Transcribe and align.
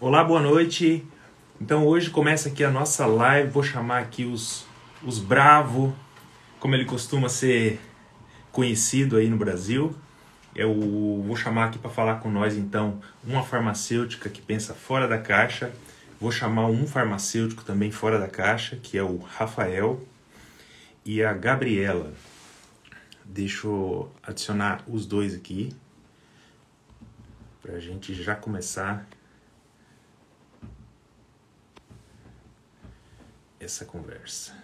Olá, 0.00 0.24
boa 0.24 0.40
noite. 0.40 1.06
Então 1.60 1.86
hoje 1.86 2.10
começa 2.10 2.48
aqui 2.48 2.64
a 2.64 2.70
nossa 2.70 3.06
live. 3.06 3.48
Vou 3.50 3.62
chamar 3.62 4.00
aqui 4.02 4.24
os, 4.24 4.66
os 5.04 5.20
Bravo, 5.20 5.94
como 6.58 6.74
ele 6.74 6.84
costuma 6.84 7.28
ser 7.28 7.80
conhecido 8.50 9.16
aí 9.16 9.30
no 9.30 9.36
Brasil. 9.36 9.94
Eu 10.52 10.74
vou 11.24 11.36
chamar 11.36 11.66
aqui 11.66 11.78
para 11.78 11.92
falar 11.92 12.16
com 12.16 12.28
nós 12.28 12.56
então 12.56 13.00
uma 13.22 13.44
farmacêutica 13.44 14.28
que 14.28 14.42
pensa 14.42 14.74
fora 14.74 15.06
da 15.06 15.16
caixa. 15.16 15.72
Vou 16.20 16.32
chamar 16.32 16.66
um 16.66 16.88
farmacêutico 16.88 17.64
também 17.64 17.92
fora 17.92 18.18
da 18.18 18.28
caixa, 18.28 18.74
que 18.74 18.98
é 18.98 19.02
o 19.02 19.18
Rafael 19.18 20.02
e 21.04 21.22
a 21.22 21.32
Gabriela. 21.32 22.12
Deixa 23.24 23.68
eu 23.68 24.12
adicionar 24.24 24.82
os 24.88 25.06
dois 25.06 25.36
aqui 25.36 25.72
para 27.62 27.74
a 27.74 27.80
gente 27.80 28.12
já 28.12 28.34
começar 28.34 29.06
essa 33.64 33.84
conversa. 33.84 34.54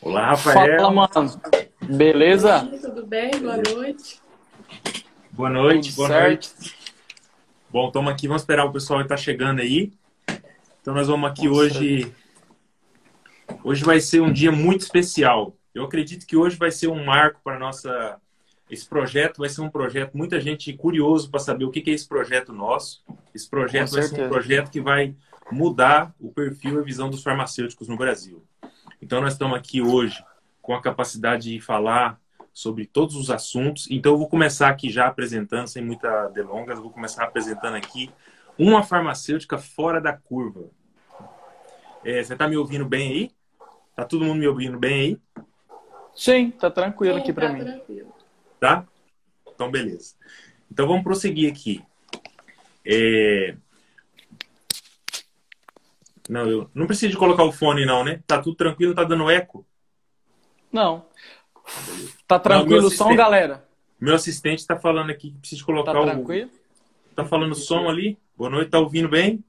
Olá, 0.00 0.30
Rafael. 0.30 0.80
Fala, 0.80 0.90
mano. 0.90 1.40
Beleza? 1.80 2.66
Tudo 2.80 3.06
bem? 3.06 3.30
Boa 3.40 3.56
noite. 3.56 4.20
Boa 5.30 5.48
noite, 5.48 5.90
Tudo 5.90 5.96
boa 5.96 6.08
certo? 6.08 6.52
noite. 6.58 6.76
Bom, 7.70 7.86
estamos 7.86 8.12
aqui, 8.12 8.28
vamos 8.28 8.42
esperar 8.42 8.64
o 8.66 8.72
pessoal 8.72 8.98
que 8.98 9.06
está 9.06 9.16
chegando 9.16 9.60
aí. 9.60 9.92
Então 10.80 10.92
nós 10.92 11.06
vamos 11.06 11.30
aqui 11.30 11.48
Com 11.48 11.54
hoje. 11.54 12.12
Hoje 13.64 13.84
vai 13.84 14.00
ser 14.00 14.20
um 14.20 14.32
dia 14.32 14.50
muito 14.50 14.82
especial. 14.82 15.56
Eu 15.74 15.84
acredito 15.84 16.26
que 16.26 16.36
hoje 16.36 16.56
vai 16.56 16.70
ser 16.70 16.88
um 16.88 17.04
marco 17.04 17.40
para 17.42 17.58
nossa. 17.58 18.20
Esse 18.72 18.88
projeto 18.88 19.36
vai 19.40 19.50
ser 19.50 19.60
um 19.60 19.68
projeto, 19.68 20.16
muita 20.16 20.40
gente 20.40 20.72
curioso 20.72 21.30
para 21.30 21.40
saber 21.40 21.66
o 21.66 21.70
que 21.70 21.82
que 21.82 21.90
é 21.90 21.92
esse 21.92 22.08
projeto 22.08 22.54
nosso. 22.54 23.04
Esse 23.34 23.46
projeto 23.46 23.90
Com 23.90 23.96
vai 23.96 24.02
ser 24.04 24.24
um 24.24 24.28
projeto 24.30 24.70
que 24.70 24.80
vai 24.80 25.14
mudar 25.50 26.14
o 26.18 26.32
perfil 26.32 26.76
e 26.76 26.78
a 26.78 26.82
visão 26.82 27.10
dos 27.10 27.22
farmacêuticos 27.22 27.86
no 27.86 27.98
Brasil. 27.98 28.42
Então 29.02 29.20
nós 29.20 29.34
estamos 29.34 29.58
aqui 29.58 29.82
hoje 29.82 30.24
com 30.62 30.74
a 30.74 30.80
capacidade 30.80 31.50
de 31.50 31.60
falar 31.60 32.18
sobre 32.50 32.86
todos 32.86 33.14
os 33.14 33.30
assuntos. 33.30 33.90
Então 33.90 34.12
eu 34.12 34.18
vou 34.18 34.26
começar 34.26 34.70
aqui 34.70 34.88
já 34.88 35.06
apresentando, 35.06 35.66
sem 35.66 35.84
muita 35.84 36.28
delongas, 36.28 36.78
vou 36.78 36.90
começar 36.90 37.24
apresentando 37.24 37.74
aqui 37.74 38.10
uma 38.58 38.82
farmacêutica 38.82 39.58
fora 39.58 40.00
da 40.00 40.14
curva. 40.14 40.70
É, 42.02 42.24
você 42.24 42.32
está 42.32 42.48
me 42.48 42.56
ouvindo 42.56 42.86
bem 42.86 43.12
aí? 43.12 43.30
Tá 43.94 44.06
todo 44.06 44.24
mundo 44.24 44.38
me 44.38 44.48
ouvindo 44.48 44.78
bem 44.78 44.94
aí? 44.94 45.44
Sim, 46.14 46.50
tá 46.52 46.70
tranquilo 46.70 47.16
Sim, 47.16 47.20
aqui 47.20 47.32
pra 47.34 47.48
tá 47.48 47.52
mim. 47.52 47.64
tranquilo. 47.64 48.11
Tá? 48.62 48.86
Então, 49.52 49.72
beleza. 49.72 50.14
Então, 50.70 50.86
vamos 50.86 51.02
prosseguir 51.02 51.50
aqui. 51.50 51.82
É... 52.86 53.56
Não, 56.28 56.48
eu 56.48 56.70
não 56.72 56.86
preciso 56.86 57.10
de 57.10 57.18
colocar 57.18 57.42
o 57.42 57.50
fone, 57.50 57.84
não, 57.84 58.04
né? 58.04 58.22
Tá 58.24 58.40
tudo 58.40 58.54
tranquilo, 58.54 58.90
não 58.90 59.02
tá 59.02 59.02
dando 59.02 59.28
eco? 59.28 59.66
Não. 60.70 61.04
Tá 62.28 62.38
tranquilo 62.38 62.82
meu 62.82 62.86
o 62.86 62.90
som, 62.92 63.16
galera? 63.16 63.68
Meu 64.00 64.14
assistente 64.14 64.60
está 64.60 64.78
falando 64.78 65.10
aqui 65.10 65.32
que 65.32 65.38
precisa 65.40 65.64
colocar 65.64 65.92
Tá 65.92 66.00
o. 66.00 66.04
tranquilo? 66.04 66.50
Tá 67.16 67.24
falando 67.24 67.56
som 67.56 67.88
ali? 67.88 68.16
Boa 68.36 68.48
noite, 68.48 68.70
tá 68.70 68.78
ouvindo 68.78 69.08
bem? 69.08 69.44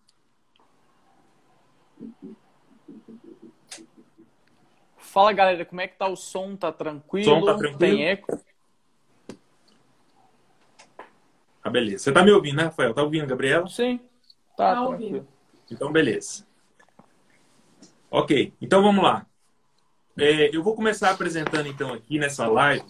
Fala, 4.97 5.31
galera, 5.34 5.64
como 5.66 5.81
é 5.81 5.88
que 5.88 6.00
tá 6.00 6.08
o 6.08 6.16
som? 6.16 6.56
Tá 6.56 6.72
tranquilo? 6.72 7.25
Som 7.25 7.45
tá 7.45 7.53
tranquilo? 7.53 7.78
Tem 7.78 8.06
eco? 8.08 8.41
Ah, 11.64 11.69
beleza. 11.69 12.03
Você 12.03 12.11
tá 12.11 12.23
me 12.23 12.31
ouvindo, 12.31 12.58
né, 12.58 12.64
Rafael? 12.64 12.94
Tá 12.94 13.03
ouvindo, 13.03 13.25
Gabriela? 13.28 13.67
Sim. 13.67 14.00
Tá, 14.57 14.75
Tá 14.75 14.85
tranquilo. 14.88 15.28
Então, 15.72 15.91
beleza. 15.91 16.46
Ok, 18.12 18.53
então 18.62 18.81
vamos 18.84 19.03
lá. 19.03 19.25
É, 20.18 20.56
eu 20.56 20.62
vou 20.62 20.75
começar 20.75 21.09
apresentando, 21.09 21.68
então, 21.68 21.94
aqui 21.94 22.19
nessa 22.19 22.46
live, 22.47 22.85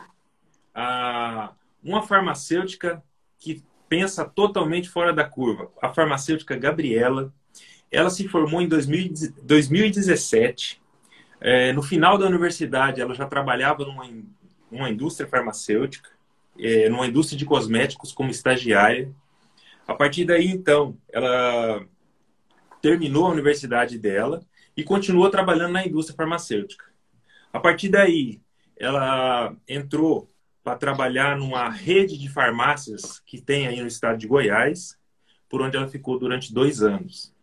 a, 0.73 1.53
uma 1.83 2.01
farmacêutica 2.01 3.01
que 3.39 3.63
pensa 3.88 4.25
totalmente 4.25 4.89
fora 4.89 5.13
da 5.13 5.23
curva. 5.23 5.72
A 5.81 5.94
farmacêutica 5.94 6.56
Gabriela. 6.57 7.33
Ela 7.91 8.09
se 8.09 8.28
formou 8.28 8.62
em 8.62 8.67
2000 8.67 9.13
2017. 9.44 10.81
É, 11.39 11.72
no 11.73 11.83
final 11.83 12.17
da 12.17 12.25
universidade, 12.25 13.00
ela 13.00 13.13
já 13.13 13.28
trabalhava 13.28 13.85
numa, 13.85 14.06
in- 14.06 14.28
numa 14.72 14.89
indústria 14.89 15.29
farmacêutica, 15.29 16.09
é, 16.59 16.89
numa 16.89 17.07
indústria 17.07 17.37
de 17.37 17.45
cosméticos 17.45 18.11
como 18.11 18.31
estagiária. 18.31 19.13
A 19.87 19.93
partir 19.93 20.25
daí, 20.25 20.47
então, 20.47 20.97
ela 21.11 21.85
terminou 22.81 23.25
a 23.25 23.31
universidade 23.31 23.97
dela 23.97 24.45
e 24.75 24.83
continuou 24.83 25.29
trabalhando 25.29 25.73
na 25.73 25.85
indústria 25.85 26.15
farmacêutica. 26.15 26.85
A 27.51 27.59
partir 27.59 27.89
daí, 27.89 28.41
ela 28.77 29.55
entrou 29.67 30.29
para 30.63 30.77
trabalhar 30.77 31.37
numa 31.37 31.69
rede 31.69 32.17
de 32.17 32.29
farmácias 32.29 33.19
que 33.25 33.41
tem 33.41 33.67
aí 33.67 33.81
no 33.81 33.87
estado 33.87 34.17
de 34.17 34.27
Goiás, 34.27 34.97
por 35.49 35.61
onde 35.61 35.77
ela 35.77 35.87
ficou 35.87 36.17
durante 36.17 36.53
dois 36.53 36.81
anos. 36.81 37.33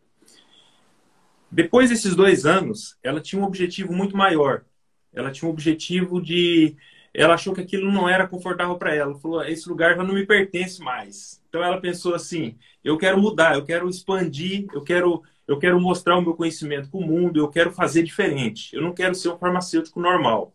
Depois 1.51 1.91
desses 1.91 2.15
dois 2.15 2.47
anos, 2.47 2.97
ela 3.03 3.21
tinha 3.21 3.41
um 3.41 3.45
objetivo 3.45 3.93
muito 3.93 4.17
maior. 4.17 4.65
Ela 5.13 5.31
tinha 5.31 5.49
um 5.49 5.53
objetivo 5.53 6.21
de. 6.21 6.77
Ela 7.13 7.35
achou 7.35 7.53
que 7.53 7.61
aquilo 7.61 7.91
não 7.91 8.09
era 8.09 8.27
confortável 8.27 8.77
para 8.77 8.95
ela. 8.95 9.19
Falou: 9.19 9.43
esse 9.45 9.69
lugar 9.69 9.97
já 9.97 10.03
não 10.03 10.15
me 10.15 10.27
pertence 10.27 10.81
mais. 10.81 11.43
Então 11.49 11.63
ela 11.63 11.81
pensou 11.81 12.15
assim: 12.15 12.57
eu 12.85 12.97
quero 12.97 13.21
mudar, 13.21 13.55
eu 13.55 13.65
quero 13.65 13.89
expandir, 13.89 14.67
eu 14.73 14.83
quero, 14.83 15.23
eu 15.47 15.59
quero 15.59 15.81
mostrar 15.81 16.17
o 16.17 16.23
meu 16.23 16.35
conhecimento 16.35 16.89
para 16.91 17.01
o 17.01 17.07
mundo, 17.07 17.41
eu 17.41 17.49
quero 17.49 17.73
fazer 17.73 18.03
diferente. 18.03 18.75
Eu 18.75 18.83
não 18.83 18.93
quero 18.93 19.15
ser 19.15 19.29
um 19.29 19.39
farmacêutico 19.39 20.01
normal. 20.01 20.55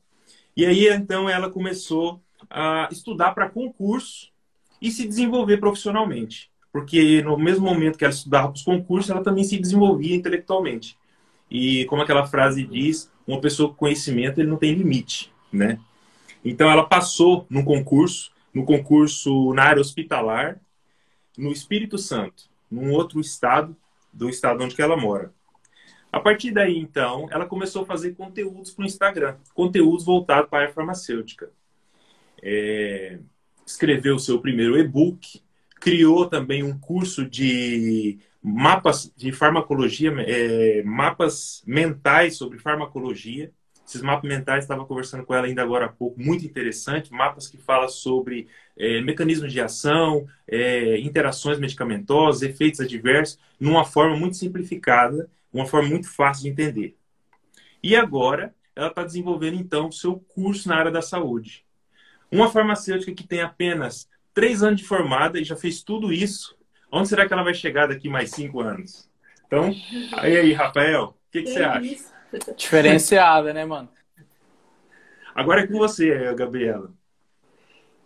E 0.56 0.66
aí 0.66 0.88
então 0.88 1.30
ela 1.30 1.50
começou 1.50 2.22
a 2.50 2.88
estudar 2.92 3.34
para 3.34 3.50
concurso 3.50 4.32
e 4.82 4.92
se 4.92 5.08
desenvolver 5.08 5.58
profissionalmente. 5.58 6.50
Porque 6.72 7.22
no 7.22 7.38
mesmo 7.38 7.66
momento 7.66 7.98
que 7.98 8.04
ela 8.04 8.14
estudava 8.14 8.50
para 8.50 8.58
os 8.58 8.64
concursos, 8.64 9.10
ela 9.10 9.24
também 9.24 9.44
se 9.44 9.58
desenvolvia 9.58 10.16
intelectualmente. 10.16 10.98
E 11.50 11.86
como 11.86 12.02
aquela 12.02 12.26
frase 12.26 12.66
diz, 12.66 13.10
uma 13.28 13.40
pessoa 13.40 13.70
com 13.70 13.76
conhecimento 13.76 14.40
ele 14.40 14.50
não 14.50 14.58
tem 14.58 14.74
limite, 14.74 15.32
né? 15.52 15.80
Então 16.46 16.70
ela 16.70 16.86
passou 16.86 17.48
num 17.50 17.66
concurso, 17.66 18.32
no 18.54 18.64
concurso 18.64 19.52
na 19.54 19.64
área 19.64 19.82
hospitalar, 19.82 20.62
no 21.36 21.52
Espírito 21.52 21.98
Santo, 21.98 22.44
num 22.70 22.92
outro 22.92 23.20
estado 23.20 23.76
do 24.14 24.30
estado 24.30 24.64
onde 24.64 24.80
ela 24.80 24.96
mora. 24.96 25.34
A 26.12 26.20
partir 26.20 26.52
daí, 26.52 26.78
então, 26.78 27.28
ela 27.30 27.46
começou 27.46 27.84
a 27.84 27.86
fazer 27.86 28.16
conteúdos 28.16 28.72
para 28.72 28.84
o 28.84 28.86
Instagram, 28.86 29.36
conteúdos 29.54 30.06
voltados 30.06 30.50
para 30.50 30.70
a 30.70 30.72
farmacêutica. 30.72 31.52
É, 32.42 33.20
escreveu 33.66 34.18
seu 34.18 34.40
primeiro 34.40 34.78
e-book, 34.78 35.42
criou 35.82 36.26
também 36.28 36.64
um 36.64 36.78
curso 36.80 37.30
de 37.30 38.20
mapas 38.42 39.12
de 39.18 39.32
farmacologia, 39.34 40.14
é, 40.20 40.84
mapas 40.84 41.62
mentais 41.66 42.38
sobre 42.38 42.60
farmacologia. 42.60 43.52
Esses 43.86 44.02
mapas 44.02 44.28
mentais, 44.28 44.64
estava 44.64 44.84
conversando 44.86 45.24
com 45.24 45.34
ela 45.36 45.46
ainda 45.46 45.62
agora 45.62 45.86
há 45.86 45.90
pouco, 45.90 46.20
muito 46.20 46.44
interessante. 46.44 47.12
Mapas 47.12 47.48
que 47.48 47.58
falam 47.58 47.88
sobre 47.88 48.48
é, 48.76 49.00
mecanismos 49.02 49.54
de 49.54 49.62
ação, 49.62 50.26
é, 50.48 50.98
interações 51.00 51.60
medicamentosas, 51.60 52.42
efeitos 52.42 52.80
adversos, 52.80 53.38
numa 53.60 53.86
forma 53.86 54.18
muito 54.18 54.38
simplificada, 54.38 55.30
uma 55.54 55.68
forma 55.68 55.88
muito 55.88 56.10
fácil 56.10 56.44
de 56.44 56.50
entender. 56.50 56.98
E 57.84 57.96
agora, 57.96 58.56
ela 58.76 58.88
está 58.88 59.04
desenvolvendo, 59.04 59.56
então, 59.56 59.90
o 59.90 59.94
seu 59.94 60.16
curso 60.18 60.68
na 60.68 60.78
área 60.78 60.92
da 60.92 61.02
saúde. 61.02 61.64
Uma 62.32 62.50
farmacêutica 62.50 63.14
que 63.14 63.28
tem 63.28 63.42
apenas 63.42 64.10
três 64.34 64.64
anos 64.64 64.82
de 64.82 64.88
formada 64.88 65.40
e 65.40 65.44
já 65.44 65.56
fez 65.56 65.84
tudo 65.84 66.12
isso, 66.12 66.58
onde 66.92 67.08
será 67.08 67.28
que 67.28 67.34
ela 67.34 67.44
vai 67.44 67.54
chegar 67.54 67.88
daqui 67.88 68.10
mais 68.10 68.32
cinco 68.32 68.62
anos? 68.62 69.08
Então, 69.46 69.72
aí, 70.14 70.36
aí 70.38 70.54
Rafael, 70.54 71.04
o 71.04 71.32
que, 71.32 71.44
que 71.44 71.52
você 71.52 71.64
acha? 71.64 72.15
Diferenciada, 72.56 73.54
né, 73.54 73.66
mano? 73.66 73.90
Agora 75.34 75.62
é 75.62 75.68
com 75.68 75.78
você, 75.78 76.34
Gabriela. 76.34 76.94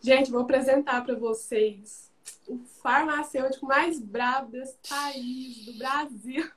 Gente, 0.02 0.32
vou 0.32 0.42
apresentar 0.42 1.04
para 1.04 1.16
vocês 1.16 2.10
o 2.48 2.58
farmacêutico 2.82 3.66
mais 3.66 4.00
bravo 4.00 4.50
desse 4.50 4.78
país, 4.88 5.66
do 5.66 5.78
Brasil, 5.78 6.50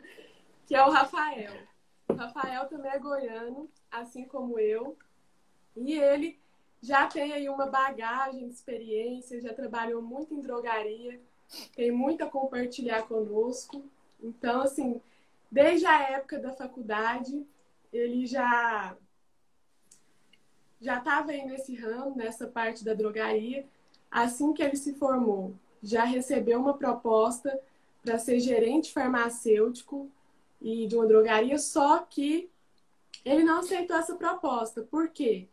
que 0.66 0.74
é 0.74 0.84
o 0.84 0.90
Rafael. 0.90 1.52
O 2.08 2.14
Rafael 2.14 2.66
também 2.68 2.90
é 2.90 2.98
goiano, 2.98 3.70
assim 3.90 4.24
como 4.24 4.58
eu. 4.58 4.96
E 5.76 5.94
ele 5.94 6.38
já 6.82 7.06
tem 7.06 7.32
aí 7.32 7.48
uma 7.48 7.66
bagagem 7.66 8.48
de 8.48 8.54
experiência, 8.54 9.40
já 9.40 9.54
trabalhou 9.54 10.02
muito 10.02 10.34
em 10.34 10.40
drogaria, 10.40 11.20
tem 11.74 11.90
muito 11.90 12.22
a 12.24 12.26
compartilhar 12.26 13.02
conosco. 13.02 13.84
Então, 14.22 14.62
assim, 14.62 15.00
desde 15.50 15.86
a 15.86 16.10
época 16.10 16.38
da 16.38 16.52
faculdade, 16.52 17.46
ele 17.92 18.26
já 18.26 18.96
já 20.80 20.98
estava 20.98 21.32
aí 21.32 21.44
nesse 21.44 21.74
ramo, 21.74 22.16
nessa 22.16 22.46
parte 22.46 22.82
da 22.82 22.94
drogaria. 22.94 23.66
Assim 24.10 24.52
que 24.54 24.62
ele 24.62 24.76
se 24.76 24.94
formou, 24.94 25.54
já 25.82 26.04
recebeu 26.04 26.58
uma 26.58 26.76
proposta 26.76 27.60
para 28.02 28.18
ser 28.18 28.40
gerente 28.40 28.92
farmacêutico 28.92 30.10
e 30.60 30.86
de 30.86 30.96
uma 30.96 31.06
drogaria, 31.06 31.58
só 31.58 31.98
que 31.98 32.50
ele 33.24 33.44
não 33.44 33.60
aceitou 33.60 33.96
essa 33.96 34.14
proposta. 34.14 34.82
Por 34.82 35.08
quê? 35.10 35.48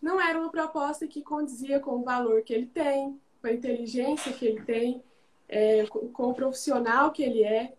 Não 0.00 0.20
era 0.20 0.38
uma 0.38 0.50
proposta 0.50 1.06
que 1.06 1.22
condizia 1.22 1.80
com 1.80 1.98
o 1.98 2.04
valor 2.04 2.42
que 2.42 2.52
ele 2.52 2.66
tem, 2.66 3.20
com 3.40 3.46
a 3.46 3.52
inteligência 3.52 4.32
que 4.32 4.46
ele 4.46 4.62
tem, 4.62 5.02
é, 5.48 5.86
com 5.86 6.30
o 6.30 6.34
profissional 6.34 7.10
que 7.12 7.22
ele 7.22 7.44
é. 7.44 7.74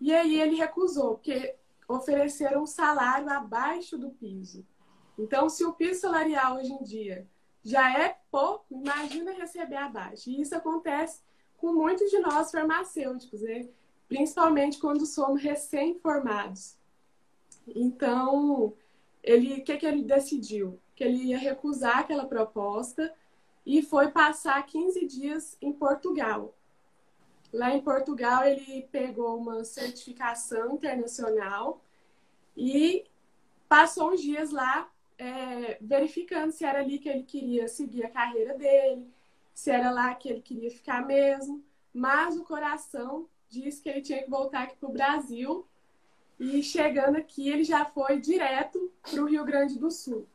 E 0.00 0.14
aí 0.14 0.40
ele 0.40 0.56
recusou, 0.56 1.14
porque 1.14 1.54
ofereceram 1.88 2.62
um 2.62 2.66
salário 2.66 3.28
abaixo 3.30 3.96
do 3.96 4.10
piso. 4.10 4.64
Então, 5.18 5.48
se 5.48 5.64
o 5.64 5.72
piso 5.72 6.00
salarial 6.00 6.56
hoje 6.56 6.72
em 6.72 6.82
dia 6.82 7.26
já 7.64 7.98
é 7.98 8.16
pouco, 8.30 8.64
imagina 8.70 9.32
receber 9.32 9.76
abaixo. 9.76 10.30
E 10.30 10.40
isso 10.40 10.54
acontece 10.54 11.20
com 11.56 11.72
muitos 11.72 12.10
de 12.10 12.18
nós 12.18 12.50
farmacêuticos, 12.50 13.40
né? 13.40 13.68
principalmente 14.08 14.78
quando 14.78 15.06
somos 15.06 15.42
recém-formados. 15.42 16.76
Então, 17.66 18.72
ele, 19.22 19.60
o 19.60 19.64
que, 19.64 19.76
que 19.76 19.86
ele 19.86 20.02
decidiu? 20.02 20.78
Que 20.94 21.04
ele 21.04 21.24
ia 21.24 21.38
recusar 21.38 21.98
aquela 21.98 22.26
proposta 22.26 23.12
e 23.64 23.82
foi 23.82 24.08
passar 24.12 24.64
15 24.64 25.04
dias 25.06 25.56
em 25.60 25.72
Portugal. 25.72 26.54
Lá 27.52 27.74
em 27.74 27.80
Portugal, 27.80 28.44
ele 28.44 28.88
pegou 28.90 29.36
uma 29.36 29.64
certificação 29.64 30.74
internacional 30.74 31.80
e 32.56 33.04
passou 33.68 34.12
uns 34.12 34.20
dias 34.20 34.50
lá 34.50 34.90
é, 35.18 35.78
verificando 35.80 36.52
se 36.52 36.64
era 36.64 36.80
ali 36.80 36.98
que 36.98 37.08
ele 37.08 37.22
queria 37.22 37.68
seguir 37.68 38.04
a 38.04 38.10
carreira 38.10 38.54
dele, 38.54 39.10
se 39.54 39.70
era 39.70 39.90
lá 39.90 40.14
que 40.14 40.28
ele 40.28 40.42
queria 40.42 40.70
ficar 40.70 41.04
mesmo. 41.06 41.64
Mas 41.92 42.36
o 42.36 42.44
coração 42.44 43.26
disse 43.48 43.80
que 43.80 43.88
ele 43.88 44.02
tinha 44.02 44.22
que 44.22 44.30
voltar 44.30 44.64
aqui 44.64 44.76
para 44.76 44.88
o 44.88 44.92
Brasil. 44.92 45.66
E 46.38 46.62
chegando 46.62 47.16
aqui, 47.16 47.48
ele 47.48 47.64
já 47.64 47.86
foi 47.86 48.20
direto 48.20 48.92
para 49.02 49.22
o 49.22 49.26
Rio 49.26 49.44
Grande 49.44 49.78
do 49.78 49.90
Sul. 49.90 50.26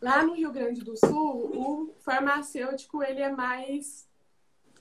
Lá 0.00 0.24
no 0.24 0.34
Rio 0.34 0.50
Grande 0.50 0.82
do 0.82 0.96
Sul, 0.96 1.52
o 1.54 1.94
farmacêutico 2.00 3.02
ele 3.02 3.22
é 3.22 3.30
mais 3.30 4.05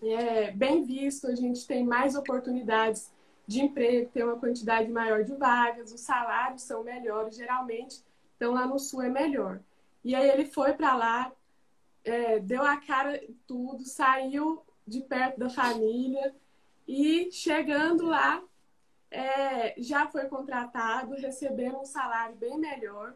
é, 0.02 0.52
bem 0.52 0.84
visto, 0.84 1.28
a 1.28 1.36
gente 1.36 1.66
tem 1.66 1.84
mais 1.84 2.16
oportunidades 2.16 3.12
de 3.48 3.62
emprego, 3.62 4.10
tem 4.12 4.24
uma 4.24 4.40
quantidade 4.40 4.90
maior 4.92 5.24
de 5.24 5.36
vagas, 5.36 5.92
os 5.92 6.02
salários 6.02 6.64
são 6.64 6.84
melhores, 6.84 7.36
geralmente, 7.36 8.04
então 8.36 8.54
lá 8.54 8.66
no 8.66 8.80
Sul 8.80 9.02
é 9.02 9.10
melhor. 9.10 9.60
E 10.04 10.16
aí 10.16 10.30
ele 10.30 10.46
foi 10.46 10.74
para 10.74 10.96
lá, 10.96 11.32
é, 12.04 12.40
deu 12.40 12.64
a 12.64 12.78
cara 12.78 13.22
tudo, 13.48 13.84
saiu 13.86 14.64
de 14.86 15.02
perto 15.02 15.40
da 15.40 15.50
família 15.50 16.36
e 16.88 17.32
chegando 17.32 18.06
lá, 18.06 18.44
é, 19.10 19.80
já 19.82 20.08
foi 20.08 20.26
contratado, 20.26 21.16
recebendo 21.16 21.78
um 21.78 21.86
salário 21.86 22.36
bem 22.36 22.58
melhor. 22.58 23.16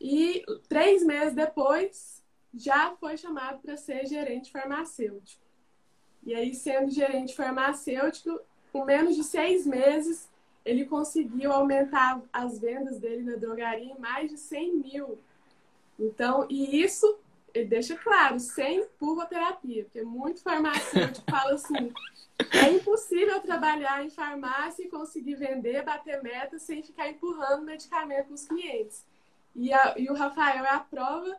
E 0.00 0.44
três 0.68 1.02
meses 1.02 1.34
depois, 1.34 2.22
já 2.52 2.94
foi 2.96 3.16
chamado 3.16 3.60
para 3.60 3.76
ser 3.76 4.06
gerente 4.06 4.50
farmacêutico. 4.50 5.45
E 6.26 6.34
aí, 6.34 6.54
sendo 6.54 6.90
gerente 6.90 7.36
farmacêutico, 7.36 8.40
com 8.72 8.84
menos 8.84 9.14
de 9.14 9.22
seis 9.22 9.64
meses, 9.64 10.28
ele 10.64 10.84
conseguiu 10.84 11.52
aumentar 11.52 12.20
as 12.32 12.58
vendas 12.58 12.98
dele 12.98 13.22
na 13.22 13.36
drogaria 13.36 13.92
em 13.92 13.98
mais 13.98 14.28
de 14.28 14.36
100 14.36 14.76
mil. 14.76 15.18
Então, 15.98 16.44
e 16.50 16.82
isso 16.82 17.18
ele 17.54 17.66
deixa 17.66 17.96
claro, 17.96 18.38
sem 18.40 18.84
pulvoterapia, 18.98 19.84
porque 19.84 20.02
muito 20.02 20.42
farmacêutico 20.42 21.24
fala 21.30 21.54
assim: 21.54 21.92
é 22.52 22.70
impossível 22.72 23.40
trabalhar 23.40 24.04
em 24.04 24.10
farmácia 24.10 24.82
e 24.82 24.90
conseguir 24.90 25.36
vender, 25.36 25.84
bater 25.84 26.20
meta 26.22 26.58
sem 26.58 26.82
ficar 26.82 27.08
empurrando 27.08 27.62
medicamento 27.62 28.26
para 28.26 28.34
os 28.34 28.44
clientes. 28.44 29.04
E, 29.54 29.72
a, 29.72 29.94
e 29.96 30.10
o 30.10 30.14
Rafael 30.14 30.64
é 30.64 30.70
a 30.70 30.80
prova 30.80 31.34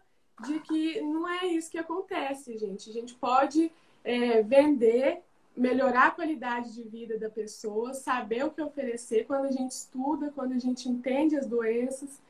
de 0.46 0.60
que 0.62 1.02
não 1.02 1.28
é 1.28 1.46
isso 1.46 1.70
que 1.70 1.78
acontece, 1.78 2.58
gente. 2.58 2.90
A 2.90 2.94
gente 2.94 3.14
pode 3.16 3.72
é, 4.08 4.42
vender, 4.42 5.22
melhorar 5.56 6.08
a 6.08 6.12
qualidade 6.12 6.74
de 6.74 6.82
vida 6.84 7.20
da 7.20 7.30
pessoa, 7.30 7.94
saber 7.94 8.46
o 8.46 8.52
que 8.52 8.62
oferecer 8.62 9.26
quando 9.26 9.46
a 9.46 9.52
gente 9.52 9.72
estuda, 9.72 10.32
quando 10.34 10.54
a 10.54 10.60
gente 10.60 10.88
entende 10.88 11.36
as 11.36 11.46
doenças. 11.46 12.22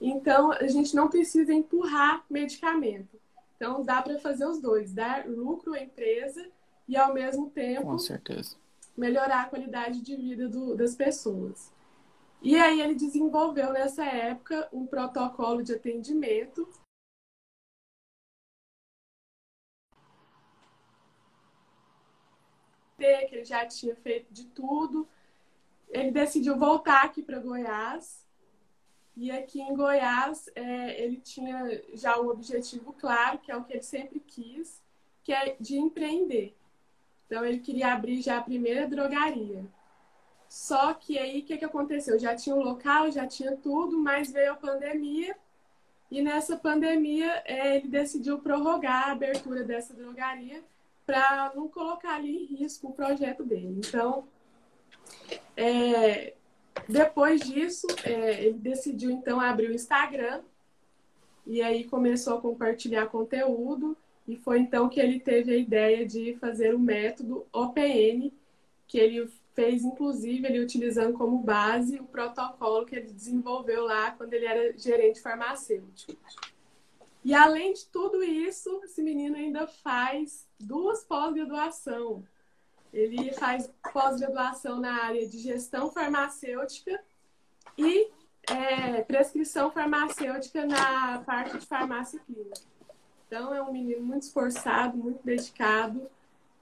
Então, 0.00 0.50
a 0.50 0.66
gente 0.66 0.96
não 0.96 1.08
precisa 1.08 1.52
empurrar 1.52 2.24
medicamento. 2.28 3.20
Então, 3.56 3.84
dá 3.84 4.02
para 4.02 4.18
fazer 4.18 4.44
os 4.44 4.58
dois, 4.58 4.92
dar 4.92 5.28
lucro 5.28 5.74
à 5.74 5.80
empresa 5.80 6.44
e, 6.88 6.96
ao 6.96 7.14
mesmo 7.14 7.48
tempo, 7.50 7.96
melhorar 8.96 9.42
a 9.42 9.48
qualidade 9.48 10.00
de 10.00 10.16
vida 10.16 10.48
do, 10.48 10.74
das 10.74 10.96
pessoas. 10.96 11.70
E 12.42 12.56
aí 12.56 12.80
ele 12.80 12.96
desenvolveu 12.96 13.72
nessa 13.72 14.04
época 14.04 14.68
um 14.72 14.84
protocolo 14.84 15.62
de 15.62 15.72
atendimento 15.72 16.68
que 23.26 23.36
ele 23.36 23.44
já 23.44 23.66
tinha 23.66 23.94
feito 23.96 24.32
de 24.32 24.44
tudo. 24.46 25.08
Ele 25.88 26.10
decidiu 26.10 26.56
voltar 26.56 27.04
aqui 27.04 27.22
para 27.22 27.38
Goiás. 27.38 28.22
E 29.16 29.30
aqui 29.30 29.60
em 29.60 29.74
Goiás 29.74 30.48
é, 30.54 31.02
ele 31.02 31.16
tinha 31.16 31.82
já 31.94 32.18
um 32.18 32.28
objetivo 32.28 32.92
claro, 32.94 33.38
que 33.38 33.52
é 33.52 33.56
o 33.56 33.64
que 33.64 33.74
ele 33.74 33.82
sempre 33.82 34.20
quis, 34.20 34.82
que 35.22 35.32
é 35.32 35.54
de 35.60 35.76
empreender. 35.76 36.56
Então 37.26 37.44
ele 37.44 37.58
queria 37.58 37.92
abrir 37.92 38.22
já 38.22 38.38
a 38.38 38.42
primeira 38.42 38.86
drogaria. 38.86 39.64
Só 40.48 40.92
que 40.94 41.18
aí 41.18 41.40
o 41.40 41.44
que, 41.44 41.58
que 41.58 41.64
aconteceu? 41.64 42.18
Já 42.18 42.34
tinha 42.34 42.54
um 42.54 42.62
local, 42.62 43.10
já 43.10 43.26
tinha 43.26 43.56
tudo, 43.56 43.98
mas 43.98 44.30
veio 44.30 44.52
a 44.52 44.56
pandemia. 44.56 45.36
E 46.10 46.20
nessa 46.20 46.56
pandemia 46.58 47.42
é, 47.46 47.76
ele 47.76 47.88
decidiu 47.88 48.38
prorrogar 48.38 49.08
a 49.08 49.12
abertura 49.12 49.64
dessa 49.64 49.94
drogaria 49.94 50.62
para 51.06 51.52
não 51.54 51.68
colocar 51.68 52.14
ali 52.14 52.44
em 52.44 52.56
risco 52.56 52.88
o 52.88 52.92
projeto 52.92 53.44
dele. 53.44 53.80
Então, 53.84 54.26
é, 55.56 56.34
depois 56.88 57.40
disso, 57.40 57.86
é, 58.04 58.44
ele 58.44 58.58
decidiu 58.58 59.10
então 59.10 59.40
abrir 59.40 59.70
o 59.70 59.74
Instagram 59.74 60.42
e 61.46 61.60
aí 61.60 61.84
começou 61.84 62.38
a 62.38 62.40
compartilhar 62.40 63.06
conteúdo 63.06 63.96
e 64.26 64.36
foi 64.36 64.60
então 64.60 64.88
que 64.88 65.00
ele 65.00 65.18
teve 65.18 65.52
a 65.52 65.56
ideia 65.56 66.06
de 66.06 66.36
fazer 66.36 66.74
o 66.74 66.78
método 66.78 67.44
OPN, 67.52 68.32
que 68.86 68.98
ele 68.98 69.28
fez, 69.54 69.84
inclusive, 69.84 70.46
ele 70.46 70.60
utilizando 70.60 71.16
como 71.18 71.38
base 71.38 71.98
o 71.98 72.04
protocolo 72.04 72.86
que 72.86 72.96
ele 72.96 73.12
desenvolveu 73.12 73.84
lá 73.84 74.12
quando 74.12 74.32
ele 74.32 74.46
era 74.46 74.76
gerente 74.78 75.20
farmacêutico. 75.20 76.16
E 77.24 77.34
além 77.34 77.72
de 77.72 77.86
tudo 77.86 78.22
isso, 78.22 78.80
esse 78.84 79.02
menino 79.02 79.36
ainda 79.36 79.66
faz 79.66 80.46
duas 80.58 81.04
pós-graduação. 81.04 82.24
Ele 82.92 83.32
faz 83.32 83.70
pós-graduação 83.92 84.80
na 84.80 85.04
área 85.04 85.26
de 85.26 85.38
gestão 85.38 85.90
farmacêutica 85.90 87.00
e 87.78 88.10
é, 88.50 89.02
prescrição 89.02 89.70
farmacêutica 89.70 90.66
na 90.66 91.20
parte 91.20 91.58
de 91.58 91.66
farmácia 91.66 92.20
clínica. 92.26 92.60
Então, 93.26 93.54
é 93.54 93.62
um 93.62 93.72
menino 93.72 94.02
muito 94.02 94.24
esforçado, 94.24 94.96
muito 94.96 95.20
dedicado, 95.24 96.10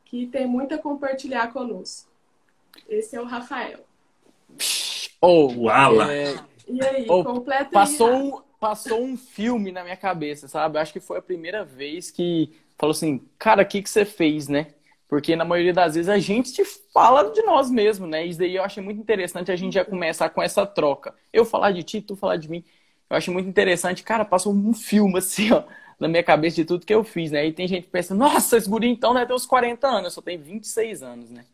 que 0.05 0.27
tem 0.27 0.47
muito 0.47 0.75
a 0.75 0.79
compartilhar 0.79 1.53
conosco. 1.53 2.09
Esse 2.89 3.17
é 3.17 3.21
o 3.21 3.25
Rafael. 3.25 3.81
Oh, 5.21 5.53
Uala! 5.53 6.13
É... 6.13 6.35
E 6.69 6.85
aí, 6.85 7.07
Oh, 7.09 7.25
completa 7.25 7.71
passou, 7.71 8.45
passou 8.61 9.03
um 9.03 9.17
filme 9.17 9.73
na 9.73 9.83
minha 9.85 9.97
cabeça, 9.97 10.49
sabe? 10.49 10.79
Acho 10.79 10.93
que 10.93 11.01
foi 11.01 11.19
a 11.19 11.23
primeira 11.23 11.65
vez 11.65 12.11
que 12.11 12.53
falou 12.79 12.93
assim, 12.93 13.21
cara, 13.39 13.63
o 13.63 13.67
que, 13.67 13.83
que 13.83 13.91
você 13.91 14.05
fez, 14.05 14.49
né? 14.49 14.69
Porque 15.09 15.35
na 15.37 15.45
maioria 15.45 15.73
das 15.73 15.95
vezes 15.97 16.09
a 16.09 16.19
gente 16.19 16.53
te 16.53 16.65
fala 16.65 17.31
de 17.33 17.43
nós 17.43 17.71
mesmos, 17.71 18.09
né? 18.09 18.25
Isso 18.25 18.39
daí 18.39 18.57
eu 18.57 18.63
achei 18.65 18.83
muito 18.83 19.01
interessante 19.01 19.51
a 19.51 19.57
gente 19.57 19.75
já 19.75 19.85
começar 19.85 20.31
com 20.31 20.43
essa 20.43 20.67
troca. 20.67 21.15
Eu 21.33 21.45
falar 21.45 21.73
de 21.73 21.83
ti, 21.83 22.01
tu 22.01 22.17
falar 22.17 22.37
de 22.37 22.49
mim. 22.51 22.65
Eu 23.09 23.17
acho 23.17 23.33
muito 23.33 23.49
interessante. 23.49 24.03
Cara, 24.05 24.25
passou 24.25 24.55
um 24.55 24.73
filme 24.75 25.19
assim, 25.19 25.51
ó, 25.53 25.65
na 25.99 26.07
minha 26.09 26.23
cabeça 26.23 26.57
de 26.57 26.65
tudo 26.65 26.87
que 26.87 26.95
eu 26.95 27.03
fiz, 27.05 27.31
né? 27.33 27.47
E 27.47 27.53
tem 27.53 27.67
gente 27.67 27.85
que 27.85 27.91
pensa, 27.91 28.15
nossa, 28.15 28.57
esse 28.57 28.69
guri 28.69 28.89
então 28.89 29.15
deve 29.15 29.27
ter 29.27 29.35
uns 29.35 29.47
40 29.47 29.89
anos. 29.89 30.05
Eu 30.05 30.11
só 30.13 30.23
tenho 30.23 30.41
26 30.43 31.03
anos, 31.03 31.31
né? 31.31 31.45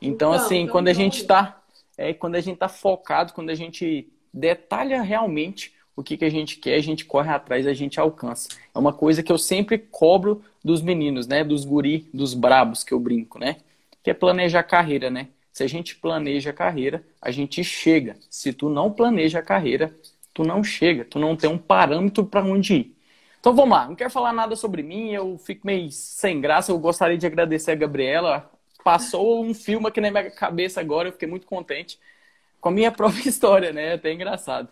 Então, 0.00 0.32
Então, 0.32 0.32
assim, 0.32 0.66
então 0.66 0.68
quando 0.68 0.88
a 0.88 0.92
gente 0.92 1.24
tá, 1.24 1.62
é, 1.96 2.12
quando 2.12 2.34
a 2.36 2.40
gente 2.40 2.58
tá 2.58 2.68
focado, 2.68 3.32
quando 3.32 3.50
a 3.50 3.54
gente 3.54 4.12
detalha 4.32 5.00
realmente 5.02 5.74
o 5.96 6.02
que, 6.02 6.16
que 6.16 6.24
a 6.24 6.30
gente 6.30 6.58
quer, 6.58 6.74
a 6.74 6.82
gente 6.82 7.04
corre 7.04 7.30
atrás, 7.30 7.66
a 7.66 7.74
gente 7.74 8.00
alcança. 8.00 8.48
É 8.74 8.78
uma 8.78 8.92
coisa 8.92 9.22
que 9.22 9.30
eu 9.30 9.38
sempre 9.38 9.78
cobro 9.78 10.42
dos 10.62 10.82
meninos, 10.82 11.26
né? 11.26 11.44
Dos 11.44 11.64
guri, 11.64 12.08
dos 12.12 12.34
brabos 12.34 12.82
que 12.82 12.92
eu 12.92 12.98
brinco, 12.98 13.38
né? 13.38 13.56
Que 14.02 14.10
é 14.10 14.14
planejar 14.14 14.60
a 14.60 14.64
carreira, 14.64 15.10
né? 15.10 15.28
Se 15.52 15.62
a 15.62 15.68
gente 15.68 15.94
planeja 15.96 16.50
a 16.50 16.52
carreira, 16.52 17.04
a 17.22 17.30
gente 17.30 17.62
chega. 17.62 18.16
Se 18.28 18.52
tu 18.52 18.68
não 18.68 18.90
planeja 18.90 19.38
a 19.38 19.42
carreira, 19.42 19.94
tu 20.32 20.42
não 20.42 20.64
chega, 20.64 21.04
tu 21.04 21.18
não 21.18 21.36
tem 21.36 21.48
um 21.48 21.56
parâmetro 21.56 22.24
para 22.26 22.44
onde 22.44 22.74
ir. 22.74 22.96
Então 23.38 23.54
vamos 23.54 23.76
lá, 23.76 23.86
não 23.86 23.94
quero 23.94 24.10
falar 24.10 24.32
nada 24.32 24.56
sobre 24.56 24.82
mim, 24.82 25.12
eu 25.12 25.38
fico 25.38 25.66
meio 25.66 25.90
sem 25.90 26.40
graça, 26.40 26.72
eu 26.72 26.78
gostaria 26.78 27.18
de 27.18 27.26
agradecer 27.26 27.72
a 27.72 27.74
Gabriela. 27.74 28.50
Passou 28.82 29.44
um 29.44 29.54
filme 29.54 29.86
aqui 29.86 30.00
na 30.00 30.10
minha 30.10 30.30
cabeça 30.30 30.80
agora, 30.80 31.08
eu 31.08 31.12
fiquei 31.12 31.28
muito 31.28 31.46
contente 31.46 31.98
com 32.60 32.70
a 32.70 32.72
minha 32.72 32.90
própria 32.92 33.28
história, 33.28 33.72
né? 33.72 33.90
É 33.90 33.94
até 33.94 34.12
engraçado. 34.12 34.68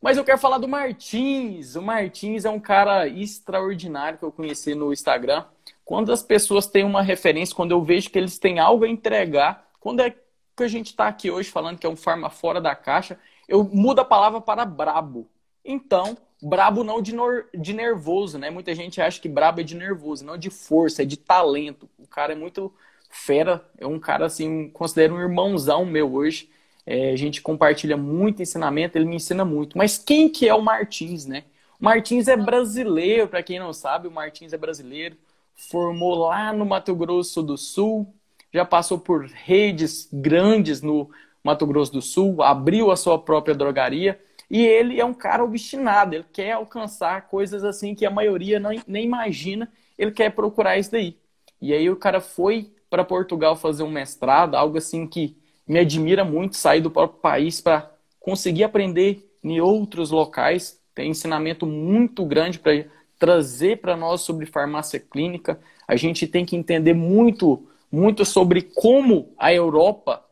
Mas 0.00 0.16
eu 0.16 0.24
quero 0.24 0.38
falar 0.38 0.58
do 0.58 0.68
Martins. 0.68 1.74
O 1.74 1.82
Martins 1.82 2.44
é 2.44 2.50
um 2.50 2.60
cara 2.60 3.08
extraordinário 3.08 4.18
que 4.18 4.24
eu 4.24 4.32
conheci 4.32 4.74
no 4.74 4.92
Instagram. 4.92 5.44
Quando 5.84 6.12
as 6.12 6.22
pessoas 6.22 6.66
têm 6.66 6.84
uma 6.84 7.02
referência, 7.02 7.54
quando 7.54 7.72
eu 7.72 7.82
vejo 7.82 8.10
que 8.10 8.18
eles 8.18 8.38
têm 8.38 8.58
algo 8.58 8.84
a 8.84 8.88
entregar, 8.88 9.68
quando 9.80 10.00
é 10.00 10.10
que 10.10 10.62
a 10.62 10.68
gente 10.68 10.86
está 10.86 11.08
aqui 11.08 11.30
hoje 11.30 11.50
falando 11.50 11.78
que 11.78 11.86
é 11.86 11.90
um 11.90 11.96
farma 11.96 12.30
fora 12.30 12.60
da 12.60 12.74
caixa, 12.74 13.18
eu 13.48 13.64
mudo 13.64 14.00
a 14.00 14.04
palavra 14.04 14.40
para 14.40 14.64
brabo. 14.64 15.28
Então, 15.64 16.16
brabo 16.42 16.84
não 16.84 17.00
de, 17.00 17.14
de 17.54 17.72
nervoso, 17.72 18.38
né? 18.38 18.50
Muita 18.50 18.74
gente 18.74 19.00
acha 19.00 19.20
que 19.20 19.28
brabo 19.28 19.60
é 19.60 19.64
de 19.64 19.74
nervoso, 19.74 20.24
não 20.24 20.36
de 20.36 20.50
força, 20.50 21.02
é 21.02 21.06
de 21.06 21.16
talento. 21.16 21.88
O 21.98 22.06
cara 22.06 22.32
é 22.32 22.36
muito 22.36 22.72
fera, 23.10 23.66
é 23.78 23.86
um 23.86 23.98
cara 23.98 24.26
assim, 24.26 24.68
considero 24.70 25.14
um 25.14 25.20
irmãozão 25.20 25.84
meu 25.84 26.12
hoje. 26.12 26.50
É, 26.90 27.10
a 27.10 27.16
gente 27.16 27.42
compartilha 27.42 27.98
muito 27.98 28.40
ensinamento, 28.40 28.96
ele 28.96 29.04
me 29.04 29.16
ensina 29.16 29.44
muito. 29.44 29.76
Mas 29.76 29.98
quem 29.98 30.26
que 30.26 30.48
é 30.48 30.54
o 30.54 30.62
Martins, 30.62 31.26
né? 31.26 31.44
O 31.78 31.84
Martins 31.84 32.28
é 32.28 32.34
brasileiro, 32.34 33.28
para 33.28 33.42
quem 33.42 33.58
não 33.58 33.74
sabe, 33.74 34.08
o 34.08 34.10
Martins 34.10 34.54
é 34.54 34.56
brasileiro. 34.56 35.14
Formou 35.54 36.14
lá 36.14 36.50
no 36.50 36.64
Mato 36.64 36.94
Grosso 36.94 37.42
do 37.42 37.58
Sul, 37.58 38.14
já 38.50 38.64
passou 38.64 38.98
por 38.98 39.26
redes 39.26 40.08
grandes 40.10 40.80
no 40.80 41.10
Mato 41.44 41.66
Grosso 41.66 41.92
do 41.92 42.00
Sul, 42.00 42.42
abriu 42.42 42.90
a 42.90 42.96
sua 42.96 43.18
própria 43.18 43.54
drogaria. 43.54 44.18
E 44.50 44.64
ele 44.64 44.98
é 44.98 45.04
um 45.04 45.12
cara 45.12 45.44
obstinado, 45.44 46.14
ele 46.14 46.24
quer 46.32 46.52
alcançar 46.52 47.28
coisas 47.28 47.64
assim 47.64 47.94
que 47.94 48.06
a 48.06 48.10
maioria 48.10 48.58
não, 48.58 48.70
nem 48.86 49.04
imagina, 49.04 49.70
ele 49.98 50.10
quer 50.10 50.30
procurar 50.30 50.78
isso 50.78 50.90
daí. 50.90 51.18
E 51.60 51.74
aí 51.74 51.90
o 51.90 51.96
cara 51.96 52.18
foi 52.18 52.72
para 52.88 53.04
Portugal 53.04 53.54
fazer 53.56 53.82
um 53.82 53.90
mestrado, 53.90 54.54
algo 54.54 54.78
assim 54.78 55.06
que 55.06 55.36
me 55.68 55.78
admira 55.78 56.24
muito 56.24 56.56
sair 56.56 56.80
do 56.80 56.90
próprio 56.90 57.20
país 57.20 57.60
para 57.60 57.92
conseguir 58.18 58.64
aprender 58.64 59.30
em 59.44 59.60
outros 59.60 60.10
locais. 60.10 60.80
Tem 60.94 61.10
ensinamento 61.10 61.66
muito 61.66 62.24
grande 62.24 62.58
para 62.58 62.86
trazer 63.18 63.80
para 63.80 63.96
nós 63.96 64.22
sobre 64.22 64.46
farmácia 64.46 64.98
clínica. 64.98 65.60
A 65.86 65.94
gente 65.96 66.26
tem 66.26 66.44
que 66.44 66.56
entender 66.56 66.94
muito, 66.94 67.68
muito 67.92 68.24
sobre 68.24 68.62
como 68.62 69.34
a 69.36 69.52
Europa 69.52 70.24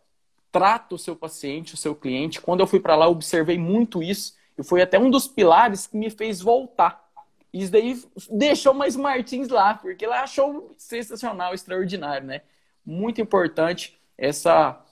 trata 0.50 0.94
o 0.94 0.98
seu 0.98 1.14
paciente, 1.14 1.74
o 1.74 1.76
seu 1.76 1.94
cliente. 1.94 2.40
Quando 2.40 2.60
eu 2.60 2.66
fui 2.66 2.80
para 2.80 2.96
lá, 2.96 3.06
observei 3.08 3.58
muito 3.58 4.02
isso 4.02 4.34
e 4.56 4.64
foi 4.64 4.80
até 4.80 4.98
um 4.98 5.10
dos 5.10 5.28
pilares 5.28 5.86
que 5.86 5.96
me 5.96 6.08
fez 6.08 6.40
voltar. 6.40 7.04
Isso 7.52 7.70
daí 7.70 8.02
deixou 8.30 8.72
mais 8.72 8.96
Martins 8.96 9.48
lá, 9.48 9.74
porque 9.74 10.04
ela 10.04 10.22
achou 10.22 10.74
sensacional, 10.76 11.54
extraordinário, 11.54 12.26
né? 12.26 12.42
Muito 12.84 13.20
importante 13.20 13.98
essa 14.16 14.82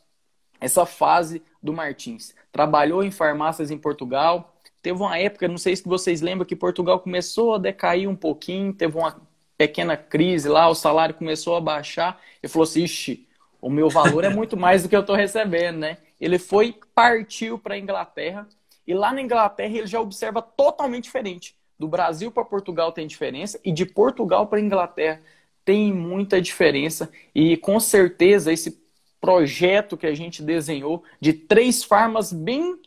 essa 0.64 0.86
fase 0.86 1.42
do 1.62 1.72
Martins. 1.72 2.34
Trabalhou 2.50 3.04
em 3.04 3.10
farmácias 3.10 3.70
em 3.70 3.76
Portugal. 3.76 4.56
Teve 4.82 4.98
uma 4.98 5.18
época, 5.18 5.46
não 5.46 5.58
sei 5.58 5.76
se 5.76 5.84
vocês 5.84 6.20
lembram, 6.22 6.46
que 6.46 6.56
Portugal 6.56 6.98
começou 7.00 7.54
a 7.54 7.58
decair 7.58 8.08
um 8.08 8.16
pouquinho, 8.16 8.72
teve 8.72 8.96
uma 8.96 9.20
pequena 9.58 9.96
crise 9.96 10.48
lá, 10.48 10.68
o 10.68 10.74
salário 10.74 11.14
começou 11.14 11.54
a 11.56 11.60
baixar. 11.60 12.18
Ele 12.42 12.50
falou 12.50 12.64
assim: 12.64 12.84
Ixi, 12.84 13.28
o 13.60 13.68
meu 13.68 13.90
valor 13.90 14.24
é 14.24 14.30
muito 14.30 14.56
mais 14.56 14.82
do 14.82 14.88
que 14.88 14.96
eu 14.96 15.00
estou 15.00 15.14
recebendo, 15.14 15.78
né? 15.78 15.98
Ele 16.18 16.38
foi, 16.38 16.74
partiu 16.94 17.58
para 17.58 17.74
a 17.74 17.78
Inglaterra, 17.78 18.48
e 18.86 18.94
lá 18.94 19.12
na 19.12 19.20
Inglaterra 19.20 19.76
ele 19.76 19.86
já 19.86 20.00
observa 20.00 20.40
totalmente 20.40 21.04
diferente. 21.04 21.54
Do 21.78 21.88
Brasil 21.88 22.30
para 22.30 22.44
Portugal 22.44 22.90
tem 22.92 23.06
diferença, 23.06 23.60
e 23.62 23.70
de 23.70 23.84
Portugal 23.84 24.46
para 24.46 24.60
Inglaterra 24.60 25.20
tem 25.64 25.92
muita 25.92 26.40
diferença. 26.40 27.10
E 27.34 27.56
com 27.56 27.78
certeza 27.80 28.52
esse 28.52 28.83
projeto 29.24 29.96
que 29.96 30.06
a 30.06 30.14
gente 30.14 30.42
desenhou 30.42 31.02
de 31.18 31.32
três 31.32 31.82
farmas 31.82 32.30
bem 32.30 32.78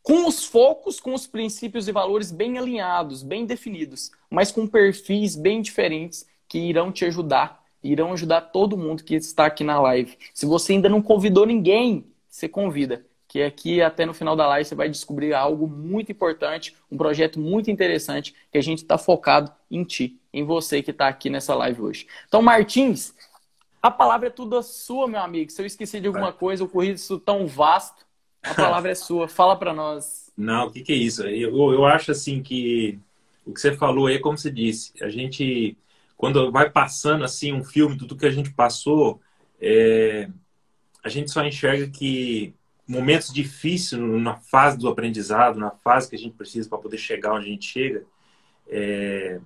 com 0.00 0.28
os 0.28 0.44
focos, 0.44 1.00
com 1.00 1.12
os 1.12 1.26
princípios 1.26 1.88
e 1.88 1.92
valores 1.92 2.30
bem 2.30 2.56
alinhados, 2.56 3.24
bem 3.24 3.44
definidos, 3.44 4.12
mas 4.30 4.52
com 4.52 4.64
perfis 4.64 5.34
bem 5.34 5.60
diferentes 5.60 6.24
que 6.48 6.58
irão 6.58 6.92
te 6.92 7.04
ajudar, 7.04 7.64
irão 7.82 8.12
ajudar 8.12 8.42
todo 8.42 8.76
mundo 8.76 9.02
que 9.02 9.16
está 9.16 9.46
aqui 9.46 9.64
na 9.64 9.80
live. 9.80 10.16
Se 10.32 10.46
você 10.46 10.74
ainda 10.74 10.88
não 10.88 11.02
convidou 11.02 11.44
ninguém, 11.44 12.06
você 12.28 12.48
convida, 12.48 13.04
que 13.26 13.42
aqui 13.42 13.82
até 13.82 14.06
no 14.06 14.14
final 14.14 14.36
da 14.36 14.46
live 14.46 14.68
você 14.68 14.76
vai 14.76 14.88
descobrir 14.88 15.34
algo 15.34 15.66
muito 15.66 16.12
importante, 16.12 16.76
um 16.90 16.96
projeto 16.96 17.40
muito 17.40 17.72
interessante 17.72 18.34
que 18.52 18.58
a 18.58 18.62
gente 18.62 18.82
está 18.82 18.96
focado 18.96 19.50
em 19.68 19.82
ti, 19.82 20.20
em 20.32 20.44
você 20.44 20.80
que 20.80 20.92
está 20.92 21.08
aqui 21.08 21.28
nessa 21.28 21.56
live 21.56 21.82
hoje. 21.82 22.06
Então, 22.28 22.40
Martins, 22.40 23.14
a 23.82 23.90
palavra 23.90 24.28
é 24.28 24.30
tudo 24.30 24.62
sua, 24.62 25.08
meu 25.08 25.20
amigo. 25.20 25.50
Se 25.50 25.60
eu 25.60 25.66
esqueci 25.66 26.00
de 26.00 26.06
alguma 26.06 26.32
coisa, 26.32 26.62
o 26.62 26.68
currículo 26.68 27.18
tão 27.18 27.48
vasto, 27.48 28.06
a 28.40 28.54
palavra 28.54 28.92
é 28.92 28.94
sua. 28.94 29.26
Fala 29.26 29.56
para 29.56 29.74
nós. 29.74 30.32
Não, 30.36 30.68
o 30.68 30.70
que, 30.70 30.82
que 30.82 30.92
é 30.92 30.96
isso? 30.96 31.24
Eu, 31.24 31.72
eu 31.72 31.84
acho 31.84 32.12
assim 32.12 32.40
que 32.40 33.00
o 33.44 33.52
que 33.52 33.60
você 33.60 33.76
falou 33.76 34.06
aí, 34.06 34.20
como 34.20 34.38
você 34.38 34.52
disse, 34.52 34.92
a 35.02 35.08
gente, 35.08 35.76
quando 36.16 36.52
vai 36.52 36.70
passando 36.70 37.24
assim 37.24 37.52
um 37.52 37.64
filme, 37.64 37.98
tudo 37.98 38.16
que 38.16 38.24
a 38.24 38.30
gente 38.30 38.52
passou, 38.52 39.20
é, 39.60 40.28
a 41.02 41.08
gente 41.08 41.32
só 41.32 41.44
enxerga 41.44 41.88
que 41.88 42.54
momentos 42.86 43.32
difíceis 43.32 44.00
na 44.00 44.36
fase 44.36 44.78
do 44.78 44.88
aprendizado, 44.88 45.58
na 45.58 45.70
fase 45.70 46.08
que 46.08 46.16
a 46.16 46.18
gente 46.18 46.36
precisa 46.36 46.68
para 46.68 46.78
poder 46.78 46.98
chegar 46.98 47.32
onde 47.32 47.46
a 47.46 47.48
gente 47.48 47.66
chega, 47.66 48.04
é, 48.68 49.40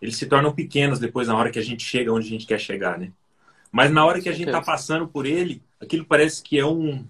eles 0.00 0.16
se 0.16 0.26
tornam 0.26 0.54
pequenos 0.54 0.98
depois 0.98 1.28
na 1.28 1.36
hora 1.36 1.50
que 1.50 1.58
a 1.58 1.62
gente 1.62 1.82
chega 1.82 2.12
onde 2.12 2.26
a 2.26 2.30
gente 2.30 2.46
quer 2.46 2.60
chegar, 2.60 2.98
né? 2.98 3.12
Mas 3.70 3.90
na 3.90 4.04
hora 4.04 4.20
que 4.20 4.28
a 4.28 4.32
gente 4.32 4.46
está 4.46 4.60
passando 4.60 5.06
por 5.06 5.26
ele, 5.26 5.62
aquilo 5.80 6.04
parece 6.04 6.42
que 6.42 6.58
é 6.58 6.66
um, 6.66 7.04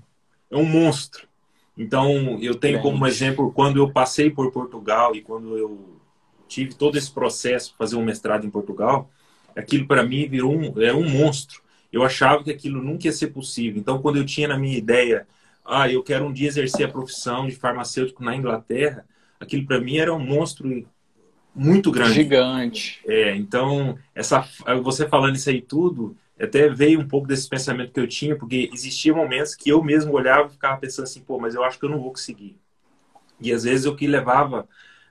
é 0.50 0.56
um 0.56 0.64
monstro. 0.64 1.28
Então, 1.76 2.38
eu 2.40 2.56
tenho 2.56 2.80
como 2.82 3.06
exemplo 3.06 3.52
quando 3.52 3.76
eu 3.76 3.90
passei 3.90 4.30
por 4.30 4.50
Portugal 4.50 5.14
e 5.14 5.22
quando 5.22 5.56
eu 5.56 6.00
tive 6.48 6.74
todo 6.74 6.98
esse 6.98 7.10
processo 7.10 7.74
fazer 7.78 7.94
um 7.94 8.04
mestrado 8.04 8.44
em 8.44 8.50
Portugal, 8.50 9.08
aquilo 9.54 9.86
para 9.86 10.02
mim 10.02 10.28
virou 10.28 10.56
um, 10.56 10.82
era 10.82 10.96
um 10.96 11.08
monstro. 11.08 11.62
Eu 11.92 12.02
achava 12.02 12.42
que 12.42 12.50
aquilo 12.50 12.82
nunca 12.82 13.06
ia 13.06 13.12
ser 13.12 13.28
possível. 13.28 13.80
Então, 13.80 14.02
quando 14.02 14.16
eu 14.16 14.26
tinha 14.26 14.48
na 14.48 14.58
minha 14.58 14.76
ideia, 14.76 15.26
ah, 15.64 15.88
eu 15.88 16.02
quero 16.02 16.24
um 16.24 16.32
dia 16.32 16.48
exercer 16.48 16.86
a 16.86 16.90
profissão 16.90 17.46
de 17.46 17.54
farmacêutico 17.54 18.24
na 18.24 18.34
Inglaterra, 18.34 19.04
aquilo 19.38 19.66
para 19.66 19.80
mim 19.80 19.98
era 19.98 20.12
um 20.12 20.18
monstro 20.18 20.84
muito 21.54 21.90
grande. 21.90 22.14
Gigante. 22.14 23.00
É, 23.06 23.36
então, 23.36 23.96
essa, 24.14 24.46
você 24.82 25.08
falando 25.08 25.36
isso 25.36 25.48
aí 25.48 25.60
tudo, 25.60 26.16
até 26.40 26.68
veio 26.68 27.00
um 27.00 27.08
pouco 27.08 27.26
desse 27.26 27.48
pensamento 27.48 27.92
que 27.92 28.00
eu 28.00 28.06
tinha, 28.06 28.36
porque 28.36 28.70
existia 28.72 29.12
momentos 29.12 29.54
que 29.54 29.70
eu 29.70 29.82
mesmo 29.82 30.12
olhava 30.12 30.48
e 30.48 30.52
ficava 30.52 30.78
pensando 30.78 31.04
assim, 31.04 31.20
pô, 31.20 31.38
mas 31.38 31.54
eu 31.54 31.64
acho 31.64 31.78
que 31.78 31.84
eu 31.84 31.90
não 31.90 32.00
vou 32.00 32.10
conseguir. 32.10 32.56
E 33.40 33.52
às 33.52 33.64
vezes 33.64 33.86
o 33.86 33.94
que 33.94 34.06
levava, 34.06 34.68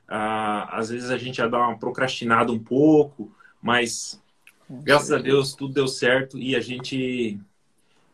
às 0.08 0.90
vezes 0.90 1.10
a 1.10 1.18
gente 1.18 1.38
ia 1.40 1.50
dar 1.50 1.68
uma 1.68 1.78
procrastinada 1.78 2.52
um 2.52 2.60
pouco, 2.60 3.32
mas 3.62 4.22
graças 4.70 5.12
a 5.12 5.18
Deus 5.18 5.54
tudo 5.54 5.74
deu 5.74 5.88
certo 5.88 6.38
e 6.38 6.56
a 6.56 6.60
gente 6.60 7.40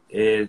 é, 0.09 0.47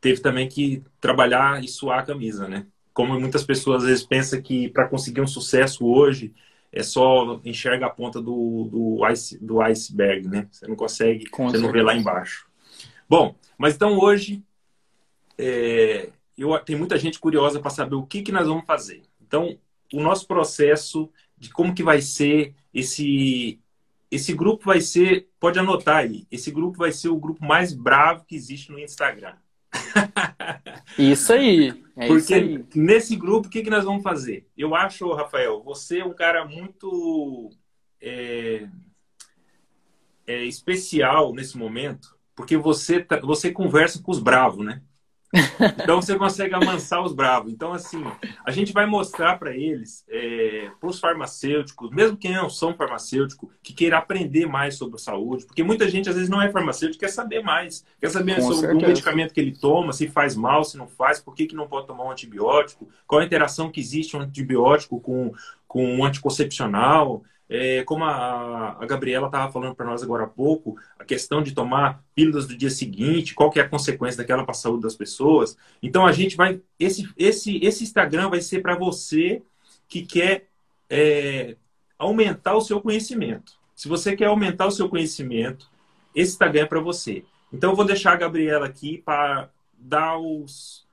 teve 0.00 0.20
também 0.20 0.48
que 0.48 0.82
trabalhar 1.00 1.62
e 1.62 1.68
suar 1.68 2.00
a 2.00 2.06
camisa, 2.06 2.48
né? 2.48 2.66
Como 2.92 3.18
muitas 3.18 3.44
pessoas 3.44 3.82
às 3.82 3.88
vezes 3.88 4.04
pensam 4.04 4.40
que 4.40 4.68
para 4.70 4.88
conseguir 4.88 5.20
um 5.20 5.26
sucesso 5.26 5.86
hoje 5.86 6.34
é 6.76 6.82
só 6.82 7.40
enxerga 7.42 7.86
a 7.86 7.90
ponta 7.90 8.20
do, 8.20 8.68
do, 8.70 9.08
ice, 9.10 9.42
do 9.42 9.62
iceberg, 9.62 10.28
né? 10.28 10.46
Você 10.52 10.68
não 10.68 10.76
consegue, 10.76 11.24
Com 11.26 11.44
você 11.44 11.52
certeza. 11.52 11.66
não 11.66 11.72
vê 11.72 11.82
lá 11.82 11.96
embaixo. 11.96 12.46
Bom, 13.08 13.34
mas 13.56 13.74
então 13.74 13.98
hoje 13.98 14.44
é, 15.38 16.10
eu, 16.36 16.56
tem 16.58 16.76
muita 16.76 16.98
gente 16.98 17.18
curiosa 17.18 17.60
para 17.60 17.70
saber 17.70 17.94
o 17.94 18.04
que, 18.04 18.20
que 18.20 18.30
nós 18.30 18.46
vamos 18.46 18.66
fazer. 18.66 19.02
Então, 19.26 19.58
o 19.90 20.02
nosso 20.02 20.26
processo 20.26 21.10
de 21.38 21.48
como 21.48 21.74
que 21.74 21.82
vai 21.82 22.02
ser 22.02 22.54
esse 22.74 23.58
esse 24.10 24.32
grupo 24.34 24.66
vai 24.66 24.80
ser, 24.80 25.28
pode 25.40 25.58
anotar 25.58 25.96
aí, 25.96 26.26
esse 26.30 26.50
grupo 26.50 26.78
vai 26.78 26.92
ser 26.92 27.08
o 27.08 27.18
grupo 27.18 27.44
mais 27.44 27.72
bravo 27.72 28.24
que 28.24 28.36
existe 28.36 28.70
no 28.70 28.78
Instagram. 28.78 29.34
Isso 30.98 31.32
aí. 31.32 31.84
É 31.96 32.08
Porque 32.08 32.18
isso 32.18 32.34
aí. 32.34 32.64
nesse 32.74 33.16
grupo, 33.16 33.48
o 33.48 33.50
que, 33.50 33.62
que 33.62 33.70
nós 33.70 33.84
vamos 33.84 34.02
fazer? 34.02 34.46
Eu 34.56 34.74
acho, 34.74 35.12
Rafael, 35.12 35.62
você 35.62 36.00
é 36.00 36.04
um 36.04 36.14
cara 36.14 36.44
muito 36.44 37.50
é, 38.00 38.68
é 40.26 40.44
especial 40.44 41.32
nesse 41.34 41.56
momento, 41.56 42.16
porque 42.34 42.56
você, 42.56 43.00
tá, 43.00 43.18
você 43.20 43.50
conversa 43.50 44.02
com 44.02 44.10
os 44.10 44.18
bravos, 44.18 44.64
né? 44.64 44.82
Então 45.82 46.00
você 46.00 46.16
consegue 46.16 46.54
amansar 46.54 47.02
os 47.02 47.12
bravos. 47.12 47.52
Então, 47.52 47.72
assim, 47.72 48.02
a 48.44 48.50
gente 48.50 48.72
vai 48.72 48.86
mostrar 48.86 49.38
para 49.38 49.54
eles, 49.54 50.04
é, 50.08 50.70
para 50.78 50.88
os 50.88 51.00
farmacêuticos, 51.00 51.90
mesmo 51.90 52.16
quem 52.16 52.34
não 52.34 52.48
são 52.48 52.74
farmacêutico, 52.74 53.50
que 53.62 53.72
queira 53.72 53.98
aprender 53.98 54.46
mais 54.46 54.76
sobre 54.76 54.98
saúde, 55.00 55.46
porque 55.46 55.62
muita 55.62 55.88
gente 55.88 56.08
às 56.08 56.14
vezes 56.14 56.30
não 56.30 56.40
é 56.40 56.50
farmacêutico, 56.50 57.00
quer 57.00 57.10
saber 57.10 57.42
mais, 57.42 57.84
quer 58.00 58.10
saber 58.10 58.36
Com 58.36 58.52
sobre 58.52 58.72
o 58.72 58.88
medicamento 58.88 59.32
que 59.32 59.40
ele 59.40 59.56
toma, 59.56 59.92
se 59.92 60.08
faz 60.08 60.36
mal, 60.36 60.64
se 60.64 60.76
não 60.76 60.86
faz, 60.86 61.20
por 61.20 61.34
que, 61.34 61.46
que 61.46 61.56
não 61.56 61.68
pode 61.68 61.86
tomar 61.86 62.04
um 62.04 62.10
antibiótico, 62.10 62.88
qual 63.06 63.20
a 63.20 63.24
interação 63.24 63.70
que 63.70 63.80
existe 63.80 64.16
um 64.16 64.20
antibiótico 64.20 65.00
com, 65.00 65.32
com 65.66 65.96
um 65.96 66.04
anticoncepcional. 66.04 67.22
É, 67.48 67.84
como 67.84 68.04
a, 68.04 68.76
a 68.80 68.86
Gabriela 68.86 69.26
estava 69.26 69.52
falando 69.52 69.74
para 69.74 69.86
nós 69.86 70.02
agora 70.02 70.24
há 70.24 70.28
pouco, 70.28 70.76
a 70.98 71.04
questão 71.04 71.42
de 71.42 71.52
tomar 71.52 72.02
pílulas 72.14 72.46
do 72.46 72.56
dia 72.56 72.70
seguinte, 72.70 73.34
qual 73.34 73.50
que 73.50 73.60
é 73.60 73.62
a 73.62 73.68
consequência 73.68 74.18
daquela 74.18 74.42
para 74.42 74.52
a 74.52 74.54
saúde 74.54 74.82
das 74.82 74.96
pessoas. 74.96 75.56
Então 75.82 76.06
a 76.06 76.12
gente 76.12 76.36
vai. 76.36 76.60
Esse, 76.78 77.08
esse, 77.16 77.58
esse 77.64 77.84
Instagram 77.84 78.28
vai 78.28 78.40
ser 78.40 78.62
para 78.62 78.74
você 78.76 79.42
que 79.88 80.02
quer 80.02 80.48
é, 80.90 81.56
aumentar 81.98 82.54
o 82.56 82.60
seu 82.60 82.80
conhecimento. 82.80 83.54
Se 83.74 83.88
você 83.88 84.16
quer 84.16 84.26
aumentar 84.26 84.66
o 84.66 84.70
seu 84.70 84.88
conhecimento, 84.88 85.70
esse 86.14 86.32
Instagram 86.32 86.62
é 86.62 86.66
para 86.66 86.80
você. 86.80 87.24
Então 87.52 87.70
eu 87.70 87.76
vou 87.76 87.84
deixar 87.84 88.12
a 88.12 88.16
Gabriela 88.16 88.66
aqui 88.66 88.98
para 88.98 89.50
dar 89.78 90.18
os, 90.18 90.84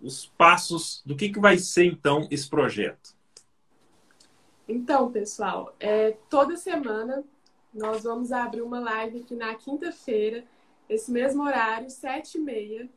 os 0.00 0.26
passos 0.36 1.02
do 1.04 1.14
que, 1.14 1.28
que 1.28 1.38
vai 1.38 1.58
ser 1.58 1.84
então 1.84 2.26
esse 2.30 2.48
projeto. 2.48 3.14
Então, 4.70 5.10
pessoal, 5.10 5.74
é, 5.80 6.12
toda 6.28 6.56
semana 6.56 7.24
nós 7.74 8.04
vamos 8.04 8.30
abrir 8.30 8.62
uma 8.62 8.78
live 8.78 9.18
aqui 9.18 9.34
na 9.34 9.52
quinta-feira, 9.56 10.44
esse 10.88 11.10
mesmo 11.10 11.42
horário, 11.42 11.90
sete 11.90 12.38
e 12.38 12.40
meia. 12.40 12.88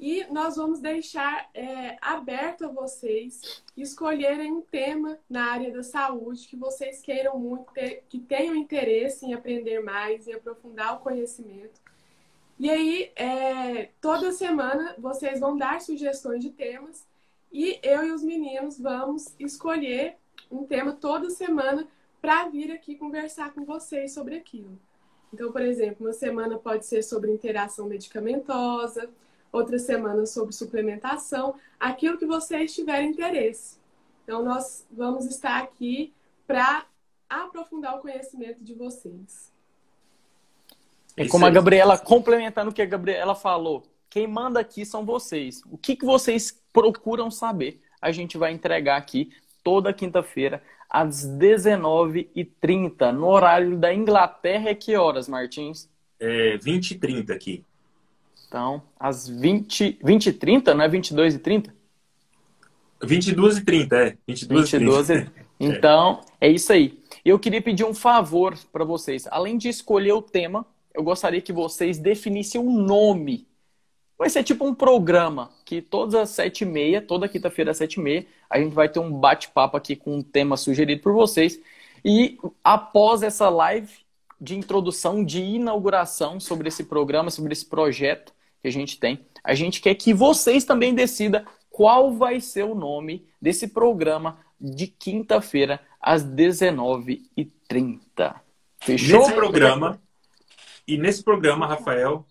E 0.00 0.24
nós 0.32 0.56
vamos 0.56 0.80
deixar 0.80 1.48
é, 1.54 1.96
aberto 2.00 2.64
a 2.64 2.72
vocês 2.72 3.62
escolherem 3.76 4.50
um 4.50 4.62
tema 4.62 5.16
na 5.28 5.52
área 5.52 5.70
da 5.70 5.84
saúde 5.84 6.48
que 6.48 6.56
vocês 6.56 7.00
queiram 7.00 7.38
muito, 7.38 7.72
ter, 7.72 8.02
que 8.08 8.18
tenham 8.18 8.56
interesse 8.56 9.24
em 9.24 9.32
aprender 9.32 9.78
mais, 9.78 10.26
em 10.26 10.32
aprofundar 10.32 10.96
o 10.96 11.00
conhecimento. 11.00 11.80
E 12.58 12.68
aí, 12.68 13.12
é, 13.14 13.90
toda 14.00 14.32
semana 14.32 14.96
vocês 14.98 15.38
vão 15.38 15.56
dar 15.56 15.80
sugestões 15.80 16.42
de 16.42 16.50
temas 16.50 17.06
e 17.52 17.78
eu 17.80 18.04
e 18.04 18.10
os 18.10 18.24
meninos 18.24 18.76
vamos 18.76 19.36
escolher 19.38 20.19
um 20.50 20.64
tema 20.64 20.92
toda 20.92 21.30
semana 21.30 21.86
para 22.20 22.48
vir 22.48 22.72
aqui 22.72 22.96
conversar 22.96 23.52
com 23.52 23.64
vocês 23.64 24.12
sobre 24.12 24.36
aquilo. 24.36 24.78
Então, 25.32 25.52
por 25.52 25.62
exemplo, 25.62 26.06
uma 26.06 26.12
semana 26.12 26.58
pode 26.58 26.84
ser 26.86 27.02
sobre 27.02 27.30
interação 27.30 27.86
medicamentosa, 27.86 29.08
outra 29.52 29.78
semana 29.78 30.26
sobre 30.26 30.52
suplementação, 30.52 31.54
aquilo 31.78 32.18
que 32.18 32.26
vocês 32.26 32.74
tiverem 32.74 33.10
interesse. 33.10 33.78
Então, 34.24 34.44
nós 34.44 34.86
vamos 34.90 35.26
estar 35.26 35.58
aqui 35.58 36.12
para 36.46 36.84
aprofundar 37.28 37.96
o 37.96 38.00
conhecimento 38.00 38.62
de 38.62 38.74
vocês. 38.74 39.52
É 41.16 41.28
como 41.28 41.46
a 41.46 41.50
Gabriela, 41.50 41.98
complementando 41.98 42.70
o 42.70 42.74
que 42.74 42.82
a 42.82 42.86
Gabriela 42.86 43.34
falou, 43.34 43.84
quem 44.08 44.26
manda 44.26 44.58
aqui 44.58 44.84
são 44.84 45.04
vocês. 45.04 45.62
O 45.70 45.78
que, 45.78 45.94
que 45.94 46.04
vocês 46.04 46.60
procuram 46.72 47.30
saber, 47.30 47.80
a 48.00 48.10
gente 48.10 48.36
vai 48.36 48.52
entregar 48.52 48.96
aqui 48.96 49.32
toda 49.62 49.92
quinta-feira, 49.92 50.62
às 50.88 51.26
19h30, 51.26 53.12
no 53.12 53.26
horário 53.28 53.76
da 53.76 53.94
Inglaterra. 53.94 54.70
É 54.70 54.74
que 54.74 54.96
horas, 54.96 55.28
Martins? 55.28 55.88
É 56.18 56.58
20 56.58 56.90
e 56.90 56.98
30 56.98 57.32
aqui. 57.32 57.64
Então, 58.46 58.82
às 58.98 59.28
20, 59.28 60.00
20 60.02 60.26
e 60.26 60.32
30, 60.32 60.74
não 60.74 60.84
é 60.84 60.88
22 60.88 61.34
e 61.36 61.38
30? 61.38 61.74
22 63.02 63.58
e 63.58 63.64
30, 63.64 63.96
é. 63.96 64.16
22, 64.26 64.70
22 64.70 65.10
e 65.10 65.14
30. 65.14 65.40
Então, 65.62 66.22
é. 66.40 66.48
é 66.48 66.50
isso 66.50 66.72
aí. 66.72 66.98
Eu 67.22 67.38
queria 67.38 67.60
pedir 67.60 67.84
um 67.84 67.92
favor 67.92 68.56
para 68.72 68.82
vocês. 68.82 69.26
Além 69.30 69.58
de 69.58 69.68
escolher 69.68 70.12
o 70.12 70.22
tema, 70.22 70.64
eu 70.94 71.02
gostaria 71.02 71.42
que 71.42 71.52
vocês 71.52 71.98
definissem 71.98 72.58
um 72.58 72.80
nome 72.80 73.46
Vai 74.20 74.28
ser 74.28 74.44
tipo 74.44 74.66
um 74.66 74.74
programa 74.74 75.50
que 75.64 75.80
todas 75.80 76.14
as 76.14 76.28
sete 76.28 76.60
e 76.60 76.66
meia, 76.66 77.00
toda 77.00 77.26
quinta-feira 77.26 77.70
às 77.70 77.78
sete 77.78 77.94
e 77.94 78.02
meia, 78.02 78.26
a 78.50 78.58
gente 78.58 78.74
vai 78.74 78.86
ter 78.86 78.98
um 78.98 79.10
bate-papo 79.10 79.78
aqui 79.78 79.96
com 79.96 80.18
um 80.18 80.22
tema 80.22 80.58
sugerido 80.58 81.00
por 81.00 81.14
vocês. 81.14 81.58
E 82.04 82.38
após 82.62 83.22
essa 83.22 83.48
live 83.48 83.90
de 84.38 84.58
introdução, 84.58 85.24
de 85.24 85.40
inauguração 85.40 86.38
sobre 86.38 86.68
esse 86.68 86.84
programa, 86.84 87.30
sobre 87.30 87.54
esse 87.54 87.64
projeto 87.64 88.34
que 88.60 88.68
a 88.68 88.70
gente 88.70 89.00
tem, 89.00 89.24
a 89.42 89.54
gente 89.54 89.80
quer 89.80 89.94
que 89.94 90.12
vocês 90.12 90.66
também 90.66 90.94
decidam 90.94 91.42
qual 91.70 92.12
vai 92.12 92.42
ser 92.42 92.64
o 92.64 92.74
nome 92.74 93.26
desse 93.40 93.68
programa 93.68 94.38
de 94.60 94.86
quinta-feira 94.86 95.80
às 95.98 96.22
19h30. 96.22 98.34
Fechou? 98.82 99.20
Nesse 99.20 99.32
programa, 99.32 99.98
e 100.86 100.98
nesse 100.98 101.24
programa, 101.24 101.66
Rafael, 101.66 102.26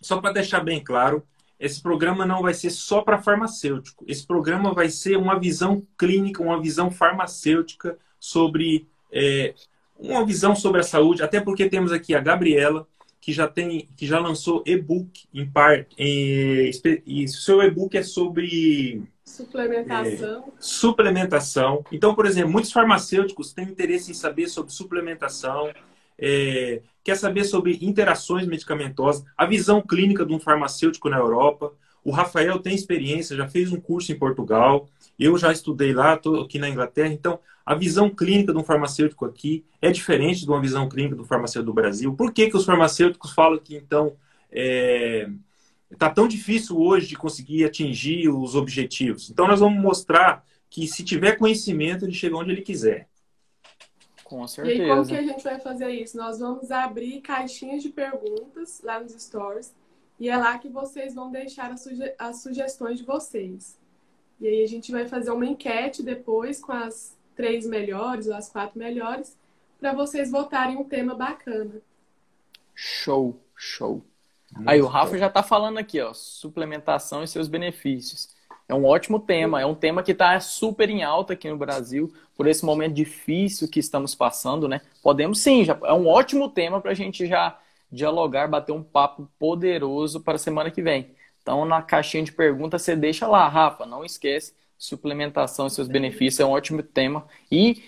só 0.00 0.20
para 0.20 0.32
deixar 0.32 0.60
bem 0.60 0.82
claro, 0.82 1.22
esse 1.58 1.80
programa 1.80 2.26
não 2.26 2.42
vai 2.42 2.52
ser 2.52 2.70
só 2.70 3.00
para 3.00 3.22
farmacêutico. 3.22 4.04
Esse 4.06 4.26
programa 4.26 4.74
vai 4.74 4.90
ser 4.90 5.16
uma 5.16 5.38
visão 5.38 5.86
clínica, 5.98 6.42
uma 6.42 6.60
visão 6.60 6.90
farmacêutica 6.90 7.98
sobre 8.20 8.86
é, 9.10 9.54
uma 9.98 10.24
visão 10.24 10.54
sobre 10.54 10.80
a 10.80 10.84
saúde. 10.84 11.22
Até 11.22 11.40
porque 11.40 11.68
temos 11.68 11.92
aqui 11.92 12.14
a 12.14 12.20
Gabriela 12.20 12.86
que 13.20 13.32
já 13.32 13.48
tem, 13.48 13.88
que 13.96 14.06
já 14.06 14.20
lançou 14.20 14.62
e-book 14.66 15.26
em 15.32 15.48
parte. 15.48 15.96
E 15.98 17.26
seu 17.28 17.62
e-book 17.62 17.96
é 17.96 18.02
sobre 18.02 19.02
suplementação. 19.24 20.44
É, 20.46 20.52
suplementação. 20.60 21.84
Então, 21.90 22.14
por 22.14 22.26
exemplo, 22.26 22.52
muitos 22.52 22.70
farmacêuticos 22.70 23.52
têm 23.52 23.64
interesse 23.64 24.10
em 24.10 24.14
saber 24.14 24.48
sobre 24.48 24.72
suplementação. 24.72 25.72
É, 26.18 26.82
quer 27.04 27.16
saber 27.16 27.44
sobre 27.44 27.78
interações 27.80 28.46
medicamentosas, 28.46 29.24
a 29.36 29.46
visão 29.46 29.80
clínica 29.80 30.24
de 30.24 30.32
um 30.32 30.40
farmacêutico 30.40 31.08
na 31.08 31.18
Europa. 31.18 31.72
O 32.02 32.10
Rafael 32.10 32.58
tem 32.58 32.74
experiência, 32.74 33.36
já 33.36 33.48
fez 33.48 33.72
um 33.72 33.80
curso 33.80 34.12
em 34.12 34.18
Portugal, 34.18 34.88
eu 35.18 35.36
já 35.36 35.52
estudei 35.52 35.92
lá, 35.92 36.14
estou 36.14 36.42
aqui 36.42 36.58
na 36.58 36.68
Inglaterra. 36.68 37.12
Então, 37.12 37.38
a 37.64 37.74
visão 37.74 38.08
clínica 38.08 38.52
de 38.52 38.58
um 38.58 38.64
farmacêutico 38.64 39.24
aqui 39.24 39.64
é 39.82 39.90
diferente 39.90 40.42
de 40.42 40.48
uma 40.48 40.60
visão 40.60 40.88
clínica 40.88 41.16
do 41.16 41.24
farmacêutico 41.24 41.66
do 41.66 41.74
Brasil. 41.74 42.14
Por 42.14 42.32
que, 42.32 42.48
que 42.48 42.56
os 42.56 42.64
farmacêuticos 42.64 43.32
falam 43.32 43.58
que, 43.58 43.76
então, 43.76 44.16
está 44.50 44.52
é... 44.52 45.28
Tá 45.98 46.10
tão 46.10 46.26
difícil 46.26 46.78
hoje 46.78 47.06
de 47.06 47.16
conseguir 47.16 47.64
atingir 47.64 48.28
os 48.28 48.54
objetivos? 48.54 49.30
Então, 49.30 49.46
nós 49.46 49.60
vamos 49.60 49.80
mostrar 49.80 50.44
que, 50.68 50.86
se 50.86 51.04
tiver 51.04 51.36
conhecimento, 51.36 52.04
ele 52.04 52.12
chega 52.12 52.36
onde 52.36 52.50
ele 52.50 52.62
quiser. 52.62 53.08
Com 54.26 54.44
certeza. 54.48 54.76
E 54.76 54.82
aí, 54.82 54.88
como 54.88 55.06
que 55.06 55.16
a 55.16 55.22
gente 55.22 55.44
vai 55.44 55.60
fazer 55.60 55.88
isso? 55.88 56.16
Nós 56.16 56.40
vamos 56.40 56.72
abrir 56.72 57.20
caixinhas 57.20 57.80
de 57.80 57.90
perguntas 57.90 58.80
lá 58.82 58.98
nos 58.98 59.12
stores 59.12 59.72
e 60.18 60.28
é 60.28 60.36
lá 60.36 60.58
que 60.58 60.68
vocês 60.68 61.14
vão 61.14 61.30
deixar 61.30 61.70
as, 61.70 61.82
suge 61.82 62.12
as 62.18 62.42
sugestões 62.42 62.98
de 62.98 63.04
vocês. 63.04 63.78
E 64.40 64.48
aí 64.48 64.64
a 64.64 64.66
gente 64.66 64.90
vai 64.90 65.06
fazer 65.06 65.30
uma 65.30 65.46
enquete 65.46 66.02
depois 66.02 66.60
com 66.60 66.72
as 66.72 67.16
três 67.36 67.64
melhores 67.68 68.26
ou 68.26 68.34
as 68.34 68.48
quatro 68.48 68.76
melhores 68.76 69.38
para 69.78 69.92
vocês 69.92 70.28
votarem 70.28 70.76
um 70.76 70.82
tema 70.82 71.14
bacana. 71.14 71.80
Show, 72.74 73.40
show. 73.54 74.02
Muito 74.50 74.68
aí 74.68 74.82
o 74.82 74.88
Rafa 74.88 75.16
já 75.16 75.28
está 75.28 75.42
falando 75.44 75.78
aqui, 75.78 76.00
ó, 76.00 76.12
suplementação 76.12 77.22
e 77.22 77.28
seus 77.28 77.46
benefícios. 77.46 78.34
É 78.68 78.74
um 78.74 78.84
ótimo 78.84 79.20
tema, 79.20 79.60
é 79.60 79.66
um 79.66 79.74
tema 79.74 80.02
que 80.02 80.12
está 80.12 80.38
super 80.40 80.90
em 80.90 81.04
alta 81.04 81.34
aqui 81.34 81.48
no 81.48 81.56
Brasil, 81.56 82.12
por 82.36 82.48
esse 82.48 82.64
momento 82.64 82.94
difícil 82.94 83.68
que 83.68 83.78
estamos 83.78 84.14
passando, 84.14 84.66
né? 84.66 84.80
Podemos 85.02 85.38
sim, 85.38 85.64
já, 85.64 85.78
é 85.84 85.92
um 85.92 86.08
ótimo 86.08 86.48
tema 86.48 86.80
para 86.80 86.90
a 86.90 86.94
gente 86.94 87.26
já 87.26 87.58
dialogar, 87.90 88.48
bater 88.48 88.72
um 88.72 88.82
papo 88.82 89.28
poderoso 89.38 90.20
para 90.20 90.34
a 90.34 90.38
semana 90.38 90.70
que 90.70 90.82
vem. 90.82 91.14
Então, 91.40 91.64
na 91.64 91.80
caixinha 91.80 92.24
de 92.24 92.32
perguntas, 92.32 92.82
você 92.82 92.96
deixa 92.96 93.28
lá, 93.28 93.48
Rafa, 93.48 93.86
não 93.86 94.04
esquece, 94.04 94.52
suplementação 94.76 95.68
e 95.68 95.70
seus 95.70 95.86
benefícios 95.86 96.40
é 96.40 96.44
um 96.44 96.50
ótimo 96.50 96.82
tema. 96.82 97.24
E 97.50 97.84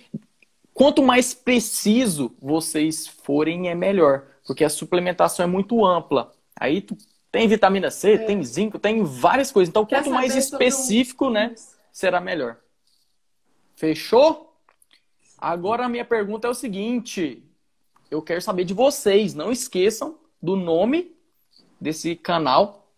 quanto 0.72 1.02
mais 1.02 1.34
preciso 1.34 2.34
vocês 2.40 3.08
forem, 3.08 3.68
é 3.68 3.74
melhor, 3.74 4.26
porque 4.46 4.64
a 4.64 4.70
suplementação 4.70 5.44
é 5.44 5.48
muito 5.48 5.84
ampla. 5.84 6.32
Aí 6.54 6.80
tu 6.80 6.96
tem 7.30 7.46
vitamina 7.46 7.90
C, 7.90 8.14
é. 8.14 8.18
tem 8.18 8.42
zinco, 8.42 8.78
tem 8.78 9.02
várias 9.04 9.52
coisas. 9.52 9.68
Então, 9.68 9.84
Quer 9.84 10.02
quanto 10.02 10.10
mais 10.10 10.34
específico, 10.34 11.26
um... 11.26 11.30
né, 11.30 11.54
será 11.92 12.20
melhor. 12.20 12.56
Fechou? 13.76 14.56
Agora 15.36 15.84
a 15.84 15.88
minha 15.88 16.04
pergunta 16.04 16.48
é 16.48 16.50
o 16.50 16.54
seguinte: 16.54 17.42
eu 18.10 18.22
quero 18.22 18.40
saber 18.40 18.64
de 18.64 18.74
vocês. 18.74 19.34
Não 19.34 19.52
esqueçam 19.52 20.18
do 20.42 20.56
nome 20.56 21.14
desse 21.80 22.16
canal. 22.16 22.88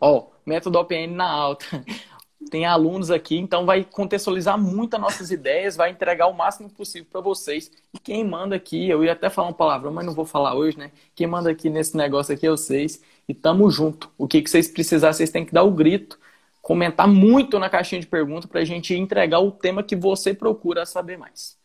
Ó, 0.00 0.26
método 0.44 0.78
OPN 0.78 1.14
na 1.14 1.30
alta. 1.30 1.64
Tem 2.50 2.66
alunos 2.66 3.10
aqui, 3.10 3.38
então 3.38 3.64
vai 3.64 3.82
contextualizar 3.84 4.58
muito 4.58 4.94
as 4.94 5.00
nossas 5.00 5.30
ideias, 5.30 5.76
vai 5.76 5.90
entregar 5.90 6.26
o 6.26 6.34
máximo 6.34 6.68
possível 6.68 7.08
para 7.10 7.22
vocês. 7.22 7.70
E 7.92 7.98
quem 7.98 8.22
manda 8.22 8.54
aqui, 8.54 8.88
eu 8.88 9.02
ia 9.02 9.12
até 9.12 9.30
falar 9.30 9.48
uma 9.48 9.54
palavra, 9.54 9.90
mas 9.90 10.04
não 10.04 10.12
vou 10.12 10.26
falar 10.26 10.54
hoje, 10.54 10.78
né? 10.78 10.92
Quem 11.14 11.26
manda 11.26 11.50
aqui 11.50 11.70
nesse 11.70 11.96
negócio 11.96 12.34
aqui 12.34 12.46
é 12.46 12.50
vocês 12.50 13.00
e 13.28 13.34
tamo 13.34 13.70
junto. 13.70 14.10
O 14.18 14.26
que, 14.26 14.42
que 14.42 14.50
vocês 14.50 14.68
precisarem, 14.68 15.14
vocês 15.14 15.30
têm 15.30 15.44
que 15.44 15.52
dar 15.52 15.62
o 15.62 15.70
grito, 15.70 16.18
comentar 16.60 17.06
muito 17.06 17.58
na 17.58 17.68
caixinha 17.68 18.00
de 18.00 18.06
perguntas 18.06 18.46
para 18.46 18.60
a 18.60 18.64
gente 18.64 18.94
entregar 18.94 19.40
o 19.40 19.50
tema 19.50 19.82
que 19.82 19.96
você 19.96 20.32
procura 20.32 20.86
saber 20.86 21.18
mais. 21.18 21.58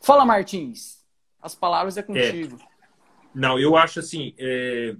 Fala, 0.00 0.24
Martins. 0.24 1.04
As 1.40 1.54
palavras 1.54 1.96
é 1.96 2.02
contigo. 2.02 2.58
É. 2.60 2.86
Não, 3.34 3.58
eu 3.58 3.76
acho 3.76 4.00
assim. 4.00 4.34
É... 4.38 4.96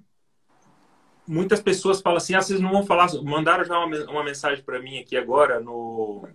Muitas 1.26 1.60
pessoas 1.60 2.00
falam 2.00 2.18
assim: 2.18 2.34
ah, 2.34 2.40
vocês 2.40 2.60
não 2.60 2.70
vão 2.70 2.84
falar. 2.84 3.12
Mandaram 3.22 3.64
já 3.64 3.78
uma, 3.78 3.96
uma 4.10 4.24
mensagem 4.24 4.62
para 4.64 4.80
mim 4.80 4.98
aqui 4.98 5.16
agora 5.16 5.60
no, 5.60 6.28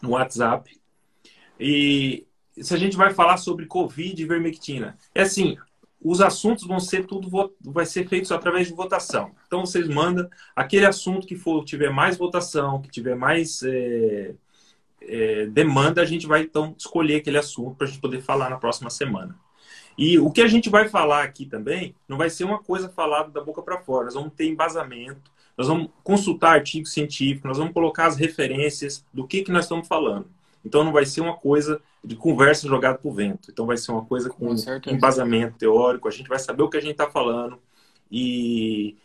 no 0.00 0.10
WhatsApp. 0.10 0.80
E 1.58 2.26
se 2.60 2.74
a 2.74 2.76
gente 2.76 2.96
vai 2.96 3.12
falar 3.12 3.36
sobre 3.36 3.66
Covid 3.66 4.20
e 4.20 4.26
vermectina. 4.26 4.96
É 5.14 5.22
assim, 5.22 5.56
os 6.00 6.20
assuntos 6.20 6.66
vão 6.66 6.78
ser 6.78 7.06
tudo 7.06 7.28
vai 7.60 7.86
ser 7.86 8.08
feito 8.08 8.32
através 8.32 8.68
de 8.68 8.74
votação. 8.74 9.32
Então 9.46 9.64
vocês 9.64 9.88
mandam 9.88 10.28
aquele 10.54 10.86
assunto 10.86 11.26
que 11.26 11.36
for 11.36 11.64
tiver 11.64 11.90
mais 11.90 12.16
votação, 12.16 12.80
que 12.80 12.88
tiver 12.88 13.16
mais 13.16 13.62
é, 13.62 14.34
é, 15.00 15.46
demanda, 15.46 16.02
a 16.02 16.04
gente 16.04 16.26
vai 16.26 16.42
então 16.42 16.74
escolher 16.78 17.16
aquele 17.16 17.38
assunto 17.38 17.76
para 17.76 17.86
a 17.86 17.90
gente 17.90 18.00
poder 18.00 18.20
falar 18.20 18.50
na 18.50 18.56
próxima 18.56 18.90
semana. 18.90 19.36
E 19.98 20.18
o 20.18 20.30
que 20.30 20.42
a 20.42 20.46
gente 20.46 20.68
vai 20.68 20.88
falar 20.88 21.24
aqui 21.24 21.46
também 21.46 21.94
não 22.06 22.18
vai 22.18 22.28
ser 22.28 22.44
uma 22.44 22.62
coisa 22.62 22.88
falada 22.88 23.30
da 23.30 23.40
boca 23.40 23.62
para 23.62 23.78
fora. 23.78 24.04
Nós 24.04 24.14
vamos 24.14 24.34
ter 24.34 24.46
embasamento, 24.46 25.30
nós 25.56 25.68
vamos 25.68 25.88
consultar 26.04 26.54
artigos 26.54 26.92
científicos, 26.92 27.48
nós 27.48 27.58
vamos 27.58 27.72
colocar 27.72 28.06
as 28.06 28.16
referências 28.16 29.04
do 29.12 29.26
que, 29.26 29.42
que 29.42 29.50
nós 29.50 29.64
estamos 29.64 29.88
falando. 29.88 30.28
Então 30.66 30.82
não 30.82 30.90
vai 30.90 31.06
ser 31.06 31.20
uma 31.20 31.36
coisa 31.36 31.80
de 32.04 32.16
conversa 32.16 32.66
jogada 32.66 32.98
para 32.98 33.08
o 33.08 33.14
vento. 33.14 33.52
Então 33.52 33.66
vai 33.66 33.76
ser 33.76 33.92
uma 33.92 34.04
coisa 34.04 34.28
com, 34.28 34.48
com 34.48 34.90
embasamento 34.90 35.56
teórico. 35.56 36.08
A 36.08 36.10
gente 36.10 36.28
vai 36.28 36.40
saber 36.40 36.64
o 36.64 36.68
que 36.68 36.76
a 36.76 36.80
gente 36.80 36.90
está 36.90 37.08
falando. 37.08 37.60
E, 38.10 38.96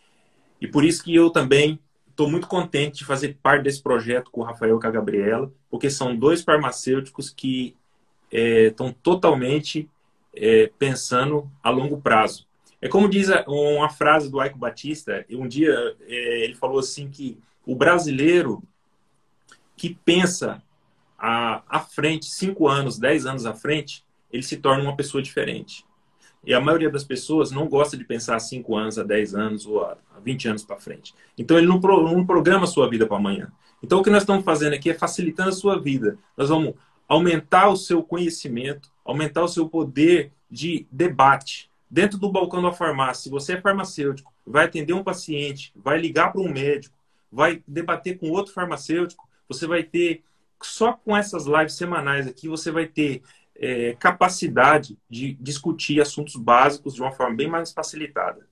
e 0.60 0.66
por 0.66 0.84
isso 0.84 1.04
que 1.04 1.14
eu 1.14 1.30
também 1.30 1.78
estou 2.10 2.28
muito 2.28 2.48
contente 2.48 2.98
de 2.98 3.04
fazer 3.04 3.38
parte 3.40 3.62
desse 3.62 3.80
projeto 3.80 4.28
com 4.32 4.40
o 4.40 4.44
Rafael 4.44 4.76
e 4.76 4.80
com 4.80 4.86
a 4.88 4.90
Gabriela, 4.90 5.52
porque 5.70 5.88
são 5.88 6.16
dois 6.16 6.42
farmacêuticos 6.42 7.30
que 7.30 7.76
estão 8.30 8.88
é, 8.88 8.94
totalmente 9.00 9.88
é, 10.34 10.68
pensando 10.78 11.48
a 11.62 11.70
longo 11.70 12.00
prazo. 12.00 12.44
É 12.80 12.88
como 12.88 13.08
diz 13.08 13.28
uma 13.46 13.88
frase 13.88 14.28
do 14.28 14.40
Aico 14.40 14.58
Batista, 14.58 15.24
um 15.30 15.46
dia 15.46 15.96
é, 16.08 16.44
ele 16.44 16.56
falou 16.56 16.80
assim 16.80 17.08
que 17.08 17.38
o 17.64 17.76
brasileiro 17.76 18.60
que 19.76 19.94
pensa 20.04 20.60
à, 21.22 21.62
à 21.68 21.78
frente, 21.78 22.26
cinco 22.26 22.66
anos, 22.66 22.98
dez 22.98 23.24
anos 23.24 23.46
à 23.46 23.54
frente, 23.54 24.04
ele 24.32 24.42
se 24.42 24.56
torna 24.56 24.82
uma 24.82 24.96
pessoa 24.96 25.22
diferente. 25.22 25.86
E 26.44 26.52
a 26.52 26.60
maioria 26.60 26.90
das 26.90 27.04
pessoas 27.04 27.52
não 27.52 27.68
gosta 27.68 27.96
de 27.96 28.04
pensar 28.04 28.40
cinco 28.40 28.76
anos, 28.76 28.98
a 28.98 29.04
dez 29.04 29.32
anos 29.32 29.64
ou 29.64 29.84
a 29.84 29.96
20 30.20 30.48
anos 30.48 30.64
para 30.64 30.76
frente. 30.76 31.14
Então 31.38 31.56
ele 31.56 31.68
não, 31.68 31.80
pro, 31.80 32.02
não 32.02 32.26
programa 32.26 32.64
a 32.64 32.66
sua 32.66 32.90
vida 32.90 33.06
para 33.06 33.16
amanhã. 33.16 33.52
Então 33.80 34.00
o 34.00 34.02
que 34.02 34.10
nós 34.10 34.24
estamos 34.24 34.44
fazendo 34.44 34.74
aqui 34.74 34.90
é 34.90 34.94
facilitando 34.94 35.50
a 35.50 35.52
sua 35.52 35.80
vida. 35.80 36.18
Nós 36.36 36.48
vamos 36.48 36.74
aumentar 37.08 37.68
o 37.68 37.76
seu 37.76 38.02
conhecimento, 38.02 38.90
aumentar 39.04 39.44
o 39.44 39.48
seu 39.48 39.68
poder 39.68 40.32
de 40.50 40.86
debate. 40.90 41.70
Dentro 41.88 42.18
do 42.18 42.32
balcão 42.32 42.60
da 42.60 42.72
farmácia, 42.72 43.24
se 43.24 43.30
você 43.30 43.52
é 43.52 43.60
farmacêutico, 43.60 44.32
vai 44.44 44.64
atender 44.64 44.94
um 44.94 45.04
paciente, 45.04 45.72
vai 45.76 45.98
ligar 45.98 46.32
para 46.32 46.40
um 46.40 46.50
médico, 46.50 46.96
vai 47.30 47.62
debater 47.68 48.18
com 48.18 48.30
outro 48.30 48.52
farmacêutico, 48.52 49.28
você 49.48 49.66
vai 49.66 49.82
ter, 49.82 50.22
só 50.66 50.92
com 50.92 51.16
essas 51.16 51.46
lives 51.46 51.74
semanais 51.74 52.26
aqui, 52.26 52.48
você 52.48 52.70
vai 52.70 52.86
ter 52.86 53.22
é, 53.56 53.94
capacidade 53.98 54.96
de 55.08 55.34
discutir 55.34 56.00
assuntos 56.00 56.36
básicos 56.36 56.94
de 56.94 57.00
uma 57.00 57.12
forma 57.12 57.36
bem 57.36 57.48
mais 57.48 57.72
facilitada. 57.72 58.46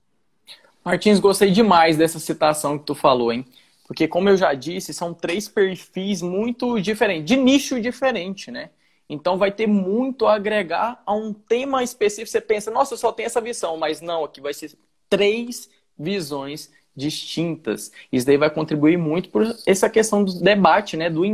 Martins, 0.83 1.19
gostei 1.19 1.51
demais 1.51 1.97
dessa 1.97 2.19
citação 2.19 2.77
que 2.77 2.85
tu 2.85 2.95
falou, 2.95 3.31
hein? 3.31 3.45
Porque, 3.85 4.07
como 4.07 4.29
eu 4.29 4.37
já 4.37 4.53
disse, 4.53 4.93
são 4.93 5.13
três 5.13 5.47
perfis 5.47 6.21
muito 6.21 6.79
diferentes, 6.79 7.25
de 7.25 7.35
nicho 7.35 7.79
diferente, 7.79 8.49
né? 8.49 8.69
Então 9.09 9.37
vai 9.37 9.51
ter 9.51 9.67
muito 9.67 10.25
a 10.25 10.35
agregar 10.35 11.03
a 11.05 11.13
um 11.13 11.33
tema 11.33 11.83
específico. 11.83 12.31
Você 12.31 12.39
pensa, 12.39 12.71
nossa, 12.71 12.93
eu 12.93 12.97
só 12.97 13.11
tenho 13.11 13.27
essa 13.27 13.41
visão, 13.41 13.75
mas 13.75 13.99
não, 13.99 14.23
aqui 14.23 14.39
vai 14.39 14.53
ser 14.53 14.71
três 15.09 15.69
visões 15.99 16.71
distintas. 16.95 17.91
Isso 18.09 18.25
daí 18.25 18.37
vai 18.37 18.49
contribuir 18.49 18.97
muito 18.97 19.29
por 19.29 19.43
essa 19.65 19.89
questão 19.89 20.23
do 20.23 20.39
debate, 20.39 20.95
né? 20.95 21.09
Do, 21.09 21.25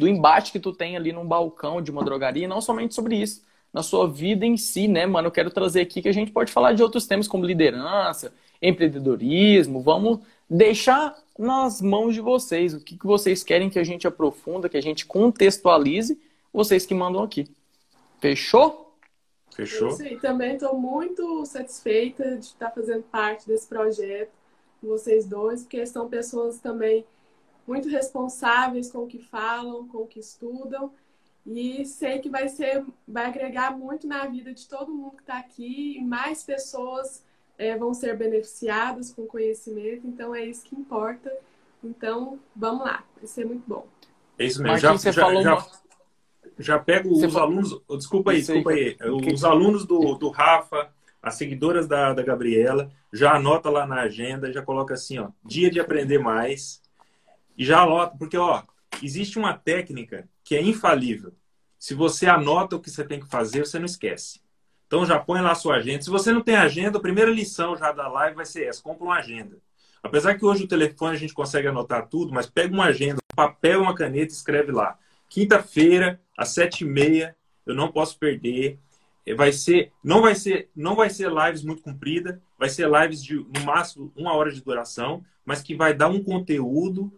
do 0.00 0.08
embate 0.08 0.50
que 0.50 0.58
tu 0.58 0.72
tem 0.72 0.96
ali 0.96 1.12
num 1.12 1.26
balcão 1.26 1.82
de 1.82 1.90
uma 1.90 2.02
drogaria, 2.02 2.44
e 2.44 2.48
não 2.48 2.62
somente 2.62 2.94
sobre 2.94 3.16
isso, 3.16 3.44
na 3.70 3.82
sua 3.82 4.08
vida 4.08 4.46
em 4.46 4.56
si, 4.56 4.88
né, 4.88 5.04
mano? 5.04 5.28
Eu 5.28 5.32
quero 5.32 5.50
trazer 5.50 5.82
aqui 5.82 6.00
que 6.00 6.08
a 6.08 6.12
gente 6.12 6.32
pode 6.32 6.50
falar 6.50 6.72
de 6.72 6.82
outros 6.82 7.06
temas 7.06 7.28
como 7.28 7.44
liderança, 7.44 8.32
empreendedorismo. 8.62 9.82
Vamos 9.82 10.20
deixar 10.48 11.14
nas 11.38 11.82
mãos 11.82 12.14
de 12.14 12.20
vocês 12.22 12.72
o 12.72 12.80
que, 12.80 12.96
que 12.96 13.06
vocês 13.06 13.44
querem 13.44 13.68
que 13.68 13.78
a 13.78 13.84
gente 13.84 14.06
aprofunda, 14.06 14.70
que 14.70 14.76
a 14.78 14.82
gente 14.82 15.04
contextualize 15.04 16.18
vocês 16.50 16.86
que 16.86 16.94
mandam 16.94 17.22
aqui. 17.22 17.46
Fechou? 18.20 18.96
Fechou. 19.54 19.90
Sim, 19.90 20.18
também 20.18 20.54
estou 20.54 20.74
muito 20.78 21.44
satisfeita 21.44 22.36
de 22.36 22.46
estar 22.46 22.70
fazendo 22.70 23.02
parte 23.02 23.46
desse 23.46 23.68
projeto 23.68 24.32
com 24.80 24.88
vocês 24.88 25.26
dois, 25.26 25.60
porque 25.60 25.84
são 25.84 26.08
pessoas 26.08 26.58
também 26.58 27.04
muito 27.70 27.88
responsáveis 27.88 28.90
com 28.90 29.04
o 29.04 29.06
que 29.06 29.20
falam, 29.20 29.86
com 29.86 29.98
o 29.98 30.06
que 30.06 30.18
estudam. 30.18 30.92
E 31.46 31.86
sei 31.86 32.18
que 32.18 32.28
vai 32.28 32.48
ser, 32.48 32.84
vai 33.06 33.26
agregar 33.26 33.70
muito 33.78 34.08
na 34.08 34.26
vida 34.26 34.52
de 34.52 34.68
todo 34.68 34.92
mundo 34.92 35.16
que 35.16 35.22
está 35.22 35.38
aqui 35.38 35.96
e 35.98 36.04
mais 36.04 36.42
pessoas 36.42 37.24
é, 37.56 37.76
vão 37.76 37.94
ser 37.94 38.16
beneficiadas 38.16 39.12
com 39.14 39.24
conhecimento. 39.24 40.04
Então 40.04 40.34
é 40.34 40.44
isso 40.44 40.64
que 40.64 40.74
importa. 40.74 41.32
Então 41.82 42.40
vamos 42.56 42.84
lá, 42.84 43.04
vai 43.16 43.26
ser 43.26 43.46
muito 43.46 43.62
bom. 43.66 43.86
É 44.36 44.46
isso 44.46 44.60
mesmo. 44.60 44.72
Marquinhos, 44.72 45.02
já, 45.02 45.12
já, 45.12 45.42
já, 45.42 45.66
já 46.58 46.78
pego 46.78 47.10
Você 47.10 47.26
os 47.26 47.36
alunos. 47.36 47.80
Desculpa 47.88 48.32
aí, 48.32 48.38
desculpa 48.38 48.70
aí. 48.72 48.96
Os 49.32 49.44
alunos 49.44 49.86
do, 49.86 50.16
do 50.16 50.28
Rafa, 50.28 50.90
as 51.22 51.34
seguidoras 51.34 51.86
da, 51.86 52.12
da 52.12 52.22
Gabriela, 52.22 52.90
já 53.12 53.34
anota 53.36 53.70
lá 53.70 53.86
na 53.86 54.00
agenda, 54.00 54.52
já 54.52 54.60
coloca 54.60 54.94
assim, 54.94 55.18
ó, 55.18 55.28
dia 55.44 55.70
de 55.70 55.78
aprender 55.78 56.18
mais. 56.18 56.79
E 57.56 57.64
já 57.64 57.82
anota, 57.82 58.16
porque 58.16 58.36
ó, 58.36 58.62
existe 59.02 59.38
uma 59.38 59.54
técnica 59.54 60.28
que 60.44 60.54
é 60.54 60.62
infalível. 60.62 61.32
Se 61.78 61.94
você 61.94 62.26
anota 62.26 62.76
o 62.76 62.80
que 62.80 62.90
você 62.90 63.04
tem 63.04 63.20
que 63.20 63.28
fazer, 63.28 63.64
você 63.64 63.78
não 63.78 63.86
esquece. 63.86 64.40
Então 64.86 65.06
já 65.06 65.18
põe 65.18 65.40
lá 65.40 65.52
a 65.52 65.54
sua 65.54 65.76
agenda. 65.76 66.02
Se 66.02 66.10
você 66.10 66.32
não 66.32 66.42
tem 66.42 66.56
agenda, 66.56 66.98
a 66.98 67.02
primeira 67.02 67.30
lição 67.30 67.76
já 67.76 67.92
da 67.92 68.08
live 68.08 68.36
vai 68.36 68.44
ser 68.44 68.64
essa: 68.64 68.82
compra 68.82 69.04
uma 69.04 69.16
agenda. 69.16 69.56
Apesar 70.02 70.34
que 70.34 70.44
hoje 70.44 70.64
o 70.64 70.68
telefone 70.68 71.14
a 71.14 71.18
gente 71.18 71.34
consegue 71.34 71.68
anotar 71.68 72.08
tudo, 72.08 72.32
mas 72.32 72.46
pega 72.46 72.74
uma 72.74 72.86
agenda, 72.86 73.20
um 73.32 73.36
papel, 73.36 73.82
uma 73.82 73.94
caneta 73.94 74.32
escreve 74.32 74.72
lá. 74.72 74.98
Quinta-feira, 75.28 76.20
às 76.36 76.48
sete 76.50 76.84
e 76.84 76.86
meia, 76.86 77.36
eu 77.66 77.74
não 77.74 77.92
posso 77.92 78.18
perder. 78.18 78.78
É, 79.24 79.34
vai 79.34 79.52
ser, 79.52 79.92
não 80.02 80.22
vai 80.22 80.34
ser, 80.34 80.70
não 80.74 80.96
vai 80.96 81.10
ser 81.10 81.30
lives 81.30 81.62
muito 81.62 81.82
comprida, 81.82 82.42
vai 82.58 82.68
ser 82.68 82.90
lives 82.90 83.22
de 83.22 83.34
no 83.36 83.64
máximo 83.64 84.12
uma 84.16 84.34
hora 84.34 84.50
de 84.50 84.62
duração, 84.62 85.22
mas 85.44 85.62
que 85.62 85.74
vai 85.74 85.94
dar 85.94 86.08
um 86.08 86.22
conteúdo 86.22 87.12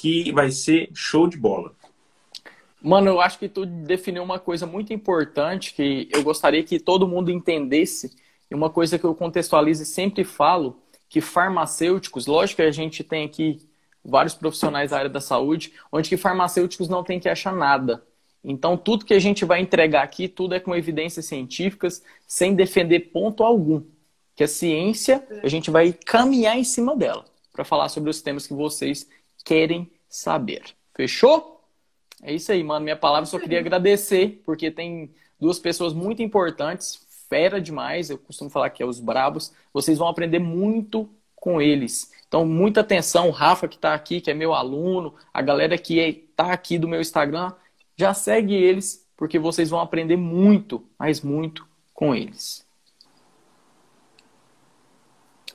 que 0.00 0.32
vai 0.32 0.50
ser 0.50 0.88
show 0.94 1.28
de 1.28 1.36
bola. 1.36 1.74
Mano, 2.82 3.10
eu 3.10 3.20
acho 3.20 3.38
que 3.38 3.50
tu 3.50 3.66
definiu 3.66 4.22
uma 4.22 4.38
coisa 4.38 4.64
muito 4.64 4.94
importante 4.94 5.74
que 5.74 6.08
eu 6.10 6.22
gostaria 6.22 6.64
que 6.64 6.80
todo 6.80 7.06
mundo 7.06 7.30
entendesse, 7.30 8.16
e 8.50 8.54
uma 8.54 8.70
coisa 8.70 8.98
que 8.98 9.04
eu 9.04 9.14
contextualizo 9.14 9.82
e 9.82 9.86
sempre 9.86 10.24
falo, 10.24 10.80
que 11.06 11.20
farmacêuticos, 11.20 12.26
lógico 12.26 12.56
que 12.56 12.62
a 12.62 12.70
gente 12.70 13.04
tem 13.04 13.26
aqui 13.26 13.58
vários 14.02 14.32
profissionais 14.32 14.90
da 14.90 14.96
área 14.96 15.10
da 15.10 15.20
saúde, 15.20 15.74
onde 15.92 16.08
que 16.08 16.16
farmacêuticos 16.16 16.88
não 16.88 17.04
tem 17.04 17.20
que 17.20 17.28
achar 17.28 17.54
nada. 17.54 18.02
Então, 18.42 18.78
tudo 18.78 19.04
que 19.04 19.12
a 19.12 19.18
gente 19.18 19.44
vai 19.44 19.60
entregar 19.60 20.02
aqui, 20.02 20.26
tudo 20.28 20.54
é 20.54 20.60
com 20.60 20.74
evidências 20.74 21.26
científicas, 21.26 22.02
sem 22.26 22.54
defender 22.54 23.10
ponto 23.12 23.44
algum. 23.44 23.82
Que 24.34 24.44
a 24.44 24.48
ciência, 24.48 25.22
a 25.42 25.48
gente 25.48 25.70
vai 25.70 25.92
caminhar 25.92 26.56
em 26.56 26.64
cima 26.64 26.96
dela 26.96 27.26
para 27.52 27.66
falar 27.66 27.90
sobre 27.90 28.08
os 28.08 28.22
temas 28.22 28.46
que 28.46 28.54
vocês 28.54 29.06
querem 29.44 29.90
saber. 30.08 30.62
Fechou? 30.94 31.62
É 32.22 32.32
isso 32.32 32.52
aí, 32.52 32.62
mano. 32.62 32.84
Minha 32.84 32.96
palavra 32.96 33.26
só 33.26 33.38
queria 33.38 33.60
agradecer, 33.60 34.42
porque 34.44 34.70
tem 34.70 35.14
duas 35.38 35.58
pessoas 35.58 35.92
muito 35.92 36.22
importantes, 36.22 37.06
fera 37.28 37.60
demais. 37.60 38.10
Eu 38.10 38.18
costumo 38.18 38.50
falar 38.50 38.70
que 38.70 38.82
é 38.82 38.86
os 38.86 39.00
brabos. 39.00 39.52
Vocês 39.72 39.98
vão 39.98 40.08
aprender 40.08 40.38
muito 40.38 41.08
com 41.34 41.60
eles. 41.60 42.12
Então, 42.28 42.44
muita 42.44 42.80
atenção, 42.82 43.28
o 43.28 43.32
Rafa 43.32 43.66
que 43.66 43.76
está 43.76 43.94
aqui, 43.94 44.20
que 44.20 44.30
é 44.30 44.34
meu 44.34 44.54
aluno, 44.54 45.14
a 45.32 45.40
galera 45.40 45.76
que 45.78 45.98
está 45.98 46.52
aqui 46.52 46.78
do 46.78 46.86
meu 46.86 47.00
Instagram, 47.00 47.52
já 47.96 48.14
segue 48.14 48.54
eles, 48.54 49.08
porque 49.16 49.38
vocês 49.38 49.70
vão 49.70 49.80
aprender 49.80 50.16
muito, 50.16 50.84
mas 50.98 51.20
muito 51.22 51.66
com 51.92 52.14
eles. 52.14 52.64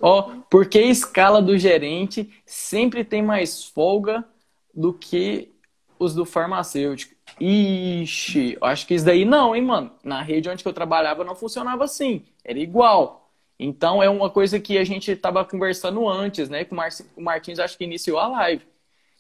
Ó, 0.02 0.20
oh, 0.20 0.42
porque 0.50 0.80
a 0.80 0.86
escala 0.86 1.42
do 1.42 1.58
gerente 1.58 2.32
sempre 2.46 3.04
tem 3.04 3.22
mais 3.22 3.64
folga 3.64 4.26
do 4.74 4.94
que 4.94 5.54
os 5.98 6.14
do 6.14 6.26
farmacêutico. 6.26 7.16
Ixi, 7.40 8.58
acho 8.62 8.88
que 8.88 8.94
isso 8.94 9.06
daí 9.06 9.26
não, 9.26 9.56
hein, 9.56 9.62
mano? 9.62 9.92
Na 10.04 10.22
rede 10.22 10.50
onde 10.50 10.66
eu 10.66 10.74
trabalhava 10.74 11.24
não 11.24 11.36
funcionava 11.36 11.84
assim, 11.84 12.26
era 12.44 12.60
igual. 12.60 13.32
Então 13.58 14.04
é 14.04 14.10
uma 14.10 14.30
coisa 14.30 14.60
que 14.60 14.78
a 14.78 14.84
gente 14.84 15.12
estava 15.12 15.44
conversando 15.46 16.08
antes, 16.08 16.50
né? 16.50 16.66
Com 16.66 16.76
o 17.16 17.22
Martins 17.22 17.60
acho 17.60 17.78
que 17.78 17.84
iniciou 17.84 18.20
a 18.20 18.28
live. 18.28 18.66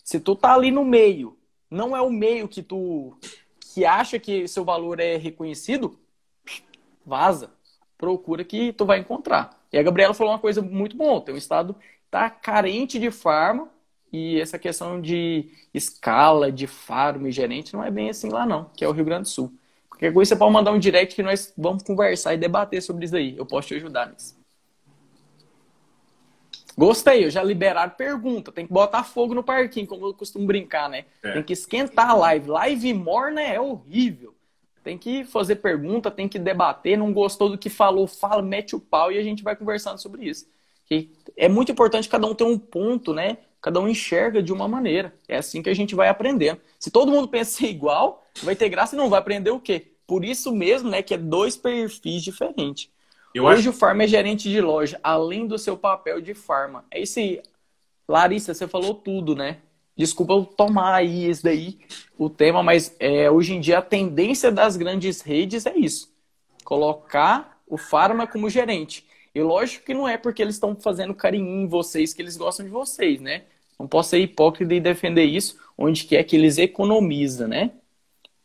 Se 0.03 0.19
tu 0.19 0.35
tá 0.35 0.53
ali 0.53 0.71
no 0.71 0.83
meio, 0.83 1.37
não 1.69 1.95
é 1.95 2.01
o 2.01 2.09
meio 2.09 2.47
que 2.47 2.61
tu 2.61 3.17
que 3.73 3.83
acha 3.83 4.17
que 4.17 4.47
seu 4.47 4.63
valor 4.63 4.99
é 4.99 5.17
reconhecido, 5.17 5.99
vaza. 7.05 7.51
Procura 7.97 8.43
que 8.43 8.71
tu 8.71 8.85
vai 8.85 8.99
encontrar. 8.99 9.64
E 9.75 9.77
a 9.77 9.83
Gabriela 9.83 10.13
falou 10.13 10.31
uma 10.31 10.39
coisa 10.39 10.61
muito 10.61 10.95
boa, 10.95 11.19
teu 11.19 11.35
estado 11.35 11.75
tá 12.09 12.29
carente 12.29 12.97
de 12.97 13.11
farma 13.11 13.67
e 14.09 14.39
essa 14.39 14.57
questão 14.57 15.01
de 15.01 15.49
escala 15.73 16.49
de 16.49 16.65
farma 16.65 17.27
e 17.27 17.31
gerente 17.33 17.73
não 17.73 17.83
é 17.83 17.91
bem 17.91 18.09
assim 18.09 18.29
lá 18.29 18.45
não, 18.45 18.69
que 18.73 18.85
é 18.85 18.87
o 18.87 18.93
Rio 18.93 19.03
Grande 19.03 19.23
do 19.23 19.27
Sul. 19.27 19.53
Qualquer 19.89 20.13
coisa 20.13 20.29
você 20.29 20.35
pode 20.37 20.53
mandar 20.53 20.71
um 20.71 20.79
direct 20.79 21.13
que 21.13 21.21
nós 21.21 21.53
vamos 21.57 21.83
conversar 21.83 22.33
e 22.33 22.37
debater 22.37 22.81
sobre 22.81 23.03
isso 23.03 23.17
aí. 23.17 23.35
Eu 23.35 23.45
posso 23.45 23.67
te 23.67 23.75
ajudar 23.75 24.09
nisso. 24.09 24.37
Gostei, 26.77 27.25
eu 27.25 27.29
já 27.29 27.43
liberaram 27.43 27.91
pergunta. 27.91 28.53
Tem 28.53 28.65
que 28.65 28.71
botar 28.71 29.03
fogo 29.03 29.33
no 29.33 29.43
parquinho, 29.43 29.87
como 29.87 30.07
eu 30.07 30.13
costumo 30.13 30.45
brincar, 30.45 30.89
né? 30.89 31.03
É. 31.21 31.33
Tem 31.33 31.43
que 31.43 31.51
esquentar 31.51 32.11
a 32.11 32.13
live. 32.13 32.47
Live 32.47 32.93
morna 32.93 33.41
é 33.41 33.59
horrível. 33.59 34.34
Tem 34.85 34.99
que 34.99 35.25
fazer 35.25 35.55
pergunta, 35.55 36.11
tem 36.11 36.29
que 36.29 36.37
debater. 36.37 36.95
Não 36.95 37.11
gostou 37.11 37.49
do 37.49 37.57
que 37.57 37.71
falou, 37.71 38.05
fala, 38.05 38.43
mete 38.43 38.75
o 38.75 38.79
pau 38.79 39.11
e 39.11 39.17
a 39.17 39.23
gente 39.23 39.41
vai 39.41 39.55
conversando 39.55 39.99
sobre 39.99 40.29
isso. 40.29 40.47
Que 40.85 41.09
é 41.35 41.49
muito 41.49 41.71
importante 41.71 42.07
cada 42.07 42.27
um 42.27 42.35
ter 42.35 42.43
um 42.43 42.55
ponto, 42.55 43.11
né? 43.11 43.39
Cada 43.59 43.79
um 43.79 43.87
enxerga 43.89 44.43
de 44.43 44.53
uma 44.53 44.67
maneira. 44.67 45.11
É 45.27 45.37
assim 45.37 45.63
que 45.63 45.71
a 45.71 45.73
gente 45.73 45.95
vai 45.95 46.07
aprendendo. 46.07 46.61
Se 46.79 46.91
todo 46.91 47.11
mundo 47.11 47.27
pensa 47.27 47.65
igual, 47.67 48.23
vai 48.43 48.55
ter 48.55 48.69
graça 48.69 48.95
e 48.95 48.97
não 48.97 49.09
vai 49.09 49.17
aprender 49.17 49.49
o 49.49 49.59
quê? 49.59 49.87
Por 50.05 50.23
isso 50.23 50.53
mesmo, 50.53 50.87
né, 50.87 51.01
que 51.01 51.15
é 51.15 51.17
dois 51.17 51.57
perfis 51.57 52.21
diferentes. 52.23 52.91
Eu 53.33 53.45
Hoje 53.45 53.61
acho... 53.61 53.71
o 53.71 53.73
Farma 53.73 54.03
é 54.03 54.07
gerente 54.07 54.47
de 54.47 54.61
loja, 54.61 54.99
além 55.01 55.47
do 55.47 55.57
seu 55.57 55.75
papel 55.75 56.21
de 56.21 56.35
Farma. 56.35 56.85
É 56.91 57.01
isso 57.01 57.17
aí. 57.17 57.41
Larissa, 58.07 58.53
você 58.53 58.67
falou 58.67 58.93
tudo, 58.93 59.35
né? 59.35 59.57
Desculpa 59.95 60.33
eu 60.33 60.45
tomar 60.45 60.93
aí 60.93 61.25
esse 61.25 61.41
daí, 61.41 61.79
o 62.17 62.29
tema, 62.29 62.61
mas 62.61 62.95
é, 62.99 63.31
hoje 63.31 63.53
em 63.53 63.61
dia 63.61 63.79
a 63.79 63.81
tendência 63.81 64.51
das 64.51 64.75
grandes 64.75 65.21
redes 65.21 65.65
é 65.65 65.77
isso. 65.77 66.13
Colocar 66.63 67.61
o 67.65 67.77
Farma 67.77 68.27
como 68.27 68.49
gerente. 68.49 69.05
E 69.33 69.41
lógico 69.41 69.85
que 69.85 69.93
não 69.93 70.07
é 70.07 70.17
porque 70.17 70.41
eles 70.41 70.55
estão 70.55 70.75
fazendo 70.75 71.13
carinho 71.13 71.47
em 71.47 71.67
vocês 71.67 72.13
que 72.13 72.21
eles 72.21 72.37
gostam 72.37 72.65
de 72.65 72.71
vocês, 72.71 73.21
né? 73.21 73.43
Não 73.79 73.87
posso 73.87 74.09
ser 74.09 74.19
hipócrita 74.19 74.73
e 74.73 74.79
defender 74.79 75.25
isso, 75.25 75.57
onde 75.77 76.05
quer 76.05 76.23
que 76.23 76.35
eles 76.35 76.57
economizam, 76.57 77.47
né? 77.47 77.71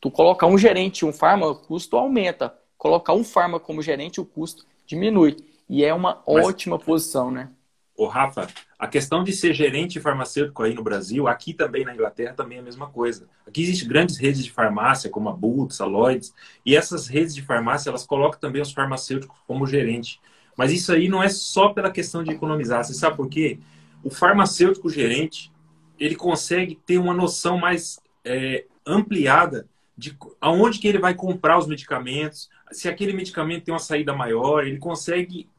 Tu 0.00 0.10
colocar 0.10 0.46
um 0.46 0.58
gerente, 0.58 1.04
um 1.04 1.12
farma, 1.12 1.46
o 1.46 1.54
custo 1.54 1.96
aumenta. 1.96 2.54
Colocar 2.76 3.12
um 3.12 3.22
farma 3.22 3.60
como 3.60 3.82
gerente, 3.82 4.20
o 4.20 4.24
custo 4.24 4.64
diminui. 4.86 5.36
E 5.68 5.84
é 5.84 5.94
uma 5.94 6.22
Mas, 6.26 6.46
ótima 6.46 6.78
posição, 6.78 7.30
né? 7.30 7.50
Ô, 7.96 8.06
Rafa, 8.06 8.48
a 8.80 8.88
questão 8.88 9.22
de 9.22 9.30
ser 9.34 9.52
gerente 9.52 10.00
farmacêutico 10.00 10.62
aí 10.62 10.72
no 10.72 10.82
Brasil, 10.82 11.28
aqui 11.28 11.52
também 11.52 11.84
na 11.84 11.92
Inglaterra 11.92 12.32
também 12.32 12.56
é 12.56 12.60
a 12.62 12.64
mesma 12.64 12.88
coisa. 12.88 13.28
Aqui 13.46 13.62
existem 13.62 13.86
grandes 13.86 14.16
redes 14.16 14.42
de 14.42 14.50
farmácia, 14.50 15.10
como 15.10 15.28
a 15.28 15.32
Boots, 15.34 15.82
a 15.82 15.84
Lloyds, 15.84 16.32
e 16.64 16.74
essas 16.74 17.06
redes 17.06 17.34
de 17.34 17.42
farmácia, 17.42 17.90
elas 17.90 18.06
colocam 18.06 18.40
também 18.40 18.62
os 18.62 18.72
farmacêuticos 18.72 19.36
como 19.46 19.66
gerente. 19.66 20.18
Mas 20.56 20.72
isso 20.72 20.90
aí 20.94 21.10
não 21.10 21.22
é 21.22 21.28
só 21.28 21.68
pela 21.68 21.90
questão 21.90 22.24
de 22.24 22.30
economizar. 22.30 22.82
Você 22.82 22.94
sabe 22.94 23.18
por 23.18 23.28
quê? 23.28 23.58
O 24.02 24.08
farmacêutico 24.08 24.88
gerente, 24.88 25.52
ele 25.98 26.16
consegue 26.16 26.74
ter 26.74 26.96
uma 26.96 27.12
noção 27.12 27.58
mais 27.58 28.00
é, 28.24 28.64
ampliada 28.86 29.68
de 29.94 30.16
aonde 30.40 30.78
que 30.78 30.88
ele 30.88 30.98
vai 30.98 31.12
comprar 31.12 31.58
os 31.58 31.66
medicamentos, 31.66 32.48
se 32.72 32.88
aquele 32.88 33.12
medicamento 33.12 33.64
tem 33.64 33.74
uma 33.74 33.78
saída 33.78 34.14
maior, 34.14 34.66
ele 34.66 34.78
consegue 34.78 35.50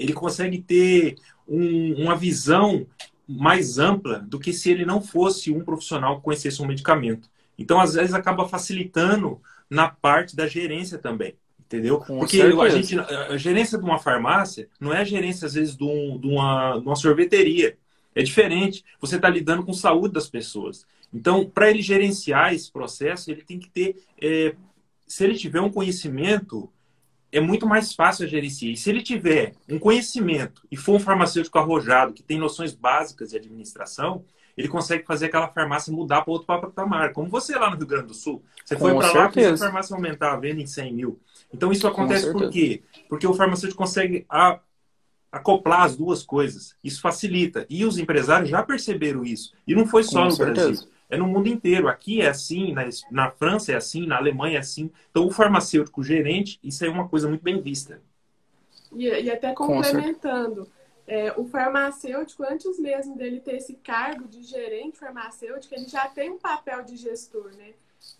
ele 0.00 0.14
consegue 0.14 0.60
ter 0.60 1.16
um, 1.50 2.04
uma 2.04 2.16
visão 2.16 2.86
mais 3.28 3.78
ampla 3.78 4.20
do 4.20 4.38
que 4.38 4.52
se 4.52 4.70
ele 4.70 4.86
não 4.86 5.02
fosse 5.02 5.52
um 5.52 5.64
profissional 5.64 6.16
que 6.16 6.24
conhecesse 6.24 6.62
um 6.62 6.66
medicamento. 6.66 7.28
Então, 7.58 7.80
às 7.80 7.94
vezes, 7.94 8.14
acaba 8.14 8.48
facilitando 8.48 9.40
na 9.68 9.88
parte 9.88 10.34
da 10.34 10.46
gerência 10.46 10.96
também. 10.96 11.34
Entendeu? 11.58 11.98
Com 11.98 12.18
Porque 12.18 12.40
a, 12.40 12.68
gente, 12.68 12.98
a 12.98 13.36
gerência 13.36 13.78
de 13.78 13.84
uma 13.84 13.98
farmácia 13.98 14.68
não 14.80 14.92
é 14.92 14.98
a 14.98 15.04
gerência, 15.04 15.46
às 15.46 15.54
vezes, 15.54 15.76
de, 15.76 15.84
um, 15.84 16.18
de, 16.18 16.26
uma, 16.26 16.78
de 16.78 16.86
uma 16.86 16.96
sorveteria. 16.96 17.76
É 18.14 18.22
diferente. 18.22 18.84
Você 19.00 19.16
está 19.16 19.28
lidando 19.28 19.62
com 19.62 19.70
a 19.70 19.74
saúde 19.74 20.14
das 20.14 20.28
pessoas. 20.28 20.84
Então, 21.12 21.48
para 21.48 21.70
ele 21.70 21.82
gerenciar 21.82 22.54
esse 22.54 22.72
processo, 22.72 23.30
ele 23.30 23.42
tem 23.42 23.58
que 23.58 23.68
ter. 23.70 24.02
É, 24.20 24.54
se 25.06 25.22
ele 25.22 25.36
tiver 25.36 25.60
um 25.60 25.70
conhecimento, 25.70 26.68
é 27.32 27.40
muito 27.40 27.66
mais 27.66 27.92
fácil 27.92 28.24
a 28.24 28.28
gerenciar. 28.28 28.72
E 28.72 28.76
se 28.76 28.90
ele 28.90 29.02
tiver 29.02 29.54
um 29.68 29.78
conhecimento 29.78 30.62
e 30.70 30.76
for 30.76 30.96
um 30.96 31.00
farmacêutico 31.00 31.58
arrojado, 31.58 32.12
que 32.12 32.22
tem 32.22 32.38
noções 32.38 32.72
básicas 32.72 33.30
de 33.30 33.36
administração, 33.36 34.24
ele 34.56 34.68
consegue 34.68 35.04
fazer 35.06 35.26
aquela 35.26 35.48
farmácia 35.48 35.92
mudar 35.92 36.22
para 36.22 36.32
outro 36.32 36.46
patamar. 36.46 37.12
Como 37.12 37.28
você 37.28 37.56
lá 37.56 37.70
no 37.70 37.76
Rio 37.76 37.86
Grande 37.86 38.08
do 38.08 38.14
Sul. 38.14 38.42
Você 38.64 38.76
foi 38.76 38.94
para 38.94 39.12
lá 39.12 39.32
e 39.34 39.44
a 39.44 39.56
farmácia 39.56 39.94
aumentar 39.94 40.32
a 40.32 40.36
venda 40.36 40.60
em 40.60 40.66
100 40.66 40.94
mil. 40.94 41.20
Então, 41.52 41.72
isso 41.72 41.86
acontece 41.86 42.30
por 42.32 42.50
quê? 42.50 42.82
Porque 43.08 43.26
o 43.26 43.34
farmacêutico 43.34 43.80
consegue 43.80 44.26
a, 44.28 44.60
acoplar 45.32 45.82
as 45.82 45.96
duas 45.96 46.22
coisas. 46.22 46.76
Isso 46.82 47.00
facilita. 47.00 47.64
E 47.70 47.84
os 47.84 47.98
empresários 47.98 48.50
já 48.50 48.62
perceberam 48.62 49.24
isso. 49.24 49.52
E 49.66 49.74
não 49.74 49.86
foi 49.86 50.02
só 50.02 50.20
Com 50.20 50.24
no 50.26 50.32
certeza. 50.32 50.66
Brasil 50.66 50.99
é 51.10 51.16
no 51.16 51.26
mundo 51.26 51.48
inteiro. 51.48 51.88
Aqui 51.88 52.22
é 52.22 52.28
assim, 52.28 52.72
na, 52.72 52.88
na 53.10 53.30
França 53.30 53.72
é 53.72 53.76
assim, 53.76 54.06
na 54.06 54.16
Alemanha 54.16 54.56
é 54.56 54.60
assim. 54.60 54.90
Então, 55.10 55.26
o 55.26 55.30
farmacêutico 55.30 56.02
gerente, 56.02 56.58
isso 56.62 56.84
é 56.84 56.88
uma 56.88 57.08
coisa 57.08 57.28
muito 57.28 57.42
bem 57.42 57.60
vista. 57.60 58.00
E, 58.94 59.06
e 59.06 59.30
até 59.30 59.52
complementando, 59.52 60.68
é, 61.06 61.34
o 61.36 61.44
farmacêutico, 61.44 62.44
antes 62.44 62.78
mesmo 62.78 63.16
dele 63.16 63.40
ter 63.40 63.56
esse 63.56 63.74
cargo 63.74 64.28
de 64.28 64.42
gerente 64.42 64.98
farmacêutico, 64.98 65.74
ele 65.74 65.88
já 65.88 66.08
tem 66.08 66.30
um 66.30 66.38
papel 66.38 66.84
de 66.84 66.96
gestor, 66.96 67.50
né? 67.56 67.72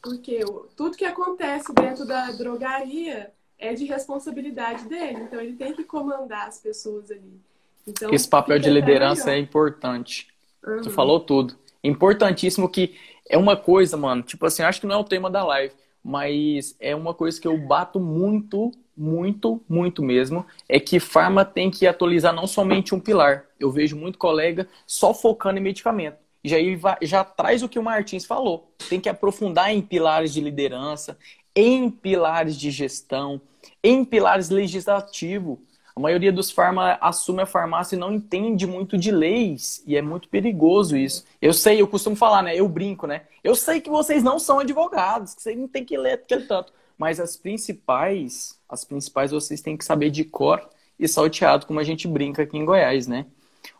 Porque 0.02 0.44
o, 0.44 0.68
tudo 0.76 0.96
que 0.96 1.04
acontece 1.04 1.72
dentro 1.72 2.04
da 2.04 2.32
drogaria 2.32 3.32
é 3.58 3.74
de 3.74 3.84
responsabilidade 3.84 4.88
dele. 4.88 5.20
Então, 5.22 5.40
ele 5.40 5.54
tem 5.54 5.72
que 5.72 5.84
comandar 5.84 6.48
as 6.48 6.58
pessoas 6.58 7.10
ali. 7.10 7.40
Então, 7.86 8.12
esse 8.12 8.28
papel 8.28 8.58
de 8.58 8.68
liderança 8.68 9.30
é 9.30 9.38
importante. 9.38 10.28
Uhum. 10.66 10.82
Tu 10.82 10.90
falou 10.90 11.20
tudo. 11.20 11.56
Importantíssimo 11.82 12.68
que 12.68 12.96
é 13.28 13.38
uma 13.38 13.56
coisa, 13.56 13.96
mano, 13.96 14.22
tipo 14.22 14.44
assim, 14.44 14.62
acho 14.62 14.80
que 14.80 14.86
não 14.86 14.96
é 14.96 14.98
o 14.98 15.04
tema 15.04 15.30
da 15.30 15.44
live, 15.44 15.74
mas 16.02 16.74
é 16.80 16.94
uma 16.94 17.14
coisa 17.14 17.40
que 17.40 17.46
eu 17.46 17.56
bato 17.56 18.00
muito, 18.00 18.72
muito, 18.96 19.62
muito 19.68 20.02
mesmo, 20.02 20.44
é 20.68 20.80
que 20.80 20.98
farma 20.98 21.44
tem 21.44 21.70
que 21.70 21.86
atualizar 21.86 22.34
não 22.34 22.46
somente 22.46 22.94
um 22.94 23.00
pilar. 23.00 23.46
Eu 23.58 23.70
vejo 23.70 23.96
muito 23.96 24.18
colega 24.18 24.68
só 24.86 25.14
focando 25.14 25.58
em 25.58 25.62
medicamento. 25.62 26.18
Já, 26.42 26.56
já 27.02 27.24
traz 27.24 27.62
o 27.62 27.68
que 27.68 27.78
o 27.78 27.82
Martins 27.82 28.24
falou. 28.24 28.72
Tem 28.88 29.00
que 29.00 29.08
aprofundar 29.08 29.72
em 29.72 29.80
pilares 29.80 30.32
de 30.32 30.40
liderança, 30.40 31.18
em 31.54 31.90
pilares 31.90 32.56
de 32.56 32.70
gestão, 32.70 33.40
em 33.82 34.04
pilares 34.04 34.48
legislativos. 34.48 35.58
A 35.94 36.00
maioria 36.00 36.32
dos 36.32 36.50
farma 36.50 36.98
assume 37.00 37.42
a 37.42 37.46
farmácia 37.46 37.96
e 37.96 37.98
não 37.98 38.12
entende 38.12 38.66
muito 38.66 38.96
de 38.96 39.10
leis. 39.10 39.82
E 39.86 39.96
é 39.96 40.02
muito 40.02 40.28
perigoso 40.28 40.96
isso. 40.96 41.24
Eu 41.40 41.52
sei, 41.52 41.80
eu 41.80 41.88
costumo 41.88 42.16
falar, 42.16 42.42
né? 42.42 42.54
Eu 42.54 42.68
brinco, 42.68 43.06
né? 43.06 43.22
Eu 43.42 43.54
sei 43.54 43.80
que 43.80 43.90
vocês 43.90 44.22
não 44.22 44.38
são 44.38 44.60
advogados, 44.60 45.34
que 45.34 45.42
vocês 45.42 45.58
não 45.58 45.68
tem 45.68 45.84
que 45.84 45.96
ler 45.96 46.14
aquele 46.14 46.44
tanto. 46.44 46.72
Mas 46.96 47.18
as 47.18 47.36
principais, 47.36 48.58
as 48.68 48.84
principais 48.84 49.30
vocês 49.30 49.60
têm 49.60 49.76
que 49.76 49.84
saber 49.84 50.10
de 50.10 50.24
cor 50.24 50.68
e 50.98 51.08
salteado, 51.08 51.66
como 51.66 51.80
a 51.80 51.84
gente 51.84 52.06
brinca 52.06 52.42
aqui 52.42 52.58
em 52.58 52.64
Goiás, 52.64 53.06
né? 53.06 53.26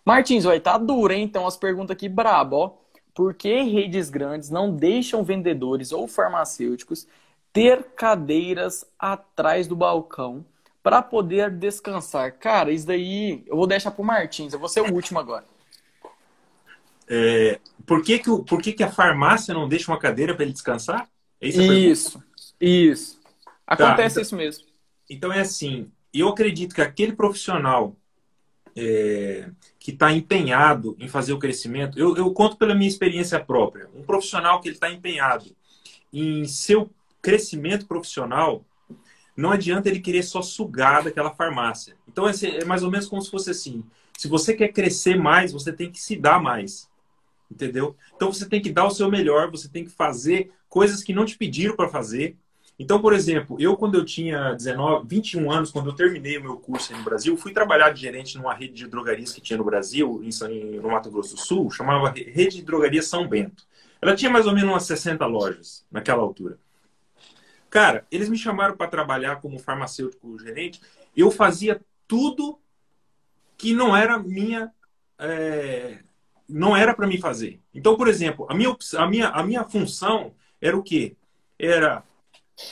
Martins, 0.05 0.45
vai 0.45 0.59
tá 0.59 0.79
duro, 0.79 1.13
hein? 1.13 1.23
Então 1.25 1.47
as 1.47 1.57
perguntas 1.57 1.95
aqui 1.95 2.09
brabo, 2.09 2.57
ó. 2.57 2.73
Por 3.15 3.35
que 3.35 3.63
redes 3.63 4.09
grandes 4.09 4.51
não 4.51 4.75
deixam 4.75 5.23
vendedores 5.23 5.93
ou 5.93 6.09
farmacêuticos 6.09 7.07
ter 7.53 7.83
cadeiras 7.97 8.87
atrás 8.99 9.67
do 9.67 9.77
balcão 9.77 10.45
para 10.83 11.03
poder 11.03 11.51
descansar. 11.51 12.33
Cara, 12.33 12.73
isso 12.73 12.87
daí 12.87 13.43
eu 13.47 13.57
vou 13.57 13.67
deixar 13.67 13.91
pro 13.91 14.05
Martins, 14.05 14.53
eu 14.53 14.59
vou 14.59 14.69
ser 14.69 14.81
o 14.81 14.93
último 14.93 15.19
agora. 15.19 15.45
É, 17.09 17.59
por 17.85 18.03
que, 18.03 18.19
que, 18.19 18.31
por 18.45 18.63
que, 18.63 18.73
que 18.73 18.85
a 18.85 18.91
farmácia 18.91 19.53
não 19.53 19.69
deixa 19.69 19.91
uma 19.91 19.99
cadeira 19.99 20.35
para 20.35 20.45
ele 20.45 20.53
descansar? 20.53 21.09
É 21.41 21.49
isso, 21.49 22.23
isso. 22.61 23.21
Acontece 23.67 23.97
tá, 23.97 24.07
então, 24.07 24.23
isso 24.23 24.37
mesmo. 24.37 24.65
Então 25.09 25.33
é 25.33 25.41
assim, 25.41 25.91
eu 26.15 26.29
acredito 26.29 26.75
que 26.75 26.81
aquele 26.81 27.13
profissional 27.13 27.97
é, 28.77 29.51
que 29.79 29.91
está 29.91 30.13
empenhado 30.13 30.97
em 30.99 31.09
fazer 31.09 31.33
o 31.33 31.39
crescimento, 31.39 31.99
eu, 31.99 32.17
eu, 32.17 32.33
conto 32.33 32.57
pela 32.57 32.75
minha 32.75 32.89
experiência 32.89 33.41
própria, 33.41 33.89
um 33.95 34.03
profissional 34.03 34.61
que 34.61 34.69
ele 34.69 34.77
está 34.77 34.91
empenhado 34.91 35.55
em 36.13 36.45
seu 36.47 36.91
crescimento 37.21 37.87
profissional, 37.87 38.65
não 39.41 39.53
adianta 39.53 39.89
ele 39.89 40.01
querer 40.01 40.23
só 40.23 40.43
sugar 40.43 41.05
daquela 41.05 41.31
farmácia. 41.31 41.97
Então 42.07 42.29
é, 42.29 42.65
mais 42.65 42.83
ou 42.83 42.91
menos 42.91 43.09
como 43.09 43.23
se 43.23 43.31
fosse 43.31 43.51
assim: 43.51 43.85
se 44.17 44.29
você 44.29 44.55
quer 44.55 44.69
crescer 44.69 45.17
mais, 45.17 45.53
você 45.53 45.73
tem 45.73 45.91
que 45.91 46.01
se 46.01 46.17
dar 46.17 46.41
mais. 46.41 46.89
Entendeu? 47.51 47.97
Então 48.15 48.33
você 48.33 48.49
tem 48.49 48.61
que 48.61 48.71
dar 48.71 48.87
o 48.87 48.91
seu 48.91 49.11
melhor, 49.11 49.51
você 49.51 49.69
tem 49.69 49.85
que 49.85 49.91
fazer 49.91 50.53
coisas 50.69 51.03
que 51.03 51.13
não 51.13 51.25
te 51.25 51.37
pediram 51.37 51.75
para 51.75 51.89
fazer. 51.89 52.37
Então, 52.79 53.01
por 53.01 53.13
exemplo, 53.13 53.57
eu 53.61 53.77
quando 53.77 53.97
eu 53.97 54.05
tinha 54.05 54.55
19, 54.55 55.07
21 55.07 55.51
anos, 55.53 55.71
quando 55.71 55.91
eu 55.91 55.95
terminei 55.95 56.39
o 56.39 56.43
meu 56.43 56.57
curso 56.57 56.97
no 56.97 57.03
Brasil, 57.03 57.37
fui 57.37 57.53
trabalhar 57.53 57.91
de 57.91 58.01
gerente 58.01 58.39
numa 58.39 58.55
rede 58.55 58.73
de 58.73 58.87
drogarias 58.87 59.33
que 59.33 59.41
tinha 59.41 59.59
no 59.59 59.65
Brasil, 59.65 60.23
em, 60.25 60.81
no 60.81 60.89
Mato 60.89 61.11
Grosso 61.11 61.35
do 61.35 61.41
Sul, 61.41 61.71
chamava 61.71 62.11
Rede 62.11 62.57
de 62.57 62.63
Drogaria 62.63 63.03
São 63.03 63.29
Bento. 63.29 63.65
Ela 64.01 64.15
tinha 64.15 64.31
mais 64.31 64.47
ou 64.47 64.55
menos 64.55 64.71
umas 64.71 64.85
60 64.85 65.27
lojas 65.27 65.85
naquela 65.91 66.23
altura. 66.23 66.59
Cara, 67.71 68.05
eles 68.11 68.29
me 68.29 68.37
chamaram 68.37 68.77
para 68.77 68.91
trabalhar 68.91 69.37
como 69.41 69.59
farmacêutico 69.59 70.37
gerente. 70.39 70.81
Eu 71.17 71.31
fazia 71.31 71.81
tudo 72.07 72.61
que 73.57 73.73
não 73.73 73.97
era 73.97 74.19
minha. 74.19 74.73
É, 75.19 76.01
não 76.49 76.77
era 76.77 76.93
para 76.93 77.07
mim 77.07 77.19
fazer. 77.19 77.61
Então, 77.73 77.97
por 77.97 78.09
exemplo, 78.09 78.45
a 78.51 78.55
minha, 78.55 78.77
a, 78.97 79.07
minha, 79.07 79.29
a 79.29 79.43
minha 79.45 79.65
função 79.65 80.35
era 80.61 80.77
o 80.77 80.83
quê? 80.83 81.17
Era 81.57 82.03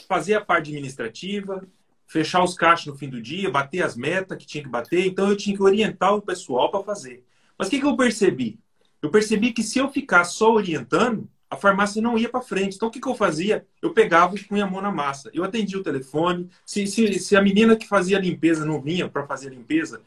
fazer 0.07 0.33
a 0.33 0.41
parte 0.41 0.69
administrativa, 0.69 1.65
fechar 2.05 2.43
os 2.43 2.55
caixas 2.55 2.87
no 2.87 2.97
fim 2.97 3.09
do 3.09 3.21
dia, 3.21 3.49
bater 3.49 3.83
as 3.83 3.95
metas 3.95 4.37
que 4.37 4.45
tinha 4.45 4.63
que 4.63 4.69
bater. 4.69 5.05
Então 5.05 5.29
eu 5.29 5.37
tinha 5.37 5.55
que 5.55 5.63
orientar 5.63 6.13
o 6.13 6.21
pessoal 6.21 6.69
para 6.69 6.83
fazer. 6.83 7.23
Mas 7.57 7.67
o 7.67 7.71
que, 7.71 7.79
que 7.79 7.85
eu 7.85 7.95
percebi? 7.95 8.59
Eu 9.01 9.09
percebi 9.09 9.53
que 9.53 9.63
se 9.63 9.79
eu 9.79 9.89
ficar 9.89 10.25
só 10.25 10.51
orientando, 10.51 11.29
a 11.49 11.55
farmácia 11.55 12.01
não 12.01 12.17
ia 12.17 12.29
para 12.29 12.41
frente. 12.41 12.75
Então, 12.75 12.89
o 12.89 12.91
que, 12.91 13.01
que 13.01 13.07
eu 13.07 13.15
fazia? 13.15 13.65
Eu 13.81 13.91
pegava 13.91 14.35
e 14.35 14.43
punha 14.43 14.65
a 14.65 14.69
mão 14.69 14.81
na 14.81 14.91
massa. 14.91 15.31
Eu 15.33 15.43
atendia 15.43 15.79
o 15.79 15.83
telefone. 15.83 16.49
Se, 16.65 16.85
se, 16.85 17.13
se 17.19 17.35
a 17.35 17.41
menina 17.41 17.75
que 17.75 17.87
fazia 17.87 18.17
a 18.17 18.21
limpeza 18.21 18.65
não 18.65 18.79
vinha 18.79 19.09
para 19.09 19.25
fazer 19.25 19.47
a 19.47 19.51
limpeza, 19.51 20.01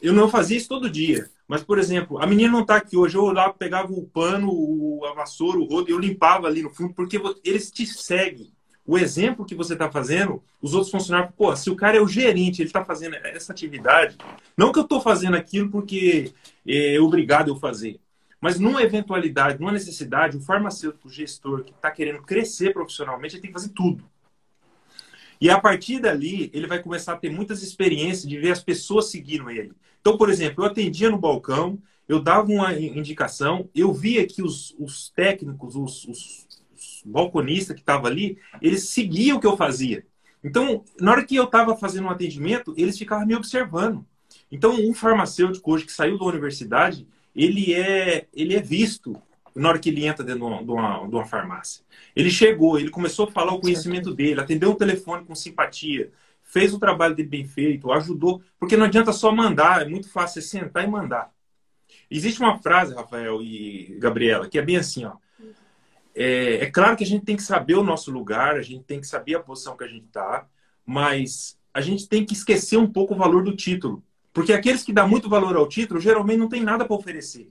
eu 0.00 0.12
não 0.12 0.28
fazia 0.28 0.56
isso 0.56 0.68
todo 0.68 0.88
dia. 0.88 1.28
Mas, 1.46 1.62
por 1.62 1.78
exemplo, 1.78 2.18
a 2.18 2.26
menina 2.26 2.50
não 2.50 2.62
está 2.62 2.76
aqui 2.76 2.96
hoje. 2.96 3.16
Eu 3.16 3.26
lá 3.26 3.52
pegava 3.52 3.92
o 3.92 4.06
pano, 4.06 4.48
o, 4.50 5.04
a 5.04 5.12
vassoura, 5.12 5.58
o 5.58 5.64
rodo, 5.64 5.90
eu 5.90 5.98
limpava 5.98 6.46
ali 6.46 6.62
no 6.62 6.70
fundo, 6.70 6.94
porque 6.94 7.20
eles 7.44 7.70
te 7.70 7.86
seguem. 7.86 8.50
O 8.86 8.96
exemplo 8.96 9.44
que 9.44 9.54
você 9.54 9.72
está 9.72 9.90
fazendo, 9.90 10.42
os 10.62 10.72
outros 10.72 10.92
funcionários, 10.92 11.34
pô, 11.36 11.54
se 11.56 11.68
o 11.68 11.74
cara 11.74 11.96
é 11.96 12.00
o 12.00 12.06
gerente, 12.06 12.62
ele 12.62 12.68
está 12.68 12.84
fazendo 12.84 13.16
essa 13.16 13.52
atividade, 13.52 14.16
não 14.56 14.70
que 14.70 14.78
eu 14.78 14.84
estou 14.84 15.00
fazendo 15.00 15.36
aquilo 15.36 15.68
porque 15.70 16.32
é 16.64 17.00
obrigado 17.00 17.48
eu 17.48 17.56
fazer, 17.56 17.98
mas 18.40 18.58
numa 18.58 18.82
eventualidade, 18.82 19.58
numa 19.58 19.72
necessidade, 19.72 20.36
o 20.36 20.40
farmacêutico, 20.40 21.08
o 21.08 21.10
gestor 21.10 21.64
que 21.64 21.72
está 21.72 21.90
querendo 21.90 22.22
crescer 22.22 22.72
profissionalmente, 22.72 23.34
ele 23.34 23.42
tem 23.42 23.50
que 23.50 23.58
fazer 23.58 23.70
tudo. 23.70 24.04
E 25.40 25.50
a 25.50 25.60
partir 25.60 26.00
dali, 26.00 26.50
ele 26.52 26.66
vai 26.66 26.82
começar 26.82 27.12
a 27.12 27.16
ter 27.16 27.30
muitas 27.30 27.62
experiências 27.62 28.28
de 28.28 28.38
ver 28.38 28.52
as 28.52 28.62
pessoas 28.62 29.10
seguindo 29.10 29.50
ele. 29.50 29.72
Então, 30.00 30.16
por 30.16 30.30
exemplo, 30.30 30.64
eu 30.64 30.68
atendia 30.68 31.10
no 31.10 31.18
balcão, 31.18 31.78
eu 32.08 32.20
dava 32.20 32.50
uma 32.50 32.72
indicação, 32.72 33.68
eu 33.74 33.92
via 33.92 34.26
que 34.26 34.42
os, 34.42 34.74
os 34.78 35.10
técnicos, 35.10 35.74
os, 35.74 36.04
os, 36.04 36.46
os 36.74 37.02
balconistas 37.04 37.74
que 37.74 37.82
estavam 37.82 38.06
ali, 38.06 38.38
eles 38.62 38.88
seguiam 38.90 39.36
o 39.36 39.40
que 39.40 39.46
eu 39.46 39.56
fazia. 39.56 40.06
Então, 40.42 40.84
na 41.00 41.10
hora 41.10 41.24
que 41.24 41.34
eu 41.34 41.44
estava 41.44 41.76
fazendo 41.76 42.06
um 42.06 42.10
atendimento, 42.10 42.72
eles 42.76 42.96
ficavam 42.96 43.26
me 43.26 43.34
observando. 43.34 44.06
Então, 44.50 44.74
um 44.74 44.94
farmacêutico 44.94 45.72
hoje 45.72 45.84
que 45.84 45.92
saiu 45.92 46.18
da 46.18 46.24
universidade, 46.24 47.06
ele 47.36 47.74
é, 47.74 48.26
ele 48.32 48.56
é 48.56 48.60
visto 48.60 49.20
na 49.54 49.68
hora 49.68 49.78
que 49.78 49.90
ele 49.90 50.06
entra 50.06 50.24
dentro 50.24 50.40
de 50.40 50.70
uma, 50.70 51.06
de 51.06 51.14
uma, 51.14 51.24
farmácia. 51.24 51.84
Ele 52.14 52.30
chegou, 52.30 52.78
ele 52.78 52.90
começou 52.90 53.26
a 53.26 53.30
falar 53.30 53.52
o 53.52 53.60
conhecimento 53.60 54.12
dele, 54.14 54.40
atendeu 54.40 54.70
o 54.70 54.74
telefone 54.74 55.24
com 55.24 55.34
simpatia, 55.34 56.10
fez 56.42 56.74
o 56.74 56.78
trabalho 56.78 57.14
dele 57.14 57.28
bem 57.28 57.44
feito, 57.46 57.90
ajudou, 57.92 58.42
porque 58.58 58.76
não 58.76 58.86
adianta 58.86 59.12
só 59.12 59.32
mandar, 59.32 59.82
é 59.82 59.88
muito 59.88 60.10
fácil 60.10 60.40
é 60.40 60.42
sentar 60.42 60.84
e 60.84 60.86
mandar. 60.86 61.30
Existe 62.10 62.40
uma 62.40 62.58
frase, 62.58 62.94
Rafael 62.94 63.42
e 63.42 63.96
Gabriela, 63.98 64.48
que 64.48 64.58
é 64.58 64.62
bem 64.62 64.76
assim, 64.76 65.04
ó. 65.04 65.16
É, 66.14 66.64
é 66.64 66.70
claro 66.70 66.96
que 66.96 67.04
a 67.04 67.06
gente 67.06 67.24
tem 67.24 67.36
que 67.36 67.42
saber 67.42 67.74
o 67.74 67.82
nosso 67.82 68.10
lugar, 68.10 68.56
a 68.56 68.62
gente 68.62 68.84
tem 68.84 69.00
que 69.00 69.06
saber 69.06 69.34
a 69.34 69.40
posição 69.40 69.76
que 69.76 69.84
a 69.84 69.88
gente 69.88 70.06
está, 70.06 70.46
mas 70.84 71.58
a 71.74 71.80
gente 71.80 72.08
tem 72.08 72.24
que 72.24 72.32
esquecer 72.32 72.78
um 72.78 72.90
pouco 72.90 73.14
o 73.14 73.18
valor 73.18 73.44
do 73.44 73.54
título. 73.54 74.02
Porque 74.36 74.52
aqueles 74.52 74.82
que 74.82 74.92
dão 74.92 75.08
muito 75.08 75.30
valor 75.30 75.56
ao 75.56 75.66
título, 75.66 75.98
geralmente 75.98 76.36
não 76.36 76.46
tem 76.46 76.62
nada 76.62 76.84
para 76.84 76.94
oferecer. 76.94 77.48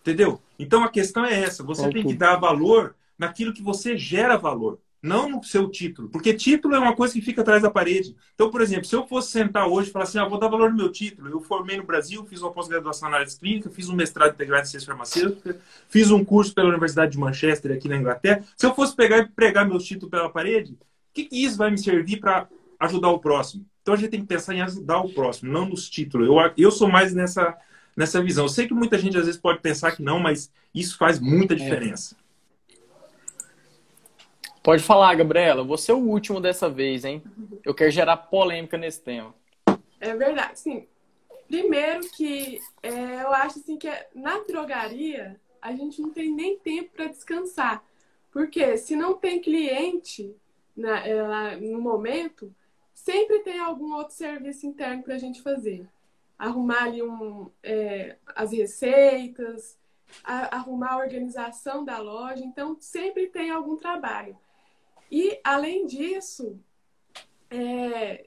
Entendeu? 0.00 0.40
Então 0.58 0.82
a 0.82 0.88
questão 0.88 1.24
é 1.24 1.40
essa: 1.40 1.62
você 1.62 1.82
okay. 1.82 1.92
tem 1.92 2.06
que 2.10 2.14
dar 2.18 2.34
valor 2.34 2.96
naquilo 3.16 3.52
que 3.52 3.62
você 3.62 3.96
gera 3.96 4.36
valor, 4.36 4.80
não 5.00 5.28
no 5.28 5.44
seu 5.44 5.68
título. 5.68 6.08
Porque 6.08 6.34
título 6.34 6.74
é 6.74 6.78
uma 6.80 6.96
coisa 6.96 7.14
que 7.14 7.20
fica 7.20 7.42
atrás 7.42 7.62
da 7.62 7.70
parede. 7.70 8.16
Então, 8.34 8.50
por 8.50 8.60
exemplo, 8.60 8.84
se 8.84 8.96
eu 8.96 9.06
fosse 9.06 9.30
sentar 9.30 9.68
hoje 9.68 9.90
e 9.90 9.92
falar 9.92 10.06
assim, 10.06 10.18
ah, 10.18 10.24
vou 10.24 10.40
dar 10.40 10.48
valor 10.48 10.70
no 10.70 10.76
meu 10.76 10.90
título, 10.90 11.30
eu 11.30 11.40
formei 11.40 11.76
no 11.76 11.84
Brasil, 11.84 12.26
fiz 12.26 12.42
uma 12.42 12.50
pós-graduação 12.50 13.08
na 13.08 13.18
área 13.18 13.38
clínica, 13.38 13.70
fiz 13.70 13.88
um 13.88 13.94
mestrado 13.94 14.34
integrado 14.34 14.66
em 14.66 14.70
ciência 14.70 14.88
farmacêutica, 14.88 15.60
fiz 15.88 16.10
um 16.10 16.24
curso 16.24 16.52
pela 16.52 16.68
Universidade 16.68 17.12
de 17.12 17.18
Manchester 17.18 17.76
aqui 17.76 17.88
na 17.88 17.96
Inglaterra. 17.96 18.42
Se 18.56 18.66
eu 18.66 18.74
fosse 18.74 18.96
pegar 18.96 19.18
e 19.18 19.28
pregar 19.28 19.68
meu 19.68 19.78
título 19.78 20.10
pela 20.10 20.28
parede, 20.28 20.72
o 20.72 20.78
que, 21.14 21.26
que 21.26 21.44
isso 21.44 21.56
vai 21.56 21.70
me 21.70 21.78
servir 21.78 22.18
para 22.18 22.48
ajudar 22.80 23.10
o 23.10 23.20
próximo? 23.20 23.64
Então 23.88 23.94
a 23.94 23.98
gente 23.98 24.10
tem 24.10 24.20
que 24.20 24.26
pensar 24.26 24.54
em 24.54 24.60
ajudar 24.60 25.00
o 25.00 25.08
próximo, 25.08 25.50
não 25.50 25.64
nos 25.64 25.88
títulos. 25.88 26.28
Eu, 26.28 26.34
eu 26.58 26.70
sou 26.70 26.90
mais 26.90 27.14
nessa, 27.14 27.56
nessa 27.96 28.22
visão. 28.22 28.44
Eu 28.44 28.48
sei 28.50 28.68
que 28.68 28.74
muita 28.74 28.98
gente 28.98 29.16
às 29.16 29.24
vezes 29.24 29.40
pode 29.40 29.60
pensar 29.60 29.96
que 29.96 30.02
não, 30.02 30.20
mas 30.20 30.52
isso 30.74 30.98
faz 30.98 31.18
muita 31.18 31.54
é. 31.54 31.56
diferença. 31.56 32.14
Pode 34.62 34.82
falar, 34.82 35.14
Gabriela. 35.14 35.64
Você 35.64 35.90
é 35.90 35.94
o 35.94 36.06
último 36.06 36.38
dessa 36.38 36.68
vez, 36.68 37.06
hein? 37.06 37.22
Eu 37.64 37.72
quero 37.72 37.90
gerar 37.90 38.18
polêmica 38.18 38.76
nesse 38.76 39.00
tema. 39.00 39.34
É 39.98 40.14
verdade, 40.14 40.60
sim. 40.60 40.86
Primeiro 41.46 42.00
que 42.10 42.60
é, 42.82 43.22
eu 43.22 43.32
acho 43.32 43.58
assim 43.58 43.78
que 43.78 43.88
na 44.14 44.38
drogaria 44.40 45.40
a 45.62 45.72
gente 45.72 46.02
não 46.02 46.10
tem 46.10 46.30
nem 46.30 46.58
tempo 46.58 46.90
para 46.94 47.06
descansar. 47.06 47.82
Porque 48.30 48.76
se 48.76 48.94
não 48.94 49.14
tem 49.14 49.40
cliente 49.40 50.36
na, 50.76 51.06
é, 51.06 51.56
no 51.56 51.80
momento, 51.80 52.54
sempre 53.08 53.38
tem 53.38 53.58
algum 53.58 53.94
outro 53.94 54.14
serviço 54.14 54.66
interno 54.66 55.02
para 55.02 55.14
a 55.14 55.18
gente 55.18 55.40
fazer. 55.40 55.88
Arrumar 56.38 56.82
ali 56.82 57.02
um, 57.02 57.50
é, 57.62 58.18
as 58.36 58.52
receitas, 58.52 59.78
a, 60.22 60.56
arrumar 60.56 60.92
a 60.92 60.98
organização 60.98 61.86
da 61.86 61.96
loja. 61.96 62.44
Então, 62.44 62.76
sempre 62.78 63.28
tem 63.28 63.50
algum 63.50 63.78
trabalho. 63.78 64.36
E, 65.10 65.40
além 65.42 65.86
disso, 65.86 66.60
é... 67.50 68.26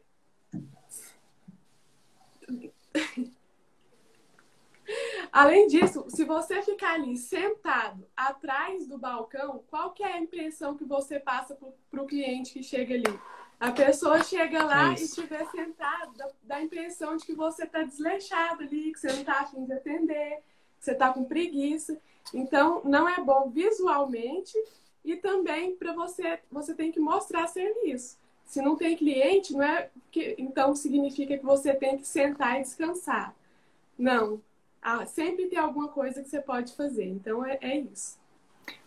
Além 5.32 5.68
disso, 5.68 6.04
se 6.10 6.26
você 6.26 6.62
ficar 6.62 6.96
ali 6.96 7.16
sentado 7.16 8.06
atrás 8.18 8.86
do 8.86 8.98
balcão, 8.98 9.64
qual 9.70 9.94
que 9.94 10.04
é 10.04 10.14
a 10.14 10.20
impressão 10.20 10.76
que 10.76 10.84
você 10.84 11.22
passa 11.22 11.58
para 11.90 12.04
o 12.04 12.08
cliente 12.08 12.52
que 12.52 12.62
chega 12.62 12.96
ali? 12.96 13.20
A 13.62 13.72
pessoa 13.72 14.24
chega 14.24 14.64
lá 14.64 14.92
Isso. 14.92 15.04
e 15.04 15.06
estiver 15.06 15.46
sentado, 15.52 16.18
dá, 16.18 16.28
dá 16.42 16.56
a 16.56 16.64
impressão 16.64 17.16
de 17.16 17.24
que 17.24 17.36
você 17.36 17.66
está 17.66 17.84
desleixado 17.84 18.64
ali, 18.64 18.92
que 18.92 19.00
você 19.00 19.12
não 19.12 19.20
está 19.20 19.42
afim 19.42 19.64
de 19.66 19.74
atender, 19.74 20.38
que 20.80 20.86
você 20.86 20.94
está 20.94 21.14
com 21.14 21.24
preguiça. 21.24 21.96
Então, 22.34 22.82
não 22.84 23.08
é 23.08 23.22
bom 23.22 23.52
visualmente 23.52 24.58
e 25.06 25.16
também 25.16 25.76
para 25.76 25.94
você, 25.94 26.40
você 26.52 26.74
tem 26.74 26.92
que 26.92 27.00
mostrar 27.00 27.46
serviço. 27.46 28.18
Se 28.46 28.64
não 28.64 28.76
tem 28.76 28.98
cliente, 28.98 29.54
não 29.54 29.62
é 29.62 29.92
que 30.10 30.34
então 30.40 30.76
significa 30.76 31.38
que 31.38 31.46
você 31.46 31.72
tem 31.76 32.00
que 32.00 32.08
sentar 32.08 32.60
e 32.60 32.64
descansar. 32.64 33.36
Não. 33.96 34.42
Ah, 34.82 35.06
sempre 35.06 35.46
tem 35.46 35.60
alguma 35.60 35.90
coisa 35.90 36.24
que 36.24 36.30
você 36.30 36.42
pode 36.42 36.76
fazer. 36.76 37.06
Então 37.06 37.46
é, 37.46 37.60
é 37.62 37.78
isso. 37.78 38.20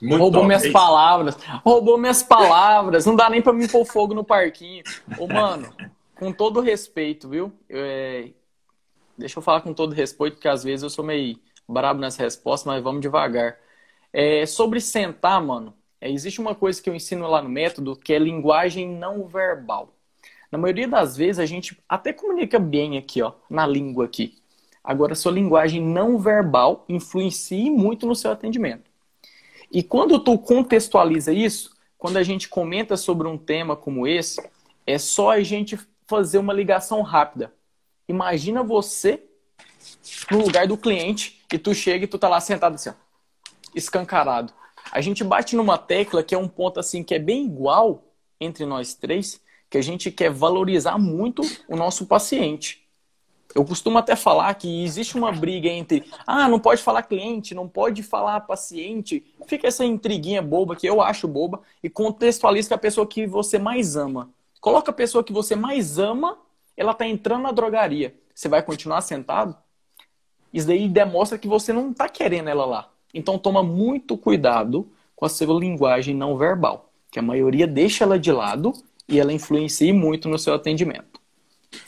Muito 0.01 0.21
Roubou 0.21 0.41
top, 0.41 0.47
minhas 0.47 0.65
é 0.65 0.71
palavras. 0.71 1.37
Roubou 1.65 1.99
minhas 1.99 2.23
palavras. 2.23 3.07
Não 3.07 3.17
dá 3.17 3.31
nem 3.31 3.41
para 3.41 3.53
me 3.53 3.69
pôr 3.69 3.85
fogo 3.85 4.15
no 4.15 4.25
parquinho. 4.25 4.83
Ô, 5.19 5.27
mano, 5.33 5.73
com 6.15 6.33
todo 6.33 6.61
respeito, 6.61 7.29
viu? 7.29 7.53
É... 7.69 8.31
Deixa 9.17 9.39
eu 9.39 9.43
falar 9.43 9.61
com 9.61 9.73
todo 9.73 9.95
respeito, 9.95 10.35
porque 10.35 10.49
às 10.49 10.65
vezes 10.65 10.83
eu 10.83 10.91
sou 10.91 11.05
meio 11.05 11.39
brabo 11.69 12.01
nessa 12.01 12.23
resposta, 12.23 12.69
mas 12.69 12.83
vamos 12.83 13.01
devagar. 13.01 13.57
É... 14.13 14.45
Sobre 14.47 14.81
sentar, 14.81 15.43
mano, 15.43 15.75
é... 16.01 16.11
existe 16.11 16.41
uma 16.41 16.55
coisa 16.55 16.83
que 16.83 16.91
eu 16.91 16.95
ensino 16.95 17.27
lá 17.29 17.41
no 17.41 17.49
método 17.49 17.97
que 17.97 18.13
é 18.13 18.19
linguagem 18.19 18.89
não 18.89 19.27
verbal. 19.27 19.95
Na 20.51 20.59
maioria 20.59 20.87
das 20.87 21.17
vezes 21.17 21.39
a 21.39 21.47
gente 21.47 21.77
até 21.89 22.13
comunica 22.13 22.59
bem 22.59 22.97
aqui, 22.97 23.21
ó, 23.23 23.33
na 23.51 23.67
língua 23.67 24.05
aqui. 24.05 24.37
Agora, 24.85 25.15
sua 25.15 25.33
linguagem 25.33 25.83
não 25.83 26.19
verbal 26.19 26.85
influencia 26.89 27.73
muito 27.73 28.07
no 28.07 28.15
seu 28.15 28.31
atendimento. 28.31 28.93
E 29.70 29.83
quando 29.83 30.18
tu 30.18 30.38
contextualiza 30.38 31.33
isso, 31.33 31.74
quando 31.96 32.16
a 32.16 32.22
gente 32.22 32.48
comenta 32.48 32.96
sobre 32.96 33.27
um 33.27 33.38
tema 33.38 33.77
como 33.77 34.07
esse, 34.07 34.40
é 34.87 34.98
só 34.98 35.31
a 35.31 35.42
gente 35.42 35.79
fazer 36.07 36.38
uma 36.38 36.53
ligação 36.53 37.03
rápida. 37.03 37.53
Imagina 38.09 38.62
você 38.62 39.22
no 40.31 40.42
lugar 40.42 40.66
do 40.66 40.77
cliente 40.77 41.42
e 41.53 41.59
tu 41.59 41.74
chega 41.74 42.05
e 42.05 42.09
tu 42.09 42.18
tá 42.18 42.29
lá 42.29 42.40
sentado 42.40 42.74
assim, 42.74 42.90
ó, 42.90 42.94
escancarado. 43.74 44.53
A 44.93 45.01
gente 45.01 45.24
bate 45.24 45.57
numa 45.57 45.78
tecla 45.78 46.22
que 46.22 46.34
é 46.34 46.39
um 46.39 46.49
ponto 46.49 46.78
assim 46.78 47.03
que 47.03 47.14
é 47.14 47.18
bem 47.18 47.47
igual 47.47 48.05
entre 48.39 48.66
nós 48.66 48.95
três, 48.95 49.41
que 49.70 49.78
a 49.78 49.82
gente 49.82 50.11
quer 50.11 50.30
valorizar 50.30 50.99
muito 50.99 51.43
o 51.68 51.76
nosso 51.76 52.07
paciente. 52.07 52.84
Eu 53.55 53.64
costumo 53.64 53.98
até 53.98 54.16
falar 54.16 54.52
que 54.55 54.82
existe 54.82 55.16
uma 55.16 55.30
briga 55.30 55.68
entre, 55.68 56.05
ah, 56.26 56.48
não 56.48 56.59
pode 56.59 56.82
falar 56.82 57.02
cliente, 57.02 57.55
não 57.55 57.68
pode 57.68 58.02
falar 58.02 58.40
paciente. 58.40 59.24
Fica 59.46 59.68
essa 59.68 59.84
intriguinha 59.84 60.42
boba 60.42 60.74
que 60.74 60.86
eu 60.86 61.00
acho 61.00 61.28
boba 61.28 61.61
e 61.82 61.88
contextualiza 61.88 62.68
com 62.68 62.74
a 62.74 62.78
pessoa 62.78 63.07
que 63.07 63.26
você 63.26 63.59
mais 63.59 63.94
ama. 63.94 64.30
Coloca 64.61 64.90
a 64.90 64.94
pessoa 64.94 65.22
que 65.22 65.32
você 65.32 65.55
mais 65.55 65.98
ama, 65.98 66.36
ela 66.76 66.92
está 66.92 67.07
entrando 67.07 67.42
na 67.42 67.52
drogaria. 67.52 68.14
Você 68.34 68.48
vai 68.48 68.61
continuar 68.61 69.02
sentado? 69.02 69.57
Isso 70.52 70.66
daí 70.66 70.88
demonstra 70.88 71.38
que 71.38 71.46
você 71.46 71.72
não 71.72 71.92
está 71.92 72.09
querendo 72.09 72.48
ela 72.48 72.64
lá. 72.64 72.90
Então 73.12 73.38
toma 73.38 73.62
muito 73.62 74.16
cuidado 74.16 74.88
com 75.14 75.24
a 75.24 75.28
sua 75.28 75.59
linguagem 75.59 76.14
não 76.14 76.36
verbal, 76.36 76.90
que 77.11 77.20
a 77.20 77.22
maioria 77.22 77.66
deixa 77.66 78.02
ela 78.02 78.18
de 78.18 78.32
lado 78.32 78.72
e 79.09 79.20
ela 79.20 79.32
influencia 79.32 79.94
muito 79.94 80.28
no 80.28 80.38
seu 80.38 80.55
atendimento. 80.55 81.14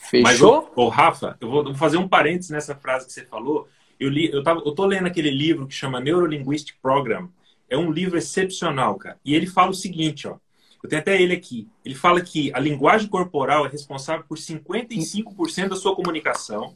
Fechou? 0.09 0.23
Mas, 0.23 0.41
ô, 0.41 0.69
ô 0.75 0.89
Rafa, 0.89 1.37
eu 1.41 1.49
vou, 1.49 1.63
vou, 1.63 1.75
fazer 1.75 1.97
um 1.97 2.07
parênteses 2.07 2.51
nessa 2.51 2.75
frase 2.75 3.05
que 3.05 3.13
você 3.13 3.25
falou. 3.25 3.67
Eu, 3.99 4.09
li, 4.09 4.31
eu, 4.31 4.43
tava, 4.43 4.61
eu 4.65 4.71
tô 4.71 4.85
lendo 4.85 5.07
aquele 5.07 5.29
livro 5.29 5.67
que 5.67 5.73
chama 5.73 5.99
Neurolinguistic 5.99 6.75
Program. 6.81 7.29
É 7.69 7.77
um 7.77 7.91
livro 7.91 8.17
excepcional, 8.17 8.95
cara. 8.95 9.17
E 9.25 9.35
ele 9.35 9.47
fala 9.47 9.71
o 9.71 9.75
seguinte, 9.75 10.27
ó. 10.27 10.37
eu 10.81 10.89
tenho 10.89 11.01
até 11.01 11.21
ele 11.21 11.33
aqui. 11.33 11.67
Ele 11.83 11.95
fala 11.95 12.21
que 12.21 12.51
a 12.53 12.59
linguagem 12.59 13.09
corporal 13.09 13.65
é 13.65 13.69
responsável 13.69 14.25
por 14.27 14.37
55% 14.37 15.69
da 15.69 15.75
sua 15.75 15.95
comunicação, 15.95 16.75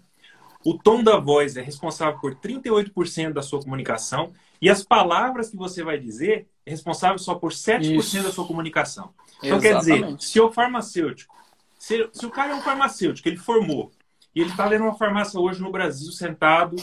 o 0.64 0.78
tom 0.78 1.04
da 1.04 1.18
voz 1.18 1.58
é 1.58 1.62
responsável 1.62 2.20
por 2.20 2.36
38% 2.36 3.34
da 3.34 3.42
sua 3.42 3.62
comunicação 3.62 4.32
e 4.62 4.70
as 4.70 4.84
palavras 4.84 5.50
que 5.50 5.58
você 5.58 5.84
vai 5.84 5.98
dizer 5.98 6.48
é 6.66 6.72
responsável 6.72 7.18
só 7.18 7.34
por 7.34 7.52
7% 7.52 7.98
Isso. 7.98 8.22
da 8.22 8.32
sua 8.32 8.46
comunicação. 8.46 9.12
Então, 9.44 9.58
Exatamente. 9.58 9.86
quer 9.86 10.06
dizer, 10.06 10.22
se 10.22 10.40
o 10.40 10.52
farmacêutico, 10.52 11.36
se, 11.82 12.08
se, 12.14 12.28
o 12.28 12.30
cara 12.30 12.52
é 12.52 12.56
um 12.56 12.62
farmacêutico, 12.62 13.28
ele 13.28 13.38
formou, 13.38 13.92
e 14.36 14.40
ele 14.40 14.52
está 14.52 14.70
dentro 14.70 14.86
uma 14.86 14.96
farmácia 14.96 15.40
hoje 15.40 15.60
no 15.60 15.72
Brasil, 15.72 16.12
sentado, 16.12 16.76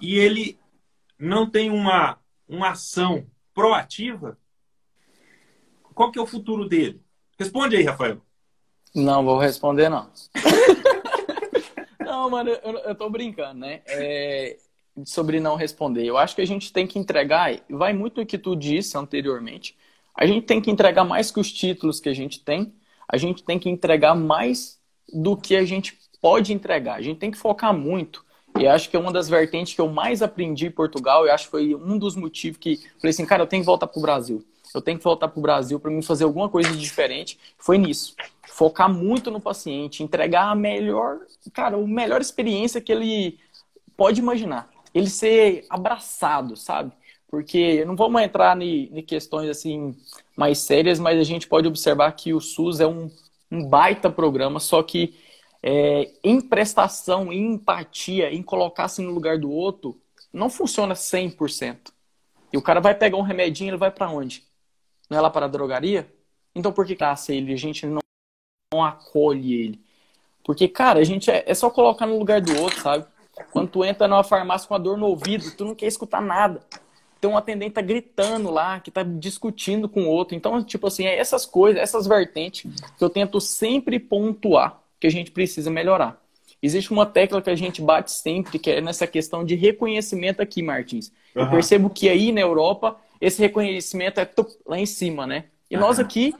e 0.00 0.18
ele 0.18 0.58
não 1.18 1.48
tem 1.48 1.70
uma, 1.70 2.18
uma 2.48 2.70
ação 2.70 3.26
proativa, 3.52 4.38
qual 5.92 6.10
que 6.10 6.18
é 6.18 6.22
o 6.22 6.26
futuro 6.26 6.66
dele? 6.66 7.02
Responde 7.38 7.76
aí, 7.76 7.82
Rafael. 7.82 8.22
Não 8.94 9.22
vou 9.22 9.38
responder, 9.38 9.90
não. 9.90 10.10
não, 12.00 12.30
mano, 12.30 12.48
eu, 12.48 12.78
eu 12.78 12.94
tô 12.94 13.10
brincando, 13.10 13.60
né? 13.60 13.82
É, 13.86 14.56
sobre 15.04 15.40
não 15.40 15.56
responder. 15.56 16.06
Eu 16.06 16.16
acho 16.16 16.34
que 16.34 16.40
a 16.40 16.46
gente 16.46 16.72
tem 16.72 16.86
que 16.86 16.98
entregar, 16.98 17.60
vai 17.68 17.92
muito 17.92 18.18
no 18.18 18.26
que 18.26 18.38
tu 18.38 18.56
disse 18.56 18.96
anteriormente, 18.96 19.76
a 20.14 20.24
gente 20.24 20.46
tem 20.46 20.58
que 20.58 20.70
entregar 20.70 21.04
mais 21.04 21.30
que 21.30 21.38
os 21.38 21.52
títulos 21.52 22.00
que 22.00 22.08
a 22.08 22.14
gente 22.14 22.42
tem, 22.42 22.74
a 23.08 23.16
gente 23.16 23.42
tem 23.42 23.58
que 23.58 23.68
entregar 23.68 24.14
mais 24.14 24.78
do 25.12 25.36
que 25.36 25.56
a 25.56 25.64
gente 25.64 25.98
pode 26.20 26.52
entregar. 26.52 26.94
A 26.94 27.02
gente 27.02 27.18
tem 27.18 27.30
que 27.30 27.38
focar 27.38 27.72
muito. 27.72 28.24
E 28.58 28.66
acho 28.66 28.90
que 28.90 28.96
é 28.96 28.98
uma 28.98 29.12
das 29.12 29.28
vertentes 29.28 29.74
que 29.74 29.80
eu 29.80 29.88
mais 29.88 30.22
aprendi 30.22 30.66
em 30.66 30.70
Portugal, 30.70 31.26
e 31.26 31.30
acho 31.30 31.44
que 31.46 31.50
foi 31.50 31.74
um 31.74 31.98
dos 31.98 32.14
motivos 32.14 32.58
que 32.58 32.76
falei 32.98 33.10
assim, 33.10 33.24
cara, 33.24 33.42
eu 33.42 33.46
tenho 33.46 33.62
que 33.62 33.66
voltar 33.66 33.86
pro 33.86 34.00
Brasil. 34.00 34.44
Eu 34.74 34.80
tenho 34.80 34.98
que 34.98 35.04
voltar 35.04 35.28
pro 35.28 35.40
Brasil 35.40 35.78
para 35.78 35.90
mim 35.90 36.02
fazer 36.02 36.24
alguma 36.24 36.48
coisa 36.48 36.70
diferente. 36.76 37.38
Foi 37.58 37.78
nisso. 37.78 38.14
Focar 38.48 38.92
muito 38.92 39.30
no 39.30 39.40
paciente, 39.40 40.02
entregar 40.02 40.50
a 40.50 40.54
melhor, 40.54 41.18
cara, 41.52 41.76
a 41.76 41.80
melhor 41.80 42.20
experiência 42.20 42.80
que 42.80 42.92
ele 42.92 43.38
pode 43.96 44.20
imaginar. 44.20 44.70
Ele 44.94 45.08
ser 45.08 45.66
abraçado, 45.70 46.56
sabe? 46.56 46.92
porque 47.32 47.82
não 47.86 47.96
vamos 47.96 48.20
entrar 48.20 48.60
em 48.60 49.02
questões 49.02 49.48
assim 49.48 49.96
mais 50.36 50.58
sérias, 50.58 50.98
mas 50.98 51.18
a 51.18 51.24
gente 51.24 51.46
pode 51.46 51.68
observar 51.68 52.12
que 52.12 52.32
o 52.32 52.40
SUS 52.40 52.80
é 52.80 52.86
um, 52.86 53.10
um 53.50 53.68
baita 53.68 54.10
programa, 54.10 54.58
só 54.60 54.82
que 54.82 55.14
é, 55.62 56.10
em 56.24 56.40
prestação, 56.40 57.32
em 57.32 57.54
empatia, 57.54 58.32
em 58.32 58.42
colocar-se 58.42 59.02
no 59.02 59.12
lugar 59.12 59.38
do 59.38 59.50
outro, 59.50 60.00
não 60.32 60.48
funciona 60.50 60.94
100%. 60.94 61.92
E 62.52 62.56
o 62.56 62.62
cara 62.62 62.80
vai 62.80 62.94
pegar 62.94 63.16
um 63.16 63.22
remedinho, 63.22 63.70
ele 63.70 63.76
vai 63.76 63.90
para 63.90 64.10
onde? 64.10 64.44
Não 65.08 65.18
é 65.18 65.20
lá 65.20 65.30
para 65.30 65.46
a 65.46 65.48
drogaria? 65.48 66.12
Então 66.54 66.72
por 66.72 66.86
que 66.86 66.96
classe 66.96 67.34
ele? 67.34 67.52
A 67.52 67.56
gente 67.56 67.86
não, 67.86 68.00
não 68.72 68.82
acolhe 68.82 69.54
ele. 69.54 69.80
Porque, 70.44 70.66
cara, 70.66 70.98
a 70.98 71.04
gente 71.04 71.30
é, 71.30 71.44
é 71.46 71.54
só 71.54 71.70
colocar 71.70 72.06
no 72.06 72.18
lugar 72.18 72.40
do 72.40 72.58
outro, 72.60 72.80
sabe? 72.80 73.06
Quando 73.50 73.70
tu 73.70 73.84
entra 73.84 74.08
numa 74.08 74.24
farmácia 74.24 74.66
com 74.66 74.74
a 74.74 74.78
dor 74.78 74.98
no 74.98 75.06
ouvido, 75.06 75.50
tu 75.56 75.64
não 75.64 75.74
quer 75.74 75.86
escutar 75.86 76.20
nada 76.20 76.62
tem 77.22 77.30
um 77.30 77.36
atendente 77.36 77.74
tá 77.74 77.80
gritando 77.80 78.50
lá, 78.50 78.80
que 78.80 78.90
tá 78.90 79.04
discutindo 79.04 79.88
com 79.88 80.02
o 80.02 80.08
outro. 80.08 80.34
Então, 80.34 80.60
tipo 80.64 80.88
assim, 80.88 81.04
é 81.06 81.16
essas 81.16 81.46
coisas, 81.46 81.80
essas 81.80 82.04
vertentes 82.04 82.68
que 82.98 83.04
eu 83.04 83.08
tento 83.08 83.40
sempre 83.40 84.00
pontuar 84.00 84.82
que 84.98 85.06
a 85.06 85.10
gente 85.10 85.30
precisa 85.30 85.70
melhorar. 85.70 86.20
Existe 86.60 86.92
uma 86.92 87.06
tecla 87.06 87.40
que 87.40 87.48
a 87.48 87.54
gente 87.54 87.80
bate 87.80 88.10
sempre, 88.10 88.58
que 88.58 88.68
é 88.68 88.80
nessa 88.80 89.06
questão 89.06 89.44
de 89.44 89.54
reconhecimento 89.54 90.42
aqui, 90.42 90.62
Martins. 90.62 91.12
Uhum. 91.34 91.42
Eu 91.44 91.50
percebo 91.50 91.90
que 91.90 92.08
aí 92.08 92.32
na 92.32 92.40
Europa, 92.40 92.96
esse 93.20 93.40
reconhecimento 93.40 94.18
é 94.18 94.28
lá 94.66 94.78
em 94.78 94.86
cima, 94.86 95.24
né? 95.24 95.44
E 95.70 95.76
uhum. 95.76 95.80
nós 95.80 96.00
aqui, 96.00 96.34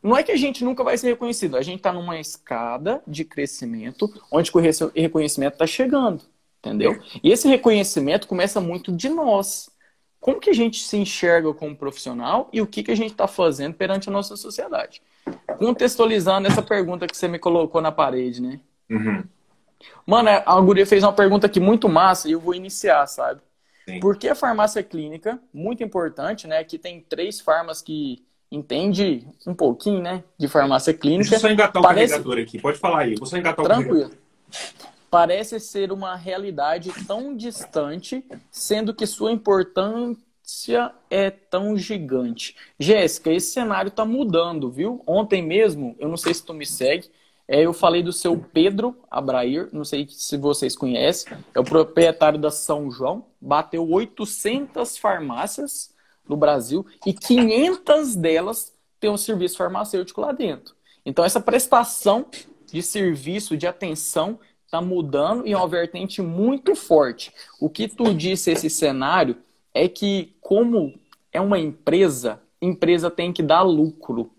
não 0.00 0.16
é 0.16 0.22
que 0.22 0.30
a 0.30 0.36
gente 0.36 0.62
nunca 0.64 0.84
vai 0.84 0.96
ser 0.96 1.08
reconhecido, 1.08 1.56
a 1.56 1.62
gente 1.62 1.78
está 1.78 1.92
numa 1.92 2.20
escada 2.20 3.02
de 3.08 3.24
crescimento 3.24 4.08
onde 4.30 4.52
o 4.54 4.58
reconhecimento 4.94 5.54
está 5.54 5.66
chegando, 5.66 6.22
entendeu? 6.60 7.00
E 7.22 7.32
esse 7.32 7.48
reconhecimento 7.48 8.28
começa 8.28 8.60
muito 8.60 8.92
de 8.92 9.08
nós 9.08 9.71
como 10.22 10.38
que 10.38 10.48
a 10.48 10.54
gente 10.54 10.80
se 10.84 10.96
enxerga 10.96 11.52
como 11.52 11.76
profissional 11.76 12.48
e 12.52 12.60
o 12.60 12.66
que, 12.66 12.84
que 12.84 12.92
a 12.92 12.96
gente 12.96 13.10
está 13.10 13.26
fazendo 13.26 13.74
perante 13.74 14.08
a 14.08 14.12
nossa 14.12 14.36
sociedade. 14.36 15.02
Contextualizando 15.58 16.46
essa 16.46 16.62
pergunta 16.62 17.08
que 17.08 17.16
você 17.16 17.26
me 17.26 17.40
colocou 17.40 17.80
na 17.80 17.90
parede, 17.90 18.40
né? 18.40 18.60
Uhum. 18.88 19.24
Mano, 20.06 20.28
a 20.28 20.60
Guria 20.60 20.86
fez 20.86 21.02
uma 21.02 21.12
pergunta 21.12 21.48
aqui 21.48 21.58
muito 21.58 21.88
massa 21.88 22.28
e 22.28 22.32
eu 22.32 22.40
vou 22.40 22.54
iniciar, 22.54 23.04
sabe? 23.08 23.40
Sim. 23.84 23.98
Por 23.98 24.16
que 24.16 24.28
a 24.28 24.36
farmácia 24.36 24.80
clínica? 24.80 25.40
Muito 25.52 25.82
importante, 25.82 26.46
né? 26.46 26.62
Que 26.62 26.78
tem 26.78 27.00
três 27.00 27.40
farmas 27.40 27.82
que 27.82 28.24
entende 28.48 29.26
um 29.44 29.54
pouquinho, 29.54 30.00
né? 30.00 30.22
De 30.38 30.46
farmácia 30.46 30.94
clínica. 30.94 31.30
Deixa 31.30 31.34
eu 31.34 31.40
só 31.40 31.52
engatar 31.52 31.82
o 31.82 31.84
Parece... 31.84 32.12
carregador 32.12 32.38
aqui. 32.38 32.60
Pode 32.60 32.78
falar 32.78 33.00
aí. 33.00 33.16
Vou 33.16 33.26
só 33.26 33.36
engatar 33.36 33.64
o 33.64 33.68
Tranquilo. 33.68 34.10
Carregador 34.10 34.91
parece 35.12 35.60
ser 35.60 35.92
uma 35.92 36.16
realidade 36.16 36.90
tão 37.06 37.36
distante, 37.36 38.24
sendo 38.50 38.94
que 38.94 39.06
sua 39.06 39.30
importância 39.30 40.90
é 41.10 41.30
tão 41.30 41.76
gigante. 41.76 42.56
Jéssica, 42.80 43.30
esse 43.30 43.52
cenário 43.52 43.90
está 43.90 44.06
mudando, 44.06 44.70
viu? 44.70 45.02
Ontem 45.06 45.42
mesmo, 45.42 45.94
eu 45.98 46.08
não 46.08 46.16
sei 46.16 46.32
se 46.32 46.42
tu 46.42 46.54
me 46.54 46.64
segue, 46.64 47.10
é, 47.46 47.60
eu 47.60 47.74
falei 47.74 48.02
do 48.02 48.10
seu 48.10 48.38
Pedro 48.38 48.96
Abrair, 49.10 49.68
não 49.70 49.84
sei 49.84 50.06
se 50.08 50.38
vocês 50.38 50.74
conhecem, 50.74 51.36
é 51.54 51.60
o 51.60 51.64
proprietário 51.64 52.38
da 52.38 52.50
São 52.50 52.90
João, 52.90 53.26
bateu 53.38 53.86
800 53.86 54.96
farmácias 54.96 55.94
no 56.26 56.38
Brasil 56.38 56.86
e 57.04 57.12
500 57.12 58.16
delas 58.16 58.72
têm 58.98 59.10
um 59.10 59.18
serviço 59.18 59.58
farmacêutico 59.58 60.22
lá 60.22 60.32
dentro. 60.32 60.74
Então, 61.04 61.22
essa 61.22 61.40
prestação 61.40 62.24
de 62.72 62.82
serviço, 62.82 63.54
de 63.54 63.66
atenção, 63.66 64.38
está 64.72 64.80
mudando 64.80 65.46
e 65.46 65.52
é 65.52 65.56
uma 65.56 65.68
vertente 65.68 66.22
muito 66.22 66.74
forte. 66.74 67.30
O 67.60 67.68
que 67.68 67.86
tu 67.86 68.14
disse 68.14 68.50
esse 68.50 68.70
cenário 68.70 69.36
é 69.74 69.86
que 69.86 70.34
como 70.40 70.98
é 71.30 71.38
uma 71.38 71.58
empresa, 71.58 72.40
empresa 72.60 73.10
tem 73.10 73.34
que 73.34 73.42
dar 73.42 73.60
lucro. 73.60 74.30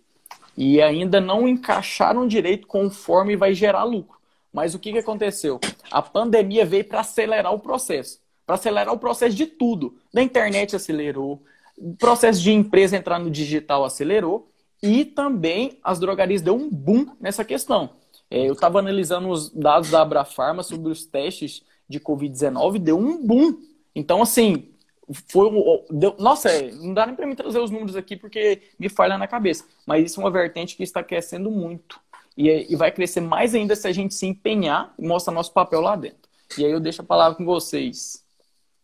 E 0.57 0.81
ainda 0.81 1.21
não 1.21 1.47
encaixaram 1.47 2.27
direito 2.27 2.65
conforme 2.65 3.36
vai 3.36 3.53
gerar 3.53 3.84
lucro. 3.84 4.17
Mas 4.51 4.73
o 4.73 4.79
que, 4.79 4.91
que 4.91 4.99
aconteceu? 4.99 5.59
A 5.91 6.01
pandemia 6.01 6.65
veio 6.65 6.86
para 6.86 7.01
acelerar 7.01 7.53
o 7.53 7.59
processo. 7.59 8.19
Para 8.45 8.55
acelerar 8.55 8.93
o 8.93 8.99
processo 8.99 9.36
de 9.36 9.45
tudo. 9.45 9.95
Da 10.11 10.21
internet 10.21 10.75
acelerou, 10.75 11.43
o 11.77 11.95
processo 11.95 12.41
de 12.41 12.51
empresa 12.51 12.97
entrar 12.97 13.19
no 13.19 13.29
digital 13.29 13.86
acelerou 13.86 14.49
e 14.81 15.05
também 15.05 15.79
as 15.84 15.99
drogarias 15.99 16.41
deu 16.41 16.55
um 16.55 16.69
boom 16.69 17.15
nessa 17.19 17.45
questão. 17.45 17.91
É, 18.34 18.49
eu 18.49 18.53
estava 18.53 18.79
analisando 18.79 19.29
os 19.29 19.51
dados 19.51 19.91
da 19.91 20.01
Abrafarma 20.01 20.63
sobre 20.63 20.91
os 20.91 21.05
testes 21.05 21.63
de 21.88 21.99
Covid-19, 21.99 22.79
deu 22.79 22.97
um 22.97 23.23
boom. 23.23 23.61
Então, 23.93 24.23
assim, 24.23 24.73
foi 25.27 25.51
deu, 25.91 26.15
nossa, 26.17 26.49
é, 26.49 26.71
não 26.71 26.95
dá 26.95 27.05
nem 27.05 27.15
para 27.15 27.27
mim 27.27 27.36
trazer 27.36 27.59
os 27.59 27.69
números 27.69 27.95
aqui 27.95 28.17
porque 28.17 28.63
me 28.79 28.89
falha 28.89 29.19
na 29.19 29.27
cabeça. 29.27 29.65
Mas 29.86 30.05
isso 30.05 30.19
é 30.19 30.23
uma 30.23 30.31
vertente 30.31 30.75
que 30.75 30.81
está 30.81 31.03
crescendo 31.03 31.51
muito. 31.51 32.01
E, 32.36 32.49
é, 32.49 32.71
e 32.71 32.75
vai 32.75 32.91
crescer 32.91 33.21
mais 33.21 33.53
ainda 33.53 33.75
se 33.75 33.88
a 33.88 33.91
gente 33.91 34.15
se 34.15 34.25
empenhar 34.25 34.95
e 34.97 35.05
mostrar 35.05 35.31
nosso 35.31 35.53
papel 35.53 35.79
lá 35.79 35.95
dentro. 35.95 36.27
E 36.57 36.65
aí 36.65 36.71
eu 36.71 36.79
deixo 36.79 37.03
a 37.03 37.05
palavra 37.05 37.38
com 37.38 37.45
vocês. 37.45 38.25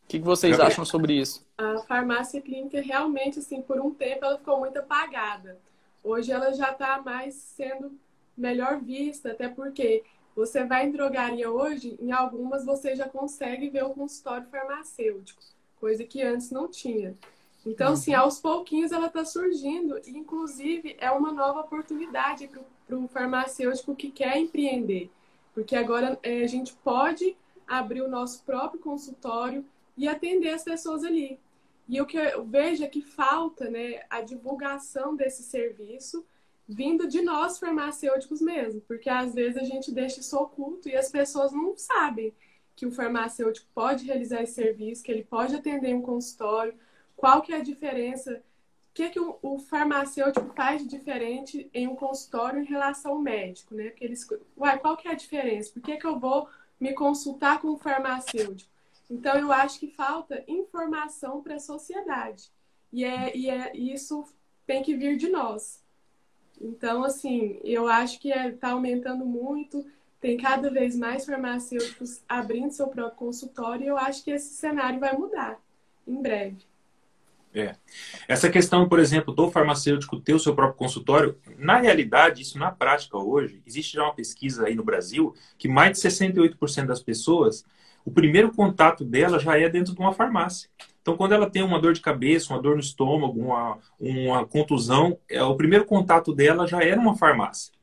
O 0.03 0.07
que, 0.09 0.19
que 0.19 0.25
vocês 0.25 0.59
acham 0.59 0.85
sobre 0.85 1.13
isso? 1.13 1.43
A 1.57 1.79
farmácia 1.87 2.39
clínica 2.39 2.79
realmente, 2.81 3.39
assim, 3.39 3.63
por 3.63 3.79
um 3.79 3.89
tempo 3.89 4.25
ela 4.25 4.37
ficou 4.37 4.59
muito 4.59 4.77
apagada. 4.77 5.57
Hoje 6.03 6.31
ela 6.31 6.53
já 6.53 6.69
está 6.69 7.01
mais 7.01 7.33
sendo 7.33 7.97
melhor 8.39 8.79
vista, 8.79 9.31
até 9.31 9.47
porque 9.47 10.03
você 10.35 10.63
vai 10.63 10.87
em 10.87 10.91
drogaria 10.91 11.51
hoje, 11.51 11.97
em 11.99 12.11
algumas 12.11 12.65
você 12.65 12.95
já 12.95 13.07
consegue 13.07 13.69
ver 13.69 13.83
o 13.83 13.89
consultório 13.89 14.47
farmacêutico, 14.47 15.41
coisa 15.79 16.03
que 16.03 16.21
antes 16.21 16.49
não 16.51 16.67
tinha. 16.67 17.15
Então, 17.65 17.93
assim, 17.93 18.13
uhum. 18.13 18.21
aos 18.21 18.39
pouquinhos 18.39 18.91
ela 18.91 19.07
está 19.07 19.25
surgindo, 19.25 19.99
e 20.05 20.17
inclusive 20.17 20.95
é 20.99 21.11
uma 21.11 21.31
nova 21.31 21.61
oportunidade 21.61 22.49
para 22.87 22.97
o 22.97 23.07
farmacêutico 23.07 23.95
que 23.95 24.09
quer 24.09 24.37
empreender, 24.37 25.09
porque 25.53 25.75
agora 25.75 26.17
é, 26.23 26.43
a 26.43 26.47
gente 26.47 26.73
pode 26.73 27.35
abrir 27.67 28.01
o 28.01 28.07
nosso 28.07 28.43
próprio 28.43 28.79
consultório 28.79 29.65
e 29.97 30.07
atender 30.07 30.49
as 30.49 30.63
pessoas 30.63 31.03
ali. 31.03 31.37
E 31.87 31.99
o 31.99 32.05
que 32.05 32.17
eu 32.17 32.45
vejo 32.45 32.83
é 32.83 32.87
que 32.87 33.01
falta 33.01 33.69
né, 33.69 34.03
a 34.09 34.21
divulgação 34.21 35.15
desse 35.15 35.43
serviço 35.43 36.25
vindo 36.69 37.07
de 37.07 37.19
nós 37.23 37.57
farmacêuticos 37.57 38.39
mesmo, 38.39 38.79
porque 38.81 39.09
às 39.09 39.33
vezes 39.33 39.57
a 39.57 39.65
gente 39.65 39.91
deixa 39.91 40.19
isso 40.19 40.37
oculto 40.37 40.87
e 40.87 40.95
as 40.95 41.09
pessoas 41.09 41.51
não 41.51 41.75
sabem 41.75 42.31
que 42.75 42.85
o 42.85 42.91
farmacêutico 42.91 43.67
pode 43.73 44.05
realizar 44.05 44.43
esse 44.43 44.53
serviço, 44.53 45.03
que 45.03 45.11
ele 45.11 45.23
pode 45.23 45.55
atender 45.55 45.95
um 45.95 46.01
consultório, 46.03 46.75
qual 47.17 47.41
que 47.41 47.51
é 47.51 47.57
a 47.57 47.63
diferença, 47.63 48.35
o 48.91 48.93
que, 48.93 49.09
que 49.09 49.19
o, 49.19 49.59
farmacêutico 49.67 50.53
faz 50.53 50.83
de 50.83 50.87
diferente 50.87 51.67
em 51.73 51.87
um 51.87 51.95
consultório 51.95 52.61
em 52.61 52.65
relação 52.65 53.13
ao 53.13 53.19
médico, 53.19 53.73
né? 53.73 53.89
Porque 53.89 54.05
eles, 54.05 54.27
uai, 54.55 54.77
qual 54.77 54.95
que 54.95 55.07
é 55.07 55.11
a 55.11 55.15
diferença? 55.15 55.71
Por 55.73 55.81
que, 55.81 55.97
que 55.97 56.05
eu 56.05 56.19
vou 56.19 56.47
me 56.79 56.93
consultar 56.93 57.59
com 57.59 57.69
o 57.69 57.77
farmacêutico? 57.77 58.69
Então, 59.09 59.35
eu 59.35 59.51
acho 59.51 59.79
que 59.79 59.87
falta 59.87 60.43
informação 60.47 61.41
para 61.41 61.55
a 61.55 61.59
sociedade. 61.59 62.51
E, 62.93 63.03
é, 63.03 63.35
e 63.35 63.49
é, 63.49 63.75
isso 63.75 64.23
tem 64.67 64.83
que 64.83 64.95
vir 64.95 65.17
de 65.17 65.29
nós. 65.29 65.83
Então, 66.59 67.03
assim, 67.03 67.59
eu 67.63 67.87
acho 67.87 68.19
que 68.19 68.29
está 68.29 68.69
é, 68.69 68.71
aumentando 68.71 69.25
muito, 69.25 69.85
tem 70.19 70.37
cada 70.37 70.69
vez 70.69 70.95
mais 70.95 71.25
farmacêuticos 71.25 72.21
abrindo 72.27 72.71
seu 72.71 72.87
próprio 72.87 73.17
consultório 73.17 73.85
e 73.85 73.87
eu 73.87 73.97
acho 73.97 74.23
que 74.23 74.31
esse 74.31 74.53
cenário 74.53 74.99
vai 74.99 75.17
mudar 75.17 75.57
em 76.05 76.21
breve. 76.21 76.69
É. 77.53 77.75
Essa 78.27 78.49
questão, 78.49 78.87
por 78.87 78.99
exemplo, 78.99 79.33
do 79.33 79.49
farmacêutico 79.49 80.19
ter 80.19 80.33
o 80.33 80.39
seu 80.39 80.53
próprio 80.53 80.77
consultório, 80.77 81.37
na 81.57 81.77
realidade, 81.77 82.43
isso 82.43 82.59
na 82.59 82.69
prática 82.69 83.17
hoje, 83.17 83.61
existe 83.65 83.93
já 83.93 84.03
uma 84.03 84.13
pesquisa 84.13 84.67
aí 84.67 84.75
no 84.75 84.83
Brasil 84.83 85.33
que 85.57 85.67
mais 85.67 85.93
de 85.93 86.07
68% 86.07 86.85
das 86.85 87.01
pessoas, 87.01 87.65
o 88.05 88.11
primeiro 88.11 88.51
contato 88.51 89.03
dela 89.03 89.39
já 89.39 89.57
é 89.57 89.67
dentro 89.67 89.95
de 89.95 89.99
uma 89.99 90.13
farmácia. 90.13 90.69
Então, 91.09 91.17
quando 91.17 91.31
ela 91.31 91.49
tem 91.49 91.63
uma 91.63 91.79
dor 91.79 91.93
de 91.93 92.01
cabeça, 92.01 92.53
uma 92.53 92.61
dor 92.61 92.75
no 92.75 92.81
estômago, 92.81 93.39
uma, 93.39 93.79
uma 93.99 94.45
contusão, 94.45 95.17
é, 95.27 95.41
o 95.41 95.55
primeiro 95.55 95.83
contato 95.83 96.35
dela 96.35 96.67
já 96.67 96.83
é 96.83 96.95
numa 96.95 97.15
farmácia. 97.15 97.73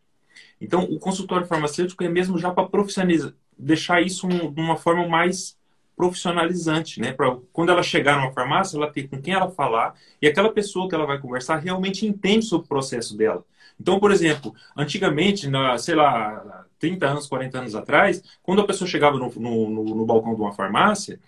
Então, 0.61 0.85
o 0.85 0.97
consultório 0.97 1.45
farmacêutico 1.45 2.05
é 2.05 2.09
mesmo 2.09 2.39
já 2.39 2.53
para 2.53 2.69
profissionalizar, 2.69 3.33
deixar 3.59 4.01
isso 4.01 4.29
de 4.29 4.61
uma 4.61 4.77
forma 4.77 5.09
mais 5.09 5.59
profissionalizante, 5.97 7.01
né? 7.01 7.13
Para 7.13 7.37
quando 7.53 7.71
ela 7.71 7.83
chegar 7.83 8.17
numa 8.17 8.31
farmácia, 8.31 8.77
ela 8.77 8.93
ter 8.93 9.09
com 9.09 9.21
quem 9.21 9.35
ela 9.35 9.51
falar 9.51 9.95
e 10.23 10.29
aquela 10.29 10.53
pessoa 10.53 10.89
que 10.89 10.95
ela 10.95 11.05
vai 11.05 11.19
conversar 11.19 11.57
realmente 11.57 12.07
entende 12.07 12.45
sobre 12.45 12.67
o 12.67 12.69
processo 12.69 13.17
dela. 13.17 13.45
Então, 13.81 13.99
por 13.99 14.13
exemplo, 14.13 14.55
antigamente, 14.77 15.49
na, 15.49 15.77
sei 15.79 15.97
lá, 15.97 16.65
30 16.79 17.07
anos, 17.09 17.27
40 17.27 17.59
anos 17.59 17.75
atrás, 17.75 18.23
quando 18.41 18.61
a 18.61 18.67
pessoa 18.67 18.89
chegava 18.89 19.19
no, 19.19 19.33
no, 19.35 19.71
no, 19.71 19.85
no 19.97 20.07
balcão 20.07 20.33
de 20.33 20.41
uma 20.41 20.53
farmácia, 20.53 21.19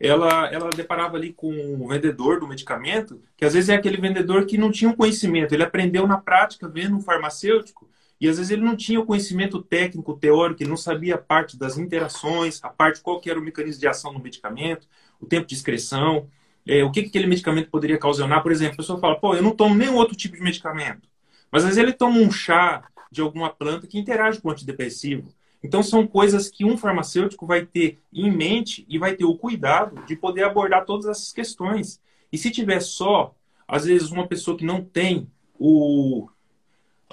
ela, 0.00 0.46
ela 0.52 0.70
deparava 0.70 1.16
ali 1.16 1.32
com 1.32 1.50
o 1.80 1.88
vendedor 1.88 2.40
do 2.40 2.46
medicamento, 2.46 3.20
que 3.36 3.44
às 3.44 3.54
vezes 3.54 3.68
é 3.68 3.74
aquele 3.74 3.96
vendedor 3.96 4.46
que 4.46 4.56
não 4.56 4.70
tinha 4.70 4.90
um 4.90 4.94
conhecimento, 4.94 5.52
ele 5.52 5.62
aprendeu 5.62 6.06
na 6.06 6.18
prática, 6.18 6.68
vendo 6.68 6.96
um 6.96 7.00
farmacêutico, 7.00 7.88
e 8.20 8.28
às 8.28 8.36
vezes 8.36 8.50
ele 8.50 8.62
não 8.62 8.76
tinha 8.76 9.00
o 9.00 9.06
conhecimento 9.06 9.62
técnico, 9.62 10.16
teórico, 10.16 10.62
ele 10.62 10.70
não 10.70 10.76
sabia 10.76 11.14
a 11.14 11.18
parte 11.18 11.56
das 11.56 11.78
interações, 11.78 12.58
a 12.62 12.68
parte 12.68 13.00
qual 13.00 13.20
que 13.20 13.30
era 13.30 13.38
o 13.38 13.42
mecanismo 13.42 13.80
de 13.80 13.86
ação 13.86 14.12
do 14.12 14.20
medicamento, 14.20 14.88
o 15.20 15.26
tempo 15.26 15.46
de 15.46 15.54
excreção, 15.54 16.28
é, 16.66 16.84
o 16.84 16.90
que, 16.90 17.02
que 17.02 17.08
aquele 17.08 17.26
medicamento 17.26 17.70
poderia 17.70 17.98
causar. 17.98 18.42
Por 18.42 18.52
exemplo, 18.52 18.74
a 18.74 18.76
pessoa 18.76 18.98
fala, 18.98 19.18
pô, 19.18 19.34
eu 19.34 19.42
não 19.42 19.54
tomo 19.54 19.74
nenhum 19.74 19.94
outro 19.94 20.16
tipo 20.16 20.36
de 20.36 20.42
medicamento. 20.42 21.08
Mas 21.50 21.62
às 21.62 21.70
vezes 21.70 21.82
ele 21.82 21.92
toma 21.92 22.18
um 22.18 22.30
chá 22.30 22.88
de 23.10 23.20
alguma 23.20 23.50
planta 23.50 23.86
que 23.86 23.98
interage 23.98 24.40
com 24.40 24.48
o 24.48 24.50
antidepressivo. 24.50 25.32
Então 25.62 25.82
são 25.82 26.06
coisas 26.06 26.48
que 26.48 26.64
um 26.64 26.76
farmacêutico 26.76 27.46
vai 27.46 27.66
ter 27.66 27.98
em 28.12 28.30
mente 28.30 28.86
e 28.88 28.98
vai 28.98 29.14
ter 29.14 29.24
o 29.24 29.36
cuidado 29.36 30.04
de 30.06 30.14
poder 30.14 30.44
abordar 30.44 30.84
todas 30.84 31.06
essas 31.06 31.32
questões. 31.32 32.00
E 32.32 32.38
se 32.38 32.50
tiver 32.50 32.80
só, 32.80 33.34
às 33.66 33.84
vezes, 33.84 34.10
uma 34.10 34.26
pessoa 34.26 34.56
que 34.56 34.64
não 34.64 34.82
tem 34.82 35.28
o, 35.58 36.28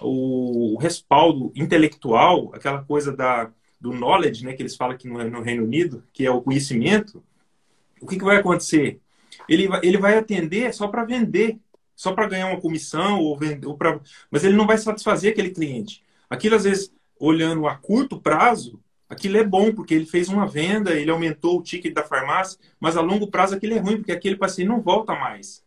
o 0.01 0.77
respaldo 0.77 1.51
intelectual, 1.55 2.51
aquela 2.53 2.83
coisa 2.83 3.11
da, 3.11 3.51
do 3.79 3.91
knowledge, 3.91 4.45
né, 4.45 4.53
que 4.53 4.61
eles 4.61 4.75
falam 4.75 4.95
aqui 4.95 5.07
no, 5.07 5.23
no 5.29 5.41
Reino 5.41 5.63
Unido, 5.63 6.03
que 6.13 6.25
é 6.25 6.31
o 6.31 6.41
conhecimento, 6.41 7.23
o 7.99 8.07
que, 8.07 8.17
que 8.17 8.23
vai 8.23 8.37
acontecer? 8.37 8.99
Ele, 9.49 9.67
ele 9.83 9.97
vai 9.97 10.17
atender 10.17 10.73
só 10.73 10.87
para 10.87 11.03
vender, 11.03 11.59
só 11.95 12.13
para 12.13 12.27
ganhar 12.27 12.47
uma 12.47 12.61
comissão, 12.61 13.19
ou 13.19 13.37
vender, 13.37 13.67
ou 13.67 13.77
pra... 13.77 13.99
mas 14.29 14.43
ele 14.43 14.55
não 14.55 14.67
vai 14.67 14.77
satisfazer 14.77 15.31
aquele 15.31 15.49
cliente. 15.49 16.03
Aquilo, 16.29 16.55
às 16.55 16.63
vezes, 16.63 16.93
olhando 17.19 17.67
a 17.67 17.75
curto 17.75 18.19
prazo, 18.19 18.79
aquilo 19.09 19.37
é 19.37 19.43
bom, 19.43 19.73
porque 19.73 19.93
ele 19.93 20.05
fez 20.05 20.29
uma 20.29 20.47
venda, 20.47 20.93
ele 20.93 21.11
aumentou 21.11 21.57
o 21.57 21.63
ticket 21.63 21.93
da 21.93 22.03
farmácia, 22.03 22.59
mas 22.79 22.97
a 22.97 23.01
longo 23.01 23.27
prazo 23.27 23.55
aquilo 23.55 23.73
é 23.73 23.79
ruim, 23.79 23.97
porque 23.97 24.11
aquele 24.11 24.35
paciente 24.35 24.67
não 24.67 24.81
volta 24.81 25.13
mais. 25.13 25.63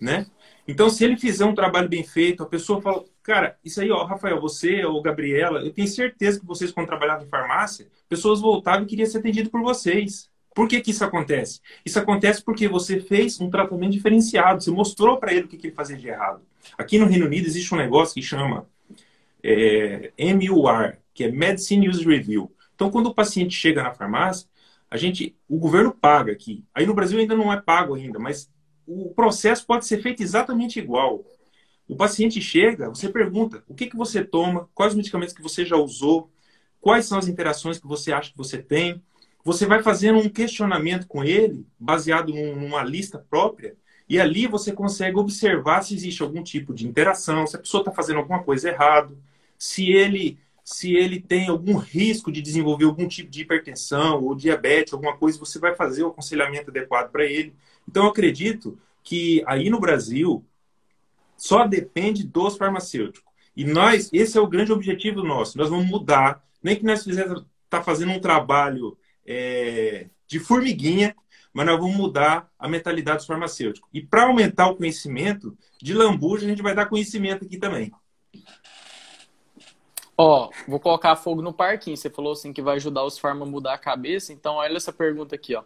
Né? 0.00 0.26
Então, 0.68 0.90
se 0.90 1.04
ele 1.04 1.16
fizer 1.16 1.44
um 1.44 1.54
trabalho 1.54 1.88
bem 1.88 2.02
feito, 2.02 2.42
a 2.42 2.46
pessoa 2.46 2.80
fala, 2.80 3.04
cara, 3.22 3.56
isso 3.64 3.80
aí, 3.80 3.90
ó, 3.90 4.04
Rafael, 4.04 4.40
você 4.40 4.84
ou 4.84 5.00
Gabriela, 5.00 5.60
eu 5.60 5.72
tenho 5.72 5.86
certeza 5.86 6.40
que 6.40 6.46
vocês, 6.46 6.72
quando 6.72 6.86
trabalhavam 6.86 7.24
em 7.24 7.28
farmácia, 7.28 7.88
pessoas 8.08 8.40
voltavam 8.40 8.82
e 8.82 8.86
queriam 8.86 9.06
ser 9.06 9.18
atendidas 9.18 9.50
por 9.50 9.62
vocês. 9.62 10.28
Por 10.54 10.66
que, 10.66 10.80
que 10.80 10.90
isso 10.90 11.04
acontece? 11.04 11.60
Isso 11.84 11.98
acontece 11.98 12.42
porque 12.42 12.66
você 12.66 12.98
fez 12.98 13.40
um 13.40 13.50
tratamento 13.50 13.92
diferenciado, 13.92 14.62
você 14.62 14.70
mostrou 14.70 15.18
para 15.18 15.32
ele 15.32 15.44
o 15.44 15.48
que, 15.48 15.56
que 15.56 15.66
ele 15.66 15.74
fazia 15.74 15.96
de 15.96 16.08
errado. 16.08 16.40
Aqui 16.78 16.98
no 16.98 17.06
Reino 17.06 17.26
Unido 17.26 17.46
existe 17.46 17.72
um 17.74 17.78
negócio 17.78 18.14
que 18.14 18.22
chama 18.22 18.66
é, 19.46 20.12
MUR, 20.34 20.96
que 21.14 21.24
é 21.24 21.30
Medicine 21.30 21.88
Use 21.88 22.04
Review. 22.04 22.52
Então, 22.74 22.90
quando 22.90 23.06
o 23.06 23.14
paciente 23.14 23.54
chega 23.54 23.82
na 23.82 23.94
farmácia, 23.94 24.48
a 24.90 24.96
gente, 24.96 25.36
o 25.48 25.58
governo 25.58 25.92
paga 25.92 26.32
aqui. 26.32 26.64
Aí 26.74 26.86
no 26.86 26.94
Brasil 26.94 27.18
ainda 27.18 27.36
não 27.36 27.52
é 27.52 27.60
pago 27.60 27.94
ainda, 27.94 28.18
mas 28.18 28.50
o 28.86 29.12
processo 29.14 29.66
pode 29.66 29.86
ser 29.86 30.02
feito 30.02 30.22
exatamente 30.22 30.78
igual. 30.78 31.24
O 31.88 31.96
paciente 31.96 32.40
chega, 32.40 32.88
você 32.88 33.08
pergunta 33.08 33.62
o 33.68 33.74
que, 33.74 33.86
que 33.86 33.96
você 33.96 34.24
toma, 34.24 34.68
quais 34.74 34.92
os 34.92 34.96
medicamentos 34.96 35.34
que 35.34 35.42
você 35.42 35.64
já 35.64 35.76
usou, 35.76 36.30
quais 36.80 37.06
são 37.06 37.18
as 37.18 37.28
interações 37.28 37.78
que 37.78 37.86
você 37.86 38.12
acha 38.12 38.30
que 38.30 38.36
você 38.38 38.58
tem. 38.58 39.02
Você 39.44 39.66
vai 39.66 39.82
fazendo 39.82 40.18
um 40.18 40.28
questionamento 40.28 41.06
com 41.06 41.22
ele, 41.22 41.66
baseado 41.78 42.32
numa 42.32 42.82
lista 42.82 43.24
própria, 43.30 43.76
e 44.08 44.20
ali 44.20 44.46
você 44.46 44.72
consegue 44.72 45.16
observar 45.16 45.82
se 45.82 45.94
existe 45.94 46.22
algum 46.22 46.42
tipo 46.42 46.74
de 46.74 46.86
interação, 46.86 47.46
se 47.46 47.56
a 47.56 47.58
pessoa 47.58 47.80
está 47.80 47.92
fazendo 47.92 48.18
alguma 48.18 48.42
coisa 48.42 48.68
errado, 48.68 49.16
se 49.58 49.90
ele 49.90 50.38
se 50.66 50.96
ele 50.96 51.20
tem 51.20 51.46
algum 51.46 51.76
risco 51.76 52.32
de 52.32 52.42
desenvolver 52.42 52.86
algum 52.86 53.06
tipo 53.06 53.30
de 53.30 53.42
hipertensão 53.42 54.24
ou 54.24 54.34
diabetes, 54.34 54.92
alguma 54.92 55.16
coisa, 55.16 55.38
você 55.38 55.60
vai 55.60 55.76
fazer 55.76 56.02
o 56.02 56.08
aconselhamento 56.08 56.70
adequado 56.70 57.12
para 57.12 57.24
ele. 57.24 57.54
Então, 57.88 58.02
eu 58.02 58.10
acredito 58.10 58.76
que 59.00 59.44
aí 59.46 59.70
no 59.70 59.78
Brasil 59.78 60.44
só 61.36 61.68
depende 61.68 62.24
dos 62.24 62.56
farmacêuticos. 62.56 63.32
E 63.56 63.64
nós, 63.64 64.10
esse 64.12 64.36
é 64.36 64.40
o 64.40 64.48
grande 64.48 64.72
objetivo 64.72 65.22
nosso. 65.22 65.56
Nós 65.56 65.70
vamos 65.70 65.86
mudar, 65.86 66.44
nem 66.60 66.74
que 66.74 66.84
nós 66.84 67.04
fizemos, 67.04 67.44
tá 67.70 67.80
fazendo 67.80 68.10
um 68.10 68.20
trabalho 68.20 68.98
é, 69.24 70.08
de 70.26 70.40
formiguinha, 70.40 71.14
mas 71.52 71.64
nós 71.64 71.78
vamos 71.78 71.96
mudar 71.96 72.50
a 72.58 72.68
mentalidade 72.68 73.18
dos 73.18 73.26
farmacêuticos. 73.26 73.88
E 73.94 74.02
para 74.02 74.24
aumentar 74.24 74.66
o 74.66 74.74
conhecimento, 74.76 75.56
de 75.80 75.94
lambuja 75.94 76.44
a 76.44 76.48
gente 76.48 76.60
vai 76.60 76.74
dar 76.74 76.86
conhecimento 76.86 77.44
aqui 77.44 77.56
também. 77.56 77.92
Ó, 80.18 80.50
vou 80.66 80.80
colocar 80.80 81.14
fogo 81.16 81.42
no 81.42 81.52
parquinho. 81.52 81.96
Você 81.96 82.08
falou 82.08 82.32
assim 82.32 82.52
que 82.52 82.62
vai 82.62 82.76
ajudar 82.76 83.04
os 83.04 83.18
farma 83.18 83.44
a 83.44 83.48
mudar 83.48 83.74
a 83.74 83.78
cabeça. 83.78 84.32
Então, 84.32 84.54
olha 84.56 84.76
essa 84.76 84.92
pergunta 84.92 85.34
aqui, 85.34 85.54
ó. 85.54 85.62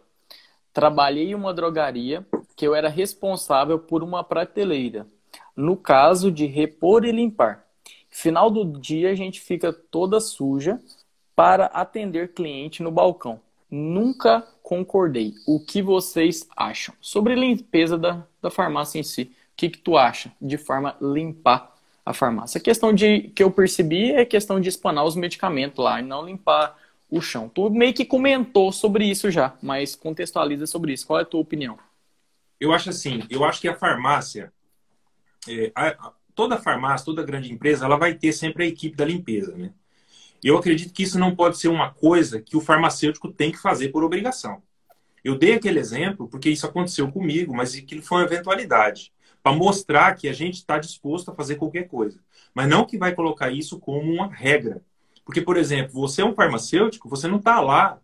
Trabalhei 0.73 1.31
em 1.31 1.35
uma 1.35 1.53
drogaria 1.53 2.25
que 2.55 2.67
eu 2.67 2.75
era 2.75 2.89
responsável 2.89 3.79
por 3.79 4.03
uma 4.03 4.23
prateleira. 4.23 5.07
No 5.55 5.77
caso 5.77 6.31
de 6.31 6.45
repor 6.45 7.05
e 7.05 7.11
limpar. 7.11 7.65
Final 8.09 8.49
do 8.49 8.65
dia 8.65 9.09
a 9.11 9.15
gente 9.15 9.39
fica 9.39 9.71
toda 9.71 10.19
suja 10.19 10.79
para 11.35 11.65
atender 11.67 12.33
cliente 12.33 12.83
no 12.83 12.91
balcão. 12.91 13.39
Nunca 13.69 14.45
concordei. 14.61 15.33
O 15.47 15.59
que 15.59 15.81
vocês 15.81 16.47
acham? 16.57 16.93
Sobre 16.99 17.35
limpeza 17.35 17.97
da, 17.97 18.25
da 18.41 18.51
farmácia 18.51 18.99
em 18.99 19.03
si. 19.03 19.23
O 19.23 19.27
que, 19.55 19.69
que 19.69 19.77
tu 19.77 19.97
acha 19.97 20.31
de 20.41 20.57
forma 20.57 20.97
limpar 21.01 21.70
a 22.05 22.13
farmácia. 22.13 22.59
A 22.59 22.61
questão 22.61 22.93
de 22.93 23.29
que 23.35 23.43
eu 23.43 23.51
percebi 23.51 24.11
é 24.11 24.25
questão 24.25 24.59
de 24.59 24.69
espanar 24.69 25.05
os 25.05 25.15
medicamentos 25.15 25.83
lá 25.83 25.99
e 25.99 26.03
não 26.03 26.25
limpar 26.25 26.77
o 27.09 27.21
chão. 27.21 27.49
Tu 27.49 27.69
meio 27.69 27.93
que 27.93 28.05
comentou 28.05 28.71
sobre 28.71 29.05
isso 29.05 29.29
já, 29.29 29.53
mas 29.61 29.95
contextualiza 29.95 30.65
sobre 30.65 30.93
isso. 30.93 31.05
Qual 31.05 31.19
é 31.19 31.23
a 31.23 31.25
tua 31.25 31.41
opinião? 31.41 31.77
Eu 32.59 32.73
acho 32.73 32.89
assim, 32.89 33.23
eu 33.29 33.43
acho 33.43 33.59
que 33.59 33.67
a 33.67 33.75
farmácia, 33.75 34.51
é, 35.47 35.71
a, 35.75 36.13
toda 36.33 36.57
farmácia, 36.57 37.05
toda 37.05 37.23
grande 37.23 37.51
empresa, 37.51 37.85
ela 37.85 37.97
vai 37.97 38.13
ter 38.13 38.31
sempre 38.33 38.63
a 38.63 38.67
equipe 38.67 38.95
da 38.95 39.05
limpeza, 39.05 39.55
né? 39.55 39.71
Eu 40.43 40.57
acredito 40.57 40.93
que 40.93 41.03
isso 41.03 41.19
não 41.19 41.35
pode 41.35 41.57
ser 41.57 41.67
uma 41.67 41.91
coisa 41.91 42.41
que 42.41 42.57
o 42.57 42.61
farmacêutico 42.61 43.31
tem 43.31 43.51
que 43.51 43.59
fazer 43.59 43.89
por 43.89 44.03
obrigação. 44.03 44.61
Eu 45.23 45.37
dei 45.37 45.53
aquele 45.53 45.79
exemplo 45.79 46.27
porque 46.27 46.49
isso 46.49 46.65
aconteceu 46.65 47.11
comigo, 47.11 47.53
mas 47.53 47.75
aquilo 47.75 48.01
foi 48.01 48.19
uma 48.19 48.25
eventualidade 48.25 49.11
para 49.43 49.55
mostrar 49.55 50.15
que 50.15 50.27
a 50.27 50.33
gente 50.33 50.55
está 50.55 50.77
disposto 50.77 51.31
a 51.31 51.35
fazer 51.35 51.55
qualquer 51.55 51.87
coisa. 51.87 52.19
Mas 52.53 52.67
não 52.67 52.85
que 52.85 52.97
vai 52.97 53.13
colocar 53.13 53.51
isso 53.51 53.79
como 53.79 54.11
uma 54.11 54.27
regra. 54.27 54.81
Porque, 55.25 55.41
por 55.41 55.57
exemplo, 55.57 55.93
você 55.93 56.21
é 56.21 56.25
um 56.25 56.33
farmacêutico, 56.33 57.09
você 57.09 57.27
não 57.27 57.37
está 57.37 57.59
lá 57.59 57.99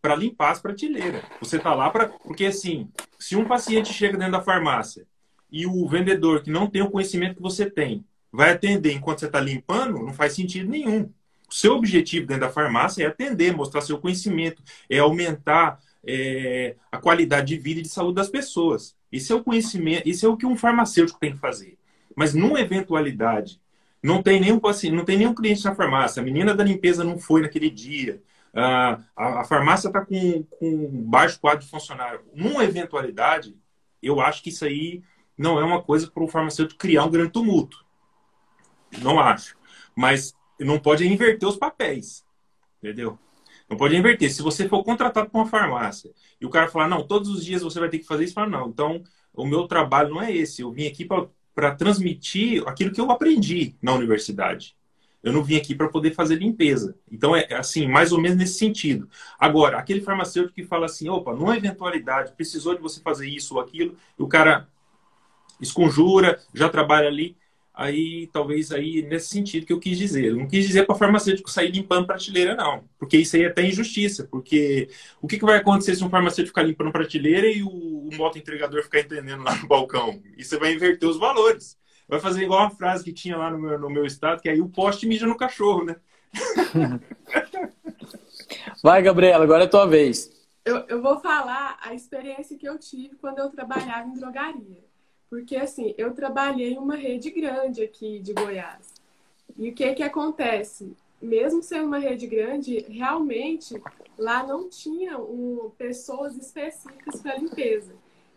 para 0.00 0.14
limpar 0.14 0.52
as 0.52 0.60
prateleiras. 0.60 1.22
Você 1.40 1.56
está 1.56 1.74
lá 1.74 1.90
para. 1.90 2.08
Porque, 2.08 2.46
assim, 2.46 2.88
se 3.18 3.36
um 3.36 3.44
paciente 3.44 3.92
chega 3.92 4.16
dentro 4.16 4.32
da 4.32 4.42
farmácia 4.42 5.06
e 5.50 5.66
o 5.66 5.86
vendedor 5.88 6.42
que 6.42 6.50
não 6.50 6.66
tem 6.66 6.82
o 6.82 6.90
conhecimento 6.90 7.36
que 7.36 7.42
você 7.42 7.68
tem 7.68 8.04
vai 8.30 8.50
atender 8.50 8.92
enquanto 8.92 9.20
você 9.20 9.26
está 9.26 9.40
limpando, 9.40 9.98
não 9.98 10.12
faz 10.12 10.34
sentido 10.34 10.70
nenhum. 10.70 11.10
O 11.48 11.54
seu 11.54 11.74
objetivo 11.74 12.26
dentro 12.26 12.42
da 12.42 12.50
farmácia 12.50 13.04
é 13.04 13.06
atender, 13.06 13.56
mostrar 13.56 13.80
seu 13.80 13.98
conhecimento, 13.98 14.62
é 14.88 14.98
aumentar 14.98 15.80
é, 16.06 16.76
a 16.92 16.98
qualidade 16.98 17.48
de 17.48 17.58
vida 17.58 17.80
e 17.80 17.82
de 17.82 17.88
saúde 17.88 18.16
das 18.16 18.28
pessoas. 18.28 18.97
Isso 19.10 19.32
é 19.32 19.36
o 19.36 19.42
conhecimento, 19.42 20.08
isso 20.08 20.26
é 20.26 20.28
o 20.28 20.36
que 20.36 20.46
um 20.46 20.56
farmacêutico 20.56 21.18
tem 21.18 21.32
que 21.32 21.38
fazer. 21.38 21.78
Mas 22.14 22.34
numa 22.34 22.60
eventualidade, 22.60 23.60
não 24.02 24.22
tem 24.22 24.40
nenhum 24.40 24.58
paciente, 24.58 24.94
não 24.94 25.04
tem 25.04 25.16
nenhum 25.16 25.34
cliente 25.34 25.64
na 25.64 25.74
farmácia, 25.74 26.20
a 26.20 26.24
menina 26.24 26.54
da 26.54 26.64
limpeza 26.64 27.02
não 27.02 27.18
foi 27.18 27.42
naquele 27.42 27.70
dia, 27.70 28.22
a, 29.16 29.44
farmácia 29.44 29.88
está 29.88 30.04
com, 30.04 30.42
com 30.58 30.88
baixo 31.04 31.40
quadro 31.40 31.64
de 31.64 31.70
funcionário. 31.70 32.24
Numa 32.34 32.64
eventualidade, 32.64 33.56
eu 34.02 34.20
acho 34.20 34.42
que 34.42 34.48
isso 34.48 34.64
aí 34.64 35.02
não 35.36 35.58
é 35.58 35.64
uma 35.64 35.82
coisa 35.82 36.10
para 36.10 36.22
o 36.22 36.28
farmacêutico 36.28 36.78
criar 36.78 37.04
um 37.04 37.10
grande 37.10 37.30
tumulto. 37.30 37.84
Não 39.00 39.20
acho. 39.20 39.56
Mas 39.94 40.34
não 40.58 40.78
pode 40.78 41.06
inverter 41.06 41.48
os 41.48 41.56
papéis. 41.56 42.24
Entendeu? 42.82 43.18
Não 43.68 43.76
pode 43.76 43.96
inverter. 43.96 44.32
Se 44.32 44.42
você 44.42 44.68
for 44.68 44.82
contratado 44.82 45.28
para 45.28 45.40
uma 45.40 45.46
farmácia 45.46 46.10
e 46.40 46.46
o 46.46 46.50
cara 46.50 46.68
falar, 46.68 46.88
não, 46.88 47.06
todos 47.06 47.28
os 47.28 47.44
dias 47.44 47.62
você 47.62 47.78
vai 47.78 47.88
ter 47.88 47.98
que 47.98 48.06
fazer 48.06 48.24
isso, 48.24 48.34
fala, 48.34 48.48
não. 48.48 48.68
Então, 48.68 49.02
o 49.34 49.46
meu 49.46 49.66
trabalho 49.66 50.10
não 50.10 50.22
é 50.22 50.34
esse. 50.34 50.62
Eu 50.62 50.72
vim 50.72 50.86
aqui 50.86 51.06
para 51.54 51.74
transmitir 51.74 52.66
aquilo 52.66 52.92
que 52.92 53.00
eu 53.00 53.10
aprendi 53.10 53.76
na 53.82 53.92
universidade. 53.92 54.76
Eu 55.22 55.32
não 55.32 55.42
vim 55.42 55.56
aqui 55.56 55.74
para 55.74 55.88
poder 55.88 56.14
fazer 56.14 56.36
limpeza. 56.36 56.96
Então, 57.10 57.36
é 57.36 57.52
assim, 57.54 57.86
mais 57.86 58.12
ou 58.12 58.20
menos 58.20 58.38
nesse 58.38 58.58
sentido. 58.58 59.08
Agora, 59.38 59.78
aquele 59.78 60.00
farmacêutico 60.00 60.54
que 60.54 60.64
fala 60.64 60.86
assim, 60.86 61.08
opa, 61.08 61.34
numa 61.34 61.56
eventualidade, 61.56 62.32
precisou 62.32 62.74
de 62.74 62.80
você 62.80 63.00
fazer 63.00 63.28
isso 63.28 63.56
ou 63.56 63.60
aquilo, 63.60 63.96
e 64.18 64.22
o 64.22 64.28
cara 64.28 64.68
esconjura, 65.60 66.40
já 66.54 66.68
trabalha 66.68 67.08
ali 67.08 67.36
aí 67.78 68.28
talvez 68.32 68.72
aí 68.72 69.02
nesse 69.02 69.28
sentido 69.28 69.64
que 69.64 69.72
eu 69.72 69.78
quis 69.78 69.96
dizer. 69.96 70.24
Eu 70.24 70.36
não 70.36 70.48
quis 70.48 70.66
dizer 70.66 70.84
para 70.84 70.96
farmacêutico 70.96 71.48
sair 71.48 71.70
limpando 71.70 72.08
prateleira, 72.08 72.56
não. 72.56 72.82
Porque 72.98 73.16
isso 73.16 73.36
aí 73.36 73.44
é 73.44 73.46
até 73.46 73.62
injustiça. 73.62 74.26
Porque 74.28 74.88
o 75.22 75.28
que, 75.28 75.38
que 75.38 75.44
vai 75.44 75.58
acontecer 75.58 75.94
se 75.94 76.02
um 76.02 76.10
farmacêutico 76.10 76.48
ficar 76.48 76.64
limpando 76.64 76.90
prateleira 76.90 77.46
e 77.46 77.62
o, 77.62 77.68
o 77.68 78.10
moto 78.16 78.36
entregador 78.36 78.82
ficar 78.82 78.98
entendendo 78.98 79.44
lá 79.44 79.54
no 79.54 79.68
balcão? 79.68 80.20
Isso 80.36 80.58
vai 80.58 80.72
inverter 80.72 81.08
os 81.08 81.20
valores. 81.20 81.78
Vai 82.08 82.18
fazer 82.18 82.42
igual 82.42 82.64
a 82.64 82.70
frase 82.70 83.04
que 83.04 83.12
tinha 83.12 83.36
lá 83.36 83.48
no 83.48 83.58
meu, 83.60 83.78
no 83.78 83.88
meu 83.88 84.04
estado, 84.04 84.42
que 84.42 84.48
aí 84.48 84.60
o 84.60 84.68
poste 84.68 85.06
mija 85.06 85.26
no 85.26 85.36
cachorro, 85.36 85.84
né? 85.84 85.96
Vai, 88.82 89.00
Gabriela, 89.02 89.44
agora 89.44 89.64
é 89.64 89.68
tua 89.68 89.86
vez. 89.86 90.30
Eu, 90.64 90.84
eu 90.88 91.00
vou 91.00 91.20
falar 91.20 91.78
a 91.80 91.94
experiência 91.94 92.58
que 92.58 92.68
eu 92.68 92.76
tive 92.78 93.14
quando 93.16 93.38
eu 93.38 93.50
trabalhava 93.50 94.08
em 94.08 94.14
drogaria. 94.14 94.87
Porque, 95.30 95.56
assim, 95.56 95.94
eu 95.98 96.14
trabalhei 96.14 96.72
em 96.72 96.78
uma 96.78 96.96
rede 96.96 97.30
grande 97.30 97.82
aqui 97.82 98.18
de 98.18 98.32
Goiás. 98.32 98.94
E 99.56 99.70
o 99.70 99.74
que 99.74 99.94
que 99.94 100.02
acontece? 100.02 100.96
Mesmo 101.20 101.62
sendo 101.62 101.86
uma 101.86 101.98
rede 101.98 102.26
grande, 102.26 102.78
realmente 102.88 103.80
lá 104.16 104.46
não 104.46 104.68
tinha 104.68 105.18
um, 105.18 105.70
pessoas 105.76 106.36
específicas 106.36 107.20
para 107.20 107.36
limpeza. 107.36 107.94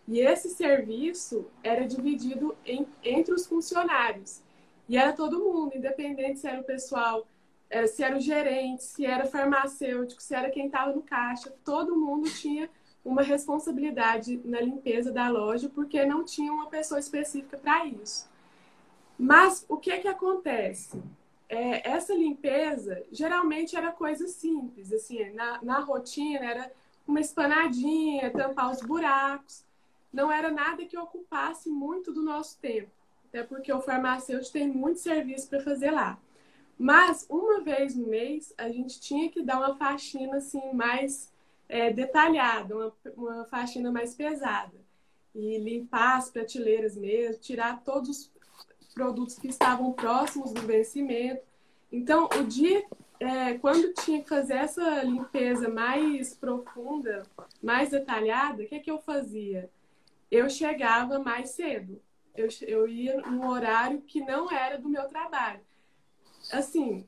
E 0.08 0.20
esse 0.20 0.50
serviço 0.50 1.46
era 1.64 1.86
dividido 1.86 2.56
em, 2.66 2.86
entre 3.04 3.34
os 3.34 3.46
funcionários. 3.46 4.42
E 4.90 4.98
era 4.98 5.14
todo 5.14 5.40
mundo, 5.40 5.78
independente 5.78 6.40
se 6.40 6.48
era 6.48 6.60
o 6.60 6.66
pessoal, 6.66 7.26
eh, 7.70 7.88
se 7.88 8.04
era 8.04 8.18
o 8.18 8.20
gerente, 8.20 8.84
se 8.84 9.06
era 9.06 9.26
farmacêutico, 9.26 10.22
se 10.22 10.36
era 10.36 10.50
quem 10.50 10.66
estava 10.66 10.92
no 10.92 11.02
caixa, 11.02 11.54
todo 11.64 11.96
mundo 11.96 12.30
tinha 12.30 12.70
uma 13.04 13.22
responsabilidade 13.22 14.40
na 14.46 14.62
limpeza 14.62 15.12
da 15.12 15.28
loja 15.28 15.70
porque 15.70 16.06
não 16.06 16.24
tinha 16.24 16.54
uma 16.54 16.68
pessoa 16.68 17.00
específica 17.00 17.58
para 17.58 17.86
isso. 17.86 18.30
Mas 19.18 19.66
o 19.68 19.78
que 19.78 19.98
que 20.00 20.08
acontece? 20.08 21.02
É, 21.50 21.90
essa 21.90 22.14
limpeza 22.14 23.04
geralmente 23.12 23.76
era 23.76 23.92
coisa 23.92 24.28
simples, 24.28 24.92
assim, 24.94 25.30
na, 25.32 25.60
na 25.62 25.80
rotina 25.80 26.46
era 26.46 26.72
uma 27.08 27.20
espanadinha, 27.20 28.32
tampar 28.32 28.72
os 28.72 28.82
buracos. 28.82 29.64
Não 30.14 30.32
era 30.32 30.52
nada 30.52 30.86
que 30.86 30.98
ocupasse 30.98 31.70
muito 31.70 32.14
do 32.14 32.22
nosso 32.22 32.58
tempo, 32.60 32.92
até 33.28 33.44
porque 33.44 33.72
o 33.72 33.82
farmacêutico 33.82 34.54
tem 34.54 34.68
muito 34.68 35.00
serviço 35.00 35.50
para 35.50 35.62
fazer 35.62 35.92
lá. 35.92 36.18
Mas 36.78 37.26
uma 37.30 37.62
vez 37.62 37.96
no 37.96 38.08
mês 38.08 38.54
a 38.58 38.70
gente 38.70 39.00
tinha 39.00 39.30
que 39.30 39.44
dar 39.44 39.58
uma 39.60 39.76
faxina 39.76 40.38
assim 40.38 40.74
mais 40.74 41.31
é, 41.72 41.90
detalhada, 41.90 42.76
uma, 42.76 42.94
uma 43.16 43.46
faxina 43.46 43.90
mais 43.90 44.14
pesada. 44.14 44.78
E 45.34 45.58
limpar 45.58 46.18
as 46.18 46.30
prateleiras 46.30 46.98
mesmo, 46.98 47.42
tirar 47.42 47.82
todos 47.82 48.10
os 48.10 48.32
produtos 48.94 49.40
que 49.40 49.48
estavam 49.48 49.94
próximos 49.94 50.52
do 50.52 50.62
vencimento. 50.62 51.42
Então, 51.90 52.28
o 52.38 52.44
dia, 52.44 52.84
é, 53.22 53.58
quando 53.58 53.94
tinha 53.94 54.22
que 54.22 54.28
fazer 54.28 54.56
essa 54.56 55.02
limpeza 55.04 55.70
mais 55.70 56.36
profunda, 56.36 57.24
mais 57.64 57.92
detalhada, 57.92 58.64
o 58.64 58.68
que, 58.68 58.76
é 58.76 58.80
que 58.80 58.92
eu 58.92 59.00
fazia? 59.00 59.70
Eu 60.30 60.50
chegava 60.50 61.20
mais 61.20 61.52
cedo. 61.52 62.02
Eu, 62.36 62.50
eu 62.64 62.86
ia 62.86 63.22
num 63.22 63.48
horário 63.48 64.02
que 64.02 64.20
não 64.20 64.52
era 64.52 64.78
do 64.78 64.90
meu 64.90 65.08
trabalho. 65.08 65.62
Assim, 66.52 67.08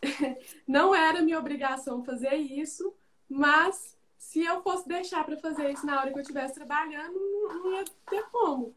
não 0.66 0.94
era 0.94 1.22
minha 1.22 1.38
obrigação 1.40 2.04
fazer 2.04 2.34
isso, 2.34 2.94
mas 3.28 3.96
se 4.18 4.44
eu 4.44 4.62
fosse 4.62 4.88
deixar 4.88 5.24
para 5.24 5.36
fazer 5.36 5.70
isso 5.70 5.86
na 5.86 6.00
hora 6.00 6.10
que 6.10 6.18
eu 6.18 6.22
estivesse 6.22 6.54
trabalhando, 6.54 7.14
não, 7.14 7.72
ia 7.72 7.84
ter 8.08 8.22
como. 8.30 8.74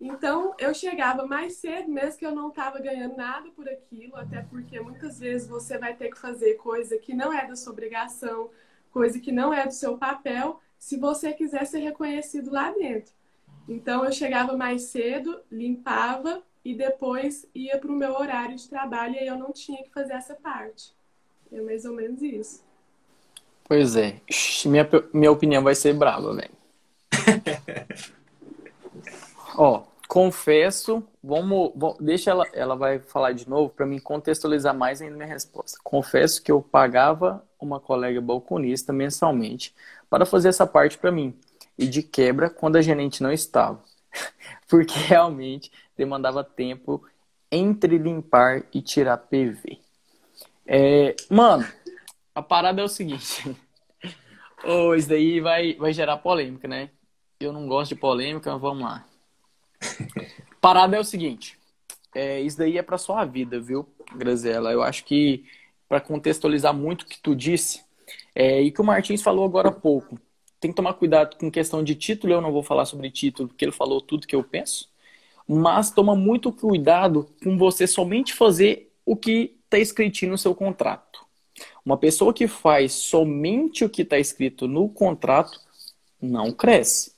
Então, 0.00 0.54
eu 0.58 0.72
chegava 0.72 1.26
mais 1.26 1.54
cedo, 1.56 1.90
mesmo 1.90 2.18
que 2.18 2.26
eu 2.26 2.34
não 2.34 2.48
estava 2.48 2.78
ganhando 2.80 3.16
nada 3.16 3.50
por 3.50 3.68
aquilo, 3.68 4.16
até 4.16 4.42
porque 4.42 4.80
muitas 4.80 5.18
vezes 5.18 5.46
você 5.46 5.76
vai 5.76 5.94
ter 5.94 6.10
que 6.10 6.18
fazer 6.18 6.54
coisa 6.54 6.96
que 6.98 7.12
não 7.14 7.32
é 7.32 7.46
da 7.46 7.54
sua 7.54 7.72
obrigação, 7.72 8.50
coisa 8.90 9.20
que 9.20 9.30
não 9.30 9.52
é 9.52 9.66
do 9.66 9.74
seu 9.74 9.98
papel, 9.98 10.60
se 10.78 10.96
você 10.96 11.32
quiser 11.34 11.66
ser 11.66 11.80
reconhecido 11.80 12.50
lá 12.50 12.70
dentro. 12.72 13.12
Então, 13.68 14.04
eu 14.04 14.10
chegava 14.10 14.56
mais 14.56 14.84
cedo, 14.84 15.40
limpava 15.50 16.42
e 16.64 16.74
depois 16.74 17.46
ia 17.54 17.78
para 17.78 17.92
o 17.92 17.96
meu 17.96 18.14
horário 18.14 18.56
de 18.56 18.68
trabalho 18.68 19.14
e 19.14 19.18
aí 19.18 19.26
eu 19.26 19.38
não 19.38 19.52
tinha 19.52 19.82
que 19.82 19.90
fazer 19.90 20.14
essa 20.14 20.34
parte. 20.34 20.94
É 21.52 21.60
mais 21.60 21.84
ou 21.84 21.94
menos 21.94 22.22
isso. 22.22 22.64
Pois 23.70 23.94
é. 23.94 24.16
Minha, 24.66 24.88
minha 25.14 25.30
opinião 25.30 25.62
vai 25.62 25.76
ser 25.76 25.94
brava, 25.94 26.34
velho. 26.34 26.50
Ó, 29.56 29.84
confesso, 30.08 31.04
vamos, 31.22 31.70
vamos, 31.76 31.98
deixa 32.00 32.32
ela, 32.32 32.44
ela 32.52 32.74
vai 32.74 32.98
falar 32.98 33.30
de 33.30 33.48
novo 33.48 33.70
para 33.70 33.86
mim 33.86 34.00
contextualizar 34.00 34.76
mais 34.76 35.00
ainda 35.00 35.14
minha 35.14 35.28
resposta. 35.28 35.78
Confesso 35.84 36.42
que 36.42 36.50
eu 36.50 36.60
pagava 36.60 37.46
uma 37.60 37.78
colega 37.78 38.20
balconista 38.20 38.92
mensalmente 38.92 39.72
para 40.10 40.26
fazer 40.26 40.48
essa 40.48 40.66
parte 40.66 40.98
para 40.98 41.12
mim 41.12 41.38
e 41.78 41.86
de 41.86 42.02
quebra 42.02 42.50
quando 42.50 42.74
a 42.74 42.82
gerente 42.82 43.22
não 43.22 43.30
estava, 43.30 43.80
porque 44.66 44.98
realmente 44.98 45.70
demandava 45.96 46.42
tempo 46.42 47.06
entre 47.52 47.98
limpar 47.98 48.64
e 48.74 48.82
tirar 48.82 49.16
PV. 49.16 49.78
É, 50.72 51.16
mano, 51.28 51.66
a 52.34 52.42
parada 52.42 52.80
é 52.80 52.84
o 52.84 52.88
seguinte. 52.88 53.56
oh, 54.64 54.94
isso 54.94 55.08
daí 55.08 55.40
vai, 55.40 55.74
vai 55.74 55.92
gerar 55.92 56.18
polêmica, 56.18 56.66
né? 56.68 56.90
Eu 57.38 57.52
não 57.52 57.66
gosto 57.66 57.94
de 57.94 58.00
polêmica, 58.00 58.52
mas 58.52 58.60
vamos 58.60 58.84
lá. 58.84 59.06
Parada 60.60 60.96
é 60.96 61.00
o 61.00 61.04
seguinte. 61.04 61.58
É, 62.14 62.40
isso 62.40 62.58
daí 62.58 62.76
é 62.76 62.82
para 62.82 62.98
sua 62.98 63.24
vida, 63.24 63.58
viu, 63.58 63.88
Grazela? 64.14 64.72
Eu 64.72 64.82
acho 64.82 65.04
que 65.04 65.46
para 65.88 66.00
contextualizar 66.00 66.74
muito 66.74 67.02
o 67.02 67.06
que 67.06 67.18
tu 67.18 67.34
disse 67.34 67.82
é, 68.34 68.60
e 68.60 68.70
que 68.70 68.80
o 68.80 68.84
Martins 68.84 69.22
falou 69.22 69.44
agora 69.44 69.68
há 69.68 69.72
pouco, 69.72 70.18
tem 70.60 70.70
que 70.70 70.76
tomar 70.76 70.94
cuidado 70.94 71.36
com 71.36 71.50
questão 71.50 71.82
de 71.82 71.94
título. 71.94 72.34
Eu 72.34 72.40
não 72.40 72.52
vou 72.52 72.62
falar 72.62 72.84
sobre 72.84 73.10
título, 73.10 73.48
porque 73.48 73.64
ele 73.64 73.72
falou 73.72 74.00
tudo 74.00 74.26
que 74.26 74.36
eu 74.36 74.44
penso. 74.44 74.88
Mas 75.48 75.90
toma 75.90 76.14
muito 76.14 76.52
cuidado 76.52 77.28
com 77.42 77.56
você 77.56 77.86
somente 77.86 78.34
fazer 78.34 78.92
o 79.04 79.16
que 79.16 79.56
está 79.64 79.78
escrito 79.78 80.26
no 80.26 80.38
seu 80.38 80.54
contrato. 80.54 81.09
Uma 81.84 81.96
pessoa 81.96 82.32
que 82.32 82.46
faz 82.46 82.92
somente 82.92 83.84
o 83.84 83.88
que 83.88 84.02
está 84.02 84.18
escrito 84.18 84.68
no 84.68 84.88
contrato 84.88 85.60
não 86.20 86.52
cresce. 86.52 87.14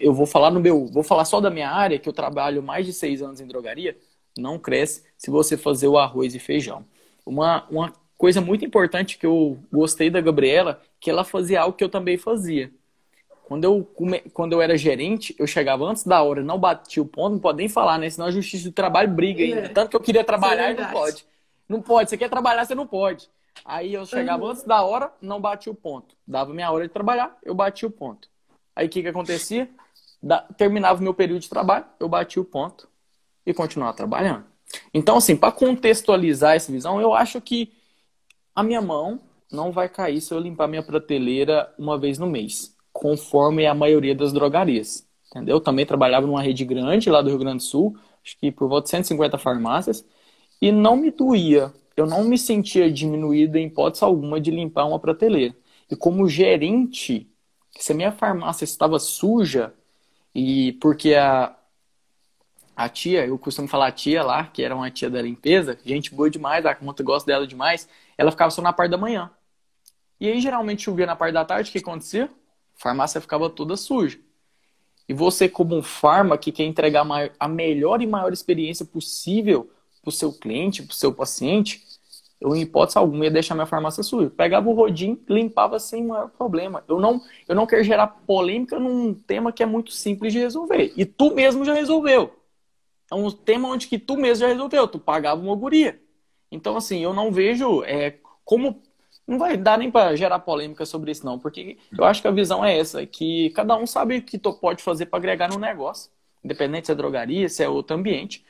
Eu 0.00 0.12
vou 0.12 0.26
falar 0.26 0.50
no 0.50 0.60
meu, 0.60 0.86
vou 0.86 1.02
falar 1.02 1.24
só 1.24 1.40
da 1.40 1.50
minha 1.50 1.70
área, 1.70 1.98
que 1.98 2.08
eu 2.08 2.12
trabalho 2.12 2.62
mais 2.62 2.86
de 2.86 2.92
seis 2.92 3.20
anos 3.22 3.40
em 3.40 3.46
drogaria, 3.46 3.96
não 4.36 4.58
cresce 4.58 5.02
se 5.18 5.30
você 5.30 5.56
fazer 5.56 5.88
o 5.88 5.98
arroz 5.98 6.34
e 6.34 6.38
feijão. 6.38 6.84
Uma, 7.24 7.66
uma 7.70 7.92
coisa 8.16 8.40
muito 8.40 8.64
importante 8.64 9.18
que 9.18 9.26
eu 9.26 9.58
gostei 9.72 10.08
da 10.08 10.20
Gabriela, 10.20 10.80
que 11.00 11.10
ela 11.10 11.24
fazia 11.24 11.60
algo 11.62 11.76
que 11.76 11.84
eu 11.84 11.88
também 11.88 12.16
fazia. 12.16 12.70
Quando 13.44 13.64
eu, 13.64 13.88
quando 14.32 14.54
eu 14.54 14.62
era 14.62 14.76
gerente, 14.76 15.34
eu 15.38 15.46
chegava 15.46 15.84
antes 15.84 16.04
da 16.04 16.20
hora, 16.22 16.42
não 16.42 16.58
batia 16.58 17.02
o 17.02 17.06
ponto, 17.06 17.34
não 17.34 17.38
pode 17.38 17.58
nem 17.58 17.68
falar, 17.68 17.96
né? 17.96 18.10
Senão 18.10 18.26
a 18.26 18.30
justiça 18.30 18.64
do 18.64 18.72
trabalho 18.72 19.08
briga 19.08 19.44
ainda. 19.44 19.60
É. 19.60 19.68
Tanto 19.68 19.90
que 19.90 19.96
eu 19.96 20.00
queria 20.00 20.24
trabalhar 20.24 20.70
é 20.70 20.72
e 20.72 20.74
não 20.74 20.90
pode. 20.90 21.24
Não 21.68 21.82
pode, 21.82 22.10
você 22.10 22.16
quer 22.16 22.28
trabalhar, 22.28 22.64
você 22.64 22.74
não 22.74 22.86
pode. 22.86 23.28
Aí 23.64 23.94
eu 23.94 24.06
chegava 24.06 24.44
uhum. 24.44 24.50
antes 24.50 24.62
da 24.64 24.82
hora, 24.82 25.12
não 25.20 25.40
batia 25.40 25.72
o 25.72 25.74
ponto. 25.74 26.14
Dava 26.26 26.52
minha 26.52 26.70
hora 26.70 26.86
de 26.86 26.92
trabalhar, 26.92 27.36
eu 27.42 27.54
batia 27.54 27.88
o 27.88 27.90
ponto. 27.90 28.28
Aí 28.74 28.86
o 28.86 28.90
que, 28.90 29.02
que 29.02 29.08
acontecia? 29.08 29.68
Da... 30.22 30.40
terminava 30.56 31.00
o 31.00 31.02
meu 31.02 31.14
período 31.14 31.40
de 31.40 31.48
trabalho, 31.48 31.84
eu 31.98 32.08
batia 32.08 32.40
o 32.40 32.44
ponto 32.44 32.88
e 33.44 33.54
continuava 33.54 33.96
trabalhando. 33.96 34.44
Então, 34.92 35.16
assim, 35.16 35.36
para 35.36 35.52
contextualizar 35.52 36.54
essa 36.54 36.70
visão, 36.70 37.00
eu 37.00 37.14
acho 37.14 37.40
que 37.40 37.72
a 38.54 38.62
minha 38.62 38.82
mão 38.82 39.20
não 39.50 39.70
vai 39.70 39.88
cair 39.88 40.20
se 40.20 40.32
eu 40.32 40.40
limpar 40.40 40.66
minha 40.66 40.82
prateleira 40.82 41.72
uma 41.78 41.98
vez 41.98 42.18
no 42.18 42.26
mês, 42.26 42.74
conforme 42.92 43.66
a 43.66 43.74
maioria 43.74 44.14
das 44.14 44.32
drogarias. 44.32 45.06
Entendeu? 45.30 45.56
Eu 45.56 45.60
também 45.60 45.86
trabalhava 45.86 46.26
numa 46.26 46.42
rede 46.42 46.64
grande 46.64 47.10
lá 47.10 47.22
do 47.22 47.28
Rio 47.28 47.38
Grande 47.38 47.58
do 47.58 47.62
Sul, 47.62 47.96
acho 48.24 48.36
que 48.38 48.50
por 48.50 48.68
volta 48.68 48.84
de 48.84 48.90
150 48.90 49.38
farmácias, 49.38 50.04
e 50.60 50.72
não 50.72 50.96
me 50.96 51.10
doía 51.10 51.72
eu 51.96 52.06
não 52.06 52.24
me 52.24 52.36
sentia 52.36 52.90
diminuído 52.90 53.56
em 53.56 53.66
hipótese 53.66 54.04
alguma 54.04 54.40
de 54.40 54.50
limpar 54.50 54.84
uma 54.84 54.98
prateleira. 54.98 55.56
E 55.90 55.96
como 55.96 56.28
gerente, 56.28 57.30
se 57.70 57.92
a 57.92 57.94
minha 57.94 58.12
farmácia 58.12 58.64
estava 58.64 58.98
suja, 58.98 59.72
e 60.34 60.74
porque 60.74 61.14
a, 61.14 61.56
a 62.76 62.88
tia, 62.88 63.26
eu 63.26 63.38
costumo 63.38 63.66
falar 63.66 63.90
tia 63.92 64.22
lá, 64.22 64.46
que 64.46 64.62
era 64.62 64.76
uma 64.76 64.90
tia 64.90 65.08
da 65.08 65.22
limpeza, 65.22 65.78
gente 65.84 66.14
boa 66.14 66.28
demais, 66.28 66.66
a 66.66 66.74
conta 66.74 67.02
gosta 67.02 67.26
dela 67.26 67.46
demais, 67.46 67.88
ela 68.18 68.30
ficava 68.30 68.50
só 68.50 68.60
na 68.60 68.72
parte 68.72 68.90
da 68.90 68.98
manhã. 68.98 69.30
E 70.20 70.28
aí 70.28 70.40
geralmente 70.40 70.82
chovia 70.82 71.06
na 71.06 71.16
parte 71.16 71.32
da 71.32 71.44
tarde, 71.44 71.70
o 71.70 71.72
que 71.72 71.78
acontecia? 71.78 72.26
A 72.26 72.28
farmácia 72.74 73.20
ficava 73.20 73.48
toda 73.48 73.76
suja. 73.76 74.18
E 75.08 75.14
você, 75.14 75.48
como 75.48 75.76
um 75.76 75.82
farma 75.82 76.36
que 76.36 76.50
quer 76.50 76.64
entregar 76.64 77.06
a 77.38 77.48
melhor 77.48 78.02
e 78.02 78.06
maior 78.06 78.32
experiência 78.32 78.84
possível 78.84 79.70
para 80.02 80.08
o 80.08 80.12
seu 80.12 80.32
cliente, 80.32 80.82
para 80.82 80.92
o 80.92 80.96
seu 80.96 81.12
paciente, 81.12 81.85
eu, 82.40 82.54
em 82.54 82.62
hipótese 82.62 82.98
alguma, 82.98 83.24
ia 83.24 83.30
deixar 83.30 83.54
minha 83.54 83.66
farmácia 83.66 84.02
suja. 84.02 84.30
Pegava 84.30 84.68
o 84.68 84.74
rodinho, 84.74 85.18
limpava 85.28 85.78
sem 85.78 86.04
maior 86.04 86.28
problema. 86.28 86.84
Eu 86.86 87.00
não, 87.00 87.20
eu 87.48 87.54
não 87.54 87.66
quero 87.66 87.82
gerar 87.82 88.06
polêmica 88.06 88.78
num 88.78 89.14
tema 89.14 89.52
que 89.52 89.62
é 89.62 89.66
muito 89.66 89.90
simples 89.92 90.32
de 90.32 90.38
resolver. 90.38 90.92
E 90.96 91.04
tu 91.04 91.34
mesmo 91.34 91.64
já 91.64 91.72
resolveu. 91.72 92.32
É 93.10 93.14
um 93.14 93.30
tema 93.30 93.68
onde 93.68 93.86
que 93.86 93.98
tu 93.98 94.16
mesmo 94.16 94.42
já 94.42 94.48
resolveu. 94.48 94.86
Tu 94.86 94.98
pagava 94.98 95.40
uma 95.40 95.56
guria. 95.56 96.00
Então, 96.50 96.76
assim, 96.76 97.02
eu 97.02 97.14
não 97.14 97.32
vejo 97.32 97.82
é, 97.84 98.18
como 98.44 98.82
não 99.26 99.38
vai 99.38 99.56
dar 99.56 99.78
nem 99.78 99.90
para 99.90 100.14
gerar 100.14 100.38
polêmica 100.38 100.86
sobre 100.86 101.10
isso, 101.10 101.26
não, 101.26 101.38
porque 101.38 101.76
eu 101.98 102.04
acho 102.04 102.22
que 102.22 102.28
a 102.28 102.30
visão 102.30 102.64
é 102.64 102.78
essa, 102.78 103.04
que 103.04 103.50
cada 103.50 103.76
um 103.76 103.86
sabe 103.86 104.18
o 104.18 104.22
que 104.22 104.38
tu 104.38 104.52
pode 104.52 104.82
fazer 104.82 105.06
para 105.06 105.18
agregar 105.18 105.48
no 105.48 105.58
negócio, 105.58 106.10
independente 106.44 106.86
se 106.86 106.92
é 106.92 106.94
drogaria, 106.94 107.48
se 107.48 107.62
é 107.62 107.68
outro 107.68 107.96
ambiente. 107.96 108.44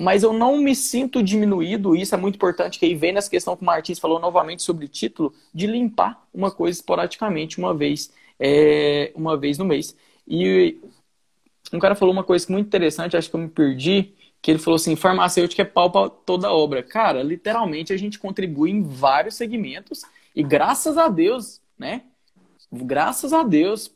Mas 0.00 0.22
eu 0.22 0.32
não 0.32 0.58
me 0.58 0.76
sinto 0.76 1.20
diminuído, 1.20 1.96
e 1.96 2.02
isso 2.02 2.14
é 2.14 2.18
muito 2.18 2.36
importante, 2.36 2.78
que 2.78 2.86
aí 2.86 2.94
vem 2.94 3.12
nessa 3.12 3.28
questão 3.28 3.56
que 3.56 3.62
o 3.62 3.66
Martins 3.66 3.98
falou 3.98 4.20
novamente 4.20 4.62
sobre 4.62 4.86
título, 4.86 5.34
de 5.52 5.66
limpar 5.66 6.24
uma 6.32 6.52
coisa 6.52 6.78
esporadicamente, 6.78 7.58
uma 7.58 7.74
vez, 7.74 8.12
é, 8.38 9.10
uma 9.16 9.36
vez 9.36 9.58
no 9.58 9.64
mês. 9.64 9.96
E 10.24 10.80
um 11.72 11.80
cara 11.80 11.96
falou 11.96 12.12
uma 12.12 12.22
coisa 12.22 12.46
muito 12.48 12.68
interessante, 12.68 13.16
acho 13.16 13.28
que 13.28 13.34
eu 13.34 13.40
me 13.40 13.48
perdi, 13.48 14.12
que 14.40 14.52
ele 14.52 14.60
falou 14.60 14.76
assim, 14.76 14.94
farmacêutico 14.94 15.60
é 15.60 15.64
pau 15.64 15.90
para 15.90 16.08
toda 16.08 16.52
obra. 16.52 16.80
Cara, 16.80 17.20
literalmente 17.20 17.92
a 17.92 17.96
gente 17.96 18.20
contribui 18.20 18.70
em 18.70 18.82
vários 18.82 19.34
segmentos 19.34 20.02
e 20.32 20.44
graças 20.44 20.96
a 20.96 21.08
Deus, 21.08 21.60
né? 21.76 22.02
Graças 22.70 23.32
a 23.32 23.42
Deus, 23.42 23.90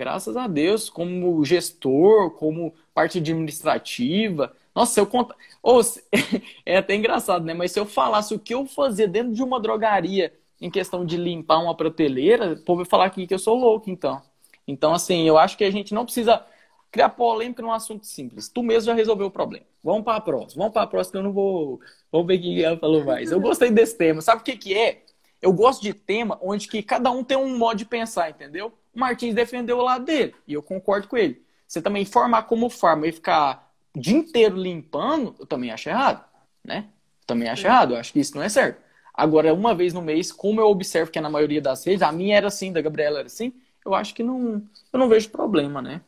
graças 0.00 0.34
a 0.34 0.46
Deus, 0.46 0.88
como 0.88 1.44
gestor, 1.44 2.30
como 2.30 2.72
parte 2.94 3.18
administrativa. 3.18 4.50
Nossa, 4.74 4.94
se 4.94 5.00
eu 5.00 5.06
conta, 5.06 5.36
oh, 5.62 5.78
é 6.64 6.78
até 6.78 6.94
engraçado, 6.94 7.44
né? 7.44 7.52
Mas 7.52 7.72
se 7.72 7.78
eu 7.78 7.84
falasse 7.84 8.34
o 8.34 8.38
que 8.38 8.54
eu 8.54 8.64
fazia 8.64 9.06
dentro 9.06 9.34
de 9.34 9.42
uma 9.42 9.60
drogaria 9.60 10.32
em 10.58 10.70
questão 10.70 11.04
de 11.04 11.18
limpar 11.18 11.58
uma 11.58 11.76
prateleira, 11.76 12.54
o 12.54 12.62
povo 12.62 12.78
vai 12.78 12.86
falar 12.86 13.04
aqui 13.04 13.26
que 13.26 13.34
eu 13.34 13.38
sou 13.38 13.58
louco, 13.58 13.90
então. 13.90 14.22
Então, 14.66 14.94
assim, 14.94 15.28
eu 15.28 15.36
acho 15.36 15.58
que 15.58 15.64
a 15.64 15.70
gente 15.70 15.92
não 15.92 16.06
precisa 16.06 16.46
criar 16.90 17.10
polêmica 17.10 17.60
num 17.60 17.70
assunto 17.70 18.06
simples. 18.06 18.48
Tu 18.48 18.62
mesmo 18.62 18.86
já 18.86 18.94
resolveu 18.94 19.26
o 19.26 19.30
problema. 19.30 19.66
Vamos 19.84 20.02
para 20.02 20.16
a 20.16 20.20
próxima. 20.22 20.62
Vamos 20.62 20.72
para 20.72 20.82
a 20.82 20.86
próxima 20.86 21.12
que 21.12 21.18
eu 21.18 21.22
não 21.24 21.32
vou. 21.32 21.78
Vamos 22.10 22.26
ver 22.26 22.38
o 22.38 22.40
que 22.40 22.64
ela 22.64 22.78
falou 22.78 23.04
mais. 23.04 23.30
Eu 23.30 23.40
gostei 23.40 23.70
desse 23.70 23.98
tema. 23.98 24.22
Sabe 24.22 24.40
o 24.40 24.44
que, 24.44 24.56
que 24.56 24.74
é? 24.74 25.02
Eu 25.42 25.52
gosto 25.52 25.82
de 25.82 25.92
tema 25.92 26.38
onde 26.40 26.68
que 26.68 26.82
cada 26.82 27.10
um 27.10 27.22
tem 27.22 27.36
um 27.36 27.58
modo 27.58 27.76
de 27.76 27.84
pensar, 27.84 28.30
entendeu? 28.30 28.72
O 28.94 28.98
Martins 28.98 29.34
defendeu 29.34 29.78
o 29.78 29.82
lado 29.82 30.04
dele 30.04 30.34
e 30.46 30.54
eu 30.54 30.62
concordo 30.62 31.08
com 31.08 31.16
ele. 31.16 31.42
Você 31.66 31.80
também 31.80 32.04
formar 32.04 32.42
como 32.42 32.68
farma 32.68 33.06
e 33.06 33.12
ficar 33.12 33.72
o 33.94 34.00
dia 34.00 34.16
inteiro 34.16 34.56
limpando, 34.56 35.34
eu 35.38 35.46
também 35.46 35.70
acho 35.70 35.88
errado, 35.88 36.24
né? 36.64 36.86
Eu 37.20 37.26
também 37.26 37.48
acho 37.48 37.66
errado. 37.66 37.94
Eu 37.94 37.98
acho 37.98 38.12
que 38.12 38.20
isso 38.20 38.34
não 38.36 38.42
é 38.42 38.48
certo. 38.48 38.80
Agora, 39.14 39.52
uma 39.52 39.74
vez 39.74 39.92
no 39.92 40.02
mês, 40.02 40.32
como 40.32 40.60
eu 40.60 40.66
observo 40.66 41.10
que 41.10 41.18
é 41.18 41.22
na 41.22 41.30
maioria 41.30 41.60
das 41.60 41.84
vezes, 41.84 42.02
a 42.02 42.10
minha 42.10 42.36
era 42.36 42.48
assim, 42.48 42.72
da 42.72 42.80
Gabriela 42.80 43.18
era 43.18 43.26
assim, 43.26 43.52
eu 43.84 43.94
acho 43.94 44.14
que 44.14 44.22
não, 44.22 44.62
eu 44.92 44.98
não 44.98 45.08
vejo 45.08 45.30
problema, 45.30 45.82
né? 45.82 46.00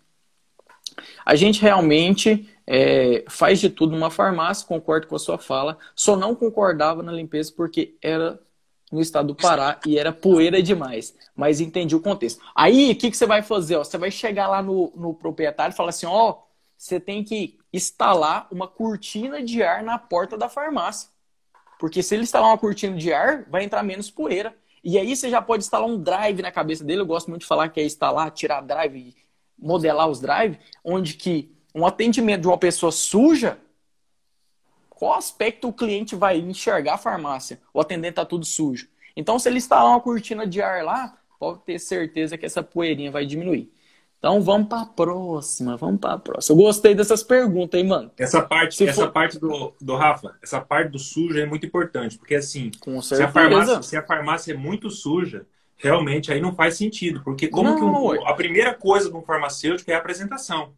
A 1.24 1.34
gente 1.34 1.60
realmente 1.60 2.48
é, 2.66 3.24
faz 3.28 3.60
de 3.60 3.70
tudo 3.70 3.92
numa 3.92 4.10
farmácia, 4.10 4.66
concordo 4.66 5.06
com 5.06 5.16
a 5.16 5.18
sua 5.18 5.38
fala, 5.38 5.78
só 5.94 6.16
não 6.16 6.34
concordava 6.34 7.02
na 7.02 7.12
limpeza 7.12 7.52
porque 7.56 7.94
era 8.02 8.40
no 8.92 9.00
estado 9.00 9.28
do 9.28 9.34
Pará 9.34 9.80
e 9.86 9.98
era 9.98 10.12
poeira 10.12 10.62
demais, 10.62 11.16
mas 11.34 11.60
entendi 11.60 11.96
o 11.96 12.00
contexto. 12.00 12.42
Aí, 12.54 12.92
o 12.92 12.96
que, 12.96 13.10
que 13.10 13.16
você 13.16 13.26
vai 13.26 13.42
fazer? 13.42 13.76
Ó? 13.76 13.84
Você 13.84 13.96
vai 13.96 14.10
chegar 14.10 14.46
lá 14.48 14.62
no, 14.62 14.92
no 14.94 15.14
proprietário 15.14 15.72
e 15.72 15.76
falar 15.76 15.88
assim, 15.88 16.06
ó, 16.06 16.36
você 16.76 17.00
tem 17.00 17.24
que 17.24 17.58
instalar 17.72 18.46
uma 18.50 18.68
cortina 18.68 19.42
de 19.42 19.62
ar 19.62 19.82
na 19.82 19.98
porta 19.98 20.36
da 20.36 20.48
farmácia. 20.48 21.08
Porque 21.78 22.02
se 22.02 22.14
ele 22.14 22.22
instalar 22.22 22.50
uma 22.50 22.58
cortina 22.58 22.96
de 22.96 23.12
ar, 23.12 23.44
vai 23.48 23.64
entrar 23.64 23.82
menos 23.82 24.10
poeira. 24.10 24.54
E 24.84 24.98
aí 24.98 25.16
você 25.16 25.30
já 25.30 25.40
pode 25.40 25.64
instalar 25.64 25.88
um 25.88 25.98
drive 25.98 26.42
na 26.42 26.52
cabeça 26.52 26.84
dele. 26.84 27.00
Eu 27.00 27.06
gosto 27.06 27.30
muito 27.30 27.42
de 27.42 27.48
falar 27.48 27.70
que 27.70 27.80
é 27.80 27.84
instalar, 27.84 28.30
tirar 28.30 28.60
drive 28.60 29.14
modelar 29.62 30.08
os 30.08 30.20
drive, 30.20 30.58
onde 30.84 31.14
que 31.14 31.54
um 31.74 31.86
atendimento 31.86 32.42
de 32.42 32.48
uma 32.48 32.58
pessoa 32.58 32.90
suja, 32.90 33.58
qual 35.02 35.14
aspecto 35.14 35.66
o 35.66 35.72
cliente 35.72 36.14
vai 36.14 36.38
enxergar 36.38 36.94
a 36.94 36.96
farmácia? 36.96 37.58
O 37.74 37.80
atendente 37.80 38.10
está 38.10 38.24
tudo 38.24 38.46
sujo. 38.46 38.86
Então, 39.16 39.36
se 39.36 39.48
ele 39.48 39.58
instalar 39.58 39.90
uma 39.90 40.00
cortina 40.00 40.46
de 40.46 40.62
ar 40.62 40.84
lá, 40.84 41.18
pode 41.40 41.58
ter 41.64 41.80
certeza 41.80 42.38
que 42.38 42.46
essa 42.46 42.62
poeirinha 42.62 43.10
vai 43.10 43.26
diminuir. 43.26 43.68
Então 44.16 44.40
vamos 44.40 44.68
para 44.68 44.82
a 44.82 44.86
próxima, 44.86 45.76
vamos 45.76 45.98
para 45.98 46.12
a 46.12 46.18
próxima. 46.18 46.56
Eu 46.56 46.64
gostei 46.64 46.94
dessas 46.94 47.24
perguntas, 47.24 47.80
hein, 47.80 47.88
mano? 47.88 48.12
Essa 48.16 48.42
parte, 48.42 48.76
se 48.76 48.86
essa 48.86 49.06
for... 49.06 49.10
parte 49.10 49.40
do, 49.40 49.74
do 49.80 49.96
Rafa, 49.96 50.36
essa 50.40 50.60
parte 50.60 50.92
do 50.92 51.00
sujo 51.00 51.36
é 51.36 51.46
muito 51.46 51.66
importante, 51.66 52.16
porque 52.16 52.36
assim, 52.36 52.70
se 53.02 53.20
a, 53.20 53.26
farmácia, 53.26 53.82
se 53.82 53.96
a 53.96 54.06
farmácia 54.06 54.52
é 54.52 54.56
muito 54.56 54.88
suja, 54.88 55.44
realmente 55.76 56.32
aí 56.32 56.40
não 56.40 56.54
faz 56.54 56.76
sentido, 56.76 57.22
porque 57.24 57.48
como 57.48 57.70
não, 57.70 57.76
que 57.76 57.82
um, 57.82 58.28
a 58.28 58.34
primeira 58.34 58.72
coisa 58.72 59.10
de 59.10 59.16
um 59.16 59.22
farmacêutico 59.22 59.90
é 59.90 59.94
a 59.94 59.98
apresentação. 59.98 60.72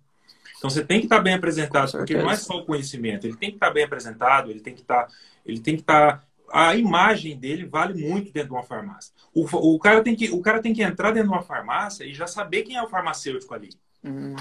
Então 0.65 0.71
você 0.71 0.83
tem 0.83 0.99
que 0.99 1.05
estar 1.05 1.21
bem 1.21 1.35
apresentado, 1.35 1.93
porque 1.93 2.17
não 2.17 2.31
é 2.31 2.37
só 2.37 2.57
o 2.57 2.65
conhecimento, 2.65 3.27
ele 3.27 3.37
tem 3.37 3.51
que 3.51 3.57
estar 3.57 3.71
bem 3.71 3.85
apresentado, 3.85 4.51
ele 4.51 4.61
tem 4.61 4.73
que 4.73 4.81
estar, 4.81 5.09
ele 5.45 5.61
tem 5.61 5.75
que 5.75 5.83
estar 5.83 6.25
a 6.51 6.75
imagem 6.75 7.37
dele 7.37 7.67
vale 7.67 7.93
muito 8.03 8.33
dentro 8.33 8.49
de 8.49 8.55
uma 8.55 8.63
farmácia. 8.63 9.13
O, 9.35 9.45
o, 9.75 9.79
cara 9.79 10.03
tem 10.03 10.17
que, 10.17 10.31
o 10.31 10.41
cara 10.41 10.63
tem 10.63 10.73
que 10.73 10.83
entrar 10.83 11.11
dentro 11.11 11.29
de 11.29 11.35
uma 11.35 11.43
farmácia 11.43 12.05
e 12.05 12.15
já 12.15 12.27
saber 12.27 12.63
quem 12.63 12.77
é 12.77 12.83
o 12.83 12.89
farmacêutico 12.89 13.53
ali. 13.53 13.69
Hum. 14.03 14.35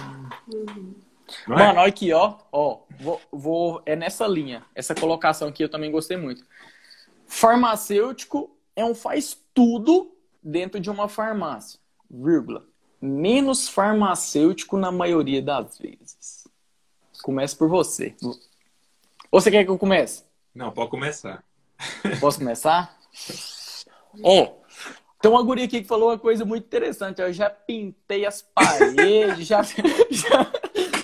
É? 0.49 1.49
Mano, 1.49 1.79
olha 1.79 1.89
aqui, 1.89 2.13
ó. 2.13 2.37
ó 2.53 2.79
vou, 3.01 3.21
vou, 3.29 3.83
é 3.85 3.93
nessa 3.93 4.25
linha. 4.25 4.63
Essa 4.73 4.95
colocação 4.95 5.49
aqui 5.49 5.61
eu 5.61 5.69
também 5.69 5.91
gostei 5.91 6.15
muito. 6.15 6.45
Farmacêutico 7.27 8.55
é 8.77 8.85
um 8.85 8.95
faz 8.95 9.37
tudo 9.53 10.15
dentro 10.41 10.79
de 10.79 10.89
uma 10.89 11.09
farmácia, 11.09 11.79
vírgula, 12.09 12.65
menos 13.03 13.67
farmacêutico 13.67 14.77
na 14.77 14.91
maioria 14.91 15.41
das 15.41 15.77
vezes. 15.77 16.47
Comece 17.21 17.55
por 17.55 17.67
você. 17.67 18.15
Ou 18.23 19.41
você 19.41 19.51
quer 19.51 19.65
que 19.65 19.69
eu 19.69 19.77
comece? 19.77 20.23
Não, 20.55 20.71
pode 20.71 20.89
começar. 20.89 21.43
Posso 22.21 22.39
começar? 22.39 22.97
Ó, 24.23 24.43
oh, 24.43 24.63
tem 25.21 25.29
uma 25.29 25.43
guria 25.43 25.65
aqui 25.65 25.81
que 25.81 25.87
falou 25.87 26.09
uma 26.09 26.19
coisa 26.19 26.45
muito 26.45 26.65
interessante. 26.65 27.21
Eu 27.21 27.33
já 27.33 27.49
pintei 27.49 28.25
as 28.25 28.41
paredes, 28.41 29.45
já, 29.45 29.61
já 30.09 30.51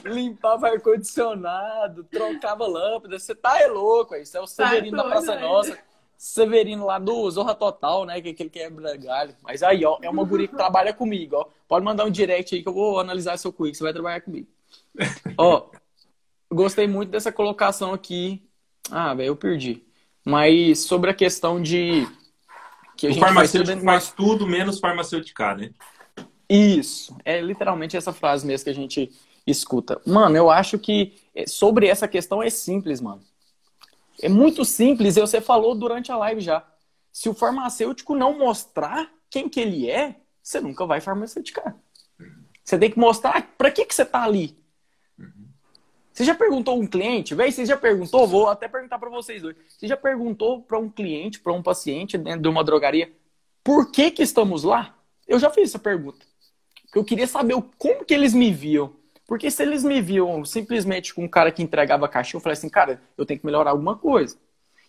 limpava 0.06 0.70
ar-condicionado, 0.70 2.06
trocava 2.06 2.66
lâmpada. 2.66 3.20
Você 3.20 3.36
tá 3.36 3.60
é 3.60 3.68
louco, 3.68 4.16
isso 4.16 4.38
é 4.38 4.40
o 4.40 4.48
Severino 4.48 4.96
tá 4.96 5.04
da 5.04 5.10
Praça 5.10 5.36
né? 5.36 5.42
Nossa. 5.42 5.78
Severino 6.20 6.86
lá 6.86 7.00
do 7.00 7.32
Zorra 7.32 7.56
Total, 7.56 8.04
né? 8.04 8.20
Que 8.20 8.28
é 8.28 8.32
aquele 8.32 8.50
quebra 8.50 8.98
galho. 8.98 9.34
Mas 9.42 9.64
aí, 9.64 9.86
ó, 9.86 9.98
é 10.02 10.10
uma 10.10 10.26
guria 10.26 10.50
que 10.50 10.56
trabalha 10.56 10.94
comigo, 10.94 11.38
ó. 11.38 11.46
Pode 11.66 11.86
mandar 11.86 12.04
um 12.04 12.12
direct 12.12 12.54
aí 12.54 12.62
que 12.62 12.68
eu 12.68 12.74
vou 12.74 13.00
analisar 13.00 13.38
seu 13.38 13.54
currículo, 13.54 13.78
você 13.78 13.84
vai 13.86 13.94
trabalhar 13.94 14.20
comigo. 14.20 14.46
ó, 15.38 15.68
gostei 16.52 16.88
muito 16.88 17.10
dessa 17.10 17.32
colocação 17.32 17.94
aqui. 17.94 18.44
Ah, 18.92 19.14
velho, 19.14 19.28
eu 19.28 19.36
perdi. 19.38 19.82
Mas 20.26 20.80
sobre 20.80 21.10
a 21.10 21.14
questão 21.14 21.62
de 21.62 22.06
que 22.98 23.08
a 23.08 23.12
o 23.12 23.14
gente 23.14 23.24
farmacêutico 23.24 23.82
faz, 23.82 24.12
tudo 24.12 24.46
menos 24.46 24.78
farmacêutica, 24.78 25.56
né? 25.56 25.72
Isso, 26.50 27.16
é 27.24 27.40
literalmente 27.40 27.96
essa 27.96 28.12
frase 28.12 28.46
mesmo 28.46 28.66
que 28.66 28.72
a 28.72 28.76
gente 28.76 29.10
escuta. 29.48 30.02
Mano, 30.06 30.36
eu 30.36 30.52
acho 30.52 30.78
que 30.78 31.14
eh, 31.34 31.48
sobre 31.48 31.88
essa 31.88 32.10
questão 32.10 32.44
é 32.44 32.50
simples, 32.50 33.00
mano. 33.00 33.22
É 34.22 34.30
muito 34.30 34.66
simples, 34.66 35.18
e 35.18 35.22
você 35.22 35.40
falou 35.40 35.74
durante 35.74 36.12
a 36.12 36.18
live 36.18 36.42
já. 36.42 36.66
Se 37.12 37.30
o 37.30 37.34
farmacêutico 37.34 38.16
não 38.16 38.38
mostrar 38.38 39.12
quem 39.30 39.48
que 39.48 39.60
ele 39.60 39.90
é, 39.90 40.16
você 40.42 40.60
nunca 40.60 40.86
vai 40.86 41.00
farmaceuticar. 41.00 41.76
Você 42.64 42.78
tem 42.78 42.92
que 42.92 43.00
mostrar 43.00 43.42
para 43.58 43.72
que, 43.72 43.86
que 43.86 43.96
você 43.96 44.04
está 44.04 44.24
ali. 44.24 44.60
Você 46.14 46.26
já 46.26 46.36
perguntou 46.36 46.78
um 46.78 46.86
cliente, 46.86 47.34
velho? 47.34 47.52
Você 47.52 47.66
já 47.66 47.78
perguntou? 47.78 48.28
Vou 48.28 48.50
até 48.50 48.68
perguntar 48.68 49.00
para 49.00 49.10
vocês 49.10 49.42
dois. 49.42 49.56
Você 49.70 49.88
já 49.88 49.96
perguntou 49.96 50.62
para 50.62 50.78
um 50.78 50.90
cliente, 50.90 51.40
para 51.40 51.54
um 51.54 51.64
paciente 51.64 52.18
dentro 52.18 52.42
de 52.42 52.50
uma 52.50 52.64
drogaria, 52.64 53.12
por 53.64 53.90
que 53.92 54.12
que 54.12 54.22
estamos 54.22 54.64
lá? 54.64 54.98
Eu 55.26 55.40
já 55.40 55.50
fiz 55.50 55.70
essa 55.70 55.80
pergunta. 55.80 56.26
Porque 56.84 57.00
eu 57.00 57.06
queria 57.06 57.28
saber 57.28 57.56
como 57.78 58.04
que 58.04 58.14
eles 58.14 58.34
me 58.34 58.52
viam. 58.52 58.94
Porque 59.30 59.52
se 59.52 59.62
eles 59.62 59.84
me 59.84 60.02
viam 60.02 60.44
simplesmente 60.44 61.14
com 61.14 61.24
um 61.24 61.28
cara 61.28 61.52
que 61.52 61.62
entregava 61.62 62.10
caixinha, 62.10 62.40
eu 62.40 62.42
falei 62.42 62.54
assim, 62.54 62.68
cara, 62.68 63.00
eu 63.16 63.28
tenho 63.28 63.40
que 63.40 63.46
melhorar 63.46 63.70
alguma 63.70 63.96
coisa. 63.96 64.36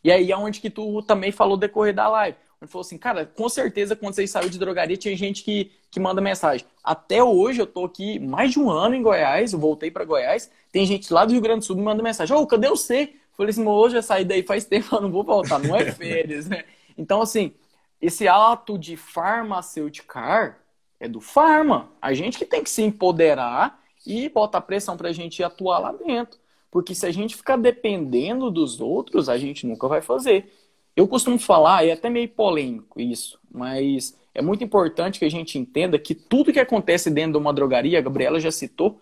E 0.03 0.11
aí 0.11 0.33
é 0.33 0.37
onde 0.37 0.63
que 0.63 0.71
tu 0.71 1.03
também 1.03 1.31
falou 1.31 1.59
decorrer 1.59 1.95
da 1.95 2.09
live. 2.09 2.39
Ele 2.59 2.71
falou 2.71 2.81
assim, 2.81 2.97
cara, 2.97 3.27
com 3.27 3.51
certeza 3.51 3.95
quando 3.95 4.15
vocês 4.15 4.31
saíram 4.31 4.49
de 4.49 4.59
drogaria 4.59 4.97
tinha 4.97 5.15
gente 5.15 5.45
que, 5.45 5.71
que 5.91 6.01
manda 6.01 6.23
mensagem. 6.23 6.67
Até 6.83 7.23
hoje 7.23 7.61
eu 7.61 7.67
tô 7.67 7.85
aqui 7.85 8.19
mais 8.19 8.53
de 8.53 8.59
um 8.59 8.71
ano 8.71 8.95
em 8.95 9.03
Goiás, 9.03 9.53
eu 9.53 9.59
voltei 9.59 9.91
para 9.91 10.07
Goiás, 10.07 10.51
tem 10.73 10.87
gente 10.87 11.13
lá 11.13 11.27
do 11.27 11.33
Rio 11.33 11.43
Grande 11.43 11.59
do 11.59 11.65
Sul 11.67 11.77
que 11.77 11.83
manda 11.83 12.03
mensagem, 12.03 12.35
ô, 12.35 12.41
oh, 12.41 12.47
cadê 12.47 12.67
você? 12.67 13.13
Falei 13.37 13.51
assim, 13.51 13.67
hoje 13.67 13.97
eu 13.97 14.03
saí 14.03 14.25
daí 14.25 14.43
faz 14.43 14.65
tempo, 14.67 14.97
eu 14.97 15.03
não 15.03 15.13
vou 15.13 15.23
voltar, 15.23 15.59
não 15.59 15.77
é 15.77 15.93
férias, 15.93 16.49
né? 16.49 16.65
Então, 16.97 17.21
assim, 17.21 17.53
esse 18.01 18.27
ato 18.27 18.79
de 18.79 18.97
farmaceuticar 18.97 20.61
é 20.99 21.07
do 21.07 21.21
farma. 21.21 21.91
A 22.01 22.15
gente 22.15 22.39
que 22.39 22.47
tem 22.47 22.63
que 22.63 22.71
se 22.71 22.81
empoderar 22.81 23.80
e 24.07 24.29
botar 24.29 24.61
pressão 24.61 24.97
para 24.97 25.09
a 25.09 25.13
gente 25.13 25.43
atuar 25.43 25.79
lá 25.79 25.93
dentro. 25.93 26.39
Porque 26.71 26.95
se 26.95 27.05
a 27.05 27.11
gente 27.11 27.37
ficar 27.37 27.57
dependendo 27.57 28.51
dos 28.51 28.81
outros, 28.81 29.29
a 29.29 29.37
gente 29.37 29.67
nunca 29.67 29.89
vai 29.89 30.01
fazer. 30.01 30.53
Eu 30.97 31.09
costumo 31.09 31.39
falar, 31.39 31.85
é 31.87 31.93
até 31.93 32.09
meio 32.09 32.29
polêmico 32.29 33.01
isso, 33.01 33.39
mas 33.51 34.17
é 34.35 34.43
muito 34.43 34.63
importante 34.63 35.19
que 35.19 35.25
a 35.25 35.31
gente 35.31 35.59
entenda 35.59 35.99
que 35.99 36.15
tudo 36.15 36.53
que 36.53 36.61
acontece 36.61 37.11
dentro 37.11 37.33
de 37.33 37.39
uma 37.39 37.53
drogaria, 37.53 37.99
a 37.99 38.03
Gabriela 38.03 38.39
já 38.39 38.51
citou, 38.51 39.01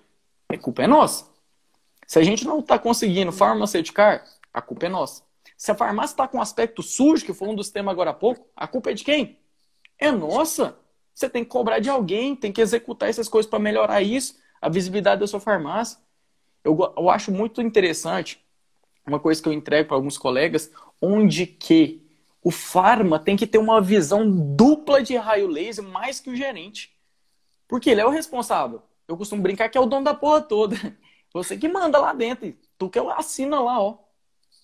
a 0.49 0.57
culpa 0.57 0.82
é 0.82 0.86
nossa. 0.86 1.28
Se 2.07 2.18
a 2.18 2.22
gente 2.22 2.46
não 2.46 2.61
está 2.61 2.78
conseguindo 2.78 3.30
farmaceuticar, 3.32 4.24
a 4.53 4.62
culpa 4.62 4.86
é 4.86 4.88
nossa. 4.88 5.22
Se 5.57 5.70
a 5.70 5.74
farmácia 5.74 6.14
está 6.14 6.28
com 6.28 6.40
aspecto 6.40 6.82
sujo, 6.82 7.24
que 7.24 7.34
foi 7.34 7.49
um 7.49 7.55
dos 7.55 7.70
temas 7.70 7.92
agora 7.92 8.11
há 8.11 8.14
pouco, 8.14 8.46
a 8.57 8.66
culpa 8.66 8.90
é 8.90 8.94
de 8.94 9.05
quem? 9.05 9.38
É 9.99 10.11
nossa. 10.11 10.78
Você 11.12 11.28
tem 11.28 11.42
que 11.42 11.51
cobrar 11.51 11.80
de 11.80 11.90
alguém, 11.90 12.36
tem 12.36 12.53
que 12.53 12.61
executar 12.61 13.09
essas 13.09 13.28
coisas 13.28 13.51
para 13.51 13.59
melhorar 13.59 14.01
isso, 14.01 14.36
a 14.61 14.68
visibilidade 14.68 15.20
da 15.20 15.26
sua 15.26 15.40
farmácia. 15.40 15.98
Eu, 16.64 16.76
eu 16.96 17.11
acho 17.11 17.30
muito 17.30 17.62
interessante 17.62 18.44
uma 19.06 19.18
coisa 19.18 19.42
que 19.42 19.48
eu 19.48 19.52
entrego 19.52 19.88
para 19.88 19.96
alguns 19.96 20.18
colegas, 20.18 20.70
onde 21.00 21.46
que 21.46 22.06
o 22.42 22.50
farma 22.50 23.18
tem 23.18 23.36
que 23.36 23.46
ter 23.46 23.59
uma 23.59 23.80
visão 23.80 24.28
dupla 24.54 25.02
de 25.02 25.16
raio 25.16 25.48
laser 25.48 25.84
mais 25.84 26.20
que 26.20 26.30
o 26.30 26.36
gerente. 26.36 26.94
Porque 27.66 27.90
ele 27.90 28.00
é 28.00 28.06
o 28.06 28.11
responsável. 28.11 28.82
Eu 29.06 29.16
costumo 29.16 29.42
brincar 29.42 29.68
que 29.68 29.76
é 29.76 29.80
o 29.80 29.86
dono 29.86 30.04
da 30.04 30.14
porra 30.14 30.40
toda. 30.40 30.76
Você 31.32 31.56
que 31.56 31.68
manda 31.68 31.98
lá 31.98 32.12
dentro. 32.12 32.54
Tu 32.78 32.88
que 32.88 32.98
assina 32.98 33.61
lá, 33.61 33.80
ó. 33.80 33.98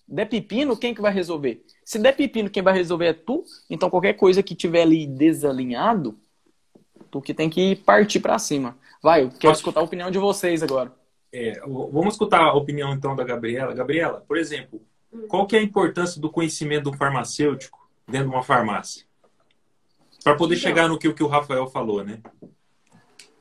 Der 0.06 0.28
pepino, 0.28 0.76
quem 0.76 0.94
que 0.94 1.00
vai 1.00 1.12
resolver? 1.12 1.64
Se 1.84 1.98
der 1.98 2.14
pepino, 2.14 2.50
quem 2.50 2.62
vai 2.62 2.74
resolver 2.74 3.06
é 3.06 3.12
tu. 3.12 3.44
Então 3.68 3.90
qualquer 3.90 4.14
coisa 4.14 4.42
que 4.42 4.54
tiver 4.54 4.82
ali 4.82 5.06
desalinhado, 5.06 6.18
tu 7.10 7.20
que 7.20 7.34
tem 7.34 7.48
que 7.48 7.76
partir 7.76 8.20
para 8.20 8.38
cima. 8.38 8.78
Vai, 9.04 9.24
eu 9.24 9.30
quero 9.38 9.52
escutar 9.52 9.80
a 9.80 9.84
opinião 9.84 10.10
de 10.10 10.16
vocês 10.16 10.62
agora. 10.62 10.90
É, 11.30 11.60
vamos 11.60 12.14
escutar 12.14 12.40
a 12.40 12.54
opinião 12.54 12.90
então 12.94 13.14
da 13.14 13.22
Gabriela. 13.22 13.74
Gabriela, 13.74 14.24
por 14.26 14.38
exemplo, 14.38 14.80
qual 15.28 15.46
que 15.46 15.54
é 15.54 15.58
a 15.58 15.62
importância 15.62 16.18
do 16.18 16.30
conhecimento 16.30 16.90
do 16.90 16.96
farmacêutico 16.96 17.86
dentro 18.08 18.30
de 18.30 18.34
uma 18.34 18.42
farmácia? 18.42 19.04
Para 20.22 20.34
poder 20.34 20.54
então, 20.54 20.66
chegar 20.66 20.88
no 20.88 20.98
que, 20.98 21.12
que 21.12 21.22
o 21.22 21.26
Rafael 21.26 21.66
falou, 21.66 22.02
né? 22.02 22.22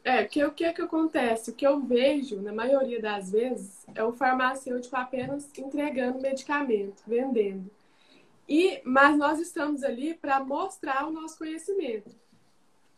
É, 0.03 0.25
que 0.25 0.43
o 0.43 0.51
que 0.51 0.65
é 0.65 0.73
que 0.73 0.81
acontece? 0.81 1.51
O 1.51 1.55
que 1.55 1.65
eu 1.65 1.79
vejo, 1.79 2.41
na 2.41 2.51
maioria 2.51 3.01
das 3.01 3.31
vezes, 3.31 3.85
é 3.95 4.03
o 4.03 4.11
farmacêutico 4.11 4.97
apenas 4.97 5.49
entregando 5.57 6.19
medicamento, 6.19 7.01
vendendo. 7.07 7.71
E, 8.49 8.81
mas 8.83 9.17
nós 9.17 9.39
estamos 9.39 9.81
ali 9.81 10.13
para 10.13 10.43
mostrar 10.43 11.07
o 11.07 11.13
nosso 11.13 11.37
conhecimento. 11.37 12.13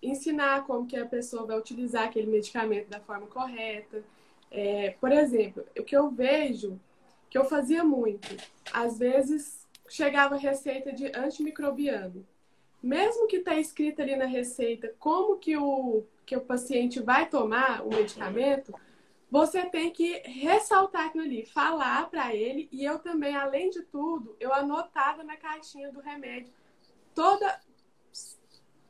Ensinar 0.05 0.65
como 0.65 0.87
que 0.87 0.97
a 0.97 1.05
pessoa 1.05 1.45
vai 1.45 1.57
utilizar 1.57 2.03
aquele 2.03 2.27
medicamento 2.27 2.87
da 2.89 2.99
forma 2.99 3.27
correta. 3.27 4.03
É, 4.51 4.91
por 4.99 5.11
exemplo, 5.11 5.65
o 5.77 5.83
que 5.83 5.95
eu 5.95 6.09
vejo, 6.09 6.79
que 7.29 7.37
eu 7.37 7.45
fazia 7.45 7.83
muito, 7.83 8.35
às 8.71 8.99
vezes 8.99 9.67
chegava 9.89 10.35
receita 10.35 10.91
de 10.91 11.07
antimicrobiano. 11.15 12.25
Mesmo 12.81 13.27
que 13.27 13.37
está 13.37 13.55
escrito 13.55 14.01
ali 14.01 14.15
na 14.15 14.25
receita 14.25 14.93
como 14.99 15.37
que 15.37 15.57
o 15.57 16.03
que 16.25 16.35
o 16.35 16.41
paciente 16.41 16.99
vai 16.99 17.29
tomar 17.29 17.85
o 17.85 17.89
medicamento, 17.89 18.73
você 19.29 19.63
tem 19.65 19.91
que 19.91 20.19
ressaltar 20.25 21.05
aquilo 21.05 21.23
ali, 21.23 21.45
falar 21.45 22.09
para 22.09 22.33
ele. 22.33 22.67
E 22.71 22.83
eu 22.83 22.97
também, 22.97 23.35
além 23.35 23.69
de 23.69 23.83
tudo, 23.83 24.35
eu 24.39 24.51
anotava 24.53 25.23
na 25.23 25.37
caixinha 25.37 25.91
do 25.91 25.99
remédio 25.99 26.51
toda 27.15 27.59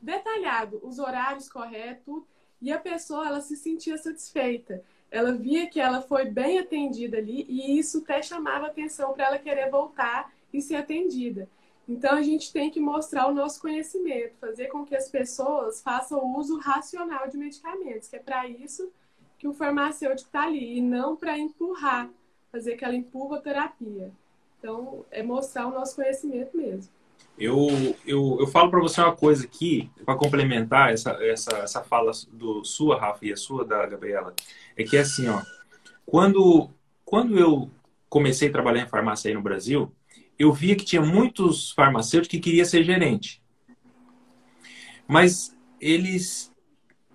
detalhado, 0.06 0.80
os 0.82 0.98
horários 0.98 1.48
corretos, 1.48 2.22
e 2.62 2.72
a 2.72 2.78
pessoa 2.78 3.26
ela 3.26 3.40
se 3.40 3.56
sentia 3.56 3.98
satisfeita. 3.98 4.82
Ela 5.10 5.32
via 5.32 5.68
que 5.68 5.80
ela 5.80 6.00
foi 6.00 6.24
bem 6.26 6.58
atendida 6.58 7.18
ali 7.18 7.44
e 7.48 7.78
isso 7.78 7.98
até 7.98 8.22
chamava 8.22 8.66
atenção 8.66 9.12
para 9.12 9.26
ela 9.26 9.38
querer 9.38 9.68
voltar 9.68 10.32
e 10.52 10.62
ser 10.62 10.76
atendida. 10.76 11.48
Então 11.88 12.16
a 12.16 12.22
gente 12.22 12.52
tem 12.52 12.70
que 12.70 12.80
mostrar 12.80 13.26
o 13.28 13.34
nosso 13.34 13.60
conhecimento, 13.60 14.36
fazer 14.40 14.68
com 14.68 14.84
que 14.84 14.96
as 14.96 15.08
pessoas 15.08 15.82
façam 15.82 16.36
uso 16.36 16.58
racional 16.58 17.28
de 17.28 17.36
medicamentos, 17.36 18.08
que 18.08 18.16
é 18.16 18.20
para 18.20 18.48
isso 18.48 18.90
que 19.38 19.46
o 19.46 19.52
farmacêutico 19.52 20.28
está 20.28 20.44
ali, 20.44 20.78
e 20.78 20.80
não 20.80 21.14
para 21.14 21.38
empurrar, 21.38 22.08
fazer 22.50 22.74
aquela 22.74 22.94
empurroterapia. 22.94 24.10
Então 24.58 25.04
é 25.10 25.22
mostrar 25.22 25.66
o 25.66 25.72
nosso 25.72 25.94
conhecimento 25.96 26.56
mesmo. 26.56 26.90
Eu, 27.38 27.96
eu, 28.06 28.38
eu 28.40 28.46
falo 28.46 28.70
para 28.70 28.80
você 28.80 29.00
uma 29.00 29.14
coisa 29.14 29.44
aqui, 29.44 29.90
para 30.04 30.16
complementar 30.16 30.92
essa, 30.92 31.10
essa, 31.22 31.58
essa 31.58 31.82
fala 31.82 32.10
do 32.32 32.64
sua, 32.64 32.98
Rafa, 32.98 33.26
e 33.26 33.32
a 33.32 33.36
sua 33.36 33.64
da 33.64 33.84
Gabriela, 33.86 34.34
é 34.74 34.82
que 34.82 34.96
é 34.96 35.00
assim, 35.00 35.28
ó, 35.28 35.42
quando, 36.06 36.70
quando 37.04 37.38
eu 37.38 37.70
comecei 38.08 38.48
a 38.48 38.52
trabalhar 38.52 38.82
em 38.82 38.88
farmácia 38.88 39.28
aí 39.28 39.34
no 39.34 39.42
Brasil, 39.42 39.92
eu 40.38 40.52
via 40.52 40.76
que 40.76 40.84
tinha 40.84 41.02
muitos 41.02 41.72
farmacêuticos 41.72 42.28
que 42.28 42.40
queriam 42.40 42.64
ser 42.64 42.82
gerente. 42.84 43.42
Mas 45.06 45.54
eles 45.80 46.52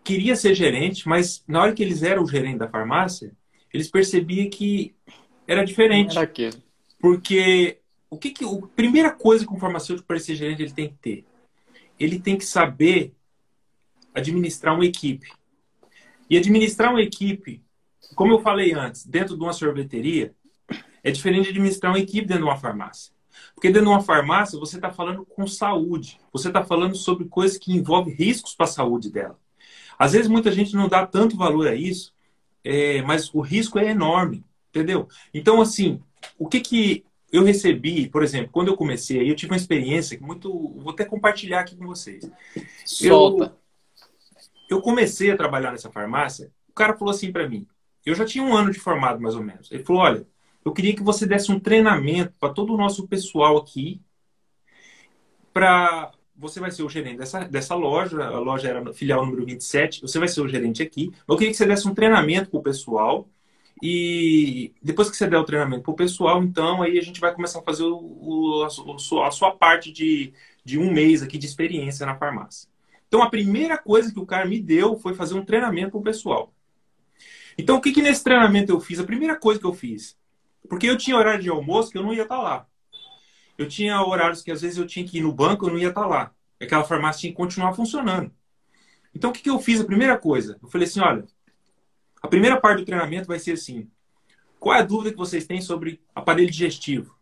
queriam 0.04 0.36
ser 0.36 0.54
gerente, 0.54 1.08
mas 1.08 1.44
na 1.48 1.62
hora 1.62 1.74
que 1.74 1.82
eles 1.84 2.04
eram 2.04 2.24
o 2.24 2.28
gerente 2.28 2.60
da 2.60 2.68
farmácia, 2.68 3.32
eles 3.74 3.90
percebiam 3.90 4.50
que 4.50 4.94
era 5.48 5.64
diferente. 5.64 6.12
Era 6.12 6.22
aquilo. 6.22 6.62
Porque 7.00 7.81
o 8.12 8.18
que, 8.18 8.30
que 8.30 8.44
a 8.44 8.68
primeira 8.76 9.10
coisa 9.10 9.48
que 9.48 9.54
um 9.54 9.58
farmacêutico 9.58 10.06
para 10.06 10.20
ser 10.20 10.36
gerente 10.36 10.62
ele 10.62 10.74
tem 10.74 10.90
que 10.90 10.96
ter? 10.96 11.26
Ele 11.98 12.20
tem 12.20 12.38
que 12.38 12.44
saber 12.44 13.14
administrar 14.14 14.76
uma 14.76 14.86
equipe. 14.86 15.32
E 16.30 16.38
administrar 16.38 16.92
uma 16.92 17.02
equipe, 17.02 17.64
como 18.14 18.34
eu 18.34 18.42
falei 18.42 18.74
antes, 18.74 19.06
dentro 19.06 19.38
de 19.38 19.42
uma 19.42 19.54
sorveteria, 19.54 20.36
é 21.02 21.10
diferente 21.10 21.46
de 21.46 21.50
administrar 21.52 21.94
uma 21.94 22.00
equipe 22.00 22.28
dentro 22.28 22.44
de 22.44 22.50
uma 22.50 22.58
farmácia. 22.58 23.14
Porque 23.56 23.70
dentro 23.70 23.84
de 23.86 23.94
uma 23.94 24.02
farmácia 24.02 24.60
você 24.60 24.76
está 24.76 24.92
falando 24.92 25.26
com 25.26 25.48
saúde, 25.48 26.20
você 26.34 26.50
está 26.50 26.66
falando 26.66 26.96
sobre 26.96 27.26
coisas 27.30 27.58
que 27.58 27.72
envolvem 27.72 28.14
riscos 28.14 28.54
para 28.54 28.66
a 28.66 28.70
saúde 28.70 29.10
dela. 29.10 29.40
Às 29.98 30.12
vezes 30.12 30.28
muita 30.28 30.52
gente 30.52 30.76
não 30.76 30.90
dá 30.90 31.08
tanto 31.08 31.38
valor 31.38 31.66
a 31.66 31.76
isso, 31.76 32.14
é, 32.62 33.02
mas 33.04 33.34
o 33.34 33.40
risco 33.40 33.80
é 33.80 33.90
enorme, 33.90 34.44
entendeu? 34.70 35.08
Então, 35.34 35.62
assim, 35.62 36.02
o 36.38 36.48
que 36.48 36.60
que 36.60 37.06
eu 37.32 37.44
recebi, 37.44 38.10
por 38.10 38.24
exemplo, 38.24 38.50
quando 38.52 38.68
eu 38.68 38.76
comecei, 38.76 39.30
eu 39.30 39.36
tive 39.36 39.52
uma 39.52 39.58
experiência 39.58 40.18
que 40.18 40.24
muito. 40.24 40.50
Vou 40.50 40.92
até 40.92 41.06
compartilhar 41.06 41.62
aqui 41.62 41.76
com 41.76 41.88
vocês. 41.88 42.30
Solta. 42.86 43.56
Eu, 44.70 44.78
eu 44.78 44.82
comecei 44.82 45.32
a 45.32 45.38
trabalhar 45.38 45.72
nessa 45.72 45.90
farmácia, 45.90 46.52
o 46.68 46.74
cara 46.74 46.98
falou 46.98 47.14
assim 47.14 47.32
para 47.32 47.48
mim. 47.48 47.66
Eu 48.06 48.16
já 48.16 48.26
tinha 48.26 48.44
um 48.44 48.56
ano 48.56 48.72
de 48.72 48.80
formado, 48.80 49.22
mais 49.22 49.36
ou 49.36 49.44
menos. 49.44 49.72
Ele 49.72 49.84
falou: 49.84 50.02
olha, 50.02 50.28
eu 50.66 50.74
queria 50.74 50.96
que 50.96 51.04
você 51.04 51.26
desse 51.26 51.52
um 51.52 51.60
treinamento 51.60 52.34
para 52.40 52.54
todo 52.54 52.74
o 52.74 52.78
nosso 52.78 53.08
pessoal 53.08 53.58
aqui, 53.58 54.02
para 55.54 56.12
você 56.36 56.60
vai 56.60 56.72
ser 56.72 56.84
o 56.84 56.90
gerente 56.90 57.18
dessa, 57.18 57.42
dessa 57.46 57.76
loja, 57.76 58.24
a 58.24 58.40
loja 58.40 58.68
era 58.68 58.94
filial 58.94 59.26
número 59.26 59.46
27, 59.46 60.02
você 60.02 60.18
vai 60.18 60.28
ser 60.28 60.42
o 60.42 60.48
gerente 60.48 60.82
aqui. 60.82 61.12
Eu 61.28 61.38
queria 61.38 61.52
que 61.52 61.58
você 61.58 61.66
desse 61.66 61.88
um 61.88 61.94
treinamento 61.94 62.50
para 62.50 62.60
o 62.60 62.64
pessoal 62.64 63.30
e 63.82 64.74
depois 64.82 65.10
que 65.10 65.18
você 65.18 65.28
der 65.28 65.40
o 65.40 65.44
treinamento 65.44 65.82
para 65.82 65.92
o 65.92 65.96
pessoal, 65.96 66.44
então 66.44 66.84
aí 66.84 67.00
a 67.00 67.02
gente 67.02 67.20
vai 67.20 67.34
começar 67.34 67.60
a 67.60 67.64
fazer 67.64 67.84
o, 67.84 67.98
o, 67.98 68.64
a, 68.64 69.28
a, 69.28 69.32
sua 69.32 69.52
parte 69.52 69.92
de, 69.92 70.34
de 70.64 70.78
um 70.78 70.92
mês 70.92 71.24
aqui 71.24 71.38
de 71.38 71.48
experiência 71.48 72.06
na 72.06 72.16
farmácia. 72.16 72.70
Então 73.08 73.24
a 73.24 73.30
primeira 73.30 73.78
coisa 73.78 74.14
que 74.14 74.20
o 74.20 74.26
cara 74.26 74.46
me 74.46 74.60
deu 74.62 74.96
foi 74.98 75.16
fazer 75.16 75.34
um 75.34 75.44
treinamento 75.44 75.92
para 75.92 76.00
o 76.00 76.04
pessoal. 76.04 76.54
Então 77.58 77.78
o 77.78 77.82
que, 77.82 77.92
que 77.92 78.04
nesse 78.04 78.24
treinamento 78.24 78.72
eu 78.72 78.80
fiz? 78.80 79.00
A 79.00 79.04
primeira 79.04 79.36
coisa 79.36 79.60
que 79.60 79.66
eu 79.66 79.74
fiz, 79.74 80.16
porque 80.70 80.88
eu 80.88 80.98
tinha 80.98 81.18
horário 81.18 81.42
de 81.42 81.50
almoço 81.50 81.92
que 81.92 81.98
eu 81.98 82.04
não 82.04 82.14
ia 82.14 82.24
estar 82.24 82.38
tá 82.38 82.42
lá. 82.42 82.68
Eu 83.58 83.68
tinha 83.68 84.00
horários 84.02 84.44
que 84.44 84.52
às 84.52 84.62
vezes 84.62 84.78
eu 84.78 84.86
tinha 84.86 85.06
que 85.06 85.18
ir 85.18 85.22
no 85.22 85.34
banco, 85.34 85.66
eu 85.66 85.72
não 85.72 85.80
ia 85.80 85.90
estar 85.90 86.02
tá 86.02 86.08
lá. 86.08 86.32
Aquela 86.60 86.84
farmácia 86.84 87.22
tinha 87.22 87.32
que 87.32 87.38
continuar 87.38 87.74
funcionando. 87.74 88.32
Então 89.14 89.32
o 89.32 89.34
que, 89.34 89.42
que 89.42 89.50
eu 89.50 89.60
fiz? 89.60 89.82
A 89.82 89.86
primeira 89.86 90.18
coisa, 90.18 90.60
eu 90.62 90.70
falei 90.70 90.88
assim, 90.88 91.00
olha, 91.00 91.26
a 92.22 92.28
primeira 92.28 92.60
parte 92.60 92.80
do 92.80 92.86
treinamento 92.86 93.28
vai 93.28 93.40
ser 93.40 93.54
assim: 93.54 93.90
qual 94.60 94.76
é 94.76 94.80
a 94.80 94.86
dúvida 94.86 95.12
que 95.12 95.18
vocês 95.18 95.46
têm 95.46 95.62
sobre 95.62 96.02
aparelho 96.14 96.50
digestivo? 96.50 97.16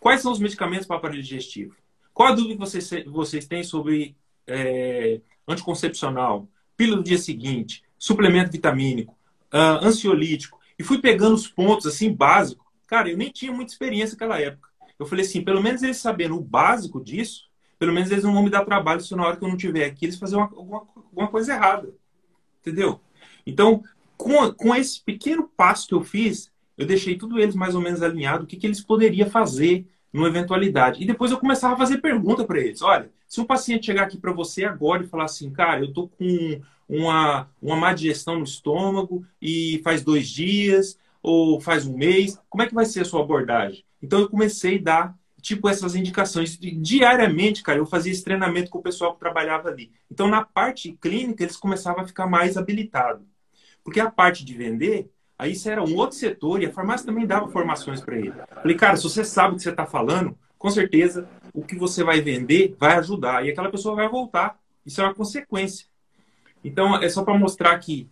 Quais 0.00 0.20
são 0.20 0.32
os 0.32 0.38
medicamentos 0.38 0.86
para 0.86 0.96
aparelho 0.96 1.22
digestivo? 1.22 1.76
Qual 2.12 2.28
a 2.28 2.34
dúvida 2.34 2.54
que 2.54 2.60
vocês, 2.60 3.04
vocês 3.06 3.46
têm 3.46 3.62
sobre 3.62 4.16
é, 4.46 5.20
anticoncepcional, 5.46 6.48
pílula 6.76 6.98
do 6.98 7.04
dia 7.04 7.18
seguinte, 7.18 7.84
suplemento 7.96 8.50
vitamínico, 8.50 9.16
uh, 9.52 9.84
ansiolítico? 9.84 10.58
E 10.78 10.82
fui 10.82 10.98
pegando 11.00 11.34
os 11.34 11.46
pontos 11.46 11.86
assim 11.86 12.12
básicos. 12.12 12.66
Cara, 12.86 13.10
eu 13.10 13.16
nem 13.16 13.30
tinha 13.30 13.52
muita 13.52 13.72
experiência 13.72 14.14
naquela 14.14 14.40
época. 14.40 14.68
Eu 14.98 15.06
falei 15.06 15.24
assim, 15.24 15.42
pelo 15.42 15.62
menos 15.62 15.82
eles 15.82 15.98
sabendo 15.98 16.36
o 16.36 16.40
básico 16.40 17.02
disso, 17.02 17.48
Pelo 17.78 17.92
menos 17.92 18.10
eles 18.10 18.24
não 18.24 18.34
vão 18.34 18.42
me 18.42 18.50
dar 18.50 18.64
trabalho 18.64 19.00
se 19.00 19.14
na 19.14 19.24
hora 19.24 19.36
que 19.36 19.44
eu 19.44 19.48
não 19.48 19.56
estiver 19.56 19.84
aqui 19.84 20.06
eles 20.06 20.18
fazerem 20.18 20.42
alguma, 20.42 20.84
alguma 20.96 21.28
coisa 21.28 21.52
errada. 21.52 21.94
Entendeu? 22.60 23.00
Então, 23.46 23.82
com, 24.18 24.52
com 24.52 24.74
esse 24.74 25.00
pequeno 25.00 25.48
passo 25.56 25.88
que 25.88 25.94
eu 25.94 26.02
fiz, 26.02 26.50
eu 26.76 26.84
deixei 26.84 27.16
tudo 27.16 27.38
eles 27.38 27.54
mais 27.54 27.74
ou 27.74 27.80
menos 27.80 28.02
alinhado, 28.02 28.44
o 28.44 28.46
que, 28.46 28.56
que 28.56 28.66
eles 28.66 28.80
poderiam 28.80 29.30
fazer 29.30 29.86
numa 30.12 30.28
eventualidade. 30.28 31.02
E 31.02 31.06
depois 31.06 31.30
eu 31.30 31.38
começava 31.38 31.74
a 31.74 31.78
fazer 31.78 31.98
pergunta 31.98 32.44
para 32.44 32.58
eles. 32.58 32.82
Olha, 32.82 33.10
se 33.26 33.40
um 33.40 33.44
paciente 33.44 33.86
chegar 33.86 34.04
aqui 34.04 34.18
para 34.18 34.32
você 34.32 34.64
agora 34.64 35.02
e 35.02 35.06
falar 35.06 35.24
assim, 35.24 35.50
cara, 35.50 35.80
eu 35.80 35.92
tô 35.92 36.08
com 36.08 36.60
uma, 36.88 37.48
uma 37.60 37.76
má 37.76 37.92
digestão 37.92 38.38
no 38.38 38.44
estômago 38.44 39.24
e 39.40 39.80
faz 39.84 40.02
dois 40.02 40.28
dias 40.28 40.98
ou 41.22 41.60
faz 41.60 41.86
um 41.86 41.96
mês, 41.96 42.40
como 42.48 42.62
é 42.62 42.66
que 42.66 42.74
vai 42.74 42.86
ser 42.86 43.00
a 43.00 43.04
sua 43.04 43.22
abordagem? 43.22 43.84
Então 44.02 44.20
eu 44.20 44.28
comecei 44.28 44.78
a 44.78 44.82
dar 44.82 45.18
tipo 45.40 45.68
essas 45.68 45.94
indicações 45.94 46.58
diariamente, 46.58 47.62
cara. 47.62 47.78
Eu 47.78 47.86
fazia 47.86 48.12
esse 48.12 48.24
treinamento 48.24 48.70
com 48.70 48.78
o 48.78 48.82
pessoal 48.82 49.14
que 49.14 49.20
trabalhava 49.20 49.68
ali. 49.68 49.92
Então 50.10 50.28
na 50.28 50.44
parte 50.44 50.92
clínica 51.00 51.42
eles 51.44 51.56
começavam 51.56 52.02
a 52.02 52.06
ficar 52.06 52.26
mais 52.26 52.56
habilitados, 52.56 53.26
porque 53.88 54.00
a 54.00 54.10
parte 54.10 54.44
de 54.44 54.52
vender 54.52 55.10
Aí 55.38 55.52
isso 55.52 55.70
era 55.70 55.82
um 55.82 55.94
outro 55.94 56.16
setor 56.16 56.60
e 56.60 56.66
a 56.66 56.72
farmácia 56.72 57.06
também 57.06 57.24
dava 57.24 57.48
formações 57.48 58.00
para 58.00 58.16
ele. 58.16 58.32
Falei, 58.60 58.76
cara, 58.76 58.96
se 58.96 59.04
você 59.04 59.24
sabe 59.24 59.54
o 59.54 59.56
que 59.56 59.62
você 59.62 59.70
está 59.70 59.86
falando, 59.86 60.36
com 60.58 60.68
certeza 60.68 61.28
o 61.54 61.62
que 61.62 61.76
você 61.76 62.02
vai 62.02 62.20
vender 62.20 62.74
vai 62.76 62.96
ajudar. 62.96 63.46
E 63.46 63.50
aquela 63.50 63.70
pessoa 63.70 63.94
vai 63.94 64.08
voltar. 64.08 64.58
Isso 64.84 65.00
é 65.00 65.04
uma 65.04 65.14
consequência. 65.14 65.86
Então, 66.64 66.96
é 66.96 67.08
só 67.08 67.22
para 67.22 67.38
mostrar 67.38 67.78
que, 67.78 68.10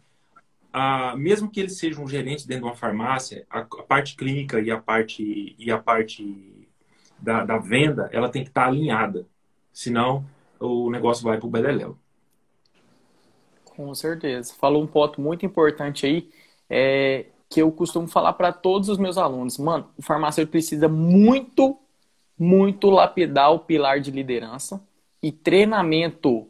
ah, 0.72 1.16
mesmo 1.16 1.50
que 1.50 1.58
ele 1.58 1.68
seja 1.68 2.00
um 2.00 2.06
gerente 2.06 2.46
dentro 2.46 2.62
de 2.62 2.68
uma 2.68 2.76
farmácia, 2.76 3.44
a, 3.50 3.58
a 3.58 3.82
parte 3.82 4.14
clínica 4.14 4.60
e 4.60 4.70
a 4.70 4.78
parte, 4.78 5.56
e 5.58 5.68
a 5.68 5.78
parte 5.78 6.68
da, 7.18 7.44
da 7.44 7.58
venda, 7.58 8.08
ela 8.12 8.28
tem 8.28 8.44
que 8.44 8.50
estar 8.50 8.62
tá 8.62 8.68
alinhada. 8.68 9.26
Senão, 9.72 10.24
o 10.60 10.90
negócio 10.90 11.24
vai 11.24 11.38
para 11.38 11.46
o 11.48 11.50
beleléu. 11.50 11.98
Com 13.76 13.94
certeza. 13.94 14.54
Falou 14.54 14.82
um 14.82 14.86
ponto 14.86 15.20
muito 15.20 15.44
importante 15.44 16.06
aí 16.06 16.30
é, 16.68 17.26
que 17.48 17.60
eu 17.60 17.70
costumo 17.70 18.08
falar 18.08 18.32
para 18.32 18.50
todos 18.52 18.88
os 18.88 18.96
meus 18.96 19.18
alunos. 19.18 19.58
Mano, 19.58 19.90
o 19.98 20.02
farmacêutico 20.02 20.52
precisa 20.52 20.88
muito, 20.88 21.78
muito 22.38 22.88
lapidar 22.88 23.52
o 23.52 23.58
pilar 23.58 24.00
de 24.00 24.10
liderança 24.10 24.82
e 25.22 25.30
treinamento. 25.30 26.48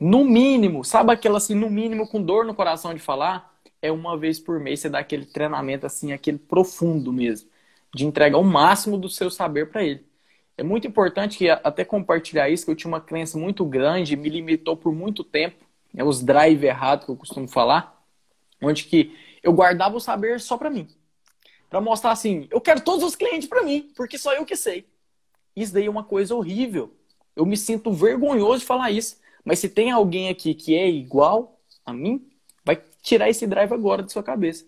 No 0.00 0.24
mínimo, 0.24 0.82
sabe 0.84 1.12
aquela 1.12 1.36
assim, 1.38 1.54
no 1.54 1.68
mínimo, 1.70 2.08
com 2.08 2.22
dor 2.22 2.44
no 2.46 2.54
coração 2.54 2.94
de 2.94 3.00
falar? 3.00 3.54
É 3.82 3.92
uma 3.92 4.16
vez 4.16 4.40
por 4.40 4.58
mês 4.58 4.80
você 4.80 4.88
dá 4.88 4.98
aquele 5.00 5.26
treinamento 5.26 5.84
assim, 5.86 6.12
aquele 6.12 6.38
profundo 6.38 7.12
mesmo, 7.12 7.48
de 7.94 8.06
entregar 8.06 8.38
o 8.38 8.44
máximo 8.44 8.98
do 8.98 9.08
seu 9.08 9.30
saber 9.30 9.70
para 9.70 9.84
ele. 9.84 10.06
É 10.56 10.62
muito 10.62 10.86
importante 10.86 11.38
que 11.38 11.50
até 11.50 11.84
compartilhar 11.84 12.48
isso, 12.48 12.64
que 12.64 12.70
eu 12.70 12.76
tinha 12.76 12.88
uma 12.88 13.00
crença 13.00 13.38
muito 13.38 13.64
grande, 13.64 14.16
me 14.16 14.28
limitou 14.30 14.76
por 14.76 14.94
muito 14.94 15.22
tempo, 15.22 15.65
é 15.96 16.04
os 16.04 16.22
drive 16.22 16.64
errados 16.64 17.06
que 17.06 17.10
eu 17.10 17.16
costumo 17.16 17.48
falar, 17.48 18.04
onde 18.62 18.84
que 18.84 19.16
eu 19.42 19.52
guardava 19.52 19.96
o 19.96 20.00
saber 20.00 20.40
só 20.40 20.56
para 20.56 20.70
mim. 20.70 20.88
Para 21.68 21.80
mostrar 21.80 22.12
assim, 22.12 22.46
eu 22.50 22.60
quero 22.60 22.80
todos 22.80 23.02
os 23.02 23.16
clientes 23.16 23.48
para 23.48 23.62
mim, 23.62 23.90
porque 23.96 24.18
só 24.18 24.32
eu 24.34 24.44
que 24.44 24.56
sei. 24.56 24.86
Isso 25.54 25.72
daí 25.72 25.86
é 25.86 25.90
uma 25.90 26.04
coisa 26.04 26.34
horrível. 26.34 26.94
Eu 27.34 27.46
me 27.46 27.56
sinto 27.56 27.92
vergonhoso 27.92 28.60
de 28.60 28.66
falar 28.66 28.90
isso. 28.90 29.18
Mas 29.44 29.58
se 29.58 29.68
tem 29.68 29.90
alguém 29.90 30.28
aqui 30.28 30.54
que 30.54 30.76
é 30.76 30.88
igual 30.88 31.58
a 31.84 31.92
mim, 31.92 32.28
vai 32.64 32.82
tirar 33.00 33.28
esse 33.30 33.46
drive 33.46 33.72
agora 33.72 34.02
de 34.02 34.12
sua 34.12 34.22
cabeça. 34.22 34.66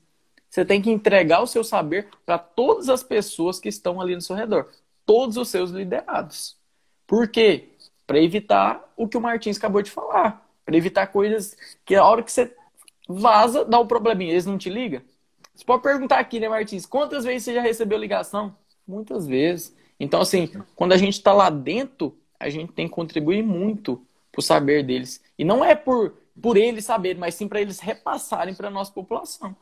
Você 0.48 0.64
tem 0.64 0.80
que 0.80 0.90
entregar 0.90 1.42
o 1.42 1.46
seu 1.46 1.62
saber 1.62 2.08
para 2.24 2.38
todas 2.38 2.88
as 2.88 3.02
pessoas 3.02 3.60
que 3.60 3.68
estão 3.68 4.00
ali 4.00 4.14
no 4.14 4.22
seu 4.22 4.34
redor, 4.34 4.68
todos 5.04 5.36
os 5.36 5.48
seus 5.48 5.70
liderados. 5.70 6.56
Por 7.06 7.28
quê? 7.28 7.70
Para 8.06 8.18
evitar 8.18 8.92
o 8.96 9.06
que 9.06 9.16
o 9.16 9.20
Martins 9.20 9.58
acabou 9.58 9.82
de 9.82 9.90
falar, 9.90 10.47
para 10.68 10.76
evitar 10.76 11.06
coisas 11.06 11.56
que 11.82 11.94
a 11.94 12.04
hora 12.04 12.22
que 12.22 12.30
você 12.30 12.54
vaza, 13.08 13.64
dá 13.64 13.80
um 13.80 13.86
probleminha. 13.86 14.32
Eles 14.32 14.44
não 14.44 14.58
te 14.58 14.68
ligam? 14.68 15.00
Você 15.54 15.64
pode 15.64 15.82
perguntar 15.82 16.18
aqui, 16.18 16.38
né, 16.38 16.46
Martins? 16.46 16.84
Quantas 16.84 17.24
vezes 17.24 17.44
você 17.44 17.54
já 17.54 17.62
recebeu 17.62 17.96
ligação? 17.96 18.54
Muitas 18.86 19.26
vezes. 19.26 19.74
Então, 19.98 20.20
assim, 20.20 20.50
quando 20.76 20.92
a 20.92 20.98
gente 20.98 21.14
está 21.14 21.32
lá 21.32 21.48
dentro, 21.48 22.14
a 22.38 22.50
gente 22.50 22.70
tem 22.74 22.86
que 22.86 22.92
contribuir 22.92 23.42
muito 23.42 24.06
para 24.30 24.40
o 24.40 24.42
saber 24.42 24.84
deles. 24.84 25.22
E 25.38 25.44
não 25.44 25.64
é 25.64 25.74
por, 25.74 26.12
por 26.40 26.58
eles 26.58 26.84
saberem, 26.84 27.18
mas 27.18 27.34
sim 27.34 27.48
para 27.48 27.62
eles 27.62 27.80
repassarem 27.80 28.54
para 28.54 28.68
a 28.68 28.70
nossa 28.70 28.92
população. 28.92 29.56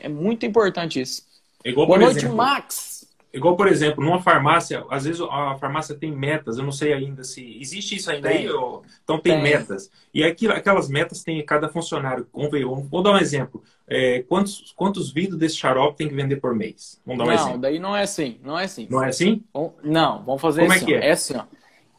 É 0.00 0.08
muito 0.08 0.44
importante 0.44 1.00
isso. 1.00 1.22
Igual, 1.64 1.86
Boa 1.86 2.00
noite, 2.00 2.18
exemplo, 2.18 2.36
Max. 2.36 2.97
Igual, 3.32 3.56
por 3.56 3.68
exemplo, 3.68 4.02
numa 4.02 4.22
farmácia, 4.22 4.84
às 4.88 5.04
vezes 5.04 5.20
a 5.20 5.56
farmácia 5.58 5.94
tem 5.94 6.10
metas, 6.10 6.56
eu 6.56 6.64
não 6.64 6.72
sei 6.72 6.94
ainda 6.94 7.22
se. 7.22 7.58
Existe 7.60 7.96
isso 7.96 8.10
ainda 8.10 8.28
tem. 8.28 8.38
aí? 8.38 8.50
Ou... 8.50 8.82
Então 9.04 9.18
tem, 9.18 9.34
tem, 9.34 9.42
metas. 9.42 9.90
E 10.14 10.24
aqui, 10.24 10.48
aquelas 10.48 10.88
metas 10.88 11.22
tem 11.22 11.44
cada 11.44 11.68
funcionário. 11.68 12.26
Vou 12.32 13.02
dar 13.02 13.12
um 13.12 13.18
exemplo. 13.18 13.62
É, 13.86 14.22
quantos, 14.22 14.72
quantos 14.74 15.12
vidros 15.12 15.38
desse 15.38 15.56
xarope 15.56 15.98
tem 15.98 16.08
que 16.08 16.14
vender 16.14 16.36
por 16.36 16.54
mês? 16.54 17.00
Vamos 17.04 17.18
dar 17.18 17.24
um 17.24 17.26
não, 17.26 17.34
exemplo. 17.34 17.52
Não, 17.52 17.60
daí 17.60 17.78
não 17.78 17.96
é 17.96 18.02
assim. 18.02 18.40
Não 18.42 18.58
é 18.58 18.64
assim. 18.64 18.88
Não 18.90 19.04
é 19.04 19.08
assim? 19.08 19.44
Não, 19.84 20.24
vamos 20.24 20.40
fazer 20.40 20.62
Como 20.62 20.72
assim. 20.72 20.84
Como 20.84 20.96
é 20.96 21.00
que 21.00 21.06
é? 21.06 21.08
É 21.08 21.12
assim, 21.12 21.36
ó. 21.36 21.44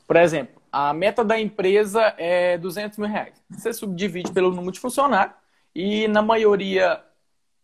Por 0.07 0.15
exemplo, 0.15 0.59
a 0.71 0.93
meta 0.93 1.23
da 1.23 1.39
empresa 1.39 2.13
é 2.17 2.57
200 2.57 2.97
mil 2.97 3.07
reais. 3.07 3.41
Você 3.49 3.71
subdivide 3.71 4.31
pelo 4.31 4.49
número 4.49 4.71
de 4.71 4.79
funcionários 4.79 5.35
e 5.75 6.07
na 6.07 6.23
maioria, 6.23 7.03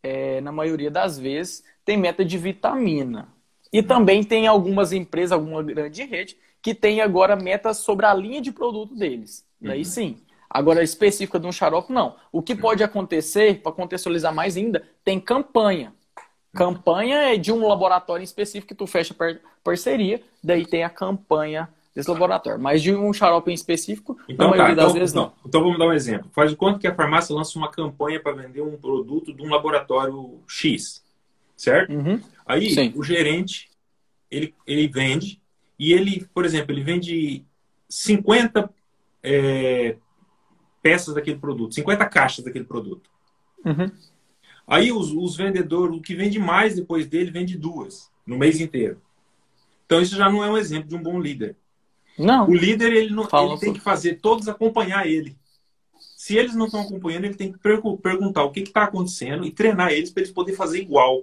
é, 0.03 0.39
na 0.41 0.51
maioria 0.51 0.91
das 0.91 1.17
vezes 1.17 1.63
tem 1.83 1.97
meta 1.97 2.23
de 2.23 2.37
vitamina. 2.37 3.34
E 3.71 3.83
também 3.83 4.23
tem 4.23 4.47
algumas 4.47 4.91
empresas, 4.91 5.33
alguma 5.33 5.61
grande 5.61 6.03
rede, 6.03 6.37
que 6.61 6.73
tem 6.73 7.01
agora 7.01 7.35
metas 7.35 7.77
sobre 7.77 8.05
a 8.05 8.13
linha 8.13 8.41
de 8.41 8.51
produto 8.51 8.95
deles. 8.95 9.45
Daí 9.61 9.79
uhum. 9.79 9.85
sim. 9.85 10.17
Agora, 10.49 10.81
específica 10.81 11.39
de 11.39 11.45
um 11.45 11.51
xarope, 11.51 11.91
não. 11.91 12.15
O 12.31 12.41
que 12.41 12.55
pode 12.55 12.83
acontecer, 12.83 13.61
para 13.61 13.71
contextualizar 13.71 14.33
mais 14.33 14.55
ainda, 14.55 14.83
tem 15.03 15.19
campanha. 15.19 15.93
Campanha 16.53 17.33
é 17.33 17.37
de 17.37 17.51
um 17.51 17.67
laboratório 17.67 18.23
específico 18.23 18.69
que 18.69 18.75
tu 18.75 18.87
fecha 18.87 19.13
parceria, 19.61 20.21
daí 20.41 20.65
tem 20.65 20.83
a 20.83 20.89
campanha 20.89 21.67
desse 21.93 22.09
laboratório. 22.09 22.59
Mas 22.59 22.81
de 22.81 22.95
um 22.95 23.11
xarope 23.11 23.51
em 23.51 23.53
específico, 23.53 24.17
então, 24.29 24.49
na 24.49 24.55
maioria 24.55 24.75
tá, 24.75 24.81
das 24.83 24.91
então, 24.91 24.99
vezes 24.99 25.13
não. 25.13 25.33
Então 25.45 25.61
vamos 25.61 25.77
dar 25.77 25.87
um 25.87 25.93
exemplo. 25.93 26.29
Faz 26.33 26.51
de 26.51 26.55
conta 26.55 26.79
que 26.79 26.87
a 26.87 26.95
farmácia 26.95 27.35
lança 27.35 27.57
uma 27.59 27.69
campanha 27.69 28.21
para 28.21 28.31
vender 28.31 28.61
um 28.61 28.77
produto 28.77 29.33
de 29.33 29.41
um 29.41 29.49
laboratório 29.49 30.39
X, 30.47 31.03
certo? 31.57 31.91
Uhum. 31.93 32.21
Aí 32.45 32.71
Sim. 32.71 32.93
o 32.95 33.03
gerente, 33.03 33.69
ele, 34.29 34.53
ele 34.67 34.87
vende, 34.87 35.41
e 35.79 35.91
ele, 35.91 36.27
por 36.33 36.45
exemplo, 36.45 36.71
ele 36.71 36.83
vende 36.83 37.43
50 37.89 38.69
é, 39.23 39.97
peças 40.81 41.15
daquele 41.15 41.39
produto, 41.39 41.75
50 41.75 42.05
caixas 42.05 42.45
daquele 42.45 42.65
produto. 42.65 43.09
Uhum. 43.65 43.89
Aí 44.67 44.91
os, 44.91 45.11
os 45.11 45.35
vendedores, 45.35 45.97
o 45.97 46.01
que 46.01 46.15
vende 46.15 46.39
mais 46.39 46.75
depois 46.75 47.07
dele, 47.07 47.31
vende 47.31 47.57
duas 47.57 48.11
no 48.25 48.37
mês 48.37 48.59
inteiro. 48.59 49.01
Então 49.85 50.01
isso 50.01 50.15
já 50.15 50.29
não 50.29 50.43
é 50.43 50.49
um 50.49 50.57
exemplo 50.57 50.89
de 50.89 50.95
um 50.95 51.01
bom 51.01 51.19
líder. 51.19 51.55
Não. 52.17 52.47
O 52.49 52.53
líder 52.53 52.93
ele, 52.93 53.13
não, 53.13 53.23
ele 53.23 53.59
tem 53.59 53.73
que 53.73 53.79
fazer 53.79 54.19
todos 54.21 54.47
acompanhar 54.47 55.07
ele. 55.07 55.37
Se 56.15 56.35
eles 56.35 56.55
não 56.55 56.65
estão 56.65 56.81
acompanhando, 56.81 57.25
ele 57.25 57.35
tem 57.35 57.51
que 57.51 57.59
perguntar 57.59 58.43
o 58.43 58.51
que 58.51 58.61
está 58.61 58.83
acontecendo 58.83 59.45
e 59.45 59.51
treinar 59.51 59.91
eles 59.91 60.09
para 60.09 60.23
eles 60.23 60.33
poderem 60.33 60.57
fazer 60.57 60.81
igual. 60.81 61.21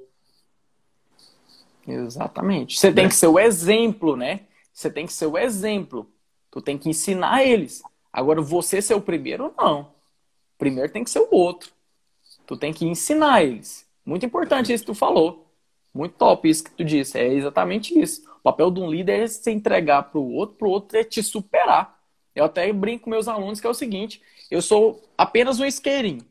Exatamente. 1.87 2.79
Você 2.79 2.93
tem 2.93 3.05
né? 3.05 3.11
que 3.11 3.17
ser 3.17 3.27
o 3.27 3.39
exemplo, 3.39 4.17
né? 4.17 4.41
Você 4.73 4.91
tem 4.91 5.07
que 5.07 5.13
ser 5.13 5.27
o 5.27 5.37
exemplo. 5.37 6.11
Tu 6.51 6.61
tem 6.61 6.79
que 6.79 6.89
ensinar 6.89 7.45
eles. 7.45 7.83
Agora, 8.13 8.41
você 8.41 8.81
ser 8.81 8.95
o 8.95 9.01
primeiro, 9.01 9.53
não. 9.57 9.93
Primeiro 10.59 10.93
tem 10.93 11.03
que 11.03 11.11
ser 11.11 11.21
o 11.21 11.29
outro. 11.31 11.71
Tu 12.47 12.57
tem 12.57 12.73
que 12.73 12.87
ensinar 12.87 13.43
eles. 13.43 13.89
Muito 14.05 14.27
importante 14.27 14.73
isso 14.73 14.85
que 14.85 14.93
tu 14.93 14.95
falou. 14.95 15.47
Muito 15.95 16.15
top 16.15 16.49
isso 16.49 16.65
que 16.65 16.71
tu 16.71 16.85
disse. 16.85 17.19
É 17.19 17.33
exatamente 17.33 17.99
isso. 17.99 18.23
O 18.41 18.43
papel 18.43 18.71
de 18.71 18.81
um 18.81 18.91
líder 18.91 19.21
é 19.21 19.27
se 19.27 19.51
entregar 19.51 20.05
para 20.05 20.19
o 20.19 20.33
outro, 20.33 20.57
para 20.57 20.69
o 20.69 20.71
outro 20.71 20.99
é 20.99 21.05
te 21.05 21.23
superar. 21.23 22.01
Eu 22.35 22.45
até 22.45 22.73
brinco 22.73 23.05
com 23.05 23.11
meus 23.11 23.29
alunos 23.29 23.61
que 23.61 23.67
é 23.67 23.71
o 23.71 23.75
seguinte: 23.75 24.23
eu 24.51 24.63
sou 24.63 25.03
apenas 25.17 25.61
um 25.61 25.65
isqueirinho. 25.65 26.25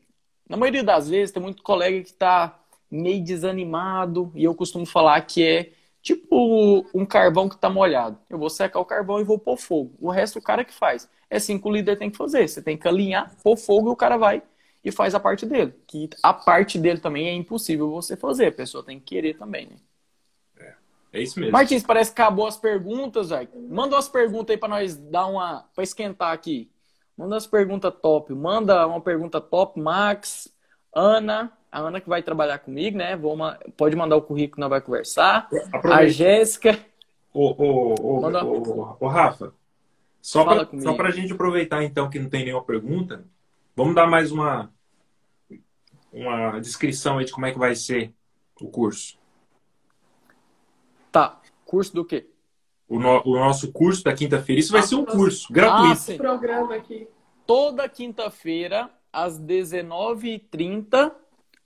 Na 0.48 0.56
maioria 0.56 0.82
das 0.82 1.08
vezes, 1.08 1.32
tem 1.32 1.42
muito 1.42 1.62
colega 1.62 2.02
que 2.02 2.10
está 2.10 2.58
meio 2.92 3.24
desanimado, 3.24 4.30
e 4.34 4.44
eu 4.44 4.54
costumo 4.54 4.84
falar 4.84 5.18
que 5.22 5.42
é 5.42 5.72
tipo 6.02 6.86
um 6.92 7.06
carvão 7.06 7.48
que 7.48 7.54
está 7.54 7.70
molhado. 7.70 8.18
Eu 8.28 8.38
vou 8.38 8.50
secar 8.50 8.80
o 8.80 8.84
carvão 8.84 9.18
e 9.18 9.24
vou 9.24 9.38
pôr 9.38 9.56
fogo. 9.56 9.94
O 9.98 10.10
resto 10.10 10.38
o 10.38 10.42
cara 10.42 10.62
que 10.62 10.74
faz. 10.74 11.08
É 11.30 11.38
assim 11.38 11.58
que 11.58 11.66
o 11.66 11.72
líder 11.72 11.96
tem 11.96 12.10
que 12.10 12.18
fazer. 12.18 12.46
Você 12.46 12.60
tem 12.60 12.76
que 12.76 12.86
alinhar, 12.86 13.34
pôr 13.42 13.56
fogo 13.56 13.88
e 13.88 13.92
o 13.92 13.96
cara 13.96 14.18
vai 14.18 14.42
e 14.84 14.92
faz 14.92 15.14
a 15.14 15.20
parte 15.20 15.46
dele. 15.46 15.72
Que 15.86 16.10
a 16.22 16.34
parte 16.34 16.78
dele 16.78 17.00
também 17.00 17.28
é 17.28 17.32
impossível 17.32 17.88
você 17.90 18.14
fazer. 18.14 18.48
A 18.48 18.52
pessoa 18.52 18.84
tem 18.84 18.98
que 18.98 19.06
querer 19.06 19.38
também, 19.38 19.68
né? 19.68 19.76
É, 20.58 20.74
é 21.14 21.22
isso 21.22 21.40
mesmo. 21.40 21.52
Martins, 21.52 21.82
parece 21.82 22.12
que 22.12 22.20
acabou 22.20 22.46
as 22.46 22.58
perguntas, 22.58 23.30
velho. 23.30 23.48
Manda 23.70 23.96
umas 23.96 24.08
perguntas 24.08 24.52
aí 24.52 24.58
para 24.58 24.68
nós 24.68 24.96
dar 24.96 25.26
uma. 25.26 25.64
para 25.74 25.84
esquentar 25.84 26.32
aqui. 26.32 26.70
Manda 27.16 27.36
umas 27.36 27.46
perguntas 27.46 27.94
top. 28.02 28.34
Manda 28.34 28.86
uma 28.86 29.00
pergunta 29.00 29.40
top, 29.40 29.80
Max, 29.80 30.52
Ana 30.94 31.50
a 31.72 31.80
Ana 31.80 32.02
que 32.02 32.08
vai 32.08 32.22
trabalhar 32.22 32.58
comigo, 32.58 32.98
né? 32.98 33.16
Vou 33.16 33.32
uma, 33.32 33.58
pode 33.78 33.96
mandar 33.96 34.16
o 34.16 34.22
currículo, 34.22 34.60
nós 34.60 34.68
vai 34.68 34.82
conversar. 34.82 35.48
Aproveita. 35.72 35.94
A 35.94 36.06
Jéssica. 36.06 36.78
Ô, 37.32 37.46
ô, 37.46 37.94
ô, 37.98 38.20
ô, 38.20 38.96
ô, 39.00 39.08
Rafa, 39.08 39.54
Só 40.20 40.44
para 40.44 41.08
a 41.08 41.10
gente 41.10 41.32
aproveitar, 41.32 41.82
então, 41.82 42.10
que 42.10 42.18
não 42.18 42.28
tem 42.28 42.44
nenhuma 42.44 42.62
pergunta, 42.62 43.24
vamos 43.74 43.94
dar 43.94 44.06
mais 44.06 44.30
uma, 44.30 44.70
uma 46.12 46.60
descrição 46.60 47.16
aí 47.16 47.24
de 47.24 47.32
como 47.32 47.46
é 47.46 47.52
que 47.52 47.58
vai 47.58 47.74
ser 47.74 48.12
o 48.60 48.68
curso. 48.68 49.18
Tá. 51.10 51.40
Curso 51.64 51.94
do 51.94 52.04
quê? 52.04 52.28
O, 52.86 52.98
no, 52.98 53.22
o 53.24 53.34
nosso 53.36 53.72
curso 53.72 54.04
da 54.04 54.12
quinta-feira. 54.12 54.60
Isso 54.60 54.72
vai 54.72 54.82
ah, 54.82 54.86
ser 54.86 54.96
um 54.96 55.06
curso 55.06 55.50
gratuito. 55.50 55.92
Ah, 55.92 55.96
sim. 55.96 56.18
programa 56.18 56.74
aqui. 56.74 57.08
Toda 57.46 57.88
quinta-feira, 57.88 58.90
às 59.10 59.40
19h30, 59.40 61.21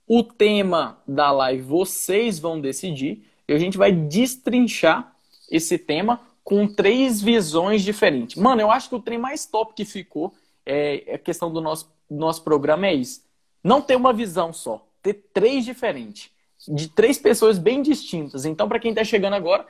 o 0.07 0.23
tema 0.23 0.97
da 1.05 1.31
live 1.31 1.61
vocês 1.61 2.39
vão 2.39 2.59
decidir. 2.59 3.23
E 3.47 3.53
a 3.53 3.59
gente 3.59 3.77
vai 3.77 3.91
destrinchar 3.91 5.13
esse 5.49 5.77
tema 5.77 6.21
com 6.43 6.67
três 6.67 7.21
visões 7.21 7.81
diferentes. 7.81 8.41
Mano, 8.41 8.61
eu 8.61 8.71
acho 8.71 8.89
que 8.89 8.95
o 8.95 9.01
trem 9.01 9.17
mais 9.17 9.45
top 9.45 9.73
que 9.73 9.83
ficou 9.83 10.33
é 10.65 11.03
a 11.07 11.11
é 11.13 11.17
questão 11.17 11.51
do 11.51 11.61
nosso, 11.61 11.91
nosso 12.09 12.43
programa 12.43 12.87
é 12.87 12.93
isso. 12.93 13.21
Não 13.63 13.81
ter 13.81 13.95
uma 13.95 14.13
visão 14.13 14.53
só, 14.53 14.85
ter 15.01 15.25
três 15.33 15.65
diferentes, 15.65 16.29
de 16.67 16.87
três 16.89 17.17
pessoas 17.17 17.57
bem 17.57 17.81
distintas. 17.81 18.45
Então, 18.45 18.67
para 18.67 18.79
quem 18.79 18.91
está 18.91 19.03
chegando 19.03 19.33
agora, 19.33 19.65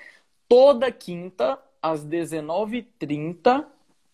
toda 0.48 0.92
quinta, 0.92 1.60
às 1.82 2.06
19h30, 2.06 3.66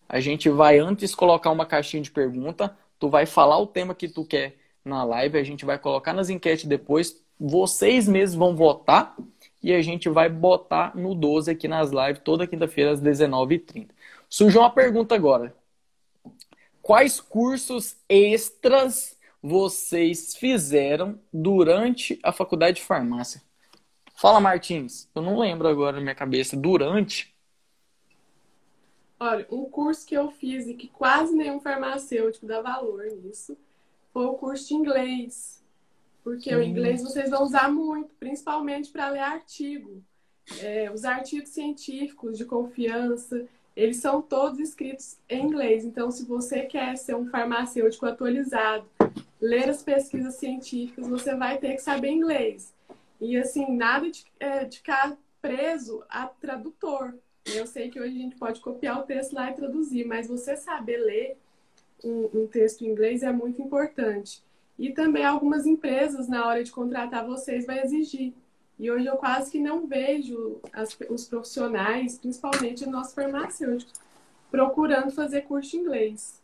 a 0.08 0.20
gente 0.20 0.48
vai 0.48 0.78
antes 0.78 1.14
colocar 1.14 1.50
uma 1.50 1.66
caixinha 1.66 2.02
de 2.02 2.10
pergunta. 2.10 2.76
Tu 2.98 3.08
vai 3.08 3.26
falar 3.26 3.58
o 3.58 3.66
tema 3.66 3.94
que 3.94 4.08
tu 4.08 4.24
quer 4.24 4.56
na 4.84 5.02
live, 5.02 5.38
a 5.38 5.42
gente 5.42 5.64
vai 5.64 5.78
colocar 5.78 6.12
nas 6.12 6.28
enquetes 6.28 6.66
depois. 6.66 7.22
Vocês 7.40 8.06
mesmos 8.06 8.36
vão 8.36 8.54
votar 8.54 9.16
e 9.62 9.72
a 9.72 9.80
gente 9.80 10.08
vai 10.08 10.28
botar 10.28 10.94
no 10.94 11.14
12 11.14 11.50
aqui 11.50 11.66
nas 11.66 11.90
lives 11.90 12.20
toda 12.22 12.46
quinta-feira 12.46 12.92
às 12.92 13.00
19h30. 13.00 13.88
Surgiu 14.28 14.60
uma 14.60 14.70
pergunta 14.70 15.14
agora. 15.14 15.56
Quais 16.82 17.18
cursos 17.18 17.96
extras 18.08 19.18
vocês 19.42 20.36
fizeram 20.36 21.18
durante 21.32 22.18
a 22.22 22.30
faculdade 22.30 22.76
de 22.76 22.82
farmácia? 22.82 23.42
Fala, 24.14 24.38
Martins. 24.40 25.08
Eu 25.14 25.22
não 25.22 25.38
lembro 25.38 25.66
agora 25.66 25.96
na 25.96 26.02
minha 26.02 26.14
cabeça. 26.14 26.56
Durante? 26.56 27.34
Olha, 29.18 29.46
um 29.50 29.64
curso 29.64 30.06
que 30.06 30.14
eu 30.14 30.30
fiz 30.30 30.66
e 30.66 30.74
que 30.74 30.88
quase 30.88 31.34
nenhum 31.34 31.60
farmacêutico 31.60 32.46
dá 32.46 32.60
valor 32.60 33.04
nisso 33.22 33.56
foi 34.14 34.26
o 34.26 34.34
curso 34.34 34.68
de 34.68 34.74
inglês. 34.74 35.60
Porque 36.22 36.54
o 36.54 36.62
inglês 36.62 37.02
vocês 37.02 37.28
vão 37.28 37.42
usar 37.42 37.70
muito, 37.70 38.14
principalmente 38.14 38.90
para 38.90 39.10
ler 39.10 39.18
artigo. 39.18 40.02
É, 40.60 40.90
os 40.90 41.04
artigos 41.04 41.50
científicos 41.50 42.38
de 42.38 42.44
confiança, 42.44 43.44
eles 43.74 43.96
são 43.96 44.22
todos 44.22 44.60
escritos 44.60 45.18
em 45.28 45.44
inglês. 45.44 45.84
Então, 45.84 46.10
se 46.10 46.24
você 46.24 46.62
quer 46.62 46.96
ser 46.96 47.16
um 47.16 47.28
farmacêutico 47.28 48.06
atualizado, 48.06 48.86
ler 49.40 49.68
as 49.68 49.82
pesquisas 49.82 50.36
científicas, 50.36 51.08
você 51.08 51.34
vai 51.34 51.58
ter 51.58 51.74
que 51.74 51.82
saber 51.82 52.10
inglês. 52.10 52.72
E, 53.20 53.36
assim, 53.36 53.76
nada 53.76 54.10
de, 54.10 54.24
é, 54.38 54.64
de 54.64 54.78
ficar 54.78 55.18
preso 55.42 56.02
a 56.08 56.26
tradutor. 56.26 57.14
Eu 57.44 57.66
sei 57.66 57.90
que 57.90 58.00
hoje 58.00 58.16
a 58.16 58.20
gente 58.22 58.36
pode 58.36 58.60
copiar 58.60 59.00
o 59.00 59.02
texto 59.02 59.34
lá 59.34 59.50
e 59.50 59.54
traduzir, 59.54 60.06
mas 60.06 60.28
você 60.28 60.56
saber 60.56 60.98
ler 60.98 61.36
um, 62.02 62.42
um 62.42 62.46
texto 62.46 62.82
em 62.82 62.88
inglês 62.88 63.22
é 63.22 63.32
muito 63.32 63.60
importante. 63.60 64.42
E 64.78 64.92
também 64.92 65.24
algumas 65.24 65.66
empresas, 65.66 66.28
na 66.28 66.46
hora 66.46 66.64
de 66.64 66.72
contratar 66.72 67.26
vocês, 67.26 67.66
vai 67.66 67.82
exigir. 67.82 68.32
E 68.78 68.90
hoje 68.90 69.06
eu 69.06 69.16
quase 69.16 69.52
que 69.52 69.60
não 69.60 69.86
vejo 69.86 70.60
as, 70.72 70.96
os 71.08 71.26
profissionais, 71.26 72.18
principalmente 72.18 72.84
o 72.84 72.90
nosso 72.90 73.14
farmacêutico, 73.14 73.92
procurando 74.50 75.12
fazer 75.12 75.42
curso 75.42 75.70
de 75.70 75.76
inglês. 75.76 76.42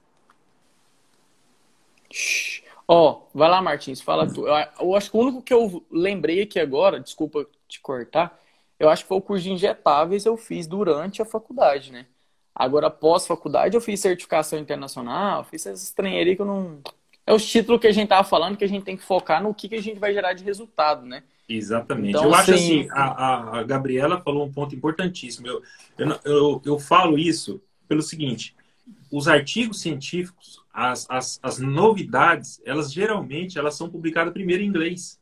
Ó, 2.87 3.11
oh, 3.11 3.39
vai 3.39 3.49
lá, 3.49 3.61
Martins, 3.61 4.01
fala 4.01 4.33
tu. 4.33 4.47
Eu, 4.47 4.55
eu, 4.81 4.95
acho 4.95 5.11
que 5.11 5.17
o 5.17 5.21
único 5.21 5.43
que 5.43 5.55
eu 5.55 5.85
lembrei 5.91 6.43
aqui 6.43 6.59
agora, 6.59 7.01
desculpa 7.01 7.47
te 7.69 7.81
cortar, 7.81 8.41
eu 8.79 8.89
acho 8.89 9.05
que 9.05 9.09
foi 9.09 9.19
o 9.19 9.23
curso 9.23 9.45
de 9.45 9.53
injetáveis 9.53 10.25
eu 10.25 10.37
fiz 10.37 10.67
durante 10.67 11.21
a 11.23 11.25
faculdade, 11.25 11.93
né? 11.93 12.07
Agora, 12.55 12.91
pós-faculdade, 12.91 13.77
eu 13.77 13.81
fiz 13.81 14.01
certificação 14.01 14.59
internacional, 14.59 15.45
fiz 15.45 15.67
essas 15.67 15.91
treineiras 15.93 16.37
que 16.37 16.43
eu 16.43 16.47
não, 16.47 16.81
é 17.31 17.33
os 17.33 17.47
títulos 17.47 17.81
que 17.81 17.87
a 17.87 17.93
gente 17.93 18.09
tava 18.09 18.27
falando 18.27 18.57
que 18.57 18.65
a 18.65 18.69
gente 18.69 18.85
tem 18.85 18.97
que 18.97 19.05
focar 19.05 19.41
no 19.41 19.55
que, 19.55 19.69
que 19.69 19.77
a 19.77 19.81
gente 19.83 20.01
vai 20.01 20.13
gerar 20.13 20.33
de 20.33 20.43
resultado, 20.43 21.07
né? 21.07 21.23
Exatamente. 21.49 22.11
Então, 22.11 22.25
eu 22.25 22.35
acho 22.35 22.55
assim, 22.55 22.89
a, 22.91 23.59
a 23.59 23.63
Gabriela 23.63 24.21
falou 24.21 24.45
um 24.45 24.53
ponto 24.53 24.75
importantíssimo. 24.75 25.47
Eu, 25.47 25.63
eu, 25.97 26.19
eu, 26.25 26.63
eu 26.65 26.79
falo 26.79 27.17
isso 27.17 27.63
pelo 27.87 28.03
seguinte: 28.03 28.57
os 29.13 29.29
artigos 29.29 29.81
científicos, 29.81 30.61
as, 30.73 31.07
as, 31.09 31.39
as 31.41 31.59
novidades, 31.61 32.61
elas 32.65 32.93
geralmente 32.93 33.59
elas 33.59 33.77
são 33.77 33.89
publicadas 33.89 34.33
primeiro 34.33 34.65
em 34.65 34.67
inglês. 34.67 35.20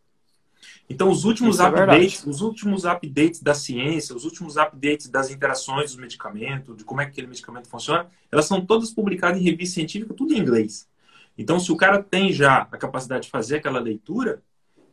Então, 0.91 1.11
os 1.11 1.25
últimos 1.25 1.61
é 1.61 1.67
updates, 1.67 2.25
os 2.25 2.41
últimos 2.41 2.87
updates 2.87 3.43
da 3.43 3.55
ciência, 3.55 4.17
os 4.17 4.25
últimos 4.25 4.57
updates 4.57 5.09
das 5.09 5.31
interações 5.31 5.91
dos 5.91 5.97
medicamentos, 5.97 6.77
de 6.77 6.85
como 6.85 7.01
é 7.01 7.05
que 7.05 7.11
aquele 7.11 7.27
medicamento 7.27 7.69
funciona, 7.69 8.07
elas 8.33 8.47
são 8.47 8.65
todas 8.65 8.91
publicadas 8.91 9.39
em 9.39 9.45
revista 9.45 9.75
científica, 9.75 10.15
tudo 10.15 10.33
em 10.33 10.39
inglês. 10.39 10.89
Então, 11.37 11.61
se 11.61 11.71
o 11.71 11.77
cara 11.77 12.03
tem 12.03 12.33
já 12.33 12.67
a 12.73 12.77
capacidade 12.79 13.25
de 13.25 13.31
fazer 13.31 13.57
aquela 13.57 13.79
leitura, 13.79 14.43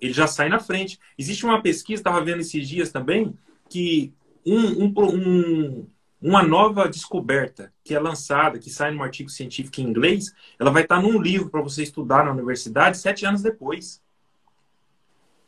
ele 0.02 0.14
já 0.14 0.28
sai 0.28 0.50
na 0.50 0.60
frente. 0.60 1.00
Existe 1.18 1.46
uma 1.46 1.62
pesquisa, 1.62 2.02
estava 2.02 2.24
vendo 2.24 2.42
esses 2.42 2.68
dias 2.68 2.92
também, 2.92 3.34
que 3.70 4.14
um, 4.46 4.86
um, 4.86 4.94
um, 4.98 5.88
uma 6.22 6.44
nova 6.44 6.88
descoberta 6.88 7.74
que 7.84 7.96
é 7.96 8.00
lançada, 8.00 8.60
que 8.60 8.70
sai 8.70 8.92
num 8.92 9.02
artigo 9.02 9.30
científico 9.30 9.82
em 9.82 9.86
inglês, 9.86 10.34
ela 10.60 10.72
vai 10.72 10.84
estar 10.84 11.02
num 11.02 11.20
livro 11.20 11.50
para 11.50 11.62
você 11.62 11.84
estudar 11.84 12.26
na 12.26 12.32
universidade 12.32 12.98
sete 12.98 13.26
anos 13.26 13.42
depois. 13.42 14.04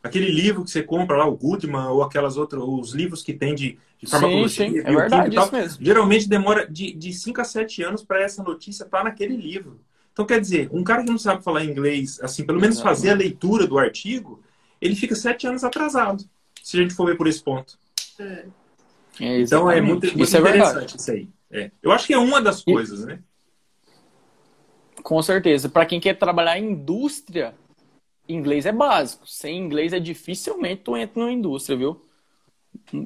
Aquele 0.08 0.32
livro 0.32 0.64
que 0.64 0.72
você 0.72 0.82
compra 0.82 1.18
lá, 1.18 1.28
o 1.28 1.36
Goodman, 1.36 1.88
ou 1.88 2.04
aquelas 2.04 2.38
outras, 2.38 2.62
os 2.64 2.94
livros 2.94 3.22
que 3.22 3.34
tem 3.34 3.54
de, 3.54 3.78
de 4.00 4.10
farmacologia, 4.10 4.68
sim, 4.68 4.74
sim. 4.74 4.80
É 4.80 4.96
verdade, 4.96 5.36
tal, 5.36 5.46
isso 5.46 5.56
mesmo. 5.56 5.86
geralmente 5.86 6.28
demora 6.28 6.68
de, 6.68 6.94
de 6.94 7.14
cinco 7.14 7.42
a 7.42 7.44
sete 7.44 7.84
anos 7.84 8.04
para 8.04 8.22
essa 8.22 8.44
notícia 8.44 8.84
estar 8.84 9.04
naquele 9.04 9.36
livro. 9.36 9.80
Então, 10.14 10.26
quer 10.26 10.42
dizer, 10.42 10.70
um 10.72 10.84
cara 10.84 11.04
que 11.04 11.12
não 11.12 11.18
sabe 11.18 11.44
falar 11.44 11.64
inglês, 11.64 12.20
assim, 12.22 12.44
pelo 12.46 12.60
menos 12.60 12.82
fazer 12.82 13.12
a 13.12 13.16
leitura 13.16 13.68
do 13.68 13.78
artigo, 13.78 14.42
ele 14.82 14.96
fica 14.96 15.14
sete 15.14 15.46
anos 15.46 15.64
atrasado, 15.64 16.24
se 16.64 16.78
a 16.78 16.82
gente 16.82 16.94
for 16.94 17.06
ver 17.06 17.18
por 17.18 17.28
esse 17.28 17.42
ponto. 17.44 17.78
É. 18.20 18.46
É, 19.20 19.42
então, 19.42 19.70
é 19.70 19.82
muito, 19.82 20.06
muito 20.08 20.24
isso 20.24 20.36
é 20.36 20.40
interessante 20.40 20.94
é 20.94 20.98
isso 20.98 21.12
aí. 21.12 21.30
É. 21.52 21.72
Eu 21.82 21.92
acho 21.92 22.06
que 22.06 22.14
é 22.14 22.18
uma 22.18 22.42
das 22.42 22.64
coisas, 22.64 23.06
né? 23.06 23.20
Com 25.02 25.22
certeza. 25.22 25.70
Para 25.70 25.86
quem 25.86 26.00
quer 26.00 26.18
trabalhar 26.18 26.60
em 26.60 26.72
indústria, 26.72 27.54
inglês 28.28 28.66
é 28.66 28.72
básico. 28.72 29.28
Sem 29.28 29.58
inglês 29.58 29.94
é 29.94 30.00
dificilmente 30.00 30.82
tu 30.84 30.96
entra 30.96 31.24
na 31.24 31.32
indústria, 31.32 31.78
viu? 31.78 32.06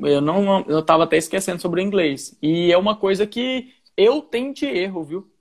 Eu 0.04 0.22
não, 0.22 0.62
eu 0.68 0.84
tava 0.84 1.04
até 1.04 1.18
esquecendo 1.18 1.62
sobre 1.62 1.82
o 1.82 1.84
inglês. 1.84 2.38
E 2.42 2.72
é 2.72 2.78
uma 2.78 2.96
coisa 2.96 3.26
que 3.26 3.74
eu 3.96 4.22
tenho 4.22 4.54
de 4.54 4.66
erro, 4.66 5.04
viu? 5.04 5.32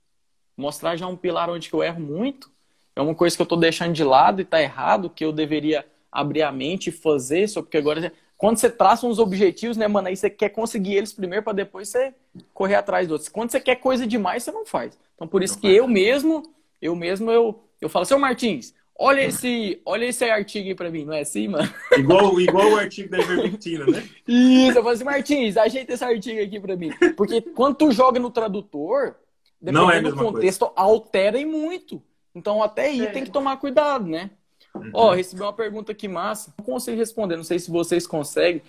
Mostrar 0.55 0.95
já 0.95 1.07
um 1.07 1.15
pilar 1.15 1.49
onde 1.49 1.71
eu 1.71 1.83
erro 1.83 1.99
muito. 1.99 2.51
É 2.95 3.01
uma 3.01 3.15
coisa 3.15 3.35
que 3.35 3.41
eu 3.41 3.45
estou 3.45 3.57
deixando 3.57 3.93
de 3.93 4.03
lado 4.03 4.41
e 4.41 4.43
está 4.43 4.61
errado, 4.61 5.09
que 5.09 5.23
eu 5.23 5.31
deveria 5.31 5.85
abrir 6.11 6.41
a 6.41 6.51
mente 6.51 6.87
e 6.87 6.91
fazer, 6.91 7.47
só 7.47 7.61
porque 7.61 7.77
agora 7.77 8.11
quando 8.37 8.57
você 8.57 8.71
traça 8.71 9.05
uns 9.05 9.19
objetivos, 9.19 9.77
né, 9.77 9.87
mano, 9.87 10.07
aí 10.07 10.15
você 10.17 10.27
quer 10.27 10.49
conseguir 10.49 10.95
eles 10.95 11.13
primeiro 11.13 11.43
para 11.43 11.53
depois 11.53 11.89
você 11.89 12.11
correr 12.53 12.73
atrás 12.73 13.07
dos 13.07 13.13
outros. 13.13 13.29
Quando 13.29 13.51
você 13.51 13.59
quer 13.59 13.75
coisa 13.75 14.05
demais, 14.07 14.43
você 14.43 14.51
não 14.51 14.65
faz. 14.65 14.97
Então 15.15 15.27
por 15.27 15.43
isso 15.43 15.59
que 15.59 15.67
eu 15.67 15.87
mesmo, 15.87 16.41
eu 16.81 16.95
mesmo 16.95 17.31
eu 17.31 17.63
eu 17.79 17.89
falo, 17.89 18.05
seu 18.05 18.19
Martins, 18.19 18.75
olha 18.97 19.21
esse, 19.21 19.81
olha 19.85 20.05
esse 20.05 20.23
artigo 20.23 20.67
aí 20.67 20.75
para 20.75 20.89
mim, 20.89 21.05
não 21.05 21.13
é 21.13 21.21
assim, 21.21 21.47
mano? 21.47 21.71
Igual, 21.97 22.39
igual 22.39 22.71
o 22.71 22.75
artigo 22.77 23.09
da 23.09 23.19
Ivermectina, 23.19 23.85
né? 23.85 24.07
Isso, 24.27 24.77
eu 24.77 24.83
falo 24.83 24.89
assim, 24.89 25.03
Martins, 25.03 25.57
ajeita 25.57 25.93
esse 25.93 26.03
artigo 26.03 26.41
aqui 26.41 26.59
para 26.59 26.75
mim, 26.75 26.91
porque 27.15 27.41
quando 27.41 27.75
tu 27.75 27.91
joga 27.91 28.19
no 28.19 28.29
tradutor, 28.29 29.15
dependendo 29.59 29.85
não 29.85 29.91
é 29.91 30.01
do 30.01 30.15
contexto, 30.15 30.65
coisa. 30.65 30.73
altera 30.75 31.39
e 31.39 31.45
muito. 31.45 32.01
Então, 32.33 32.63
até 32.63 32.87
aí 32.87 33.01
é. 33.01 33.11
tem 33.11 33.23
que 33.23 33.31
tomar 33.31 33.57
cuidado, 33.57 34.05
né? 34.05 34.31
Uhum. 34.73 34.91
Ó, 34.93 35.13
recebi 35.13 35.41
uma 35.41 35.53
pergunta 35.53 35.91
aqui 35.91 36.07
massa. 36.07 36.53
Não 36.57 36.65
consigo 36.65 36.97
responder, 36.97 37.35
não 37.35 37.43
sei 37.43 37.59
se 37.59 37.69
vocês 37.69 38.07
conseguem. 38.07 38.61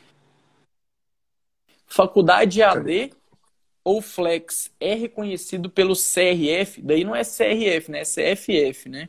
Faculdade 1.87 2.63
AD 2.63 3.13
ou 3.85 4.01
Flex 4.01 4.73
é 4.81 4.95
reconhecido 4.95 5.69
pelo 5.71 5.95
CRF? 5.95 6.81
Daí 6.83 7.05
não 7.05 7.15
é 7.15 7.23
CRF, 7.23 7.91
né? 7.91 8.01
É 8.01 8.05
CFF, 8.05 8.89
né? 8.89 9.09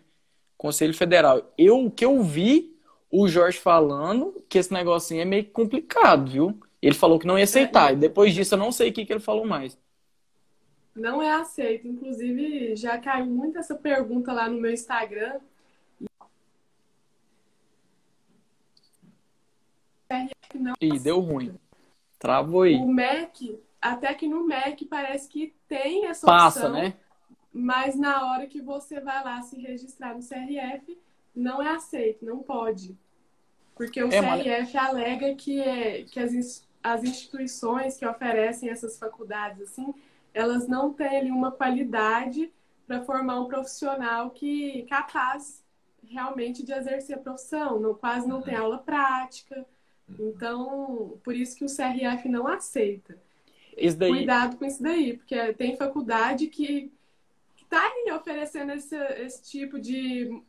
Conselho 0.64 0.94
Federal. 0.94 1.54
Eu, 1.58 1.86
o 1.86 1.92
que 1.92 2.06
eu 2.06 2.24
vi 2.24 2.76
o 3.12 3.28
Jorge 3.28 3.60
falando, 3.60 4.44
que 4.50 4.58
esse 4.58 4.74
negocinho 4.74 5.22
é 5.22 5.26
meio 5.26 5.46
complicado, 5.46 6.32
viu? 6.32 6.60
Ele 6.82 6.96
falou 6.96 7.20
que 7.20 7.28
não 7.28 7.38
ia 7.38 7.44
aceitar. 7.44 7.92
É. 7.92 7.94
E 7.94 7.98
depois 7.98 8.34
disso 8.34 8.56
eu 8.56 8.60
não 8.60 8.72
sei 8.72 8.90
o 8.90 8.94
que, 8.94 9.06
que 9.06 9.14
ele 9.14 9.20
falou 9.20 9.46
mais 9.46 9.78
não 10.96 11.22
é 11.22 11.32
aceito. 11.32 11.88
Inclusive, 11.88 12.76
já 12.76 12.98
caiu 12.98 13.26
muito 13.26 13.58
essa 13.58 13.76
pergunta 13.76 14.32
lá 14.32 14.48
no 14.50 14.60
meu 14.60 14.72
Instagram. 14.72 15.40
E 20.80 21.00
deu 21.00 21.20
ruim. 21.20 21.58
Travou 22.20 22.62
aí. 22.62 22.76
O 22.76 22.88
MEC, 22.88 23.60
até 23.82 24.14
que 24.14 24.28
no 24.28 24.46
MEC 24.46 24.86
parece 24.86 25.28
que 25.28 25.56
tem 25.68 26.06
essa 26.06 26.28
Passa, 26.28 26.68
opção, 26.68 26.74
né? 26.74 26.94
Mas 27.54 27.96
na 27.96 28.26
hora 28.32 28.48
que 28.48 28.62
você 28.62 29.00
vai 29.00 29.24
lá 29.24 29.42
se 29.44 29.60
registrar 29.60 30.16
no 30.16 30.22
CRF, 30.28 31.00
não 31.36 31.62
é 31.62 31.70
aceito, 31.76 32.26
não 32.26 32.44
pode. 32.44 32.98
Porque 33.76 34.04
o 34.04 34.10
É, 34.12 34.20
CRF 34.20 34.78
alega 34.78 35.36
que, 35.36 35.60
é, 35.62 36.04
que 36.06 36.20
as, 36.20 36.68
as 36.84 37.04
instituições 37.04 37.98
que 37.98 38.06
oferecem 38.06 38.70
essas 38.70 38.98
faculdades, 39.00 39.62
assim, 39.62 39.94
elas 40.34 40.68
não 40.68 40.94
têm 40.94 41.18
ali 41.18 41.32
uma 41.32 41.52
qualidade 41.52 42.52
para 42.88 43.04
formar 43.04 43.40
um 43.42 43.48
profissional 43.48 44.32
que 44.32 44.84
capaz 44.90 45.64
realmente 46.08 46.64
de 46.64 46.74
exercer 46.74 47.16
a 47.18 47.20
profissão, 47.20 47.80
não, 47.80 47.96
quase 47.96 48.28
não 48.28 48.42
tem 48.42 48.56
aula 48.56 48.78
prática. 48.80 49.66
Então, 50.20 51.20
por 51.24 51.36
isso 51.36 51.56
que 51.56 51.66
o 51.66 51.68
CRF 51.68 52.30
não 52.30 52.48
aceita. 52.48 53.18
Daí, 53.98 54.10
Cuidado 54.10 54.58
com 54.58 54.66
isso 54.66 54.84
daí, 54.84 55.18
porque 55.18 55.54
tem 55.54 55.76
faculdade 55.76 56.48
que 56.48 56.92
está 57.74 57.82
aí 57.82 58.12
oferecendo 58.14 58.72
esse, 58.72 58.96
esse 58.96 59.44
tipo 59.44 59.80
de. 59.80 60.42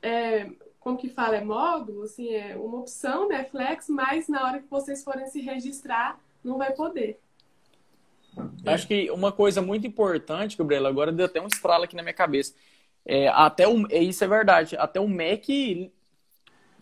é, 0.00 0.48
como 0.78 0.96
que 0.96 1.08
fala? 1.08 1.36
É 1.36 1.44
módulo? 1.44 2.04
Assim, 2.04 2.32
é 2.32 2.56
uma 2.56 2.78
opção, 2.78 3.28
né? 3.28 3.44
Flex, 3.44 3.88
mas 3.88 4.28
na 4.28 4.44
hora 4.44 4.60
que 4.60 4.70
vocês 4.70 5.02
forem 5.02 5.26
se 5.26 5.40
registrar, 5.40 6.18
não 6.42 6.58
vai 6.58 6.72
poder. 6.72 7.18
acho 8.64 8.86
que 8.86 9.10
uma 9.10 9.32
coisa 9.32 9.60
muito 9.60 9.86
importante, 9.86 10.56
Gabriela, 10.56 10.88
agora 10.88 11.12
deu 11.12 11.26
até 11.26 11.40
um 11.40 11.48
estralo 11.48 11.84
aqui 11.84 11.96
na 11.96 12.02
minha 12.02 12.14
cabeça. 12.14 12.54
É, 13.04 13.28
até 13.28 13.66
o, 13.66 13.84
é, 13.90 13.98
isso 13.98 14.22
é 14.22 14.28
verdade, 14.28 14.76
até 14.76 15.00
o 15.00 15.08
MEC 15.08 15.92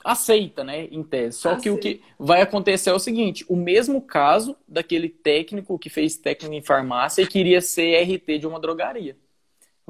aceita, 0.04 0.62
né, 0.62 0.84
em 0.84 1.02
tese. 1.02 1.38
Só 1.38 1.56
que 1.56 1.70
o 1.70 1.78
que 1.78 2.02
vai 2.18 2.42
acontecer 2.42 2.90
é 2.90 2.94
o 2.94 2.98
seguinte: 2.98 3.44
o 3.48 3.56
mesmo 3.56 4.02
caso 4.02 4.54
daquele 4.68 5.08
técnico 5.08 5.78
que 5.78 5.88
fez 5.88 6.16
técnico 6.16 6.54
em 6.54 6.62
farmácia 6.62 7.22
e 7.22 7.26
queria 7.26 7.62
ser 7.62 8.02
RT 8.02 8.38
de 8.38 8.46
uma 8.46 8.60
drogaria. 8.60 9.16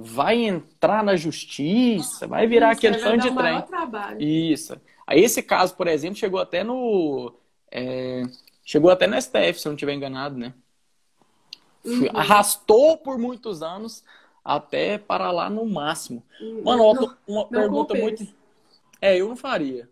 Vai 0.00 0.36
entrar 0.44 1.02
na 1.04 1.16
justiça, 1.16 2.26
vai 2.26 2.46
virar 2.46 2.72
Isso, 2.72 2.78
aquele 2.78 2.98
fã 2.98 3.16
vai 3.16 3.18
dar 3.18 3.28
de 3.28 3.36
trem. 3.36 3.62
trabalho. 3.62 4.22
Isso. 4.22 4.80
Aí 5.06 5.20
esse 5.20 5.42
caso, 5.42 5.74
por 5.76 5.86
exemplo, 5.88 6.16
chegou 6.16 6.40
até 6.40 6.62
no. 6.64 7.34
é, 7.70 8.22
chegou 8.64 8.90
até 8.90 9.06
no 9.06 9.20
STF, 9.20 9.60
se 9.60 9.66
eu 9.66 9.70
não 9.70 9.76
estiver 9.76 9.94
enganado, 9.94 10.36
né? 10.36 10.54
Uhum. 11.84 12.08
Arrastou 12.14 12.96
por 12.98 13.18
muitos 13.18 13.62
anos 13.62 14.04
até 14.44 14.98
para 14.98 15.30
lá 15.30 15.50
no 15.50 15.64
máximo. 15.66 16.22
Uhum. 16.40 16.62
Mano, 16.62 16.84
uma, 16.84 17.18
uma 17.26 17.42
não 17.42 17.48
pergunta 17.48 17.94
compensa. 17.94 18.24
muito. 18.24 18.34
É, 19.00 19.16
eu 19.16 19.28
não 19.28 19.36
faria. 19.36 19.88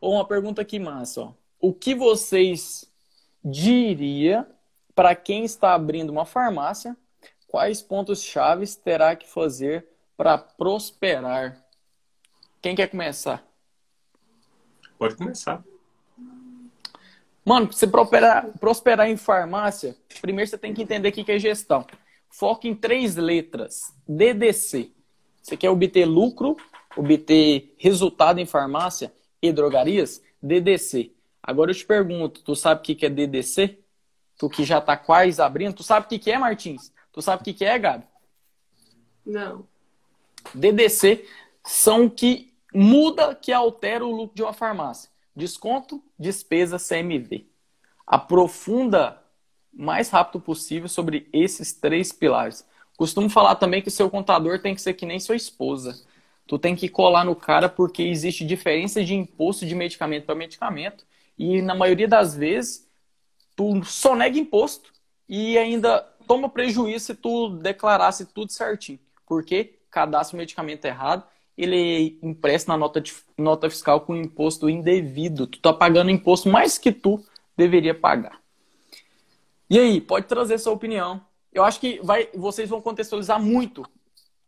Ou 0.00 0.14
uma 0.14 0.26
pergunta 0.26 0.62
aqui 0.62 0.78
massa, 0.78 1.22
ó. 1.22 1.32
O 1.60 1.72
que 1.72 1.94
vocês 1.94 2.90
diria 3.44 4.46
para 4.94 5.14
quem 5.14 5.44
está 5.44 5.74
abrindo 5.74 6.10
uma 6.10 6.24
farmácia? 6.26 6.96
Quais 7.46 7.80
pontos 7.80 8.22
chaves 8.22 8.74
terá 8.74 9.14
que 9.14 9.28
fazer 9.28 9.86
para 10.16 10.36
prosperar? 10.36 11.64
Quem 12.60 12.74
quer 12.74 12.88
começar? 12.88 13.46
Pode 14.98 15.16
começar. 15.16 15.62
Mano, 17.44 17.72
você 17.72 17.86
prosperar, 17.86 18.48
prosperar 18.58 19.08
em 19.08 19.16
farmácia, 19.16 19.96
primeiro 20.20 20.50
você 20.50 20.58
tem 20.58 20.74
que 20.74 20.82
entender 20.82 21.10
o 21.10 21.12
que 21.12 21.30
é 21.30 21.38
gestão. 21.38 21.86
Foca 22.28 22.66
em 22.66 22.74
três 22.74 23.14
letras. 23.14 23.94
DDC. 24.06 24.90
Você 25.40 25.56
quer 25.56 25.70
obter 25.70 26.04
lucro, 26.04 26.56
obter 26.96 27.72
resultado 27.78 28.40
em 28.40 28.46
farmácia 28.46 29.12
e 29.40 29.52
drogarias? 29.52 30.20
DDC. 30.42 31.12
Agora 31.40 31.70
eu 31.70 31.74
te 31.74 31.86
pergunto, 31.86 32.42
tu 32.42 32.56
sabe 32.56 32.80
o 32.80 32.82
que 32.82 33.06
é 33.06 33.08
DDC? 33.08 33.78
Tu 34.36 34.50
que 34.50 34.64
já 34.64 34.80
tá 34.80 34.96
quase 34.96 35.40
abrindo, 35.40 35.76
tu 35.76 35.84
sabe 35.84 36.06
o 36.06 36.08
que 36.18 36.30
é, 36.30 36.36
Martins? 36.36 36.92
Tu 37.16 37.22
sabe 37.22 37.40
o 37.40 37.44
que 37.46 37.54
que 37.54 37.64
é, 37.64 37.78
Gabi? 37.78 38.04
Não. 39.24 39.66
DDC 40.54 41.26
são 41.64 42.10
que 42.10 42.52
muda, 42.74 43.34
que 43.34 43.54
altera 43.54 44.04
o 44.04 44.14
lucro 44.14 44.36
de 44.36 44.42
uma 44.42 44.52
farmácia. 44.52 45.10
Desconto, 45.34 46.04
despesa, 46.18 46.76
CMV. 46.78 47.46
Aprofunda 48.06 49.18
mais 49.72 50.10
rápido 50.10 50.42
possível 50.42 50.90
sobre 50.90 51.26
esses 51.32 51.72
três 51.72 52.12
pilares. 52.12 52.68
Costumo 52.98 53.30
falar 53.30 53.54
também 53.54 53.80
que 53.80 53.88
o 53.88 53.90
seu 53.90 54.10
contador 54.10 54.60
tem 54.60 54.74
que 54.74 54.82
ser 54.82 54.92
que 54.92 55.06
nem 55.06 55.18
sua 55.18 55.36
esposa. 55.36 55.98
Tu 56.46 56.58
tem 56.58 56.76
que 56.76 56.86
colar 56.86 57.24
no 57.24 57.34
cara 57.34 57.66
porque 57.66 58.02
existe 58.02 58.44
diferença 58.44 59.02
de 59.02 59.14
imposto 59.14 59.64
de 59.64 59.74
medicamento 59.74 60.26
para 60.26 60.34
medicamento 60.34 61.06
e 61.38 61.62
na 61.62 61.74
maioria 61.74 62.06
das 62.06 62.36
vezes 62.36 62.86
tu 63.56 63.82
só 63.84 64.14
nega 64.14 64.38
imposto 64.38 64.92
e 65.26 65.56
ainda 65.56 66.06
toma 66.26 66.48
prejuízo 66.48 67.06
se 67.06 67.14
tu 67.14 67.48
declarasse 67.48 68.26
tudo 68.26 68.52
certinho. 68.52 68.98
Porque 69.26 69.78
cadastra 69.90 70.36
o 70.36 70.38
medicamento 70.38 70.84
errado, 70.84 71.24
ele 71.56 72.18
empresta 72.22 72.72
na 72.72 72.78
nota, 72.78 73.00
de, 73.00 73.14
nota 73.36 73.70
fiscal 73.70 74.00
com 74.00 74.14
imposto 74.14 74.68
indevido. 74.68 75.46
Tu 75.46 75.58
tá 75.58 75.72
pagando 75.72 76.10
imposto 76.10 76.48
mais 76.48 76.76
que 76.76 76.92
tu 76.92 77.24
deveria 77.56 77.94
pagar. 77.94 78.40
E 79.68 79.78
aí, 79.78 80.00
pode 80.00 80.26
trazer 80.26 80.58
sua 80.58 80.72
opinião. 80.72 81.20
Eu 81.52 81.64
acho 81.64 81.80
que 81.80 81.98
vai, 82.02 82.28
vocês 82.34 82.68
vão 82.68 82.80
contextualizar 82.80 83.40
muito, 83.40 83.84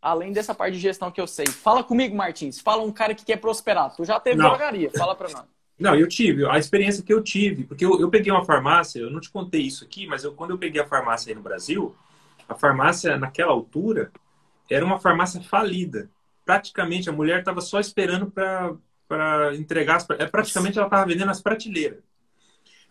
além 0.00 0.32
dessa 0.32 0.54
parte 0.54 0.74
de 0.74 0.80
gestão 0.80 1.10
que 1.10 1.20
eu 1.20 1.26
sei. 1.26 1.46
Fala 1.46 1.82
comigo, 1.82 2.14
Martins. 2.14 2.60
Fala 2.60 2.82
um 2.82 2.92
cara 2.92 3.14
que 3.14 3.24
quer 3.24 3.38
prosperar. 3.38 3.94
Tu 3.96 4.04
já 4.04 4.20
teve 4.20 4.36
Não. 4.36 4.50
drogaria. 4.50 4.90
Fala 4.96 5.14
pra 5.14 5.28
nós. 5.30 5.44
Não, 5.78 5.94
eu 5.94 6.08
tive. 6.08 6.44
A 6.46 6.58
experiência 6.58 7.04
que 7.04 7.12
eu 7.12 7.22
tive, 7.22 7.64
porque 7.64 7.84
eu, 7.84 8.00
eu 8.00 8.10
peguei 8.10 8.32
uma 8.32 8.44
farmácia, 8.44 8.98
eu 8.98 9.10
não 9.10 9.20
te 9.20 9.30
contei 9.30 9.62
isso 9.62 9.84
aqui, 9.84 10.06
mas 10.06 10.24
eu, 10.24 10.32
quando 10.32 10.50
eu 10.50 10.58
peguei 10.58 10.80
a 10.80 10.86
farmácia 10.86 11.30
aí 11.30 11.36
no 11.36 11.42
Brasil, 11.42 11.94
a 12.48 12.54
farmácia, 12.54 13.16
naquela 13.16 13.52
altura, 13.52 14.10
era 14.68 14.84
uma 14.84 14.98
farmácia 14.98 15.40
falida. 15.40 16.10
Praticamente, 16.44 17.08
a 17.08 17.12
mulher 17.12 17.40
estava 17.40 17.60
só 17.60 17.78
esperando 17.78 18.30
para 18.30 19.54
entregar. 19.54 19.96
As, 19.96 20.10
é, 20.10 20.26
praticamente, 20.26 20.78
ela 20.78 20.86
estava 20.86 21.06
vendendo 21.06 21.30
as 21.30 21.40
prateleiras. 21.40 22.00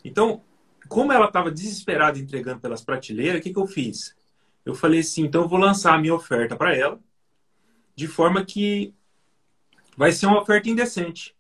Então, 0.04 0.42
como 0.88 1.12
ela 1.12 1.26
estava 1.26 1.52
desesperada 1.52 2.18
entregando 2.18 2.62
pelas 2.62 2.82
prateleiras, 2.82 3.40
o 3.40 3.44
que, 3.44 3.52
que 3.52 3.60
eu 3.60 3.68
fiz? 3.68 4.16
Eu 4.66 4.76
falei 4.76 5.00
assim, 5.00 5.24
então 5.24 5.44
eu 5.44 5.48
vou 5.48 5.60
lançar 5.60 5.94
a 5.94 5.98
minha 5.98 6.14
oferta 6.14 6.56
para 6.56 6.76
ela, 6.76 7.00
de 7.96 8.08
forma 8.08 8.46
que 8.46 8.94
vai 9.96 10.12
ser 10.12 10.28
uma 10.28 10.42
oferta 10.42 10.70
indecente. 10.70 11.37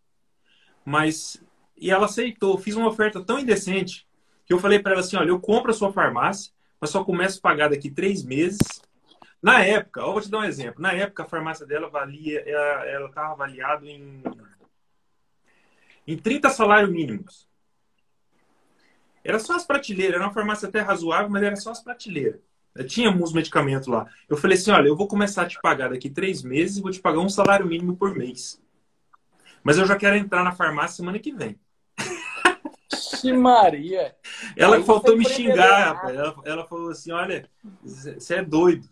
Mas 0.88 1.43
e 1.76 1.91
ela 1.91 2.05
aceitou. 2.05 2.57
Fiz 2.57 2.77
uma 2.77 2.88
oferta 2.88 3.22
tão 3.22 3.38
indecente 3.38 4.07
que 4.45 4.53
eu 4.53 4.57
falei 4.57 4.80
para 4.80 4.93
ela 4.93 5.01
assim, 5.01 5.18
olha, 5.18 5.27
eu 5.27 5.39
compro 5.39 5.69
a 5.69 5.73
sua 5.73 5.91
farmácia, 5.91 6.53
mas 6.80 6.91
só 6.91 7.03
começo 7.03 7.39
a 7.39 7.41
pagar 7.41 7.69
daqui 7.69 7.91
três 7.91 8.23
meses. 8.23 8.57
Na 9.41 9.61
época, 9.61 10.01
ó, 10.05 10.14
vou 10.14 10.22
te 10.22 10.31
dar 10.31 10.39
um 10.39 10.43
exemplo. 10.45 10.81
Na 10.81 10.93
época, 10.93 11.23
a 11.23 11.27
farmácia 11.27 11.65
dela 11.65 11.89
valia, 11.89 12.39
ela 12.39 13.07
estava 13.07 13.34
avaliada 13.34 13.85
em 13.85 14.23
em 16.07 16.18
30 16.18 16.49
salários 16.51 16.89
mínimos. 16.89 17.49
Era 19.26 19.39
só 19.39 19.57
as 19.57 19.65
prateleiras, 19.65 20.15
era 20.15 20.23
uma 20.23 20.34
farmácia 20.34 20.69
até 20.69 20.80
razoável, 20.80 21.30
mas 21.30 21.43
era 21.43 21.55
só 21.57 21.72
as 21.72 21.84
prateleiras. 21.84 22.39
Eu 22.73 22.88
tinha 22.88 23.11
uns 23.11 23.34
medicamentos 23.34 23.89
lá. 23.89 24.09
Eu 24.30 24.38
falei 24.38 24.57
assim, 24.57 24.72
olha, 24.72 24.88
eu 24.88 24.95
vou 24.95 25.05
começar 25.05 25.41
a 25.41 25.47
te 25.47 25.59
pagar 25.61 25.89
daqui 25.89 26.09
três 26.09 26.43
meses 26.43 26.77
e 26.77 26.81
vou 26.81 26.91
te 26.91 27.01
pagar 27.01 27.19
um 27.19 27.27
salário 27.27 27.65
mínimo 27.65 27.97
por 27.97 28.15
mês. 28.15 28.65
Mas 29.68 29.77
eu 29.77 29.85
já 29.85 29.98
quero 29.98 30.15
entrar 30.15 30.45
na 30.45 30.53
farmácia 30.53 30.95
semana 30.95 31.19
que 31.19 31.34
vem. 31.34 31.60
Que 33.19 33.34
Maria! 33.34 34.15
Ela 34.56 34.77
Aí 34.77 34.84
faltou 34.85 35.18
me 35.18 35.27
xingar, 35.27 35.94
rapaz. 35.94 36.15
Ela, 36.15 36.35
ela 36.45 36.65
falou 36.65 36.89
assim: 36.89 37.11
olha, 37.11 37.49
você 37.84 38.35
é 38.35 38.41
doido. 38.41 38.88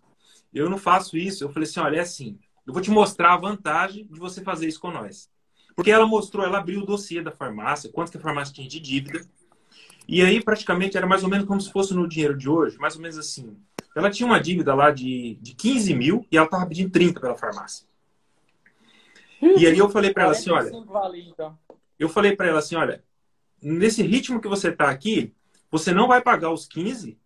Eu 0.53 0.69
não 0.69 0.77
faço 0.77 1.15
isso. 1.15 1.45
Eu 1.45 1.49
falei 1.49 1.65
assim: 1.65 1.79
olha, 1.79 1.95
é 1.95 2.01
assim. 2.01 2.37
Eu 2.67 2.73
vou 2.73 2.81
te 2.81 2.91
mostrar 2.91 3.33
a 3.33 3.37
vantagem 3.37 4.05
de 4.11 4.19
você 4.19 4.41
fazer 4.41 4.67
isso 4.67 4.81
com 4.81 4.91
nós. 4.91 5.29
Porque 5.77 5.91
ela 5.91 6.05
mostrou, 6.05 6.45
ela 6.45 6.57
abriu 6.57 6.81
o 6.81 6.85
dossiê 6.85 7.21
da 7.21 7.31
farmácia, 7.31 7.89
quanto 7.89 8.11
que 8.11 8.17
a 8.17 8.21
farmácia 8.21 8.53
tinha 8.53 8.67
de 8.67 8.81
dívida. 8.81 9.25
E 10.05 10.21
aí, 10.21 10.43
praticamente, 10.43 10.97
era 10.97 11.07
mais 11.07 11.23
ou 11.23 11.29
menos 11.29 11.47
como 11.47 11.61
se 11.61 11.71
fosse 11.71 11.93
no 11.93 12.05
dinheiro 12.05 12.37
de 12.37 12.49
hoje, 12.49 12.77
mais 12.77 12.97
ou 12.97 13.01
menos 13.01 13.17
assim. 13.17 13.55
Ela 13.95 14.11
tinha 14.11 14.27
uma 14.27 14.41
dívida 14.41 14.75
lá 14.75 14.91
de, 14.91 15.35
de 15.35 15.55
15 15.55 15.93
mil 15.93 16.27
e 16.29 16.35
ela 16.35 16.47
estava 16.47 16.65
pedindo 16.65 16.91
30 16.91 17.21
pela 17.21 17.37
farmácia. 17.37 17.87
E 19.41 19.67
aí 19.67 19.77
eu 19.77 19.89
falei 19.89 20.13
para 20.13 20.23
ela 20.23 20.31
assim, 20.31 20.49
olha, 20.49 20.69
45 20.69 20.93
vale, 20.93 21.29
então. 21.29 21.57
eu 21.99 22.09
falei 22.09 22.35
para 22.35 22.47
ela 22.47 22.59
assim, 22.59 22.75
olha, 22.75 23.03
nesse 23.61 24.01
ritmo 24.01 24.41
que 24.41 24.47
você 24.47 24.69
está 24.69 24.89
aqui, 24.89 25.33
você 25.69 25.93
não 25.93 26.07
vai 26.07 26.21
pagar 26.21 26.51
os 26.51 26.67
15 26.67 27.17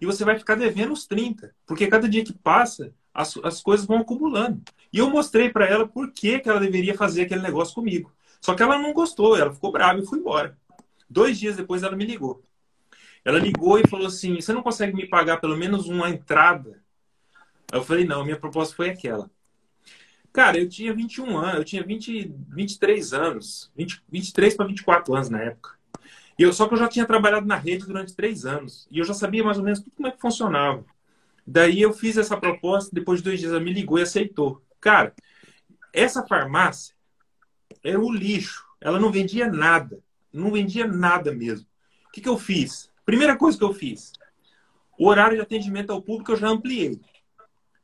e 0.00 0.06
você 0.06 0.24
vai 0.24 0.38
ficar 0.38 0.54
devendo 0.54 0.92
os 0.92 1.06
30, 1.06 1.54
porque 1.66 1.86
cada 1.86 2.08
dia 2.08 2.24
que 2.24 2.32
passa, 2.32 2.92
as, 3.12 3.36
as 3.42 3.62
coisas 3.62 3.86
vão 3.86 3.98
acumulando. 3.98 4.62
E 4.92 4.98
eu 4.98 5.10
mostrei 5.10 5.50
para 5.50 5.66
ela 5.66 5.86
por 5.86 6.12
que, 6.12 6.40
que 6.40 6.48
ela 6.48 6.60
deveria 6.60 6.96
fazer 6.96 7.22
aquele 7.22 7.42
negócio 7.42 7.74
comigo. 7.74 8.12
Só 8.40 8.54
que 8.54 8.62
ela 8.62 8.78
não 8.78 8.92
gostou, 8.92 9.36
ela 9.36 9.52
ficou 9.52 9.70
brava 9.70 10.00
e 10.00 10.06
foi 10.06 10.18
embora. 10.18 10.56
Dois 11.08 11.38
dias 11.38 11.56
depois 11.56 11.82
ela 11.82 11.96
me 11.96 12.04
ligou. 12.04 12.42
Ela 13.24 13.38
ligou 13.38 13.78
e 13.78 13.86
falou 13.86 14.06
assim: 14.06 14.40
Você 14.40 14.52
não 14.52 14.62
consegue 14.62 14.96
me 14.96 15.06
pagar 15.06 15.38
pelo 15.38 15.56
menos 15.56 15.86
uma 15.86 16.08
entrada? 16.08 16.82
Eu 17.72 17.84
falei: 17.84 18.04
Não, 18.04 18.24
minha 18.24 18.38
proposta 18.38 18.74
foi 18.74 18.90
aquela. 18.90 19.30
Cara, 20.32 20.58
eu 20.58 20.68
tinha 20.68 20.94
21 20.94 21.36
anos, 21.36 21.56
eu 21.56 21.64
tinha 21.64 21.82
20, 21.82 22.32
23 22.48 23.12
anos, 23.12 23.70
20, 23.76 24.02
23 24.10 24.54
para 24.54 24.66
24 24.66 25.14
anos 25.14 25.28
na 25.28 25.40
época. 25.40 25.70
E 26.38 26.42
eu, 26.42 26.52
só 26.52 26.66
que 26.66 26.74
eu 26.74 26.78
já 26.78 26.88
tinha 26.88 27.04
trabalhado 27.04 27.46
na 27.46 27.56
rede 27.56 27.84
durante 27.84 28.14
três 28.14 28.46
anos. 28.46 28.86
E 28.90 28.98
eu 28.98 29.04
já 29.04 29.12
sabia 29.12 29.44
mais 29.44 29.58
ou 29.58 29.64
menos 29.64 29.80
tudo 29.80 29.92
como 29.94 30.08
é 30.08 30.10
que 30.10 30.20
funcionava. 30.20 30.84
Daí 31.46 31.82
eu 31.82 31.92
fiz 31.92 32.16
essa 32.16 32.36
proposta, 32.36 32.94
depois 32.94 33.18
de 33.18 33.24
dois 33.24 33.40
dias 33.40 33.52
ela 33.52 33.60
me 33.60 33.72
ligou 33.72 33.98
e 33.98 34.02
aceitou. 34.02 34.62
Cara, 34.80 35.12
essa 35.92 36.26
farmácia 36.26 36.94
era 37.82 38.00
o 38.00 38.12
lixo. 38.12 38.64
Ela 38.80 38.98
não 38.98 39.10
vendia 39.10 39.50
nada. 39.50 40.00
Não 40.32 40.50
vendia 40.52 40.86
nada 40.86 41.32
mesmo. 41.32 41.66
O 42.06 42.12
que, 42.12 42.20
que 42.20 42.28
eu 42.28 42.38
fiz? 42.38 42.90
Primeira 43.04 43.36
coisa 43.36 43.58
que 43.58 43.64
eu 43.64 43.74
fiz. 43.74 44.12
O 44.98 45.08
horário 45.08 45.36
de 45.36 45.42
atendimento 45.42 45.90
ao 45.90 46.00
público 46.00 46.32
eu 46.32 46.36
já 46.36 46.48
ampliei. 46.48 47.00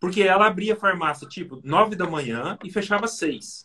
Porque 0.07 0.23
ela 0.23 0.47
abria 0.47 0.75
a 0.75 0.77
farmácia, 0.77 1.27
tipo, 1.27 1.61
nove 1.65 1.97
da 1.97 2.07
manhã 2.07 2.57
e 2.63 2.71
fechava 2.71 3.09
seis. 3.09 3.65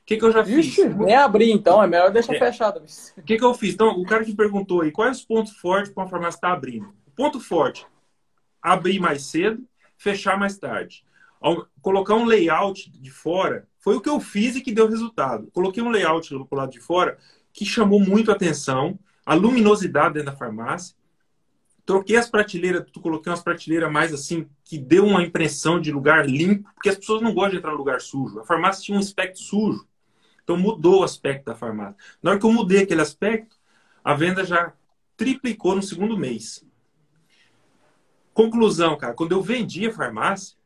O 0.00 0.06
que, 0.06 0.16
que 0.16 0.24
eu 0.24 0.32
já 0.32 0.42
fiz? 0.42 0.64
Ixi, 0.64 0.88
nem 0.88 1.14
abrir, 1.14 1.50
então. 1.50 1.82
É 1.82 1.86
melhor 1.86 2.10
deixar 2.10 2.34
é. 2.34 2.38
fechado. 2.38 2.82
O 3.14 3.22
que, 3.22 3.36
que 3.36 3.44
eu 3.44 3.52
fiz? 3.52 3.74
Então, 3.74 3.90
o 3.90 4.06
cara 4.06 4.24
que 4.24 4.34
perguntou 4.34 4.80
aí, 4.80 4.90
quais 4.90 5.18
os 5.18 5.24
pontos 5.26 5.52
fortes 5.52 5.92
para 5.92 6.04
uma 6.04 6.08
farmácia 6.08 6.38
estar 6.38 6.48
tá 6.48 6.54
abrindo? 6.54 6.86
O 7.06 7.10
ponto 7.14 7.38
forte, 7.38 7.86
abrir 8.62 8.98
mais 8.98 9.24
cedo, 9.26 9.68
fechar 9.98 10.38
mais 10.38 10.56
tarde. 10.56 11.04
Colocar 11.82 12.14
um 12.14 12.24
layout 12.24 12.90
de 12.90 13.10
fora 13.10 13.68
foi 13.78 13.96
o 13.96 14.00
que 14.00 14.08
eu 14.08 14.18
fiz 14.18 14.56
e 14.56 14.62
que 14.62 14.72
deu 14.72 14.88
resultado. 14.88 15.50
Coloquei 15.52 15.82
um 15.82 15.90
layout 15.90 16.30
do 16.30 16.48
lado 16.52 16.72
de 16.72 16.80
fora 16.80 17.18
que 17.52 17.66
chamou 17.66 18.00
muito 18.00 18.30
a 18.30 18.34
atenção, 18.34 18.98
a 19.26 19.34
luminosidade 19.34 20.14
dentro 20.14 20.30
da 20.32 20.38
farmácia. 20.38 20.96
Troquei 21.86 22.16
as 22.16 22.28
prateleiras, 22.28 22.84
tu 22.92 23.00
coloquei 23.00 23.30
umas 23.30 23.42
prateleiras 23.42 23.90
mais 23.92 24.12
assim, 24.12 24.48
que 24.64 24.76
deu 24.76 25.06
uma 25.06 25.22
impressão 25.22 25.80
de 25.80 25.92
lugar 25.92 26.28
limpo, 26.28 26.68
porque 26.74 26.88
as 26.88 26.96
pessoas 26.96 27.22
não 27.22 27.32
gostam 27.32 27.52
de 27.52 27.56
entrar 27.58 27.70
no 27.70 27.78
lugar 27.78 28.00
sujo. 28.00 28.40
A 28.40 28.44
farmácia 28.44 28.82
tinha 28.82 28.96
um 28.96 29.00
aspecto 29.00 29.38
sujo. 29.38 29.86
Então 30.42 30.56
mudou 30.56 31.00
o 31.00 31.04
aspecto 31.04 31.44
da 31.44 31.54
farmácia. 31.54 31.96
Na 32.20 32.32
hora 32.32 32.40
que 32.40 32.44
eu 32.44 32.52
mudei 32.52 32.82
aquele 32.82 33.00
aspecto, 33.00 33.56
a 34.02 34.14
venda 34.14 34.44
já 34.44 34.72
triplicou 35.16 35.76
no 35.76 35.82
segundo 35.82 36.18
mês. 36.18 36.66
Conclusão, 38.34 38.98
cara, 38.98 39.14
quando 39.14 39.32
eu 39.32 39.40
vendi 39.40 39.86
a 39.86 39.92
farmácia, 39.92 40.56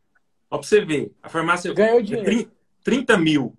ó, 0.50 0.56
pra 0.56 0.66
você 0.66 0.82
ver, 0.82 1.12
a 1.22 1.28
farmácia 1.28 1.72
ganhou 1.74 2.02
dinheiro. 2.02 2.50
30 2.82 3.18
mil. 3.18 3.56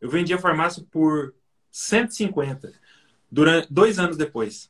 Eu 0.00 0.10
vendi 0.10 0.34
a 0.34 0.38
farmácia 0.38 0.84
por 0.90 1.32
150 1.70 2.72
durante 3.30 3.72
dois 3.72 4.00
anos 4.00 4.16
depois. 4.16 4.68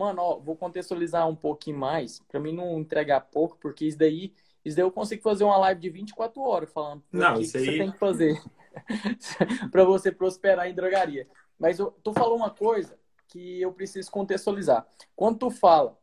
Mano, 0.00 0.22
ó, 0.22 0.38
vou 0.38 0.56
contextualizar 0.56 1.28
um 1.28 1.36
pouquinho 1.36 1.78
mais, 1.78 2.20
para 2.20 2.40
mim 2.40 2.52
não 2.52 2.78
entregar 2.80 3.20
pouco, 3.20 3.58
porque 3.58 3.84
isso 3.84 3.98
daí, 3.98 4.32
isso 4.64 4.76
daí 4.76 4.84
eu 4.84 4.90
consigo 4.90 5.22
fazer 5.22 5.44
uma 5.44 5.58
live 5.58 5.80
de 5.80 5.90
24 5.90 6.40
horas 6.40 6.72
falando 6.72 7.02
não, 7.12 7.34
o 7.34 7.38
que, 7.38 7.40
aí... 7.40 7.44
que 7.44 7.58
você 7.58 7.78
tem 7.78 7.92
que 7.92 7.98
fazer 7.98 8.42
para 9.70 9.84
você 9.84 10.10
prosperar 10.10 10.68
em 10.68 10.74
drogaria. 10.74 11.28
Mas 11.58 11.78
eu, 11.78 11.90
tu 12.02 12.12
falou 12.14 12.36
uma 12.36 12.50
coisa 12.50 12.98
que 13.28 13.60
eu 13.60 13.72
preciso 13.72 14.10
contextualizar. 14.10 14.86
Quando 15.14 15.38
tu 15.38 15.50
fala, 15.50 15.98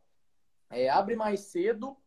é, 0.69 0.89
abre 0.89 1.15
mais 1.15 1.39
cedo 1.39 1.97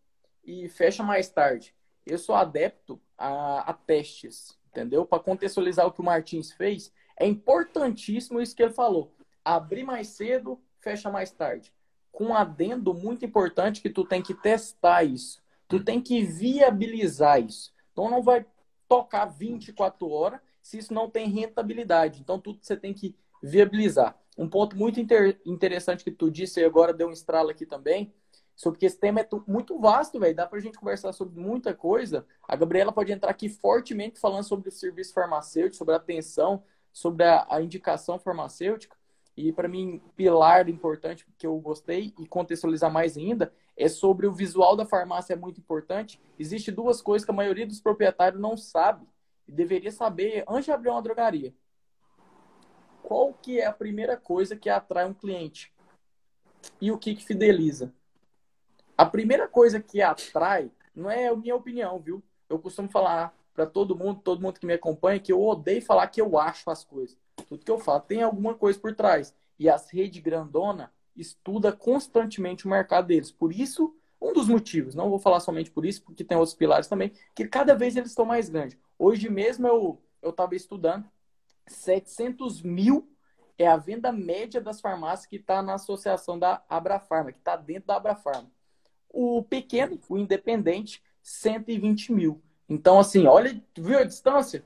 e 0.44 0.68
fecha 0.68 1.02
mais 1.02 1.28
tarde. 1.28 1.74
Eu 2.06 2.18
sou 2.18 2.34
adepto 2.34 3.00
a, 3.18 3.70
a 3.70 3.74
testes 3.74 4.58
entendeu? 4.70 5.04
Para 5.04 5.22
contextualizar 5.22 5.86
o 5.86 5.92
que 5.92 6.00
o 6.00 6.04
Martins 6.04 6.52
fez, 6.52 6.92
é 7.18 7.26
importantíssimo 7.26 8.40
isso 8.40 8.54
que 8.54 8.62
ele 8.62 8.72
falou. 8.72 9.14
Abrir 9.44 9.84
mais 9.84 10.08
cedo, 10.08 10.60
fecha 10.78 11.10
mais 11.10 11.30
tarde. 11.30 11.72
Com 12.12 12.26
um 12.26 12.34
adendo 12.34 12.92
muito 12.92 13.24
importante 13.24 13.80
que 13.80 13.90
tu 13.90 14.04
tem 14.04 14.22
que 14.22 14.34
testar 14.34 15.04
isso. 15.04 15.42
Tu 15.68 15.76
hum. 15.76 15.84
tem 15.84 16.00
que 16.00 16.22
viabilizar 16.22 17.40
isso. 17.40 17.72
Então 17.92 18.10
não 18.10 18.22
vai 18.22 18.44
tocar 18.88 19.26
24 19.26 20.08
horas 20.08 20.40
se 20.62 20.78
isso 20.78 20.92
não 20.92 21.08
tem 21.08 21.28
rentabilidade. 21.28 22.20
Então 22.20 22.38
tudo 22.38 22.58
você 22.60 22.76
tem 22.76 22.92
que 22.92 23.16
viabilizar. 23.42 24.16
Um 24.36 24.48
ponto 24.48 24.76
muito 24.76 25.00
inter 25.00 25.40
interessante 25.44 26.04
que 26.04 26.10
tu 26.10 26.30
disse 26.30 26.60
e 26.60 26.64
agora 26.64 26.92
deu 26.92 27.08
um 27.08 27.12
estralo 27.12 27.50
aqui 27.50 27.66
também, 27.66 28.12
sobre 28.54 28.78
que 28.78 28.86
esse 28.86 28.98
tema 28.98 29.20
é 29.20 29.28
muito 29.46 29.78
vasto, 29.78 30.18
velho. 30.20 30.34
Dá 30.34 30.46
pra 30.46 30.60
gente 30.60 30.78
conversar 30.78 31.12
sobre 31.12 31.40
muita 31.40 31.74
coisa. 31.74 32.26
A 32.46 32.54
Gabriela 32.56 32.92
pode 32.92 33.10
entrar 33.10 33.30
aqui 33.30 33.48
fortemente 33.48 34.20
falando 34.20 34.44
sobre 34.44 34.68
o 34.68 34.72
serviço 34.72 35.14
farmacêutico, 35.14 35.76
sobre 35.76 35.94
a 35.94 35.96
atenção, 35.96 36.62
sobre 36.92 37.24
a, 37.24 37.46
a 37.48 37.62
indicação 37.62 38.18
farmacêutica. 38.18 38.96
E 39.40 39.52
para 39.52 39.66
mim, 39.66 40.02
pilar 40.14 40.68
importante 40.68 41.26
que 41.38 41.46
eu 41.46 41.58
gostei 41.58 42.12
e 42.18 42.26
contextualizar 42.26 42.92
mais 42.92 43.16
ainda 43.16 43.50
é 43.74 43.88
sobre 43.88 44.26
o 44.26 44.32
visual 44.32 44.76
da 44.76 44.84
farmácia 44.84 45.32
é 45.32 45.36
muito 45.36 45.58
importante. 45.58 46.20
Existem 46.38 46.74
duas 46.74 47.00
coisas 47.00 47.24
que 47.24 47.30
a 47.30 47.34
maioria 47.34 47.66
dos 47.66 47.80
proprietários 47.80 48.38
não 48.38 48.54
sabe 48.54 49.08
e 49.48 49.52
deveria 49.52 49.90
saber 49.90 50.44
antes 50.46 50.66
de 50.66 50.72
abrir 50.72 50.90
uma 50.90 51.00
drogaria. 51.00 51.54
Qual 53.02 53.32
que 53.32 53.58
é 53.58 53.64
a 53.64 53.72
primeira 53.72 54.14
coisa 54.14 54.54
que 54.54 54.68
atrai 54.68 55.06
um 55.06 55.14
cliente? 55.14 55.72
E 56.78 56.92
o 56.92 56.98
que, 56.98 57.14
que 57.14 57.24
fideliza? 57.24 57.94
A 58.94 59.06
primeira 59.06 59.48
coisa 59.48 59.80
que 59.80 60.02
atrai, 60.02 60.70
não 60.94 61.10
é 61.10 61.28
a 61.28 61.34
minha 61.34 61.56
opinião, 61.56 61.98
viu? 61.98 62.22
Eu 62.46 62.58
costumo 62.58 62.90
falar 62.90 63.34
para 63.54 63.64
todo 63.64 63.96
mundo, 63.96 64.20
todo 64.20 64.42
mundo 64.42 64.60
que 64.60 64.66
me 64.66 64.74
acompanha, 64.74 65.18
que 65.18 65.32
eu 65.32 65.42
odeio 65.42 65.80
falar 65.80 66.06
que 66.08 66.20
eu 66.20 66.38
acho 66.38 66.68
as 66.70 66.84
coisas. 66.84 67.16
Tudo 67.42 67.64
que 67.64 67.70
eu 67.70 67.78
falo 67.78 68.00
tem 68.00 68.22
alguma 68.22 68.54
coisa 68.54 68.78
por 68.78 68.94
trás. 68.94 69.34
E 69.58 69.68
as 69.68 69.90
redes 69.90 70.22
grandona 70.22 70.92
estuda 71.16 71.72
constantemente 71.72 72.66
o 72.66 72.70
mercado 72.70 73.08
deles. 73.08 73.30
Por 73.30 73.52
isso, 73.52 73.94
um 74.20 74.32
dos 74.32 74.48
motivos, 74.48 74.94
não 74.94 75.10
vou 75.10 75.18
falar 75.18 75.40
somente 75.40 75.70
por 75.70 75.84
isso, 75.84 76.02
porque 76.02 76.24
tem 76.24 76.36
outros 76.36 76.56
pilares 76.56 76.88
também, 76.88 77.12
que 77.34 77.46
cada 77.46 77.74
vez 77.74 77.96
eles 77.96 78.10
estão 78.10 78.24
mais 78.24 78.48
grandes. 78.48 78.78
Hoje 78.98 79.28
mesmo 79.28 79.66
eu 79.66 80.00
estava 80.22 80.54
estudando 80.54 81.08
700 81.66 82.62
mil 82.62 83.08
é 83.62 83.66
a 83.66 83.76
venda 83.76 84.10
média 84.10 84.58
das 84.58 84.80
farmácias 84.80 85.26
que 85.26 85.36
está 85.36 85.62
na 85.62 85.74
associação 85.74 86.38
da 86.38 86.62
Abrafarma, 86.66 87.30
que 87.30 87.38
está 87.38 87.56
dentro 87.56 87.88
da 87.88 87.96
Abrafarma. 87.96 88.50
O 89.10 89.42
pequeno, 89.42 89.98
o 90.08 90.16
independente, 90.16 91.02
120 91.22 92.12
mil. 92.12 92.42
Então, 92.66 92.98
assim, 92.98 93.26
olha, 93.26 93.62
viu 93.76 93.98
a 93.98 94.04
distância? 94.04 94.64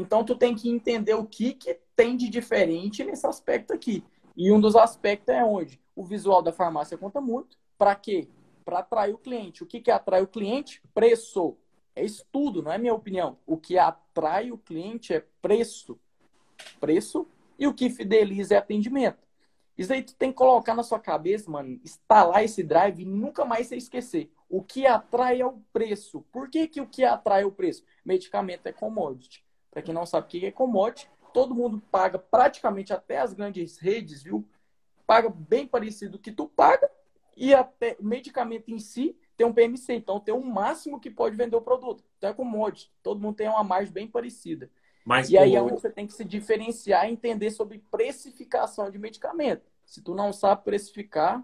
Então, 0.00 0.24
tu 0.24 0.36
tem 0.36 0.54
que 0.54 0.68
entender 0.68 1.14
o 1.14 1.24
que, 1.24 1.52
que 1.54 1.78
tem 1.96 2.16
de 2.16 2.28
diferente 2.28 3.02
nesse 3.02 3.26
aspecto 3.26 3.72
aqui. 3.72 4.04
E 4.36 4.52
um 4.52 4.60
dos 4.60 4.76
aspectos 4.76 5.34
é 5.34 5.44
onde? 5.44 5.80
O 5.96 6.04
visual 6.04 6.40
da 6.40 6.52
farmácia 6.52 6.96
conta 6.96 7.20
muito. 7.20 7.58
Para 7.76 7.94
quê? 7.96 8.28
Para 8.64 8.78
atrair 8.78 9.12
o 9.12 9.18
cliente. 9.18 9.64
O 9.64 9.66
que, 9.66 9.80
que 9.80 9.90
atrai 9.90 10.22
o 10.22 10.28
cliente? 10.28 10.80
Preço. 10.94 11.56
É 11.96 12.04
estudo, 12.04 12.62
não 12.62 12.70
é 12.70 12.78
minha 12.78 12.94
opinião. 12.94 13.36
O 13.44 13.56
que 13.56 13.76
atrai 13.76 14.52
o 14.52 14.58
cliente 14.58 15.12
é 15.12 15.24
preço. 15.42 15.98
Preço. 16.78 17.26
E 17.58 17.66
o 17.66 17.74
que 17.74 17.90
fideliza 17.90 18.54
é 18.54 18.58
atendimento. 18.58 19.26
Isso 19.76 19.92
aí 19.92 20.02
tu 20.02 20.14
tem 20.14 20.30
que 20.30 20.38
colocar 20.38 20.74
na 20.74 20.84
sua 20.84 21.00
cabeça, 21.00 21.50
mano, 21.50 21.80
instalar 21.84 22.44
esse 22.44 22.62
drive 22.62 23.00
e 23.00 23.04
nunca 23.04 23.44
mais 23.44 23.66
você 23.66 23.76
esquecer. 23.76 24.30
O 24.48 24.62
que 24.62 24.86
atrai 24.86 25.40
é 25.40 25.46
o 25.46 25.60
preço. 25.72 26.24
Por 26.32 26.48
que, 26.48 26.68
que 26.68 26.80
o 26.80 26.86
que 26.86 27.04
atrai 27.04 27.42
é 27.42 27.46
o 27.46 27.50
preço? 27.50 27.84
Medicamento 28.04 28.66
é 28.66 28.72
commodity. 28.72 29.44
Para 29.70 29.82
quem 29.82 29.94
não 29.94 30.06
sabe 30.06 30.26
o 30.26 30.30
que 30.30 30.46
é 30.46 30.50
commodity, 30.50 31.10
todo 31.32 31.54
mundo 31.54 31.80
paga 31.90 32.18
praticamente 32.18 32.92
até 32.92 33.18
as 33.18 33.32
grandes 33.32 33.78
redes, 33.78 34.22
viu? 34.22 34.48
Paga 35.06 35.28
bem 35.28 35.66
parecido 35.66 36.18
que 36.18 36.32
tu 36.32 36.46
paga 36.46 36.90
e 37.36 37.54
até 37.54 37.96
o 38.00 38.04
medicamento 38.04 38.70
em 38.70 38.78
si 38.78 39.16
tem 39.36 39.46
um 39.46 39.52
PMC, 39.52 39.94
então 39.94 40.18
tem 40.18 40.34
o 40.34 40.38
um 40.38 40.44
máximo 40.44 40.98
que 40.98 41.08
pode 41.08 41.36
vender 41.36 41.54
o 41.54 41.62
produto. 41.62 42.02
Então 42.18 42.30
é 42.30 42.34
commodity. 42.34 42.92
Todo 43.04 43.20
mundo 43.20 43.36
tem 43.36 43.48
uma 43.48 43.62
margem 43.62 43.92
bem 43.92 44.08
parecida. 44.08 44.68
Mas, 45.04 45.30
e 45.30 45.38
aí 45.38 45.54
é 45.54 45.62
onde 45.62 45.80
você 45.80 45.88
tem 45.88 46.08
que 46.08 46.12
se 46.12 46.24
diferenciar 46.24 47.08
e 47.08 47.12
entender 47.12 47.50
sobre 47.52 47.78
precificação 47.90 48.90
de 48.90 48.98
medicamento. 48.98 49.62
Se 49.86 50.02
tu 50.02 50.12
não 50.12 50.32
sabe 50.32 50.64
precificar, 50.64 51.42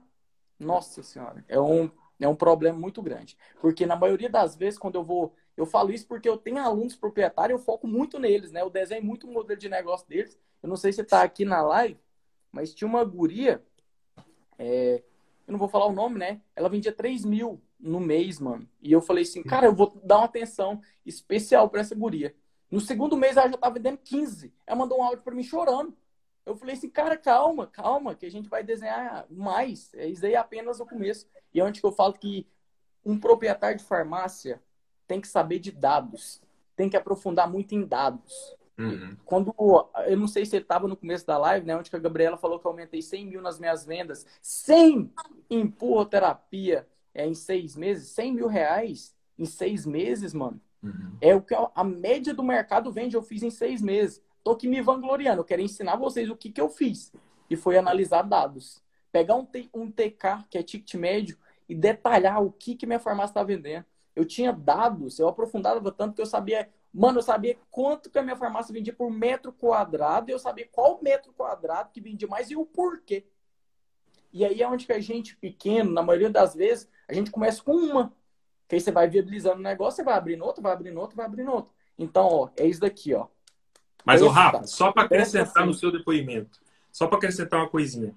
nossa 0.59 1.05
senhora, 1.05 1.45
é 1.49 1.59
um, 1.59 1.89
é 2.21 2.29
um 2.29 2.35
problema 2.35 2.79
muito 2.79 3.01
grande. 3.01 3.39
Porque 3.61 3.87
na 3.87 3.97
maioria 3.97 4.29
das 4.29 4.57
vezes, 4.57 4.79
quando 4.79 4.97
eu 4.97 5.05
vou. 5.05 5.35
Eu 5.57 5.67
falo 5.67 5.93
isso 5.93 6.07
porque 6.07 6.29
eu 6.29 6.37
tenho 6.37 6.59
alunos 6.59 6.97
proprietários, 6.97 7.59
eu 7.59 7.65
foco 7.65 7.87
muito 7.87 8.19
neles, 8.19 8.51
né? 8.51 8.61
Eu 8.61 8.71
desenho 8.71 9.05
muito 9.05 9.27
o 9.27 9.33
modelo 9.33 9.59
de 9.59 9.69
negócio 9.69 10.07
deles. 10.09 10.39
Eu 10.63 10.69
não 10.69 10.77
sei 10.77 10.93
se 10.93 11.03
está 11.03 11.23
aqui 11.23 11.45
na 11.45 11.63
live, 11.63 11.99
mas 12.51 12.75
tinha 12.75 12.89
uma 12.89 13.05
guria, 13.05 13.63
é, 14.59 15.03
eu 15.47 15.53
não 15.53 15.59
vou 15.59 15.69
falar 15.69 15.87
o 15.87 15.93
nome, 15.93 16.19
né? 16.19 16.41
Ela 16.57 16.69
vendia 16.69 16.93
3 16.93 17.25
mil 17.25 17.61
no 17.79 18.01
mês, 18.01 18.41
mano. 18.41 18.69
E 18.81 18.91
eu 18.91 19.01
falei 19.01 19.23
assim, 19.25 19.43
cara, 19.43 19.67
eu 19.67 19.75
vou 19.75 20.01
dar 20.03 20.19
uma 20.19 20.25
atenção 20.25 20.81
especial 21.05 21.69
para 21.69 21.83
essa 21.83 21.95
guria. 21.95 22.35
No 22.71 22.81
segundo 22.81 23.17
mês 23.17 23.37
ela 23.37 23.49
já 23.49 23.55
estava 23.55 23.75
vendendo 23.75 23.99
15. 23.99 24.53
Ela 24.67 24.79
mandou 24.79 24.99
um 24.99 25.03
áudio 25.03 25.23
para 25.23 25.35
mim 25.35 25.43
chorando. 25.43 25.97
Eu 26.45 26.57
falei 26.57 26.75
assim, 26.75 26.91
cara, 26.91 27.17
calma, 27.17 27.67
calma, 27.67 28.15
que 28.15 28.27
a 28.27 28.31
gente 28.31 28.49
vai 28.49 28.63
desenhar 28.63 29.27
mais. 29.31 29.93
É 29.95 30.07
isso 30.07 30.27
aí 30.27 30.35
é 30.35 30.37
apenas 30.37 30.81
o 30.81 30.87
começo. 30.87 31.27
E 31.53 31.61
é 31.61 31.65
onde 31.65 31.81
que 31.81 31.87
eu 31.87 31.93
falo 31.93 32.15
que 32.15 32.47
um 33.05 33.19
proprietário 33.19 33.79
de 33.79 33.85
farmácia 33.85 34.61
tem 35.07 35.21
que 35.21 35.29
saber 35.29 35.59
de 35.59 35.71
dados, 35.71 36.43
tem 36.77 36.89
que 36.89 36.97
aprofundar 36.97 37.51
muito 37.51 37.75
em 37.75 37.85
dados. 37.85 38.57
Uhum. 38.77 39.17
Quando, 39.25 39.55
eu 40.07 40.17
não 40.17 40.27
sei 40.27 40.45
se 40.45 40.57
ele 40.57 40.65
estava 40.65 40.89
no 40.89 40.97
começo 40.97 41.27
da 41.27 41.39
live, 41.39 41.67
né, 41.67 41.77
onde 41.77 41.91
que 41.91 41.97
a 41.97 42.01
Gabriela 42.01 42.37
falou 42.37 42.59
que 42.59 42.67
eu 42.67 42.71
aumentei 42.71 43.01
100 43.01 43.27
mil 43.27 43.41
nas 43.41 43.59
minhas 43.61 43.85
vendas, 43.85 44.27
sem 44.43 45.13
empurroterapia 45.49 46.87
é, 47.15 47.27
em 47.27 47.35
seis 47.35 47.77
meses, 47.77 48.09
100 48.09 48.33
mil 48.35 48.49
reais 48.49 49.15
em 49.39 49.45
seis 49.45 49.87
meses, 49.87 50.35
mano. 50.35 50.61
Uhum. 50.83 51.17
É 51.21 51.35
o 51.35 51.41
que 51.41 51.55
a 51.55 51.85
média 51.85 52.35
do 52.35 52.43
mercado 52.43 52.93
vende, 52.93 53.17
eu 53.17 53.23
fiz 53.23 53.43
em 53.43 53.51
seis 53.51 53.81
meses. 53.81 54.23
Tô 54.43 54.51
aqui 54.51 54.69
me 54.69 54.83
vangloriando, 54.83 55.41
eu 55.41 55.45
quero 55.45 55.63
ensinar 55.63 55.97
vocês 55.97 56.29
o 56.29 56.37
que, 56.37 56.51
que 56.51 56.61
eu 56.61 56.69
fiz. 56.69 57.13
e 57.49 57.57
foi 57.57 57.77
analisar 57.77 58.23
dados. 58.23 58.83
Pegar 59.13 59.37
um, 59.37 59.47
um 59.73 59.91
TK, 59.91 60.47
que 60.51 60.59
é 60.59 60.63
ticket 60.63 60.95
médio, 60.95 61.39
e 61.69 61.75
detalhar 61.75 62.43
o 62.43 62.51
que, 62.51 62.75
que 62.75 62.87
minha 62.87 62.99
farmácia 62.99 63.31
está 63.31 63.43
vendendo. 63.43 63.85
Eu 64.15 64.25
tinha 64.25 64.53
dados, 64.53 65.19
eu 65.19 65.29
aprofundava 65.29 65.91
tanto 65.91 66.15
que 66.15 66.23
eu 66.23 66.27
sabia, 66.27 66.69
mano, 66.93 67.19
eu 67.19 67.23
sabia 67.23 67.57
quanto 67.71 68.09
que 68.09 68.19
a 68.19 68.23
minha 68.23 68.37
farmácia 68.37 68.73
vendia 68.73 68.93
por 68.93 69.11
metro 69.11 69.53
quadrado, 69.53 70.31
e 70.31 70.33
eu 70.33 70.39
sabia 70.39 70.69
qual 70.71 71.01
metro 71.03 71.33
quadrado 71.33 71.91
que 71.93 72.01
vendia 72.01 72.29
mais 72.29 72.51
e 72.51 72.57
o 72.57 72.65
porquê. 72.65 73.27
E 74.33 74.45
aí 74.45 74.61
é 74.63 74.69
onde 74.69 74.87
que 74.87 74.93
a 74.93 75.01
gente 75.01 75.37
pequeno, 75.37 75.93
na 75.93 76.03
maioria 76.03 76.29
das 76.29 76.55
vezes, 76.55 76.89
a 77.09 77.13
gente 77.13 77.31
começa 77.31 77.63
com 77.63 77.73
uma. 77.73 78.13
Que 78.69 78.75
aí 78.75 78.81
você 78.81 78.91
vai 78.91 79.09
viabilizando 79.09 79.61
o 79.61 79.63
negócio, 79.63 79.97
você 79.97 80.03
vai 80.03 80.15
abrindo 80.15 80.45
outro, 80.45 80.63
vai 80.63 80.73
abrindo 80.73 80.99
outro, 81.01 81.17
vai 81.17 81.27
abrindo 81.27 81.53
outro. 81.53 81.71
Então, 81.97 82.27
ó, 82.27 82.49
é 82.57 82.67
isso 82.67 82.81
daqui, 82.81 83.15
ó. 83.15 83.29
Mas, 84.05 84.23
o 84.23 84.29
Rafa, 84.29 84.67
só 84.67 84.93
para 84.93 85.05
acrescentar 85.05 85.63
assim. 85.63 85.67
no 85.67 85.73
seu 85.73 85.93
depoimento, 85.93 86.61
só 86.91 87.07
para 87.07 87.17
acrescentar 87.19 87.61
uma 87.61 87.69
coisinha. 87.69 88.15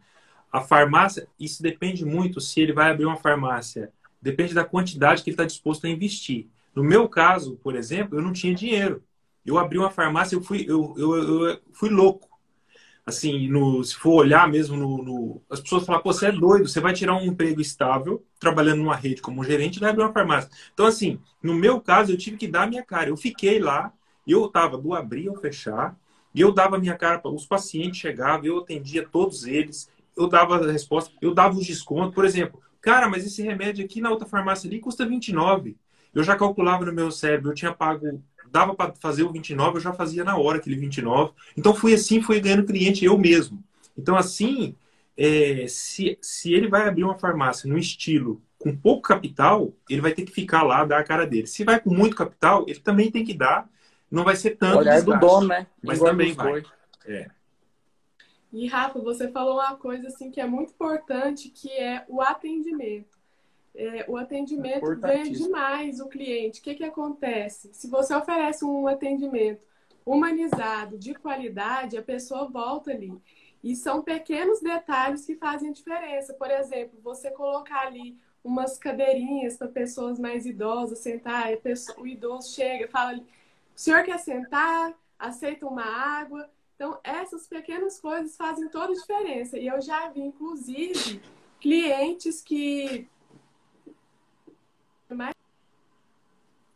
A 0.52 0.62
farmácia, 0.62 1.28
isso 1.40 1.62
depende 1.62 2.04
muito 2.04 2.42
se 2.42 2.62
ele 2.62 2.74
vai 2.74 2.90
abrir 2.90 3.06
uma 3.06 3.18
farmácia. 3.18 3.94
Depende 4.28 4.54
da 4.54 4.66
quantidade 4.66 5.24
que 5.24 5.30
ele 5.30 5.36
está 5.36 5.46
disposto 5.46 5.88
a 5.88 5.90
investir. 5.90 6.50
No 6.76 6.84
meu 6.84 7.08
caso, 7.08 7.56
por 7.64 7.78
exemplo, 7.78 8.20
eu 8.20 8.22
não 8.22 8.34
tinha 8.34 8.54
dinheiro. 8.54 9.02
Eu 9.46 9.58
abri 9.58 9.78
uma 9.78 9.90
farmácia, 9.90 10.36
eu 10.36 10.42
fui, 10.42 10.66
eu, 10.68 10.94
eu, 10.98 11.46
eu 11.48 11.62
fui 11.72 11.90
louco. 11.90 12.28
Assim, 13.06 13.48
no, 13.48 13.82
se 13.86 13.96
for 13.96 14.16
olhar 14.16 14.46
mesmo 14.50 14.76
no, 14.76 15.02
no, 15.02 15.42
As 15.50 15.62
pessoas 15.62 15.86
falam, 15.86 16.02
pô, 16.02 16.12
você 16.12 16.26
é 16.26 16.32
doido, 16.34 16.68
você 16.68 16.82
vai 16.82 16.92
tirar 16.92 17.16
um 17.16 17.24
emprego 17.24 17.62
estável, 17.62 18.22
trabalhando 18.38 18.80
numa 18.80 18.98
rede 18.98 19.22
como 19.22 19.46
gerente, 19.46 19.78
e 19.78 19.80
vai 19.80 19.92
abrir 19.92 20.04
uma 20.04 20.12
farmácia. 20.12 20.52
Então, 20.74 20.86
assim, 20.86 21.22
no 21.42 21.54
meu 21.54 21.80
caso, 21.80 22.12
eu 22.12 22.18
tive 22.18 22.36
que 22.36 22.50
dar 22.50 22.64
a 22.64 22.68
minha 22.68 22.84
cara. 22.84 23.10
Eu 23.10 23.16
fiquei 23.16 23.60
lá, 23.60 23.94
eu 24.28 24.48
estava 24.48 24.78
do 24.78 24.94
abrir 24.94 25.30
ao 25.30 25.38
fechar, 25.38 25.98
e 26.36 26.42
eu 26.42 26.52
dava 26.52 26.76
a 26.76 26.80
minha 26.80 26.98
cara 26.98 27.18
para 27.18 27.32
os 27.32 27.46
pacientes 27.46 27.98
chegavam, 27.98 28.46
eu 28.46 28.58
atendia 28.58 29.08
todos 29.08 29.46
eles, 29.46 29.90
eu 30.18 30.28
dava 30.28 30.58
a 30.58 30.70
resposta, 30.70 31.14
eu 31.22 31.34
dava 31.34 31.56
os 31.56 31.66
descontos. 31.66 32.14
Por 32.14 32.26
exemplo, 32.26 32.62
cara, 32.88 33.10
mas 33.10 33.26
esse 33.26 33.42
remédio 33.42 33.84
aqui 33.84 34.00
na 34.00 34.10
outra 34.10 34.26
farmácia 34.26 34.66
ali 34.66 34.80
custa 34.80 35.06
29. 35.06 35.76
Eu 36.16 36.24
já 36.24 36.38
calculava 36.38 36.86
no 36.86 36.94
meu 36.94 37.12
cérebro, 37.12 37.52
eu 37.52 37.54
tinha 37.54 37.74
pago, 37.74 38.24
dava 38.50 38.74
para 38.74 38.94
fazer 38.96 39.24
o 39.24 39.32
29, 39.32 39.76
eu 39.76 39.82
já 39.82 39.92
fazia 39.92 40.24
na 40.24 40.38
hora 40.38 40.58
aquele 40.58 40.78
29. 40.78 41.34
Então 41.58 41.76
fui 41.76 41.94
assim, 41.94 42.22
fui 42.22 42.40
ganhando 42.40 42.66
cliente 42.66 43.04
eu 43.04 43.18
mesmo. 43.18 43.62
Então 43.98 44.16
assim, 44.16 44.74
é, 45.18 45.66
se, 45.68 46.18
se 46.22 46.54
ele 46.54 46.70
vai 46.70 46.88
abrir 46.88 47.04
uma 47.04 47.20
farmácia 47.20 47.70
no 47.70 47.78
estilo 47.78 48.42
com 48.58 48.74
pouco 48.74 49.02
capital, 49.02 49.74
ele 49.90 50.00
vai 50.00 50.14
ter 50.14 50.24
que 50.24 50.32
ficar 50.32 50.64
lá, 50.64 50.86
dar 50.86 51.00
a 51.00 51.04
cara 51.04 51.28
dele. 51.28 51.46
Se 51.46 51.66
vai 51.66 51.82
com 51.82 51.94
muito 51.94 52.16
capital, 52.16 52.64
ele 52.70 52.80
também 52.80 53.12
tem 53.12 53.26
que 53.26 53.34
dar. 53.34 53.70
Não 54.10 54.24
vai 54.24 54.38
ser 54.38 54.52
tanto. 54.52 54.78
Olhar 54.78 55.02
do 55.02 55.20
dono, 55.20 55.48
né? 55.48 55.68
Mas 55.84 56.00
também 56.00 56.32
vai. 56.32 56.64
É. 57.06 57.28
E 58.52 58.68
Rafa, 58.68 59.00
você 59.00 59.30
falou 59.30 59.56
uma 59.56 59.76
coisa 59.76 60.08
assim 60.08 60.32
que 60.32 60.40
é 60.40 60.48
muito 60.48 60.72
importante, 60.72 61.50
que 61.50 61.70
é 61.72 62.06
o 62.08 62.22
atendimento. 62.22 63.18
É, 63.76 64.06
o 64.08 64.18
atendimento 64.18 64.96
ganha 64.96 65.30
demais 65.30 66.00
o 66.00 66.08
cliente. 66.08 66.60
O 66.60 66.64
que, 66.64 66.76
que 66.76 66.84
acontece? 66.84 67.70
Se 67.74 67.88
você 67.88 68.16
oferece 68.16 68.66
um 68.66 68.88
atendimento 68.88 69.62
humanizado, 70.06 70.98
de 70.98 71.14
qualidade, 71.14 71.98
a 71.98 72.02
pessoa 72.02 72.50
volta 72.50 72.92
ali. 72.92 73.14
E 73.64 73.76
são 73.76 74.02
pequenos 74.02 74.62
detalhes 74.62 75.26
que 75.26 75.36
fazem 75.36 75.72
diferença. 75.72 76.34
Por 76.34 76.50
exemplo, 76.50 77.00
você 77.04 77.30
colocar 77.30 77.88
ali 77.88 78.18
umas 78.44 78.78
cadeirinhas 78.78 79.58
para 79.58 79.68
pessoas 79.68 80.18
mais 80.18 80.46
idosas 80.46 81.00
sentar, 81.00 81.56
pessoa, 81.58 82.00
o 82.00 82.08
idoso 82.08 82.54
chega, 82.54 82.88
fala: 82.88 83.18
o 83.18 83.24
senhor 83.76 84.04
quer 84.04 84.18
sentar? 84.20 84.98
Aceita 85.20 85.68
uma 85.68 85.84
água? 85.84 86.50
Então, 86.78 87.00
essas 87.04 87.48
pequenas 87.48 88.00
coisas 88.00 88.38
fazem 88.38 88.70
toda 88.70 88.94
a 88.94 88.96
diferença. 88.96 89.58
E 89.58 89.66
eu 89.66 89.82
já 89.82 90.10
vi, 90.10 90.22
inclusive, 90.22 91.20
clientes 91.60 92.40
que. 92.44 93.10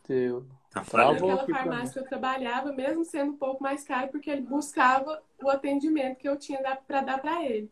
Teu. 0.03 0.43
Tá 0.71 0.81
Naquela 0.81 1.45
farmácia 1.45 1.93
que 1.93 1.99
eu 1.99 2.09
trabalhava, 2.09 2.73
mesmo 2.73 3.05
sendo 3.05 3.33
um 3.33 3.37
pouco 3.37 3.61
mais 3.61 3.83
caro, 3.83 4.07
porque 4.07 4.31
ele 4.31 4.41
buscava 4.41 5.21
o 5.39 5.49
atendimento 5.49 6.17
que 6.17 6.27
eu 6.27 6.37
tinha 6.37 6.59
para 6.87 7.01
dar 7.01 7.21
para 7.21 7.45
ele. 7.45 7.69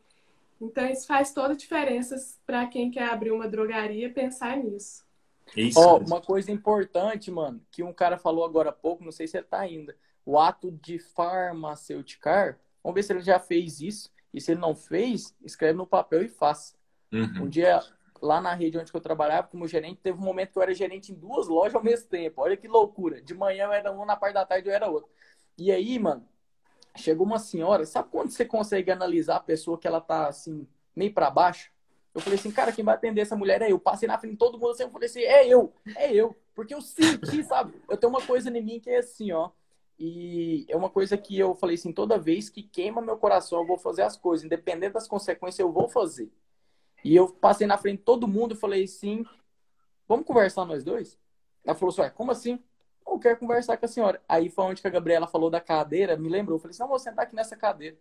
Então, 0.62 0.88
isso 0.88 1.08
faz 1.08 1.34
toda 1.34 1.54
a 1.54 1.58
diferença 1.58 2.16
para 2.46 2.68
quem 2.68 2.92
quer 2.92 3.10
abrir 3.10 3.32
uma 3.32 3.48
drogaria 3.48 4.14
pensar 4.14 4.56
nisso. 4.58 5.04
Isso. 5.56 5.80
Ó, 5.80 5.98
uma 5.98 6.22
coisa 6.22 6.52
importante, 6.52 7.32
mano, 7.32 7.60
que 7.72 7.82
um 7.82 7.94
cara 7.94 8.20
falou 8.20 8.46
agora 8.46 8.70
há 8.70 8.74
pouco, 8.74 9.04
não 9.04 9.12
sei 9.12 9.28
se 9.28 9.36
ele 9.36 9.48
tá 9.48 9.60
ainda 9.60 9.96
o 10.26 10.38
ato 10.38 10.72
de 10.72 11.00
farmaceuticar, 11.00 12.60
vamos 12.84 12.96
ver 12.96 13.04
se 13.04 13.14
ele 13.14 13.22
já 13.22 13.40
fez 13.40 13.82
isso. 13.82 14.12
E 14.34 14.40
se 14.40 14.52
ele 14.52 14.62
não 14.62 14.76
fez, 14.76 15.36
escreve 15.44 15.78
no 15.78 15.88
papel 15.88 16.24
e 16.24 16.28
faça. 16.28 16.76
Uhum. 17.12 17.44
Um 17.44 17.50
dia, 17.50 17.82
lá 18.22 18.40
na 18.40 18.54
rede 18.54 18.78
onde 18.78 18.94
eu 18.94 19.02
trabalhava, 19.02 19.48
como 19.48 19.68
gerente, 19.68 20.00
teve 20.02 20.20
um 20.20 20.24
momento 20.24 20.52
que 20.52 20.58
eu 20.58 20.64
era 20.64 20.74
gerente 20.74 21.12
em 21.12 21.16
duas 21.16 21.48
lojas 21.48 21.76
ao 21.76 21.84
mesmo 21.84 22.08
tempo. 22.08 22.42
Olha 22.42 22.56
que 22.56 22.68
loucura. 22.68 23.22
De 23.22 23.34
manhã 23.34 23.66
eu 23.66 23.74
era 23.74 23.92
um, 23.92 24.06
na 24.06 24.16
parte 24.16 24.36
da 24.36 24.46
tarde 24.46 24.70
eu 24.70 24.74
era 24.74 24.88
outro. 24.88 25.10
E 25.58 25.72
aí, 25.72 25.98
mano, 25.98 26.28
chegou 26.96 27.26
uma 27.26 27.40
senhora, 27.40 27.86
sabe 27.86 28.10
quando 28.12 28.30
você 28.30 28.46
consegue 28.46 28.92
analisar 28.92 29.38
a 29.38 29.42
pessoa 29.42 29.78
que 29.78 29.88
ela 29.88 30.00
tá 30.00 30.28
assim, 30.28 30.68
meio 30.96 31.14
para 31.14 31.32
baixo? 31.32 31.72
Eu 32.14 32.22
falei 32.22 32.40
assim, 32.40 32.52
cara, 32.52 32.72
quem 32.72 32.84
vai 32.84 32.96
atender 32.96 33.22
essa 33.22 33.36
mulher 33.36 33.62
é 33.62 33.72
eu. 33.72 33.80
Passei 33.80 34.08
na 34.08 34.18
frente 34.18 34.34
de 34.34 34.38
todo 34.38 34.60
mundo 34.60 34.72
assim, 34.72 34.84
eu 34.84 34.90
falei 34.90 35.08
assim, 35.08 35.22
é 35.22 35.48
eu, 35.48 35.74
é 35.96 36.14
eu. 36.14 36.36
Porque 36.56 36.74
eu 36.74 36.82
senti, 36.82 37.44
sabe? 37.44 37.74
Eu 37.90 37.98
tenho 37.98 38.12
uma 38.12 38.22
coisa 38.22 38.50
em 38.50 38.62
mim 38.62 38.80
que 38.80 38.90
é 38.90 38.98
assim, 38.98 39.32
ó. 39.32 39.52
E 40.00 40.66
é 40.70 40.78
uma 40.78 40.90
coisa 40.90 41.18
que 41.18 41.38
eu 41.38 41.54
falei 41.54 41.76
assim, 41.76 41.92
toda 41.92 42.18
vez 42.18 42.50
que 42.50 42.64
queima 42.64 43.02
meu 43.02 43.18
coração, 43.18 43.60
eu 43.60 43.68
vou 43.68 43.78
fazer 43.78 44.04
as 44.04 44.16
coisas, 44.16 44.46
independente 44.46 44.94
das 44.94 45.10
consequências, 45.10 45.60
eu 45.60 45.72
vou 45.72 45.90
fazer. 45.90 46.32
E 47.04 47.14
eu 47.14 47.28
passei 47.28 47.68
na 47.68 47.78
frente 47.78 47.98
de 47.98 48.04
todo 48.06 48.28
mundo 48.28 48.54
e 48.54 48.58
falei 48.58 48.86
assim, 48.86 49.26
vamos 50.08 50.26
conversar 50.26 50.66
nós 50.66 50.86
dois? 50.86 51.20
Ela 51.66 51.76
falou 51.76 51.94
assim, 51.94 52.16
como 52.16 52.32
assim? 52.32 52.64
Eu 53.06 53.20
quero 53.20 53.38
conversar 53.38 53.76
com 53.76 53.86
a 53.86 53.90
senhora. 53.90 54.22
Aí 54.28 54.50
foi 54.50 54.64
onde 54.66 54.82
que 54.82 54.88
a 54.88 54.92
Gabriela 54.92 55.28
falou 55.28 55.50
da 55.50 55.60
cadeira, 55.60 56.16
me 56.16 56.30
lembrou. 56.30 56.56
Eu 56.56 56.62
falei 56.62 56.72
assim, 56.72 56.82
não, 56.82 56.88
vou 56.88 57.00
sentar 57.00 57.26
aqui 57.26 57.36
nessa 57.36 57.58
cadeira. 57.58 57.98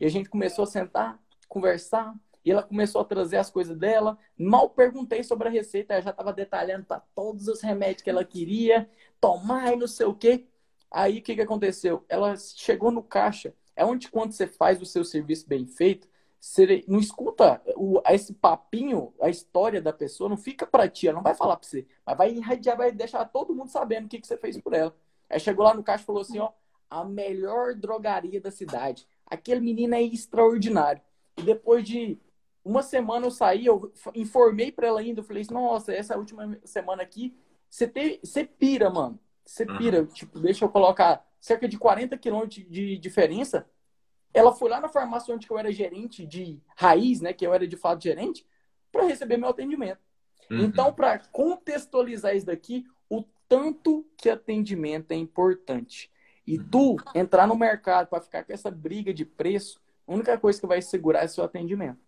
E 0.00 0.04
a 0.04 0.08
gente 0.08 0.28
começou 0.28 0.64
a 0.64 0.66
sentar, 0.66 1.20
conversar, 1.48 2.14
e 2.44 2.50
ela 2.50 2.62
começou 2.62 3.00
a 3.00 3.04
trazer 3.04 3.36
as 3.36 3.50
coisas 3.50 3.76
dela. 3.76 4.18
Mal 4.36 4.70
perguntei 4.70 5.22
sobre 5.22 5.46
a 5.46 5.50
receita, 5.50 5.94
ela 5.94 6.02
já 6.02 6.10
estava 6.10 6.32
detalhando 6.32 6.84
para 6.84 7.00
todos 7.14 7.46
os 7.46 7.60
remédios 7.60 8.02
que 8.02 8.10
ela 8.10 8.24
queria 8.24 8.90
tomar 9.20 9.72
e 9.72 9.76
não 9.76 9.86
sei 9.86 10.06
o 10.06 10.14
quê. 10.14 10.46
Aí 10.90 11.18
o 11.18 11.22
que, 11.22 11.34
que 11.34 11.40
aconteceu? 11.42 12.04
Ela 12.08 12.36
chegou 12.36 12.90
no 12.90 13.02
caixa. 13.02 13.54
É 13.76 13.84
onde 13.84 14.10
quando 14.10 14.32
você 14.32 14.46
faz 14.46 14.80
o 14.82 14.86
seu 14.86 15.04
serviço 15.04 15.46
bem 15.48 15.66
feito, 15.66 16.08
você 16.40 16.84
não 16.86 16.98
escuta 16.98 17.60
o, 17.76 18.00
esse 18.08 18.32
papinho, 18.32 19.12
a 19.20 19.28
história 19.28 19.82
da 19.82 19.92
pessoa, 19.92 20.28
não 20.30 20.36
fica 20.36 20.66
para 20.66 20.88
ti, 20.88 21.08
ela 21.08 21.16
não 21.16 21.22
vai 21.22 21.34
falar 21.34 21.56
para 21.56 21.68
você, 21.68 21.86
mas 22.06 22.16
vai 22.16 22.36
já 22.62 22.74
vai 22.74 22.92
deixar 22.92 23.24
todo 23.24 23.54
mundo 23.54 23.70
sabendo 23.70 24.06
o 24.06 24.08
que, 24.08 24.20
que 24.20 24.26
você 24.26 24.36
fez 24.36 24.58
por 24.60 24.72
ela. 24.72 24.94
Aí 25.28 25.40
chegou 25.40 25.64
lá 25.64 25.74
no 25.74 25.82
caixa 25.82 26.02
e 26.02 26.06
falou 26.06 26.22
assim, 26.22 26.38
ó, 26.38 26.52
a 26.88 27.04
melhor 27.04 27.74
drogaria 27.74 28.40
da 28.40 28.50
cidade. 28.50 29.06
Aquele 29.26 29.60
menino 29.60 29.94
é 29.94 30.02
extraordinário. 30.02 31.02
E 31.36 31.42
depois 31.42 31.84
de 31.84 32.18
uma 32.64 32.82
semana 32.82 33.26
eu 33.26 33.30
saí, 33.30 33.66
eu 33.66 33.92
informei 34.14 34.72
para 34.72 34.88
ela 34.88 35.00
ainda, 35.00 35.20
eu 35.20 35.24
falei 35.24 35.42
assim, 35.42 35.54
nossa, 35.54 35.92
essa 35.92 36.16
última 36.16 36.58
semana 36.64 37.02
aqui, 37.02 37.36
você, 37.68 37.86
te, 37.86 38.20
você 38.22 38.44
pira, 38.44 38.90
mano. 38.90 39.18
Você 39.48 39.64
pira, 39.64 40.00
uhum. 40.00 40.06
tipo, 40.06 40.38
deixa 40.38 40.62
eu 40.62 40.68
colocar 40.68 41.26
cerca 41.40 41.66
de 41.66 41.78
40 41.78 42.18
quilômetros 42.18 42.66
de 42.68 42.98
diferença. 42.98 43.66
Ela 44.34 44.52
foi 44.52 44.68
lá 44.68 44.78
na 44.78 44.90
farmácia 44.90 45.34
onde 45.34 45.50
eu 45.50 45.58
era 45.58 45.72
gerente 45.72 46.26
de 46.26 46.60
raiz, 46.76 47.22
né? 47.22 47.32
Que 47.32 47.46
eu 47.46 47.54
era 47.54 47.66
de 47.66 47.74
fato 47.74 48.04
gerente, 48.04 48.46
para 48.92 49.06
receber 49.06 49.38
meu 49.38 49.48
atendimento. 49.48 50.00
Uhum. 50.50 50.64
Então, 50.64 50.92
para 50.92 51.18
contextualizar 51.32 52.36
isso 52.36 52.44
daqui, 52.44 52.84
o 53.08 53.24
tanto 53.48 54.06
que 54.18 54.28
atendimento 54.28 55.12
é 55.12 55.16
importante. 55.16 56.12
E 56.46 56.58
uhum. 56.58 56.68
tu 56.70 56.96
entrar 57.14 57.46
no 57.46 57.56
mercado 57.56 58.08
para 58.08 58.20
ficar 58.20 58.44
com 58.44 58.52
essa 58.52 58.70
briga 58.70 59.14
de 59.14 59.24
preço, 59.24 59.80
a 60.06 60.12
única 60.12 60.36
coisa 60.36 60.60
que 60.60 60.66
vai 60.66 60.82
segurar 60.82 61.24
é 61.24 61.26
seu 61.26 61.42
atendimento. 61.42 61.98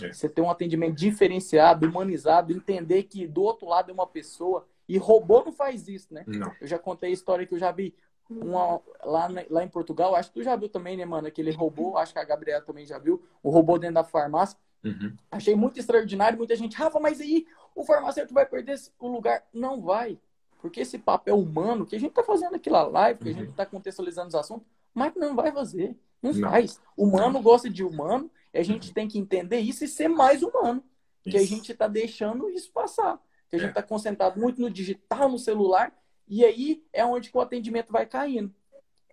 É. 0.00 0.12
Você 0.12 0.28
ter 0.28 0.42
um 0.42 0.50
atendimento 0.50 0.94
diferenciado, 0.94 1.88
humanizado, 1.88 2.52
entender 2.52 3.02
que 3.02 3.26
do 3.26 3.42
outro 3.42 3.66
lado 3.66 3.90
é 3.90 3.92
uma 3.92 4.06
pessoa 4.06 4.68
e 4.88 4.98
robô 4.98 5.42
não 5.44 5.52
faz 5.52 5.88
isso, 5.88 6.12
né? 6.12 6.24
Não. 6.26 6.52
Eu 6.60 6.66
já 6.66 6.78
contei 6.78 7.10
a 7.10 7.12
história 7.12 7.46
que 7.46 7.54
eu 7.54 7.58
já 7.58 7.72
vi 7.72 7.94
uma, 8.28 8.80
lá, 9.04 9.28
lá 9.50 9.64
em 9.64 9.68
Portugal, 9.68 10.14
acho 10.14 10.30
que 10.30 10.40
tu 10.40 10.42
já 10.42 10.56
viu 10.56 10.68
também, 10.68 10.96
né, 10.96 11.04
mano? 11.04 11.26
Aquele 11.28 11.50
robô, 11.50 11.96
acho 11.96 12.12
que 12.12 12.18
a 12.18 12.24
Gabriela 12.24 12.62
também 12.62 12.86
já 12.86 12.98
viu, 12.98 13.22
o 13.42 13.50
robô 13.50 13.78
dentro 13.78 13.96
da 13.96 14.04
farmácia. 14.04 14.58
Uhum. 14.82 15.14
Achei 15.30 15.54
muito 15.54 15.78
extraordinário, 15.78 16.38
muita 16.38 16.56
gente, 16.56 16.76
Rafa, 16.76 17.00
mas 17.00 17.20
aí 17.20 17.46
o 17.74 17.84
farmacêutico 17.84 18.34
vai 18.34 18.46
perder 18.46 18.78
o 18.98 19.08
lugar? 19.08 19.44
Não 19.52 19.80
vai. 19.80 20.18
Porque 20.60 20.80
esse 20.80 20.98
papel 20.98 21.38
humano 21.38 21.86
que 21.86 21.96
a 21.96 22.00
gente 22.00 22.12
tá 22.12 22.22
fazendo 22.22 22.54
aqui 22.56 22.70
na 22.70 22.82
live, 22.82 23.20
que 23.20 23.30
uhum. 23.30 23.36
a 23.36 23.38
gente 23.40 23.52
tá 23.52 23.66
contextualizando 23.66 24.28
os 24.28 24.34
assuntos, 24.34 24.66
mas 24.94 25.14
não 25.14 25.34
vai 25.34 25.52
fazer. 25.52 25.96
Não, 26.22 26.32
não. 26.32 26.50
faz. 26.50 26.80
Humano 26.96 27.40
gosta 27.42 27.68
de 27.68 27.84
humano, 27.84 28.30
e 28.52 28.58
a 28.58 28.62
gente 28.62 28.88
uhum. 28.88 28.94
tem 28.94 29.08
que 29.08 29.18
entender 29.18 29.58
isso 29.58 29.84
e 29.84 29.88
ser 29.88 30.08
mais 30.08 30.42
humano. 30.42 30.82
Isso. 31.24 31.36
Que 31.36 31.42
a 31.42 31.46
gente 31.46 31.74
tá 31.74 31.88
deixando 31.88 32.48
isso 32.50 32.70
passar 32.70 33.20
a 33.54 33.58
gente 33.58 33.70
está 33.70 33.80
é. 33.80 33.84
concentrado 33.84 34.40
muito 34.40 34.60
no 34.60 34.70
digital, 34.70 35.28
no 35.28 35.38
celular, 35.38 35.92
e 36.26 36.44
aí 36.44 36.84
é 36.92 37.04
onde 37.04 37.30
o 37.32 37.40
atendimento 37.40 37.92
vai 37.92 38.06
caindo. 38.06 38.54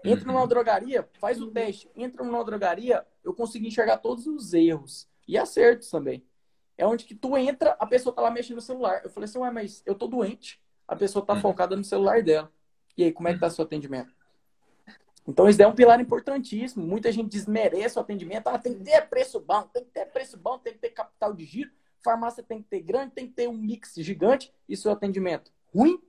Entra 0.03 0.27
uhum. 0.27 0.35
numa 0.35 0.47
drogaria, 0.47 1.07
faz 1.19 1.41
o 1.41 1.47
teste. 1.51 1.89
Entra 1.95 2.23
numa 2.23 2.43
drogaria, 2.43 3.05
eu 3.23 3.33
consegui 3.33 3.67
enxergar 3.67 3.97
todos 3.97 4.25
os 4.25 4.53
erros 4.53 5.07
e 5.27 5.37
acertos 5.37 5.89
também. 5.89 6.25
É 6.77 6.85
onde 6.85 7.05
que 7.05 7.13
tu 7.13 7.37
entra, 7.37 7.75
a 7.79 7.85
pessoa 7.85 8.15
tá 8.15 8.21
lá 8.21 8.31
mexendo 8.31 8.55
no 8.55 8.61
celular. 8.61 9.01
Eu 9.03 9.09
falei 9.09 9.29
assim, 9.29 9.37
ué, 9.37 9.51
mas 9.51 9.83
eu 9.85 9.93
tô 9.93 10.07
doente. 10.07 10.59
A 10.87 10.95
pessoa 10.95 11.23
tá 11.23 11.33
uhum. 11.33 11.41
focada 11.41 11.75
no 11.75 11.83
celular 11.83 12.23
dela. 12.23 12.51
E 12.97 13.03
aí, 13.03 13.11
como 13.11 13.27
é 13.27 13.33
que 13.33 13.39
tá 13.39 13.49
seu 13.49 13.63
atendimento? 13.63 14.13
Então, 15.27 15.47
isso 15.47 15.61
é 15.61 15.67
um 15.67 15.75
pilar 15.75 15.99
importantíssimo. 16.01 16.85
Muita 16.85 17.11
gente 17.11 17.29
desmerece 17.29 17.97
o 17.97 18.01
atendimento. 18.01 18.47
Ah, 18.47 18.57
tem 18.57 18.73
que 18.73 18.83
ter 18.83 19.01
preço 19.07 19.39
bom, 19.39 19.61
tem 19.63 19.83
que 19.83 19.91
ter 19.91 20.05
preço 20.07 20.37
bom, 20.37 20.57
tem 20.57 20.73
que 20.73 20.79
ter 20.79 20.89
capital 20.89 21.33
de 21.33 21.45
giro. 21.45 21.71
Farmácia 22.03 22.43
tem 22.43 22.61
que 22.61 22.69
ter 22.69 22.81
grande, 22.81 23.13
tem 23.13 23.27
que 23.27 23.33
ter 23.33 23.47
um 23.47 23.53
mix 23.53 23.93
gigante. 23.95 24.53
E 24.67 24.75
seu 24.75 24.91
atendimento 24.91 25.51
ruim? 25.73 26.01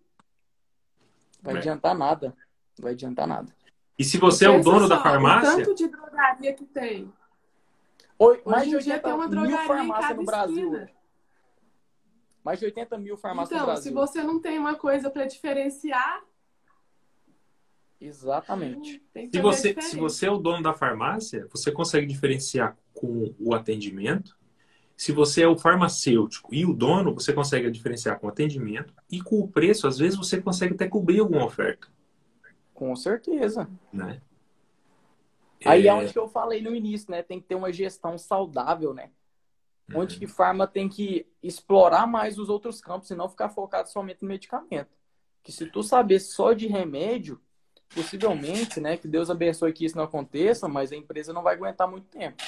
Vai 1.41 1.55
é. 1.55 1.59
adiantar 1.59 1.97
nada. 1.97 2.35
Não 2.79 2.85
vai 2.85 2.93
adiantar 2.93 3.27
nada. 3.27 3.55
E 3.99 4.05
se 4.05 4.19
você 4.19 4.47
é 4.47 4.51
o 4.51 4.63
dono 4.63 4.89
da 4.89 5.03
farmácia. 5.03 5.53
O 5.53 5.57
tanto 5.57 5.75
de 5.75 5.89
drogaria 5.89 6.53
que 6.55 6.65
tem. 6.65 7.13
Oi, 8.19 8.43
mais 8.47 8.69
de 8.69 8.77
80 8.77 9.01
tem 9.01 9.13
uma 9.13 9.29
mil 9.29 9.59
farmácias 9.59 10.17
no 10.17 10.25
Brasil. 10.25 10.75
Esquina. 10.75 10.91
Mais 12.45 12.59
de 12.59 12.65
80 12.67 12.99
mil 12.99 13.17
farmácias 13.17 13.53
então, 13.53 13.61
no 13.61 13.73
Brasil. 13.73 13.93
Então, 13.93 14.07
se 14.07 14.13
você 14.13 14.23
não 14.23 14.41
tem 14.41 14.59
uma 14.59 14.75
coisa 14.75 15.11
para 15.11 15.27
diferenciar. 15.27 16.23
Exatamente. 18.01 19.01
Se 19.33 19.41
você, 19.41 19.81
se 19.81 19.97
você 19.97 20.27
é 20.27 20.31
o 20.31 20.39
dono 20.39 20.63
da 20.63 20.75
farmácia, 20.75 21.47
você 21.51 21.71
consegue 21.71 22.07
diferenciar 22.07 22.77
com 22.93 23.33
o 23.39 23.55
atendimento. 23.55 24.37
Se 25.03 25.11
você 25.11 25.43
é 25.43 25.49
o 25.49 25.59
farmacêutico 25.59 26.55
e 26.55 26.65
o 26.65 26.73
dono, 26.73 27.13
você 27.13 27.33
consegue 27.33 27.69
diferenciar 27.73 28.21
com 28.21 28.29
o 28.29 28.31
atendimento. 28.31 28.95
E 29.11 29.21
com 29.21 29.41
o 29.41 29.49
preço, 29.49 29.89
às 29.89 29.99
vezes, 29.99 30.17
você 30.17 30.41
consegue 30.41 30.75
até 30.75 30.87
cobrir 30.87 31.19
alguma 31.19 31.45
oferta. 31.45 31.89
Com 32.73 32.95
certeza. 32.95 33.69
Né? 33.93 34.23
Aí 35.65 35.89
é, 35.89 35.91
é 35.91 35.93
onde 35.93 36.13
que 36.13 36.19
eu 36.21 36.29
falei 36.29 36.63
no 36.63 36.73
início, 36.73 37.11
né? 37.11 37.21
Tem 37.21 37.41
que 37.41 37.49
ter 37.49 37.57
uma 37.57 37.73
gestão 37.73 38.17
saudável, 38.17 38.95
né? 38.95 39.11
Uhum. 39.91 40.03
Onde 40.03 40.21
que 40.21 40.29
farma 40.29 40.69
tem 40.69 40.89
que 40.89 41.27
explorar 41.43 42.07
mais 42.07 42.39
os 42.39 42.49
outros 42.49 42.81
campos 42.81 43.11
e 43.11 43.17
não 43.17 43.29
ficar 43.29 43.49
focado 43.49 43.91
somente 43.91 44.23
no 44.23 44.29
medicamento. 44.29 44.97
Que 45.43 45.51
se 45.51 45.67
tu 45.67 45.83
saber 45.83 46.21
só 46.21 46.53
de 46.53 46.69
remédio, 46.69 47.41
possivelmente, 47.93 48.79
né? 48.79 48.97
Que 48.97 49.09
Deus 49.09 49.31
abençoe 49.31 49.73
que 49.73 49.85
isso 49.85 49.97
não 49.97 50.05
aconteça, 50.05 50.69
mas 50.69 50.93
a 50.93 50.97
empresa 50.97 51.33
não 51.33 51.43
vai 51.43 51.57
aguentar 51.57 51.91
muito 51.91 52.07
tempo. 52.07 52.41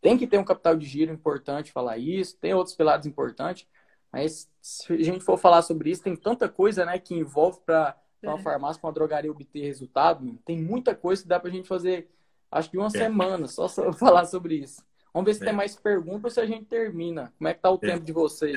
Tem 0.00 0.16
que 0.16 0.26
ter 0.26 0.38
um 0.38 0.44
capital 0.44 0.76
de 0.76 0.86
giro 0.86 1.12
importante 1.12 1.72
falar 1.72 1.98
isso, 1.98 2.36
tem 2.38 2.54
outros 2.54 2.74
pilares 2.74 3.06
importantes, 3.06 3.66
mas 4.12 4.50
se 4.60 4.92
a 4.92 5.02
gente 5.02 5.24
for 5.24 5.38
falar 5.38 5.62
sobre 5.62 5.90
isso, 5.90 6.02
tem 6.02 6.16
tanta 6.16 6.48
coisa, 6.48 6.84
né, 6.84 6.98
que 6.98 7.14
envolve 7.14 7.60
para 7.64 7.96
uma 8.22 8.38
é. 8.38 8.42
farmácia, 8.42 8.80
para 8.80 8.88
uma 8.88 8.94
drogaria 8.94 9.30
obter 9.30 9.62
resultado. 9.62 10.38
Tem 10.44 10.58
muita 10.60 10.94
coisa 10.94 11.22
que 11.22 11.28
dá 11.28 11.38
para 11.38 11.50
a 11.50 11.52
gente 11.52 11.68
fazer 11.68 12.08
acho 12.50 12.70
que 12.70 12.78
uma 12.78 12.88
é. 12.88 12.90
semana 12.90 13.46
só 13.46 13.68
falar 13.94 14.24
sobre 14.24 14.56
isso. 14.56 14.82
Vamos 15.12 15.26
ver 15.26 15.34
se 15.34 15.42
é. 15.42 15.46
tem 15.46 15.54
mais 15.54 15.76
perguntas 15.76 16.24
ou 16.24 16.30
se 16.30 16.40
a 16.40 16.46
gente 16.46 16.66
termina. 16.66 17.32
Como 17.38 17.48
é 17.48 17.54
que 17.54 17.60
tá 17.60 17.70
o 17.70 17.76
é. 17.76 17.78
tempo 17.78 18.04
de 18.04 18.12
vocês? 18.12 18.56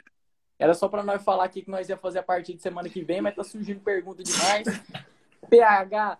Era 0.57 0.73
só 0.73 0.87
para 0.87 1.03
nós 1.03 1.23
falar 1.23 1.45
aqui 1.45 1.61
que 1.61 1.69
nós 1.69 1.89
ia 1.89 1.97
fazer 1.97 2.19
a 2.19 2.23
partir 2.23 2.53
de 2.53 2.61
semana 2.61 2.87
que 2.87 3.03
vem, 3.03 3.21
mas 3.21 3.35
tá 3.35 3.43
surgindo 3.43 3.79
pergunta 3.81 4.23
demais. 4.23 4.67
PH, 5.49 6.17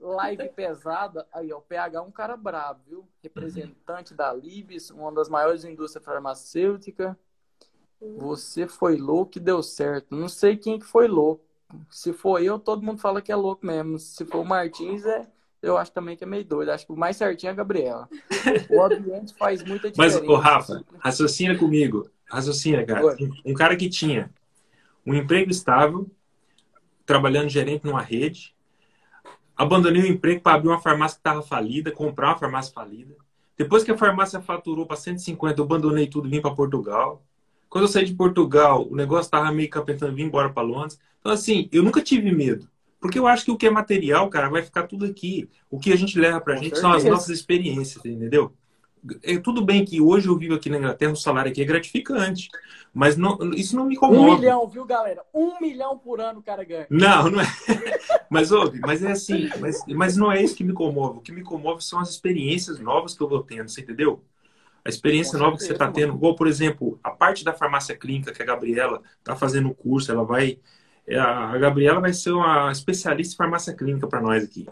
live 0.00 0.48
pesada. 0.50 1.26
Aí, 1.32 1.52
ó, 1.52 1.58
o 1.58 1.62
PH 1.62 1.98
é 1.98 2.00
um 2.00 2.10
cara 2.10 2.36
bravo, 2.36 2.80
viu? 2.88 3.08
Representante 3.22 4.14
da 4.14 4.32
Libes, 4.32 4.90
uma 4.90 5.12
das 5.12 5.28
maiores 5.28 5.64
indústrias 5.64 6.04
farmacêuticas. 6.04 7.14
Você 8.16 8.66
foi 8.66 8.96
louco 8.96 9.32
e 9.36 9.40
deu 9.40 9.62
certo. 9.62 10.16
Não 10.16 10.28
sei 10.28 10.56
quem 10.56 10.78
que 10.78 10.86
foi 10.86 11.06
louco. 11.06 11.44
Se 11.90 12.12
for 12.12 12.42
eu, 12.42 12.58
todo 12.58 12.82
mundo 12.82 12.98
fala 12.98 13.20
que 13.20 13.30
é 13.30 13.36
louco 13.36 13.64
mesmo. 13.64 13.98
Se 13.98 14.24
for 14.24 14.40
o 14.40 14.44
Martins, 14.44 15.04
é 15.04 15.26
eu 15.62 15.76
acho 15.76 15.92
também 15.92 16.16
que 16.16 16.24
é 16.24 16.26
meio 16.26 16.44
doido. 16.44 16.70
Acho 16.70 16.86
que 16.86 16.92
o 16.92 16.96
mais 16.96 17.16
certinho 17.16 17.50
é 17.50 17.52
a 17.52 17.56
Gabriela. 17.56 18.08
O 18.70 18.82
ambiente 18.82 19.34
faz 19.34 19.62
muita 19.62 19.90
diferença. 19.90 20.20
Mas, 20.20 20.28
ô 20.28 20.36
Rafa, 20.36 20.84
raciocina 20.98 21.56
comigo. 21.56 22.10
Raciocina, 22.24 22.84
cara. 22.84 23.16
Um, 23.44 23.54
cara 23.54 23.76
que 23.76 23.88
tinha 23.88 24.30
um 25.04 25.14
emprego 25.14 25.50
estável, 25.50 26.10
trabalhando 27.04 27.48
gerente 27.48 27.84
numa 27.84 28.00
rede, 28.00 28.54
abandonei 29.60 30.02
o 30.02 30.06
emprego 30.06 30.40
para 30.40 30.54
abrir 30.54 30.68
uma 30.68 30.80
farmácia 30.80 31.16
que 31.16 31.20
estava 31.20 31.42
falida, 31.42 31.90
comprar 31.92 32.28
uma 32.28 32.38
farmácia 32.38 32.72
falida. 32.72 33.14
Depois 33.58 33.84
que 33.84 33.90
a 33.90 33.98
farmácia 33.98 34.40
faturou 34.40 34.86
para 34.86 34.96
150, 34.96 35.60
eu 35.60 35.64
abandonei 35.66 36.06
tudo 36.06 36.26
e 36.26 36.30
vim 36.30 36.40
para 36.40 36.54
Portugal. 36.54 37.22
Quando 37.68 37.84
eu 37.84 37.88
saí 37.88 38.06
de 38.06 38.14
Portugal, 38.14 38.88
o 38.90 38.96
negócio 38.96 39.26
estava 39.26 39.52
meio 39.52 39.68
capetando, 39.68 40.14
vim 40.14 40.22
embora 40.22 40.48
para 40.48 40.62
Londres. 40.62 40.98
Então, 41.20 41.30
assim, 41.30 41.68
eu 41.70 41.82
nunca 41.82 42.00
tive 42.00 42.32
medo. 42.32 42.66
Porque 42.98 43.18
eu 43.18 43.26
acho 43.26 43.44
que 43.44 43.50
o 43.50 43.56
que 43.58 43.66
é 43.66 43.70
material, 43.70 44.30
cara, 44.30 44.48
vai 44.48 44.62
ficar 44.62 44.84
tudo 44.84 45.04
aqui. 45.04 45.46
O 45.70 45.78
que 45.78 45.92
a 45.92 45.96
gente 45.96 46.18
leva 46.18 46.40
pra 46.40 46.54
Com 46.54 46.62
gente 46.62 46.76
certeza. 46.76 46.88
são 46.88 46.96
as 46.96 47.04
nossas 47.04 47.28
experiências, 47.28 48.02
entendeu? 48.02 48.54
É 49.22 49.38
tudo 49.38 49.64
bem 49.64 49.84
que 49.84 50.00
hoje 50.00 50.28
eu 50.28 50.36
vivo 50.36 50.54
aqui 50.54 50.68
na 50.68 50.78
Inglaterra, 50.78 51.12
o 51.12 51.16
salário 51.16 51.50
aqui 51.50 51.62
é 51.62 51.64
gratificante. 51.64 52.48
Mas 52.92 53.16
não, 53.16 53.38
isso 53.54 53.76
não 53.76 53.86
me 53.86 53.96
comove. 53.96 54.18
Um 54.18 54.34
milhão, 54.36 54.68
viu, 54.68 54.84
galera? 54.84 55.22
Um 55.32 55.60
milhão 55.60 55.96
por 55.96 56.20
ano 56.20 56.40
o 56.40 56.42
cara 56.42 56.64
ganha. 56.64 56.86
Não, 56.90 57.30
não 57.30 57.40
é. 57.40 57.46
mas, 58.28 58.50
ouve, 58.50 58.80
mas 58.80 59.02
é 59.04 59.12
assim, 59.12 59.48
mas, 59.60 59.84
mas 59.86 60.16
não 60.16 60.30
é 60.30 60.42
isso 60.42 60.56
que 60.56 60.64
me 60.64 60.72
comove. 60.72 61.18
O 61.18 61.20
que 61.20 61.30
me 61.30 61.42
comove 61.42 61.82
são 61.84 62.00
as 62.00 62.10
experiências 62.10 62.80
novas 62.80 63.14
que 63.14 63.22
eu 63.22 63.28
vou 63.28 63.42
tendo, 63.42 63.68
você 63.68 63.80
entendeu? 63.80 64.24
A 64.84 64.88
experiência 64.88 65.38
Com 65.38 65.44
nova 65.44 65.58
certeza, 65.58 65.74
que 65.74 65.78
você 65.78 65.84
está 65.84 65.92
tendo. 65.92 66.16
Igual, 66.16 66.34
por 66.34 66.48
exemplo, 66.48 66.98
a 67.02 67.10
parte 67.10 67.44
da 67.44 67.52
farmácia 67.52 67.96
clínica 67.96 68.32
que 68.32 68.42
a 68.42 68.46
Gabriela 68.46 69.02
está 69.18 69.36
fazendo 69.36 69.68
o 69.68 69.74
curso, 69.74 70.10
ela 70.10 70.24
vai 70.24 70.58
é, 71.06 71.18
a 71.18 71.58
Gabriela 71.58 72.00
vai 72.00 72.12
ser 72.12 72.30
uma 72.30 72.70
especialista 72.70 73.34
em 73.34 73.36
farmácia 73.36 73.74
clínica 73.74 74.06
para 74.06 74.20
nós 74.20 74.44
aqui. 74.44 74.66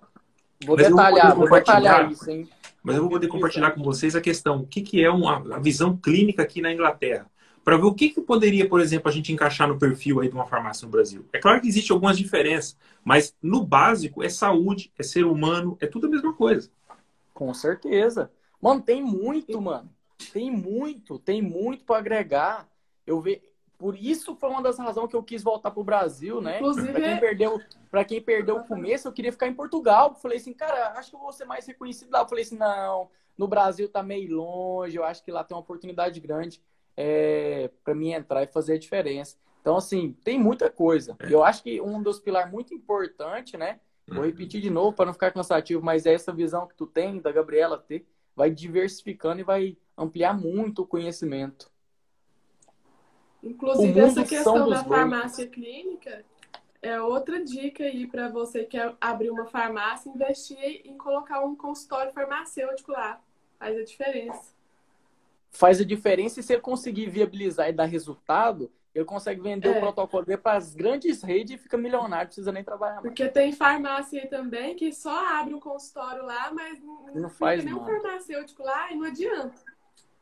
Vou 0.64 0.76
mas 0.76 0.88
detalhar, 0.88 1.34
vou 1.34 1.50
detalhar 1.50 2.10
isso, 2.10 2.30
hein? 2.30 2.48
Mas 2.88 2.96
eu 2.96 3.02
vou 3.02 3.10
poder 3.10 3.28
compartilhar 3.28 3.72
com 3.72 3.82
vocês 3.82 4.16
a 4.16 4.20
questão, 4.20 4.62
o 4.62 4.66
que, 4.66 4.80
que 4.80 5.04
é 5.04 5.10
uma, 5.10 5.56
a 5.56 5.58
visão 5.58 5.94
clínica 5.94 6.42
aqui 6.42 6.62
na 6.62 6.72
Inglaterra. 6.72 7.30
Para 7.62 7.76
ver 7.76 7.84
o 7.84 7.92
que, 7.92 8.08
que 8.08 8.22
poderia, 8.22 8.66
por 8.66 8.80
exemplo, 8.80 9.10
a 9.10 9.12
gente 9.12 9.30
encaixar 9.30 9.68
no 9.68 9.78
perfil 9.78 10.20
aí 10.20 10.28
de 10.30 10.34
uma 10.34 10.46
farmácia 10.46 10.86
no 10.86 10.90
Brasil. 10.90 11.26
É 11.30 11.38
claro 11.38 11.60
que 11.60 11.68
existem 11.68 11.92
algumas 11.92 12.16
diferenças, 12.16 12.78
mas 13.04 13.36
no 13.42 13.62
básico 13.62 14.22
é 14.22 14.30
saúde, 14.30 14.90
é 14.98 15.02
ser 15.02 15.26
humano, 15.26 15.76
é 15.82 15.86
tudo 15.86 16.06
a 16.06 16.10
mesma 16.10 16.32
coisa. 16.32 16.70
Com 17.34 17.52
certeza. 17.52 18.30
Mano, 18.58 18.80
tem 18.80 19.02
muito, 19.02 19.60
mano. 19.60 19.90
Tem 20.32 20.50
muito, 20.50 21.18
tem 21.18 21.42
muito 21.42 21.84
para 21.84 21.98
agregar. 21.98 22.66
Eu 23.06 23.20
vejo 23.20 23.42
por 23.78 23.96
isso 23.96 24.34
foi 24.34 24.50
uma 24.50 24.60
das 24.60 24.76
razões 24.76 25.08
que 25.08 25.14
eu 25.14 25.22
quis 25.22 25.40
voltar 25.40 25.70
pro 25.70 25.84
Brasil, 25.84 26.40
né? 26.40 26.56
Inclusive, 26.56 26.90
para 26.90 27.00
quem 27.00 27.12
é- 27.12 27.20
perdeu, 27.20 27.60
para 27.88 28.04
quem 28.04 28.20
perdeu 28.20 28.56
o 28.56 28.66
começo, 28.66 29.06
eu 29.06 29.12
queria 29.12 29.30
ficar 29.30 29.46
em 29.46 29.54
Portugal. 29.54 30.16
Falei 30.16 30.38
assim, 30.38 30.52
cara, 30.52 30.98
acho 30.98 31.10
que 31.10 31.16
eu 31.16 31.20
vou 31.20 31.32
ser 31.32 31.44
mais 31.44 31.64
reconhecido 31.64 32.10
lá. 32.10 32.20
Eu 32.20 32.28
falei 32.28 32.42
assim, 32.42 32.58
não, 32.58 33.08
no 33.38 33.46
Brasil 33.46 33.88
tá 33.88 34.02
meio 34.02 34.36
longe, 34.36 34.96
eu 34.96 35.04
acho 35.04 35.22
que 35.22 35.30
lá 35.30 35.44
tem 35.44 35.56
uma 35.56 35.62
oportunidade 35.62 36.18
grande 36.18 36.60
é, 36.96 37.70
para 37.84 37.94
mim 37.94 38.10
entrar 38.10 38.42
e 38.42 38.48
fazer 38.48 38.74
a 38.74 38.78
diferença. 38.78 39.36
Então, 39.60 39.76
assim, 39.76 40.16
tem 40.24 40.40
muita 40.40 40.68
coisa. 40.68 41.16
É. 41.20 41.32
Eu 41.32 41.44
acho 41.44 41.62
que 41.62 41.80
um 41.80 42.02
dos 42.02 42.18
pilares 42.18 42.50
muito 42.50 42.74
importante, 42.74 43.56
né? 43.56 43.78
Vou 44.08 44.18
uhum. 44.18 44.24
repetir 44.24 44.60
de 44.60 44.70
novo 44.70 44.96
para 44.96 45.06
não 45.06 45.12
ficar 45.12 45.30
cansativo, 45.30 45.82
mas 45.82 46.04
é 46.04 46.14
essa 46.14 46.32
visão 46.32 46.66
que 46.66 46.74
tu 46.74 46.86
tem, 46.86 47.20
da 47.20 47.30
Gabriela 47.30 47.78
ter, 47.78 48.08
vai 48.34 48.50
diversificando 48.50 49.40
e 49.40 49.44
vai 49.44 49.76
ampliar 49.96 50.36
muito 50.36 50.82
o 50.82 50.86
conhecimento. 50.86 51.70
Inclusive, 53.42 54.00
essa 54.00 54.24
questão 54.24 54.68
da 54.68 54.84
farmácia 54.84 55.46
clínica 55.46 56.24
é 56.82 57.00
outra 57.00 57.42
dica 57.42 57.84
aí 57.84 58.06
para 58.06 58.28
você 58.28 58.60
que 58.60 58.78
quer 58.78 58.94
abrir 59.00 59.30
uma 59.30 59.46
farmácia, 59.46 60.10
investir 60.10 60.82
em 60.84 60.96
colocar 60.96 61.44
um 61.44 61.54
consultório 61.54 62.12
farmacêutico 62.12 62.92
lá. 62.92 63.20
Faz 63.58 63.76
a 63.76 63.84
diferença. 63.84 64.54
Faz 65.50 65.80
a 65.80 65.84
diferença 65.84 66.40
e 66.40 66.42
se 66.42 66.52
ele 66.52 66.62
conseguir 66.62 67.08
viabilizar 67.08 67.68
e 67.68 67.72
dar 67.72 67.86
resultado, 67.86 68.70
ele 68.94 69.04
consegue 69.04 69.40
vender 69.40 69.68
é. 69.68 69.78
o 69.78 69.80
protocolo 69.80 70.26
para 70.38 70.56
as 70.56 70.74
grandes 70.74 71.22
redes 71.22 71.54
e 71.54 71.62
fica 71.62 71.76
milionário, 71.76 72.24
não 72.24 72.26
precisa 72.26 72.52
nem 72.52 72.64
trabalhar 72.64 72.96
mais. 72.96 73.06
Porque 73.06 73.28
tem 73.28 73.52
farmácia 73.52 74.22
aí 74.22 74.28
também 74.28 74.74
que 74.74 74.92
só 74.92 75.38
abre 75.38 75.54
um 75.54 75.60
consultório 75.60 76.24
lá, 76.24 76.52
mas 76.52 76.80
não, 76.80 77.06
não 77.14 77.30
faz 77.30 77.64
nem 77.64 77.74
um 77.74 77.84
farmacêutico 77.84 78.62
lá 78.62 78.92
e 78.92 78.96
não 78.96 79.04
adianta. 79.04 79.54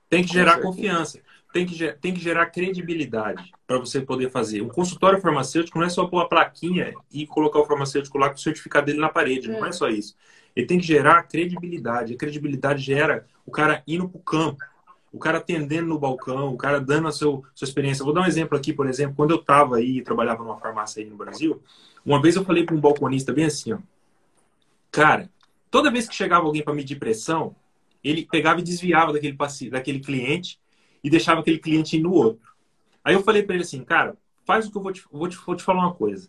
Tem 0.08 0.22
que 0.22 0.32
gerar 0.32 0.60
confiança 0.60 1.20
tem 1.56 1.64
que, 1.64 1.92
tem 1.94 2.12
que 2.12 2.20
gerar 2.20 2.46
credibilidade 2.46 3.50
para 3.66 3.78
você 3.78 4.02
poder 4.02 4.30
fazer. 4.30 4.60
Um 4.60 4.68
consultório 4.68 5.18
farmacêutico 5.18 5.78
não 5.78 5.86
é 5.86 5.88
só 5.88 6.06
pôr 6.06 6.20
a 6.20 6.28
plaquinha 6.28 6.92
e 7.10 7.26
colocar 7.26 7.60
o 7.60 7.64
farmacêutico 7.64 8.18
lá 8.18 8.28
com 8.28 8.34
o 8.34 8.38
certificado 8.38 8.84
dele 8.84 8.98
na 8.98 9.08
parede. 9.08 9.48
Não 9.48 9.64
é 9.64 9.72
só 9.72 9.88
isso. 9.88 10.14
Ele 10.54 10.66
tem 10.66 10.78
que 10.78 10.86
gerar 10.86 11.22
credibilidade. 11.22 12.12
A 12.12 12.16
credibilidade 12.18 12.82
gera 12.82 13.26
o 13.46 13.50
cara 13.50 13.82
indo 13.86 14.06
para 14.06 14.18
o 14.18 14.22
campo, 14.22 14.62
o 15.10 15.18
cara 15.18 15.38
atendendo 15.38 15.86
no 15.86 15.98
balcão, 15.98 16.52
o 16.52 16.58
cara 16.58 16.78
dando 16.78 17.08
a 17.08 17.12
seu, 17.12 17.42
sua 17.54 17.64
experiência. 17.64 18.04
Vou 18.04 18.12
dar 18.12 18.20
um 18.20 18.26
exemplo 18.26 18.56
aqui, 18.58 18.74
por 18.74 18.86
exemplo. 18.86 19.16
Quando 19.16 19.30
eu 19.30 19.40
estava 19.40 19.76
aí, 19.76 20.02
trabalhava 20.02 20.44
numa 20.44 20.58
farmácia 20.58 21.02
aí 21.02 21.08
no 21.08 21.16
Brasil, 21.16 21.62
uma 22.04 22.20
vez 22.20 22.36
eu 22.36 22.44
falei 22.44 22.64
para 22.64 22.74
um 22.74 22.80
balconista 22.80 23.32
bem 23.32 23.46
assim, 23.46 23.72
ó. 23.72 23.78
Cara, 24.90 25.30
toda 25.70 25.90
vez 25.90 26.06
que 26.06 26.14
chegava 26.14 26.44
alguém 26.44 26.62
para 26.62 26.74
medir 26.74 26.98
pressão, 26.98 27.56
ele 28.04 28.26
pegava 28.30 28.60
e 28.60 28.62
desviava 28.62 29.14
daquele, 29.14 29.36
daquele 29.70 30.00
cliente 30.00 30.58
e 31.06 31.10
deixava 31.10 31.40
aquele 31.40 31.60
cliente 31.60 31.96
ir 31.96 32.02
no 32.02 32.12
outro. 32.12 32.52
Aí 33.04 33.14
eu 33.14 33.22
falei 33.22 33.40
para 33.40 33.54
ele 33.54 33.62
assim, 33.62 33.84
cara, 33.84 34.16
faz 34.44 34.66
o 34.66 34.72
que 34.72 34.76
eu 34.76 34.82
vou 34.82 34.92
te, 34.92 35.04
vou 35.08 35.28
te, 35.28 35.36
vou 35.36 35.54
te 35.54 35.62
falar 35.62 35.82
uma 35.84 35.94
coisa. 35.94 36.28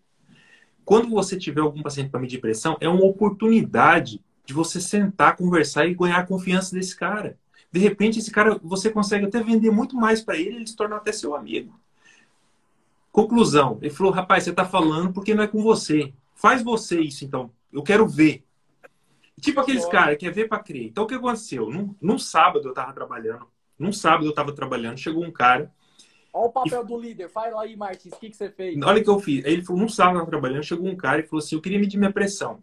Quando 0.85 1.09
você 1.09 1.35
tiver 1.35 1.61
algum 1.61 1.81
paciente 1.81 2.11
para 2.11 2.19
medir 2.19 2.39
pressão, 2.39 2.77
é 2.79 2.87
uma 2.87 3.03
oportunidade 3.03 4.23
de 4.45 4.53
você 4.53 4.79
sentar, 4.79 5.35
conversar 5.35 5.87
e 5.87 5.95
ganhar 5.95 6.19
a 6.19 6.25
confiança 6.27 6.75
desse 6.75 6.95
cara. 6.95 7.39
De 7.71 7.79
repente, 7.79 8.19
esse 8.19 8.29
cara, 8.29 8.59
você 8.63 8.91
consegue 8.91 9.25
até 9.25 9.41
vender 9.41 9.71
muito 9.71 9.95
mais 9.95 10.21
para 10.21 10.37
ele, 10.37 10.57
ele 10.57 10.67
se 10.67 10.75
torna 10.75 10.97
até 10.97 11.11
seu 11.11 11.35
amigo. 11.35 11.73
Conclusão, 13.11 13.79
ele 13.81 13.89
falou, 13.89 14.13
rapaz, 14.13 14.43
você 14.43 14.51
está 14.51 14.63
falando 14.63 15.11
porque 15.11 15.33
não 15.33 15.43
é 15.43 15.47
com 15.47 15.63
você. 15.63 16.13
Faz 16.35 16.61
você 16.61 17.01
isso, 17.01 17.25
então. 17.25 17.49
Eu 17.73 17.81
quero 17.81 18.07
ver. 18.07 18.43
Tipo 19.41 19.59
aqueles 19.59 19.87
caras, 19.87 20.17
quer 20.19 20.31
ver 20.31 20.47
para 20.47 20.61
crer. 20.61 20.85
Então, 20.85 21.03
o 21.03 21.07
que 21.07 21.15
aconteceu? 21.15 21.67
Num, 21.67 21.95
num 21.99 22.19
sábado 22.19 22.67
eu 22.67 22.69
estava 22.69 22.93
trabalhando. 22.93 23.47
Num 23.77 23.91
sábado 23.91 24.25
eu 24.25 24.31
estava 24.31 24.53
trabalhando, 24.53 24.97
chegou 24.97 25.23
um 25.23 25.31
cara 25.31 25.71
Olha 26.37 26.47
o 26.47 26.51
papel 26.51 26.85
do 26.85 26.99
líder. 26.99 27.29
Fala 27.29 27.63
aí, 27.63 27.75
Martins, 27.75 28.13
o 28.13 28.19
que, 28.19 28.29
que 28.29 28.37
você 28.37 28.49
fez? 28.49 28.79
Olha 28.81 29.01
o 29.01 29.03
que 29.03 29.09
eu 29.09 29.19
fiz. 29.19 29.43
Ele 29.43 29.63
falou, 29.63 29.79
não 29.79 29.87
estava 29.87 30.25
trabalhando, 30.25 30.63
chegou 30.63 30.87
um 30.87 30.95
cara 30.95 31.19
e 31.19 31.23
falou 31.23 31.43
assim, 31.43 31.55
eu 31.55 31.61
queria 31.61 31.79
medir 31.79 31.97
minha 31.97 32.11
pressão. 32.11 32.61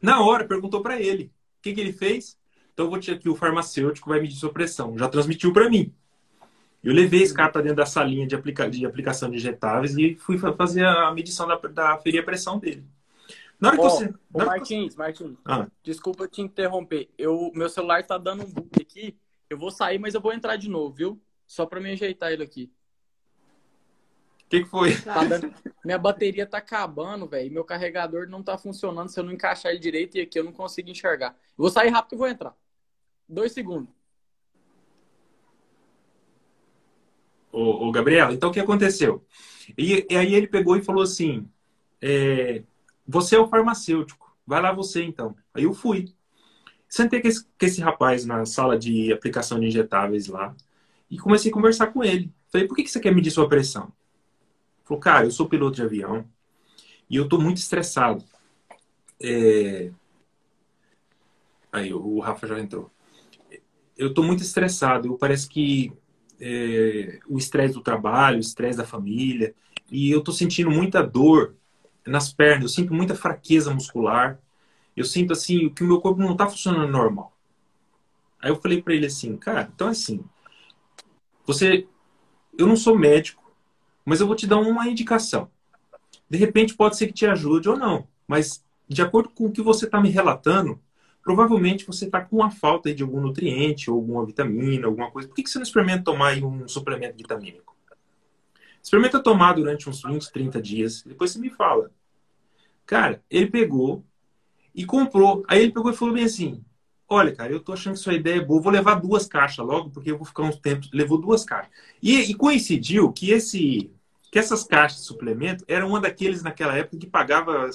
Na 0.00 0.22
hora, 0.22 0.46
perguntou 0.46 0.80
para 0.80 1.00
ele. 1.00 1.32
O 1.58 1.62
que, 1.62 1.74
que 1.74 1.80
ele 1.80 1.92
fez? 1.92 2.38
Então 2.72 2.86
eu 2.86 2.90
vou 2.90 3.00
te 3.00 3.10
aqui, 3.10 3.28
o 3.28 3.34
farmacêutico 3.34 4.08
vai 4.08 4.20
medir 4.20 4.36
sua 4.36 4.52
pressão. 4.52 4.96
Já 4.96 5.08
transmitiu 5.08 5.52
para 5.52 5.68
mim. 5.68 5.92
Eu 6.82 6.94
levei 6.94 7.22
esse 7.22 7.34
cara 7.34 7.50
para 7.50 7.60
dentro 7.60 7.76
da 7.76 7.86
salinha 7.86 8.26
de, 8.26 8.34
aplica 8.34 8.70
de 8.70 8.86
aplicação 8.86 9.28
de 9.30 9.36
injetáveis 9.36 9.96
e 9.98 10.14
fui 10.14 10.38
fazer 10.38 10.86
a 10.86 11.12
medição 11.12 11.46
da, 11.46 11.56
da 11.56 11.98
ferir 11.98 12.20
a 12.20 12.24
pressão 12.24 12.58
dele. 12.58 12.84
Na 13.60 13.68
hora 13.68 13.76
que 13.76 13.84
oh, 13.84 13.90
você. 13.90 14.14
Ô, 14.32 14.44
Martins, 14.44 14.96
Martins, 14.96 15.36
ah. 15.44 15.66
desculpa 15.82 16.26
te 16.26 16.40
interromper. 16.40 17.10
Eu, 17.18 17.50
meu 17.54 17.68
celular 17.68 18.06
tá 18.06 18.16
dando 18.16 18.44
um 18.44 18.50
bug 18.50 18.70
aqui. 18.80 19.14
Eu 19.50 19.58
vou 19.58 19.72
sair, 19.72 19.98
mas 19.98 20.14
eu 20.14 20.20
vou 20.20 20.32
entrar 20.32 20.54
de 20.54 20.70
novo, 20.70 20.94
viu? 20.94 21.20
Só 21.44 21.66
para 21.66 21.80
me 21.80 21.90
ajeitar 21.90 22.30
ele 22.30 22.44
aqui. 22.44 22.72
O 24.44 24.48
que, 24.48 24.62
que, 24.62 24.68
foi? 24.68 24.96
Tá 25.02 25.24
dando... 25.24 25.52
Minha 25.84 25.98
bateria 25.98 26.46
tá 26.46 26.58
acabando, 26.58 27.26
velho. 27.26 27.52
Meu 27.52 27.64
carregador 27.64 28.28
não 28.28 28.44
tá 28.44 28.56
funcionando 28.56 29.08
se 29.08 29.18
eu 29.18 29.24
não 29.24 29.32
encaixar 29.32 29.72
ele 29.72 29.80
direito 29.80 30.16
e 30.16 30.20
aqui 30.20 30.38
eu 30.38 30.44
não 30.44 30.52
consigo 30.52 30.88
enxergar. 30.88 31.30
Eu 31.30 31.62
vou 31.64 31.70
sair 31.70 31.88
rápido 31.88 32.14
e 32.14 32.18
vou 32.18 32.28
entrar. 32.28 32.56
Dois 33.28 33.50
segundos. 33.50 33.88
Ô, 37.52 37.88
ô 37.88 37.90
Gabriela, 37.90 38.32
então 38.32 38.50
o 38.50 38.52
que 38.52 38.60
aconteceu? 38.60 39.24
E, 39.76 40.06
e 40.08 40.16
aí 40.16 40.34
ele 40.34 40.46
pegou 40.46 40.76
e 40.76 40.82
falou 40.82 41.02
assim: 41.02 41.48
é, 42.00 42.62
Você 43.06 43.34
é 43.34 43.38
o 43.38 43.48
farmacêutico, 43.48 44.36
vai 44.46 44.62
lá 44.62 44.72
você 44.72 45.02
então. 45.02 45.36
Aí 45.52 45.64
eu 45.64 45.74
fui. 45.74 46.14
Sentei 46.90 47.22
com 47.22 47.28
esse, 47.28 47.44
com 47.44 47.66
esse 47.66 47.80
rapaz 47.80 48.26
na 48.26 48.44
sala 48.44 48.76
de 48.76 49.12
aplicação 49.12 49.60
de 49.60 49.66
injetáveis 49.66 50.26
lá. 50.26 50.54
E 51.08 51.16
comecei 51.16 51.48
a 51.48 51.54
conversar 51.54 51.86
com 51.86 52.02
ele. 52.02 52.32
Falei, 52.48 52.66
por 52.66 52.74
que, 52.74 52.82
que 52.82 52.90
você 52.90 52.98
quer 52.98 53.14
medir 53.14 53.30
sua 53.30 53.48
pressão? 53.48 53.84
Ele 53.84 54.84
falou, 54.84 55.00
cara, 55.00 55.24
eu 55.24 55.30
sou 55.30 55.48
piloto 55.48 55.76
de 55.76 55.82
avião 55.82 56.26
e 57.08 57.14
eu 57.14 57.28
tô 57.28 57.40
muito 57.40 57.58
estressado. 57.58 58.24
É... 59.22 59.92
Aí, 61.72 61.94
o 61.94 62.18
Rafa 62.18 62.48
já 62.48 62.58
entrou. 62.58 62.90
Eu 63.96 64.12
tô 64.12 64.24
muito 64.24 64.42
estressado. 64.42 65.06
Eu 65.06 65.16
parece 65.16 65.48
que 65.48 65.92
é... 66.40 67.20
o 67.28 67.38
estresse 67.38 67.74
do 67.74 67.82
trabalho, 67.82 68.38
o 68.38 68.40
estresse 68.40 68.78
da 68.78 68.84
família, 68.84 69.54
e 69.92 70.10
eu 70.10 70.22
tô 70.22 70.32
sentindo 70.32 70.72
muita 70.72 71.02
dor 71.02 71.54
nas 72.04 72.32
pernas, 72.32 72.62
eu 72.62 72.68
sinto 72.68 72.92
muita 72.92 73.14
fraqueza 73.14 73.72
muscular. 73.72 74.40
Eu 75.00 75.06
sinto 75.06 75.32
assim 75.32 75.70
que 75.70 75.82
o 75.82 75.86
meu 75.86 75.98
corpo 75.98 76.20
não 76.20 76.36
tá 76.36 76.46
funcionando 76.46 76.92
normal. 76.92 77.34
Aí 78.38 78.50
eu 78.50 78.60
falei 78.60 78.82
para 78.82 78.94
ele 78.94 79.06
assim, 79.06 79.34
cara, 79.34 79.70
então 79.74 79.88
é 79.88 79.92
assim, 79.92 80.22
você, 81.46 81.86
eu 82.58 82.66
não 82.66 82.76
sou 82.76 82.98
médico, 82.98 83.50
mas 84.04 84.20
eu 84.20 84.26
vou 84.26 84.36
te 84.36 84.46
dar 84.46 84.58
uma 84.58 84.86
indicação. 84.86 85.50
De 86.28 86.36
repente 86.36 86.74
pode 86.74 86.98
ser 86.98 87.06
que 87.06 87.14
te 87.14 87.24
ajude 87.24 87.66
ou 87.66 87.78
não, 87.78 88.06
mas 88.28 88.62
de 88.86 89.00
acordo 89.00 89.30
com 89.30 89.46
o 89.46 89.50
que 89.50 89.62
você 89.62 89.86
está 89.86 89.98
me 89.98 90.10
relatando, 90.10 90.78
provavelmente 91.22 91.86
você 91.86 92.04
está 92.04 92.20
com 92.20 92.36
uma 92.36 92.50
falta 92.50 92.94
de 92.94 93.02
algum 93.02 93.22
nutriente 93.22 93.90
ou 93.90 93.96
alguma 93.96 94.26
vitamina, 94.26 94.86
alguma 94.86 95.10
coisa. 95.10 95.28
Por 95.28 95.34
que, 95.34 95.44
que 95.44 95.48
você 95.48 95.58
não 95.58 95.62
experimenta 95.62 96.04
tomar 96.04 96.36
um 96.44 96.68
suplemento 96.68 97.16
vitamínico? 97.16 97.74
Experimenta 98.82 99.18
tomar 99.22 99.54
durante 99.54 99.88
uns 99.88 100.02
20, 100.02 100.30
30 100.30 100.60
dias, 100.60 101.02
depois 101.04 101.30
você 101.30 101.38
me 101.38 101.48
fala. 101.48 101.90
Cara, 102.84 103.22
ele 103.30 103.46
pegou 103.46 104.04
e 104.74 104.84
comprou. 104.84 105.44
Aí 105.48 105.62
ele 105.62 105.72
pegou 105.72 105.90
e 105.90 105.96
falou 105.96 106.14
bem 106.14 106.24
assim: 106.24 106.62
Olha, 107.08 107.34
cara, 107.34 107.52
eu 107.52 107.58
tô 107.58 107.72
achando 107.72 107.94
que 107.94 108.00
sua 108.00 108.14
ideia 108.14 108.36
é 108.36 108.44
boa. 108.44 108.62
Vou 108.62 108.72
levar 108.72 108.94
duas 108.94 109.26
caixas 109.26 109.66
logo, 109.66 109.90
porque 109.90 110.12
eu 110.12 110.16
vou 110.16 110.24
ficar 110.24 110.44
uns 110.44 110.56
tempos. 110.56 110.88
Levou 110.92 111.18
duas 111.18 111.44
caixas. 111.44 111.72
E, 112.00 112.30
e, 112.30 112.34
coincidiu 112.34 113.12
que 113.12 113.32
esse, 113.32 113.90
que 114.30 114.38
essas 114.38 114.62
caixas 114.62 115.00
de 115.00 115.06
suplemento 115.06 115.64
eram 115.66 115.88
uma 115.88 116.00
daqueles 116.00 116.42
naquela 116.42 116.76
época 116.76 116.98
que 116.98 117.06
pagava 117.08 117.68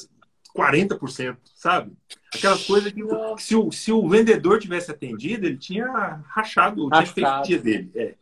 40%, 0.56 1.38
sabe? 1.54 1.92
Aquelas 2.34 2.66
coisas 2.66 2.94
que, 2.94 3.02
que 3.04 3.44
se, 3.44 3.56
o, 3.58 3.72
se 3.74 3.92
o 3.92 4.08
vendedor 4.08 4.58
tivesse 4.58 4.90
atendido, 4.90 5.46
ele 5.46 5.58
tinha 5.58 6.24
rachado, 6.30 6.90
tinha 6.90 7.06
feito 7.06 7.30
o 7.30 7.42
dia 7.42 7.60
dele. 7.60 7.92
É. 7.94 8.16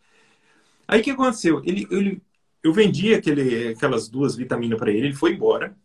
Aí 0.87 0.99
o 0.99 1.03
que 1.03 1.11
aconteceu? 1.11 1.61
Ele, 1.63 1.87
ele, 1.91 2.21
eu 2.63 2.73
vendi 2.73 3.13
aquele, 3.13 3.69
aquelas 3.69 4.09
duas 4.09 4.35
vitaminas 4.35 4.79
para 4.79 4.91
ele, 4.91 5.07
ele 5.07 5.15
foi 5.15 5.33
embora. 5.33 5.77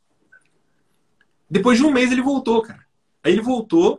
Depois 1.50 1.78
de 1.78 1.84
um 1.84 1.92
mês 1.92 2.12
ele 2.12 2.22
voltou, 2.22 2.62
cara. 2.62 2.84
Aí 3.22 3.32
ele 3.32 3.40
voltou 3.40 3.98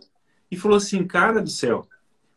e 0.52 0.58
falou 0.58 0.78
assim: 0.78 1.06
Cara 1.06 1.42
do 1.42 1.50
céu, 1.50 1.88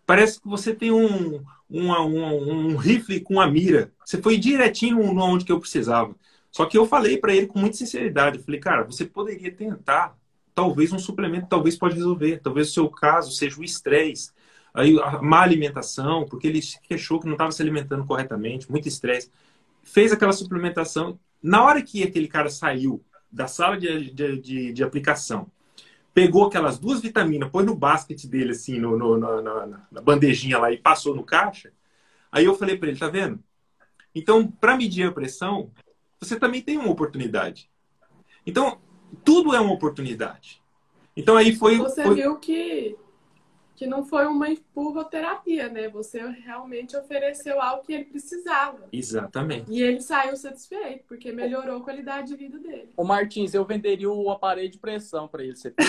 parece 0.07 0.41
que 0.41 0.49
você 0.49 0.75
tem 0.75 0.91
um, 0.91 1.43
um, 1.71 1.93
um, 1.93 2.73
um 2.73 2.77
rifle 2.77 3.21
com 3.21 3.41
a 3.41 3.47
mira. 3.47 3.93
Você 4.05 4.21
foi 4.21 4.39
direitinho 4.39 5.01
onde 5.19 5.45
que 5.45 5.53
eu 5.53 5.61
precisava. 5.61 6.15
Só 6.51 6.67
que 6.67 6.77
eu 6.77 6.87
falei 6.87 7.17
para 7.17 7.35
ele 7.35 7.47
com 7.47 7.59
muita 7.59 7.77
sinceridade: 7.77 8.39
eu 8.39 8.45
falei, 8.45 8.61
cara, 8.61 8.85
você 8.85 9.05
poderia 9.05 9.51
tentar. 9.51 10.17
Talvez 10.55 10.93
um 10.93 10.99
suplemento, 10.99 11.47
talvez 11.49 11.77
pode 11.77 11.95
resolver. 11.95 12.41
Talvez 12.43 12.69
o 12.69 12.73
seu 12.73 12.89
caso 12.91 13.33
seja 13.33 13.59
o 13.59 13.65
estresse, 13.65 14.33
aí 14.75 14.99
a 15.01 15.23
má 15.23 15.41
alimentação, 15.41 16.27
porque 16.27 16.47
ele 16.47 16.61
queixou 16.83 17.19
que 17.19 17.25
não 17.25 17.33
estava 17.33 17.51
se 17.53 17.63
alimentando 17.63 18.05
corretamente, 18.05 18.71
muito 18.71 18.87
estresse. 18.87 19.31
Fez 19.83 20.13
aquela 20.13 20.33
suplementação. 20.33 21.19
Na 21.43 21.65
hora 21.65 21.83
que 21.83 22.03
aquele 22.03 22.29
cara 22.29 22.51
saiu 22.51 23.03
da 23.33 23.47
sala 23.47 23.79
de, 23.79 24.11
de, 24.11 24.39
de, 24.39 24.73
de 24.73 24.85
aplicação 24.85 25.51
pegou 26.15 26.45
aquelas 26.45 26.79
duas 26.79 27.01
vitaminas, 27.01 27.51
pôs 27.51 27.65
no 27.65 27.75
basket 27.75 28.27
dele, 28.27 28.51
assim, 28.51 28.79
no, 28.79 28.99
no 28.99 29.17
na, 29.17 29.67
na, 29.91 30.01
bandejinha 30.03 30.59
lá 30.59 30.71
e 30.71 30.77
passou 30.77 31.15
no 31.15 31.25
caixa. 31.25 31.73
Aí 32.31 32.45
eu 32.45 32.55
falei 32.55 32.77
para 32.77 32.89
ele, 32.89 32.99
tá 32.99 33.09
vendo? 33.09 33.43
Então, 34.15 34.47
para 34.47 34.77
medir 34.77 35.09
a 35.09 35.13
pressão, 35.13 35.71
você 36.21 36.39
também 36.39 36.61
tem 36.61 36.77
uma 36.77 36.91
oportunidade. 36.91 37.71
Então, 38.47 38.79
tudo 39.25 39.55
é 39.55 39.61
uma 39.61 39.73
oportunidade. 39.73 40.61
Então 41.17 41.37
aí 41.37 41.55
foi. 41.55 41.79
Você 41.79 42.03
foi... 42.03 42.15
viu 42.15 42.37
que 42.39 42.97
que 43.83 43.87
não 43.89 44.05
foi 44.05 44.27
uma 44.29 44.49
empurroterapia, 44.49 45.69
né? 45.69 45.89
Você 45.89 46.25
realmente 46.25 46.97
ofereceu 46.97 47.61
algo 47.61 47.83
que 47.83 47.93
ele 47.93 48.05
precisava. 48.05 48.89
Exatamente. 48.93 49.69
E 49.69 49.83
ele 49.83 50.01
saiu 50.01 50.37
satisfeito, 50.37 51.05
porque 51.09 51.33
melhorou 51.33 51.79
a 51.79 51.83
qualidade 51.83 52.29
de 52.29 52.37
vida 52.37 52.61
dele. 52.61 52.93
Ô 52.97 53.03
Martins, 53.03 53.55
eu 53.55 53.65
venderia 53.65 54.09
o 54.09 54.31
aparelho 54.31 54.69
de 54.69 54.79
pressão 54.79 55.27
para 55.27 55.43
ele. 55.43 55.57
Você 55.57 55.75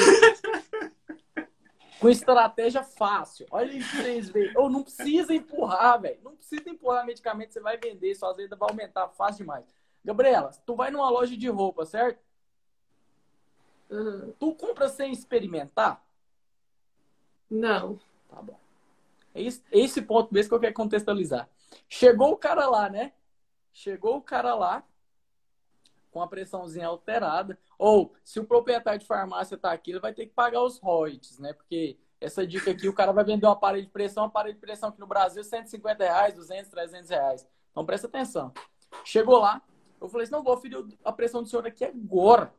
Com 1.99 2.09
estratégia 2.09 2.81
fácil. 2.81 3.45
Olha 3.51 3.71
isso 3.71 3.91
pra 3.91 4.01
vocês 4.01 4.29
verem. 4.29 4.57
Ou 4.57 4.71
não 4.71 4.81
precisa 4.81 5.31
empurrar, 5.31 6.01
velho. 6.01 6.17
Não 6.23 6.35
precisa 6.35 6.67
empurrar 6.67 7.05
medicamento, 7.05 7.53
você 7.53 7.59
vai 7.59 7.77
vender, 7.77 8.15
sua 8.15 8.33
venda 8.33 8.55
vai 8.55 8.71
aumentar 8.71 9.07
fácil 9.09 9.43
demais. 9.43 9.65
Gabriela, 10.03 10.49
tu 10.65 10.75
vai 10.75 10.89
numa 10.89 11.11
loja 11.11 11.37
de 11.37 11.47
roupa, 11.47 11.85
certo? 11.85 12.19
Uhum. 13.87 14.33
Tu 14.39 14.55
compra 14.55 14.89
sem 14.89 15.11
experimentar? 15.11 16.03
Não. 17.53 17.99
Tá 18.29 18.41
bom. 18.41 18.59
Esse, 19.35 19.63
esse 19.71 20.01
ponto 20.01 20.33
mesmo 20.33 20.49
que 20.49 20.55
eu 20.55 20.59
quero 20.59 20.73
contextualizar. 20.73 21.47
Chegou 21.87 22.31
o 22.31 22.37
cara 22.37 22.67
lá, 22.67 22.89
né? 22.89 23.13
Chegou 23.71 24.17
o 24.17 24.21
cara 24.21 24.53
lá 24.55 24.83
com 26.11 26.21
a 26.21 26.27
pressãozinha 26.27 26.87
alterada. 26.87 27.57
Ou, 27.77 28.13
se 28.23 28.39
o 28.39 28.45
proprietário 28.45 28.99
de 28.99 29.05
farmácia 29.05 29.57
tá 29.57 29.71
aqui, 29.71 29.91
ele 29.91 29.99
vai 29.99 30.13
ter 30.13 30.25
que 30.25 30.33
pagar 30.33 30.63
os 30.63 30.79
royalties, 30.79 31.39
né? 31.39 31.53
Porque 31.53 31.97
essa 32.19 32.45
dica 32.45 32.71
aqui, 32.71 32.87
o 32.87 32.93
cara 32.93 33.11
vai 33.11 33.23
vender 33.23 33.45
um 33.45 33.51
aparelho 33.51 33.85
de 33.85 33.91
pressão, 33.91 34.23
um 34.23 34.27
aparelho 34.27 34.55
de 34.55 34.61
pressão 34.61 34.89
aqui 34.89 34.99
no 34.99 35.07
Brasil, 35.07 35.43
150 35.43 36.03
reais, 36.03 36.33
200, 36.33 36.69
300 36.69 37.09
reais. 37.09 37.47
Então, 37.71 37.85
presta 37.85 38.07
atenção. 38.07 38.53
Chegou 39.03 39.39
lá, 39.39 39.61
eu 39.99 40.07
falei 40.07 40.23
assim, 40.23 40.33
não, 40.33 40.43
vou 40.43 40.57
ferir 40.57 40.85
a 41.03 41.11
pressão 41.11 41.41
do 41.41 41.49
senhor 41.49 41.65
aqui 41.65 41.83
agora. 41.83 42.53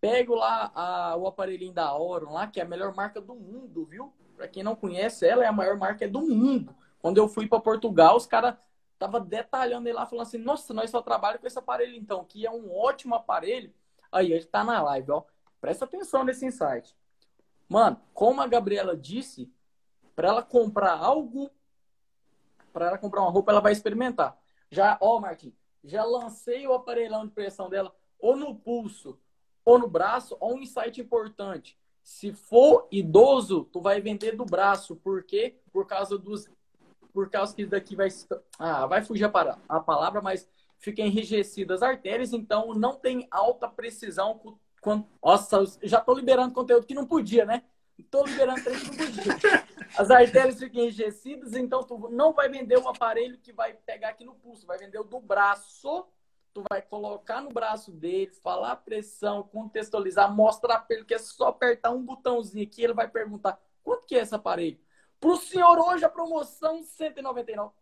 Pego 0.00 0.34
lá 0.34 0.72
a, 0.74 1.16
o 1.16 1.26
aparelhinho 1.26 1.72
da 1.72 1.86
Auron 1.86 2.32
lá, 2.32 2.46
que 2.46 2.58
é 2.58 2.62
a 2.62 2.68
melhor 2.68 2.94
marca 2.94 3.20
do 3.20 3.34
mundo, 3.34 3.84
viu? 3.84 4.12
Para 4.40 4.48
quem 4.48 4.62
não 4.62 4.74
conhece, 4.74 5.26
ela 5.26 5.44
é 5.44 5.46
a 5.46 5.52
maior 5.52 5.76
marca 5.76 6.08
do 6.08 6.22
mundo. 6.22 6.74
Quando 6.98 7.18
eu 7.18 7.28
fui 7.28 7.46
para 7.46 7.60
Portugal, 7.60 8.16
os 8.16 8.24
caras 8.24 8.56
tava 8.98 9.20
detalhando 9.20 9.86
ele 9.86 9.94
lá, 9.94 10.06
falando 10.06 10.26
assim: 10.26 10.38
Nossa, 10.38 10.72
nós 10.72 10.88
só 10.88 11.02
trabalhamos 11.02 11.42
com 11.42 11.46
esse 11.46 11.58
aparelho 11.58 11.94
então, 11.94 12.24
que 12.24 12.46
é 12.46 12.50
um 12.50 12.74
ótimo 12.74 13.14
aparelho. 13.14 13.70
Aí, 14.10 14.32
ele 14.32 14.46
tá 14.46 14.64
na 14.64 14.80
live, 14.80 15.10
ó. 15.10 15.24
Presta 15.60 15.84
atenção 15.84 16.24
nesse 16.24 16.46
insight. 16.46 16.96
Mano, 17.68 18.00
como 18.14 18.40
a 18.40 18.46
Gabriela 18.46 18.96
disse, 18.96 19.52
para 20.16 20.28
ela 20.28 20.42
comprar 20.42 20.96
algo, 20.96 21.50
para 22.72 22.86
ela 22.86 22.96
comprar 22.96 23.20
uma 23.20 23.30
roupa, 23.30 23.52
ela 23.52 23.60
vai 23.60 23.72
experimentar. 23.72 24.38
Já, 24.70 24.96
ó, 25.02 25.20
Marquinhos, 25.20 25.54
já 25.84 26.02
lancei 26.02 26.66
o 26.66 26.72
aparelhão 26.72 27.26
de 27.26 27.32
pressão 27.32 27.68
dela 27.68 27.94
ou 28.18 28.38
no 28.38 28.54
pulso 28.54 29.20
ou 29.66 29.78
no 29.78 29.86
braço, 29.86 30.34
ó, 30.40 30.54
um 30.54 30.60
insight 30.60 30.98
importante. 30.98 31.78
Se 32.10 32.32
for 32.32 32.88
idoso, 32.90 33.64
tu 33.72 33.80
vai 33.80 34.00
vender 34.00 34.36
do 34.36 34.44
braço. 34.44 34.96
Por 34.96 35.22
quê? 35.22 35.54
Por 35.72 35.86
causa 35.86 36.18
dos 36.18 36.50
por 37.12 37.30
causa 37.30 37.54
que 37.54 37.64
daqui 37.64 37.94
vai, 37.94 38.08
ah, 38.58 38.84
vai 38.86 39.00
fugir 39.02 39.24
a, 39.24 39.28
palavra, 39.80 40.20
mas 40.20 40.48
fica 40.78 41.02
enrijecidas 41.02 41.82
as 41.82 41.88
artérias, 41.88 42.32
então 42.32 42.74
não 42.74 42.96
tem 42.96 43.28
alta 43.30 43.68
precisão. 43.68 44.58
Quando, 44.80 45.06
nossa, 45.22 45.64
já 45.82 45.98
estou 45.98 46.16
liberando 46.16 46.52
conteúdo 46.52 46.84
que 46.84 46.94
não 46.94 47.06
podia, 47.06 47.44
né? 47.44 47.62
Estou 47.96 48.26
liberando 48.26 48.62
treino 48.64 48.80
que 48.80 48.88
não 48.88 48.96
podia. 48.96 49.64
As 49.96 50.10
artérias 50.10 50.58
ficam 50.58 50.82
enrijecidas, 50.82 51.54
então 51.54 51.84
tu 51.84 52.08
não 52.10 52.32
vai 52.32 52.48
vender 52.48 52.76
o 52.76 52.88
aparelho 52.88 53.38
que 53.38 53.52
vai 53.52 53.72
pegar 53.72 54.08
aqui 54.08 54.24
no 54.24 54.34
pulso, 54.34 54.66
vai 54.66 54.78
vender 54.78 54.98
o 54.98 55.04
do 55.04 55.20
braço. 55.20 56.06
Tu 56.52 56.64
vai 56.68 56.82
colocar 56.82 57.40
no 57.40 57.50
braço 57.50 57.92
dele, 57.92 58.32
falar 58.42 58.72
a 58.72 58.76
pressão, 58.76 59.42
contextualizar, 59.44 60.34
mostrar 60.34 60.80
para 60.80 60.96
ele 60.96 61.04
que 61.04 61.14
é 61.14 61.18
só 61.18 61.48
apertar 61.48 61.90
um 61.90 62.02
botãozinho 62.02 62.64
aqui, 62.64 62.82
ele 62.82 62.92
vai 62.92 63.08
perguntar: 63.08 63.60
quanto 63.82 64.06
que 64.06 64.16
é 64.16 64.20
esse 64.20 64.34
aparelho? 64.34 64.78
Para 65.20 65.30
o 65.30 65.36
senhor 65.36 65.78
hoje 65.78 66.04
a 66.04 66.08
promoção 66.08 66.82
199. 66.82 67.72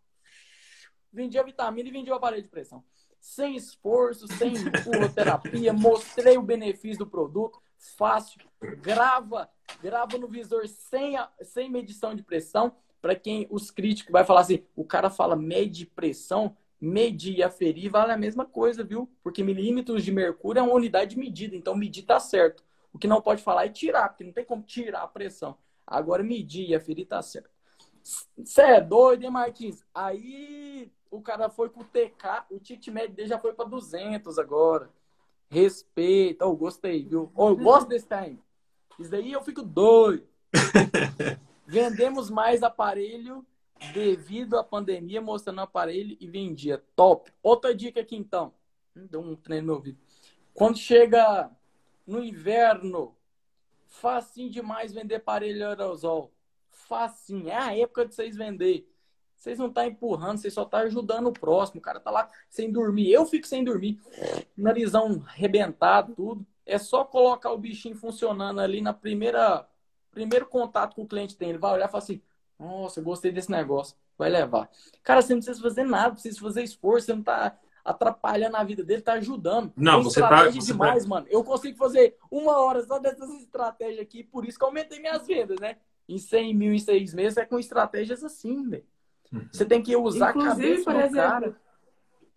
Vendi 1.11 1.39
a 1.39 1.43
vitamina 1.43 1.89
e 1.89 1.91
vendi 1.91 2.11
o 2.11 2.13
aparelho 2.13 2.43
de 2.43 2.49
pressão. 2.49 2.83
Sem 3.19 3.55
esforço, 3.55 4.27
sem 4.27 4.53
terapia, 5.15 5.73
mostrei 5.73 6.37
o 6.37 6.41
benefício 6.43 6.99
do 6.99 7.09
produto, 7.09 7.61
fácil. 7.97 8.41
Grava, 8.81 9.49
grava 9.81 10.17
no 10.17 10.27
visor 10.27 10.67
sem, 10.67 11.17
a, 11.17 11.31
sem 11.41 11.69
medição 11.69 12.13
de 12.13 12.21
pressão. 12.21 12.75
Para 13.01 13.15
quem 13.15 13.47
os 13.49 13.71
críticos 13.71 14.11
vai 14.11 14.25
falar 14.25 14.41
assim, 14.41 14.65
o 14.75 14.83
cara 14.83 15.09
fala 15.09 15.35
mede 15.35 15.85
pressão, 15.85 16.55
medir 16.79 17.37
e 17.37 17.43
aferir 17.43 17.89
vale 17.91 18.11
a 18.11 18.17
mesma 18.17 18.45
coisa, 18.45 18.83
viu? 18.83 19.09
Porque 19.21 19.43
milímetros 19.43 20.03
de 20.03 20.11
mercúrio 20.11 20.59
é 20.59 20.63
uma 20.63 20.73
unidade 20.73 21.11
de 21.11 21.19
medida, 21.19 21.55
então 21.55 21.75
medir 21.75 22.03
tá 22.03 22.19
certo. 22.19 22.63
O 22.93 22.97
que 22.97 23.07
não 23.07 23.21
pode 23.21 23.43
falar 23.43 23.65
é 23.65 23.69
tirar, 23.69 24.09
porque 24.09 24.23
não 24.23 24.31
tem 24.31 24.45
como 24.45 24.63
tirar 24.63 25.03
a 25.03 25.07
pressão. 25.07 25.57
Agora 25.85 26.23
medir 26.23 26.69
e 26.69 26.75
aferir 26.75 27.05
tá 27.05 27.21
certo. 27.21 27.49
Você 28.37 28.61
é 28.61 28.81
doido, 28.81 29.23
hein, 29.23 29.31
Martins? 29.31 29.83
Aí 29.93 30.91
o 31.11 31.21
cara 31.21 31.49
foi 31.49 31.69
pro 31.69 31.83
TK, 31.83 32.45
o 32.49 32.59
ticket 32.59 32.87
médio 32.93 33.15
dele 33.15 33.27
já 33.27 33.37
foi 33.39 33.53
para 33.53 33.67
200 33.67 34.39
agora. 34.39 34.89
Respeita, 35.49 36.45
oh, 36.45 36.55
gostei, 36.55 37.03
viu? 37.03 37.31
Oh, 37.35 37.49
eu 37.49 37.57
gosto 37.57 37.87
desse 37.87 38.07
time. 38.07 38.39
Isso 38.99 39.09
daí 39.09 39.31
eu 39.31 39.41
fico 39.41 39.63
doido. 39.63 40.27
Vendemos 41.65 42.29
mais 42.29 42.63
aparelho 42.63 43.45
devido 43.93 44.57
à 44.57 44.63
pandemia, 44.63 45.21
mostrando 45.21 45.59
o 45.59 45.61
aparelho 45.61 46.17
e 46.19 46.27
vendia. 46.27 46.83
Top. 46.95 47.31
Outra 47.41 47.73
dica 47.73 48.01
aqui 48.01 48.15
então. 48.15 48.53
Deu 48.95 49.21
um 49.21 49.35
treino 49.35 49.67
no 49.67 49.73
ouvido. 49.73 49.97
Quando 50.53 50.77
chega 50.77 51.49
no 52.05 52.23
inverno, 52.23 53.15
facinho 53.85 54.49
demais 54.49 54.93
vender 54.93 55.15
aparelho 55.15 55.67
aerosol. 55.67 56.33
Facinho. 56.69 57.49
É 57.49 57.55
a 57.55 57.77
época 57.77 58.05
de 58.05 58.15
vocês 58.15 58.35
vender. 58.35 58.87
Vocês 59.35 59.57
não 59.57 59.67
estão 59.67 59.83
tá 59.83 59.89
empurrando, 59.89 60.37
vocês 60.37 60.53
só 60.53 60.63
estão 60.63 60.81
tá 60.81 60.85
ajudando 60.85 61.27
o 61.27 61.33
próximo. 61.33 61.79
O 61.79 61.83
cara 61.83 61.99
tá 61.99 62.11
lá 62.11 62.29
sem 62.49 62.69
dormir. 62.69 63.09
Eu 63.09 63.25
fico 63.25 63.47
sem 63.47 63.63
dormir. 63.63 63.97
Narizão 64.57 65.23
arrebentado, 65.25 66.13
tudo. 66.13 66.45
É 66.65 66.77
só 66.77 67.05
colocar 67.05 67.51
o 67.51 67.57
bichinho 67.57 67.95
funcionando 67.95 68.59
ali 68.59 68.81
na 68.81 68.93
primeira 68.93 69.65
primeiro 70.11 70.45
contato 70.45 70.95
que 70.95 71.01
o 71.01 71.07
cliente 71.07 71.37
tem. 71.37 71.49
Ele 71.49 71.57
vai 71.57 71.73
olhar 71.73 71.87
e 71.87 71.91
falar 71.91 72.03
assim: 72.03 72.21
Nossa, 72.59 72.99
eu 72.99 73.03
gostei 73.03 73.31
desse 73.31 73.49
negócio. 73.49 73.95
Vai 74.17 74.29
levar. 74.29 74.69
Cara, 75.01 75.21
você 75.21 75.33
não 75.33 75.41
precisa 75.41 75.61
fazer 75.61 75.83
nada, 75.83 76.07
não 76.07 76.13
precisa 76.13 76.39
fazer 76.39 76.63
esforço, 76.63 77.05
você 77.05 77.13
não 77.13 77.23
tá 77.23 77.57
atrapalhando 77.85 78.57
a 78.57 78.63
vida 78.63 78.83
dele, 78.83 79.01
tá 79.01 79.13
ajudando. 79.13 79.71
Não, 79.75 80.03
você 80.03 80.19
tá. 80.19 80.49
Você 80.49 80.73
demais, 80.73 81.03
tá... 81.03 81.09
mano. 81.09 81.27
Eu 81.29 81.43
consigo 81.43 81.77
fazer 81.77 82.17
uma 82.29 82.59
hora 82.59 82.83
só 82.85 82.99
dessas 82.99 83.29
estratégias 83.41 84.01
aqui, 84.01 84.23
por 84.23 84.45
isso 84.45 84.59
que 84.59 84.65
aumentei 84.65 84.99
minhas 84.99 85.25
vendas, 85.25 85.59
né? 85.59 85.77
Em 86.07 86.17
100 86.17 86.53
mil 86.53 86.73
em 86.73 86.79
seis 86.79 87.13
meses 87.13 87.37
é 87.37 87.45
com 87.45 87.57
estratégias 87.57 88.23
assim, 88.23 88.67
velho. 88.67 88.85
Uhum. 89.31 89.47
Você 89.51 89.63
tem 89.63 89.81
que 89.81 89.95
usar 89.95 90.31
Inclusive, 90.31 90.51
a 90.51 90.55
cabeça 90.55 90.83
por 90.83 90.95
exemplo, 90.95 91.15
cara. 91.15 91.61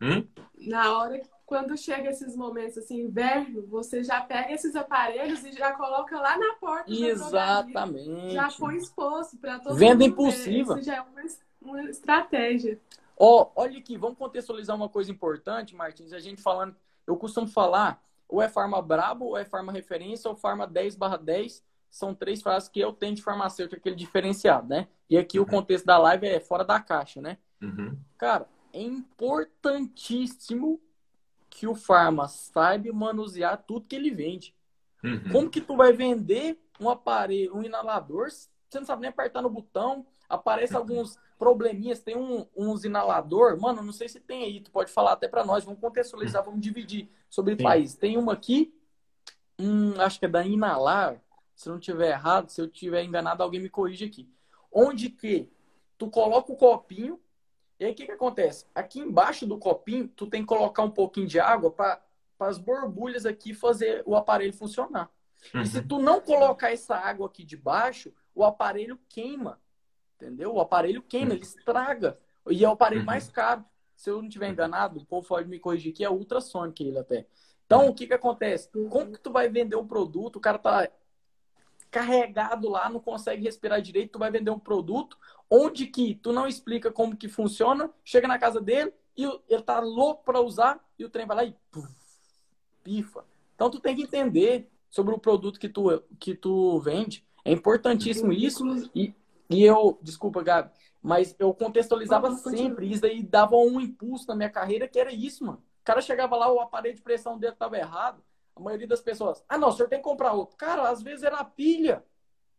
Hum? 0.00 0.26
Na 0.58 0.98
hora 0.98 1.18
que 1.18 1.28
quando 1.52 1.76
chega 1.76 2.08
esses 2.08 2.34
momentos 2.34 2.78
assim, 2.78 3.02
inverno, 3.02 3.66
você 3.66 4.02
já 4.02 4.22
pega 4.22 4.54
esses 4.54 4.74
aparelhos 4.74 5.44
e 5.44 5.52
já 5.52 5.72
coloca 5.72 6.18
lá 6.18 6.38
na 6.38 6.54
porta. 6.54 6.90
Exatamente. 6.90 8.32
Já 8.32 8.48
foi 8.48 8.78
exposto 8.78 9.36
para 9.36 9.58
todo 9.58 9.74
Venda 9.74 9.96
mundo. 9.96 10.06
impulsiva. 10.06 10.78
Isso 10.78 10.86
já 10.86 10.96
é 10.96 11.00
uma, 11.02 11.22
uma 11.60 11.82
estratégia. 11.90 12.80
Ó, 13.18 13.42
oh, 13.42 13.60
olha 13.60 13.78
aqui, 13.78 13.98
vamos 13.98 14.16
contextualizar 14.16 14.74
uma 14.74 14.88
coisa 14.88 15.10
importante, 15.10 15.76
Martins. 15.76 16.14
A 16.14 16.20
gente 16.20 16.40
falando, 16.40 16.74
eu 17.06 17.18
costumo 17.18 17.46
falar, 17.46 18.02
ou 18.26 18.40
é 18.40 18.48
Farma 18.48 18.80
Brabo, 18.80 19.26
ou 19.26 19.36
é 19.36 19.44
Farma 19.44 19.72
Referência, 19.72 20.30
ou 20.30 20.34
Farma 20.34 20.66
10 20.66 20.96
barra 20.96 21.18
10 21.18 21.62
são 21.90 22.14
três 22.14 22.40
frases 22.40 22.70
que 22.70 22.80
eu 22.80 22.94
tenho 22.94 23.14
de 23.14 23.22
farmacêutico, 23.22 23.76
aquele 23.76 23.94
diferenciado, 23.94 24.66
né? 24.66 24.88
E 25.10 25.18
aqui 25.18 25.38
uhum. 25.38 25.44
o 25.44 25.48
contexto 25.48 25.84
da 25.84 25.98
live 25.98 26.26
é 26.26 26.40
fora 26.40 26.64
da 26.64 26.80
caixa, 26.80 27.20
né? 27.20 27.36
Uhum. 27.60 27.94
Cara, 28.16 28.48
é 28.72 28.80
importantíssimo 28.80 30.80
que 31.52 31.66
o 31.66 31.74
farma 31.74 32.26
saiba 32.28 32.90
manusear 32.92 33.62
tudo 33.62 33.86
que 33.86 33.94
ele 33.94 34.10
vende. 34.10 34.56
Uhum. 35.04 35.30
Como 35.30 35.50
que 35.50 35.60
tu 35.60 35.76
vai 35.76 35.92
vender 35.92 36.58
um 36.80 36.88
aparelho, 36.88 37.54
um 37.54 37.62
inalador, 37.62 38.30
você 38.30 38.78
não 38.78 38.86
sabe 38.86 39.02
nem 39.02 39.10
apertar 39.10 39.42
no 39.42 39.50
botão, 39.50 40.06
aparece 40.28 40.74
alguns 40.74 41.18
probleminhas, 41.38 42.00
tem 42.00 42.16
um, 42.16 42.46
uns 42.56 42.84
inalador, 42.84 43.60
mano, 43.60 43.82
não 43.82 43.92
sei 43.92 44.08
se 44.08 44.18
tem 44.18 44.44
aí, 44.44 44.60
tu 44.60 44.70
pode 44.70 44.90
falar 44.90 45.12
até 45.12 45.28
para 45.28 45.44
nós, 45.44 45.62
vamos 45.62 45.78
contextualizar, 45.78 46.42
vamos 46.42 46.60
dividir 46.60 47.10
sobre 47.28 47.54
Sim. 47.54 47.62
país. 47.62 47.94
Tem 47.94 48.16
uma 48.16 48.32
aqui, 48.32 48.74
hum, 49.58 49.92
acho 50.00 50.18
que 50.18 50.24
é 50.24 50.28
da 50.28 50.46
Inalar, 50.46 51.20
se 51.54 51.68
não 51.68 51.78
tiver 51.78 52.12
errado, 52.12 52.48
se 52.48 52.60
eu 52.62 52.66
tiver 52.66 53.04
enganado, 53.04 53.42
alguém 53.42 53.60
me 53.60 53.68
corrige 53.68 54.06
aqui. 54.06 54.26
Onde 54.72 55.10
que 55.10 55.52
tu 55.98 56.08
coloca 56.08 56.50
o 56.50 56.56
copinho, 56.56 57.20
e 57.82 57.84
aí 57.84 57.90
o 57.90 57.94
que, 57.96 58.06
que 58.06 58.12
acontece? 58.12 58.64
Aqui 58.72 59.00
embaixo 59.00 59.44
do 59.44 59.58
copinho, 59.58 60.06
tu 60.06 60.28
tem 60.28 60.42
que 60.42 60.46
colocar 60.46 60.84
um 60.84 60.90
pouquinho 60.90 61.26
de 61.26 61.40
água 61.40 61.68
para 61.68 62.00
as 62.38 62.56
borbulhas 62.56 63.26
aqui 63.26 63.52
fazer 63.52 64.04
o 64.06 64.14
aparelho 64.14 64.52
funcionar. 64.52 65.10
Uhum. 65.52 65.62
E 65.62 65.66
se 65.66 65.78
uhum. 65.78 65.88
tu 65.88 65.98
não 65.98 66.20
colocar 66.20 66.72
essa 66.72 66.94
água 66.94 67.26
aqui 67.26 67.42
de 67.42 67.56
baixo, 67.56 68.14
o 68.32 68.44
aparelho 68.44 68.96
queima. 69.08 69.60
Entendeu? 70.14 70.54
O 70.54 70.60
aparelho 70.60 71.02
queima, 71.02 71.30
uhum. 71.30 71.36
ele 71.38 71.42
estraga. 71.42 72.16
E 72.48 72.64
é 72.64 72.68
o 72.68 72.70
aparelho 72.70 73.00
uhum. 73.00 73.06
mais 73.06 73.28
caro. 73.28 73.64
Se 73.96 74.08
eu 74.08 74.22
não 74.22 74.28
tiver 74.28 74.48
enganado, 74.48 75.00
o 75.00 75.04
povo 75.04 75.26
pode 75.26 75.48
me 75.48 75.58
corrigir 75.58 75.92
que 75.92 76.04
é 76.04 76.10
ultrasonic 76.10 76.86
ele 76.86 77.00
até. 77.00 77.26
Então, 77.66 77.88
o 77.88 77.94
que 77.94 78.06
que 78.06 78.14
acontece? 78.14 78.68
Como 78.90 79.10
que 79.10 79.18
tu 79.18 79.32
vai 79.32 79.48
vender 79.48 79.74
o 79.74 79.84
produto? 79.84 80.36
O 80.36 80.40
cara 80.40 80.58
tá 80.58 80.88
carregado 81.92 82.70
lá, 82.70 82.88
não 82.88 82.98
consegue 82.98 83.44
respirar 83.44 83.82
direito, 83.82 84.12
tu 84.12 84.18
vai 84.18 84.30
vender 84.30 84.50
um 84.50 84.58
produto 84.58 85.16
onde 85.48 85.86
que 85.86 86.14
tu 86.14 86.32
não 86.32 86.48
explica 86.48 86.90
como 86.90 87.14
que 87.14 87.28
funciona, 87.28 87.90
chega 88.02 88.26
na 88.26 88.38
casa 88.38 88.58
dele 88.60 88.92
e 89.14 89.24
ele 89.46 89.62
tá 89.62 89.78
louco 89.78 90.24
para 90.24 90.40
usar 90.40 90.82
e 90.98 91.04
o 91.04 91.10
trem 91.10 91.26
vai 91.26 91.36
lá 91.36 91.44
e 91.44 91.54
puf, 91.70 91.92
pifa. 92.82 93.24
Então 93.54 93.70
tu 93.70 93.78
tem 93.78 93.94
que 93.94 94.02
entender 94.02 94.70
sobre 94.88 95.14
o 95.14 95.18
produto 95.18 95.60
que 95.60 95.68
tu, 95.68 96.02
que 96.18 96.34
tu 96.34 96.80
vende. 96.80 97.24
É 97.44 97.52
importantíssimo 97.52 98.32
isso. 98.32 98.64
E, 98.94 99.14
e 99.50 99.62
eu, 99.62 99.98
desculpa, 100.00 100.42
Gabi, 100.42 100.70
mas 101.02 101.36
eu 101.38 101.52
contextualizava 101.52 102.34
sempre. 102.36 102.90
Isso 102.90 103.04
aí 103.04 103.22
dava 103.22 103.56
um 103.56 103.78
impulso 103.78 104.26
na 104.28 104.34
minha 104.34 104.50
carreira 104.50 104.88
que 104.88 104.98
era 104.98 105.12
isso, 105.12 105.44
mano. 105.44 105.58
O 105.58 105.84
cara 105.84 106.00
chegava 106.00 106.36
lá, 106.36 106.50
o 106.50 106.60
aparelho 106.60 106.94
de 106.94 107.02
pressão 107.02 107.38
dele 107.38 107.54
tava 107.54 107.76
errado. 107.76 108.22
A 108.54 108.60
maioria 108.60 108.86
das 108.86 109.00
pessoas, 109.00 109.42
ah, 109.48 109.56
não, 109.56 109.68
o 109.68 109.72
senhor 109.72 109.88
tem 109.88 109.98
que 109.98 110.04
comprar 110.04 110.32
outro. 110.32 110.56
Cara, 110.56 110.88
às 110.88 111.02
vezes 111.02 111.22
era 111.22 111.38
a 111.38 111.44
pilha. 111.44 112.04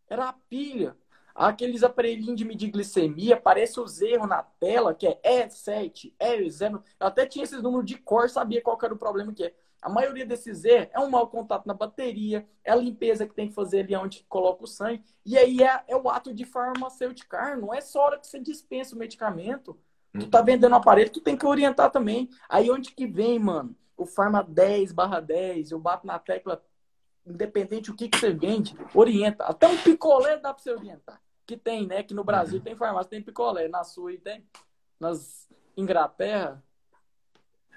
Era 0.09 0.29
a 0.29 0.33
pilha. 0.33 0.97
Aqueles 1.35 1.81
aparelhinhos 1.83 2.35
de 2.35 2.45
medir 2.45 2.69
glicemia, 2.69 3.35
aparece 3.35 3.79
os 3.79 4.01
erros 4.01 4.29
na 4.29 4.43
tela, 4.43 4.93
que 4.93 5.07
é 5.07 5.19
E7, 5.47 6.13
E0. 6.19 6.83
Eu 6.99 7.07
até 7.07 7.25
tinha 7.25 7.43
esses 7.43 7.61
números 7.61 7.85
de 7.85 7.97
cor, 7.97 8.29
sabia 8.29 8.61
qual 8.61 8.77
era 8.83 8.93
o 8.93 8.97
problema 8.97 9.33
que 9.33 9.45
é. 9.45 9.53
A 9.81 9.89
maioria 9.89 10.25
desses 10.25 10.63
erros 10.63 10.89
é 10.93 10.99
um 10.99 11.09
mau 11.09 11.27
contato 11.27 11.65
na 11.65 11.73
bateria, 11.73 12.47
é 12.63 12.71
a 12.71 12.75
limpeza 12.75 13.27
que 13.27 13.33
tem 13.33 13.49
que 13.49 13.55
fazer 13.55 13.81
ali 13.81 13.95
onde 13.95 14.23
coloca 14.29 14.63
o 14.63 14.67
sangue. 14.67 15.03
E 15.25 15.37
aí 15.37 15.61
é, 15.61 15.83
é 15.87 15.95
o 15.95 16.09
ato 16.09 16.33
de 16.33 16.45
farmacêuticar, 16.45 17.59
não 17.59 17.73
é 17.73 17.81
só 17.81 18.05
hora 18.05 18.19
que 18.19 18.27
você 18.27 18.39
dispensa 18.39 18.95
o 18.95 18.99
medicamento. 18.99 19.77
Tu 20.13 20.27
tá 20.29 20.41
vendendo 20.41 20.71
um 20.73 20.75
aparelho, 20.75 21.09
tu 21.09 21.19
tem 21.19 21.35
que 21.35 21.45
orientar 21.45 21.89
também. 21.89 22.29
Aí 22.47 22.69
onde 22.69 22.91
que 22.91 23.07
vem, 23.07 23.39
mano? 23.39 23.75
O 23.97 24.05
Farma 24.05 24.43
10 24.43 24.91
barra 24.91 25.19
10, 25.19 25.71
eu 25.71 25.79
bato 25.79 26.05
na 26.05 26.19
tecla, 26.19 26.63
independente 27.25 27.91
o 27.91 27.95
que, 27.95 28.09
que 28.09 28.17
você 28.17 28.31
vende, 28.31 28.75
orienta. 28.93 29.43
Até 29.45 29.67
um 29.67 29.77
picolé 29.77 30.37
dá 30.37 30.53
para 30.53 30.63
você 30.63 30.71
orientar. 30.71 31.21
Que 31.45 31.57
tem, 31.57 31.85
né? 31.85 32.03
Que 32.03 32.13
no 32.13 32.23
Brasil 32.23 32.57
uhum. 32.57 32.63
tem 32.63 32.75
farmácia, 32.75 33.09
tem 33.09 33.21
picolé. 33.21 33.67
Na 33.67 33.83
sua 33.83 34.15
tem. 34.17 34.45
Nas 34.99 35.47
Inglaterra. 35.75 36.63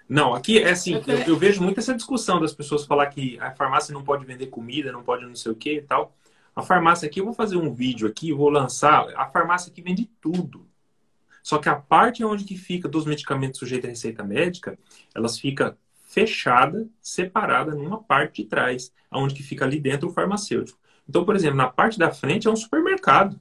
Não, 0.09 0.35
aqui 0.35 0.59
é 0.59 0.71
assim, 0.71 0.95
eu, 0.95 1.19
eu, 1.27 1.37
vejo 1.37 1.61
muito 1.61 1.81
essa 1.81 1.95
discussão 1.95 2.41
das 2.41 2.53
pessoas 2.53 2.85
falar 2.85 3.07
que 3.07 3.39
a 3.41 3.51
farmácia 3.57 3.93
não 3.93 4.05
pode 4.05 4.25
vender 4.25 4.47
comida, 4.47 4.93
não 4.93 5.03
pode 5.03 5.27
não 5.27 5.35
sei 5.35 5.51
o 5.51 5.57
que 5.57 5.79
e 5.79 5.83
tal. 5.83 6.15
A 6.55 6.63
farmácia 6.63 7.07
aqui, 7.07 7.21
eu 7.21 7.25
vou 7.25 7.35
fazer 7.35 7.57
um 7.57 7.75
vídeo 7.75 8.07
aqui, 8.07 8.33
vou 8.33 8.49
lançar. 8.49 9.09
A 9.17 9.29
farmácia 9.29 9.71
aqui 9.71 9.83
vende 9.83 10.09
tudo. 10.21 10.67
Só 11.43 11.59
que 11.59 11.69
a 11.69 11.77
parte 11.77 12.25
onde 12.25 12.45
que 12.45 12.57
fica 12.57 12.89
dos 12.89 13.05
medicamentos 13.05 13.59
sujeitos 13.59 13.89
à 13.89 13.91
receita 13.91 14.25
médica, 14.25 14.79
elas 15.15 15.39
ficam 15.39 15.77
fechada, 16.07 16.89
separada 17.03 17.75
numa 17.75 18.03
parte 18.03 18.43
de 18.43 18.49
trás, 18.49 18.93
onde 19.13 19.35
que 19.35 19.43
fica 19.43 19.65
ali 19.65 19.79
dentro 19.79 20.09
o 20.09 20.13
farmacêutico. 20.13 20.79
Então, 21.09 21.25
por 21.25 21.37
exemplo, 21.37 21.57
na 21.57 21.69
parte 21.69 21.99
da 21.99 22.11
frente 22.11 22.47
é 22.49 22.51
um 22.51 22.57
supermercado. 22.57 23.39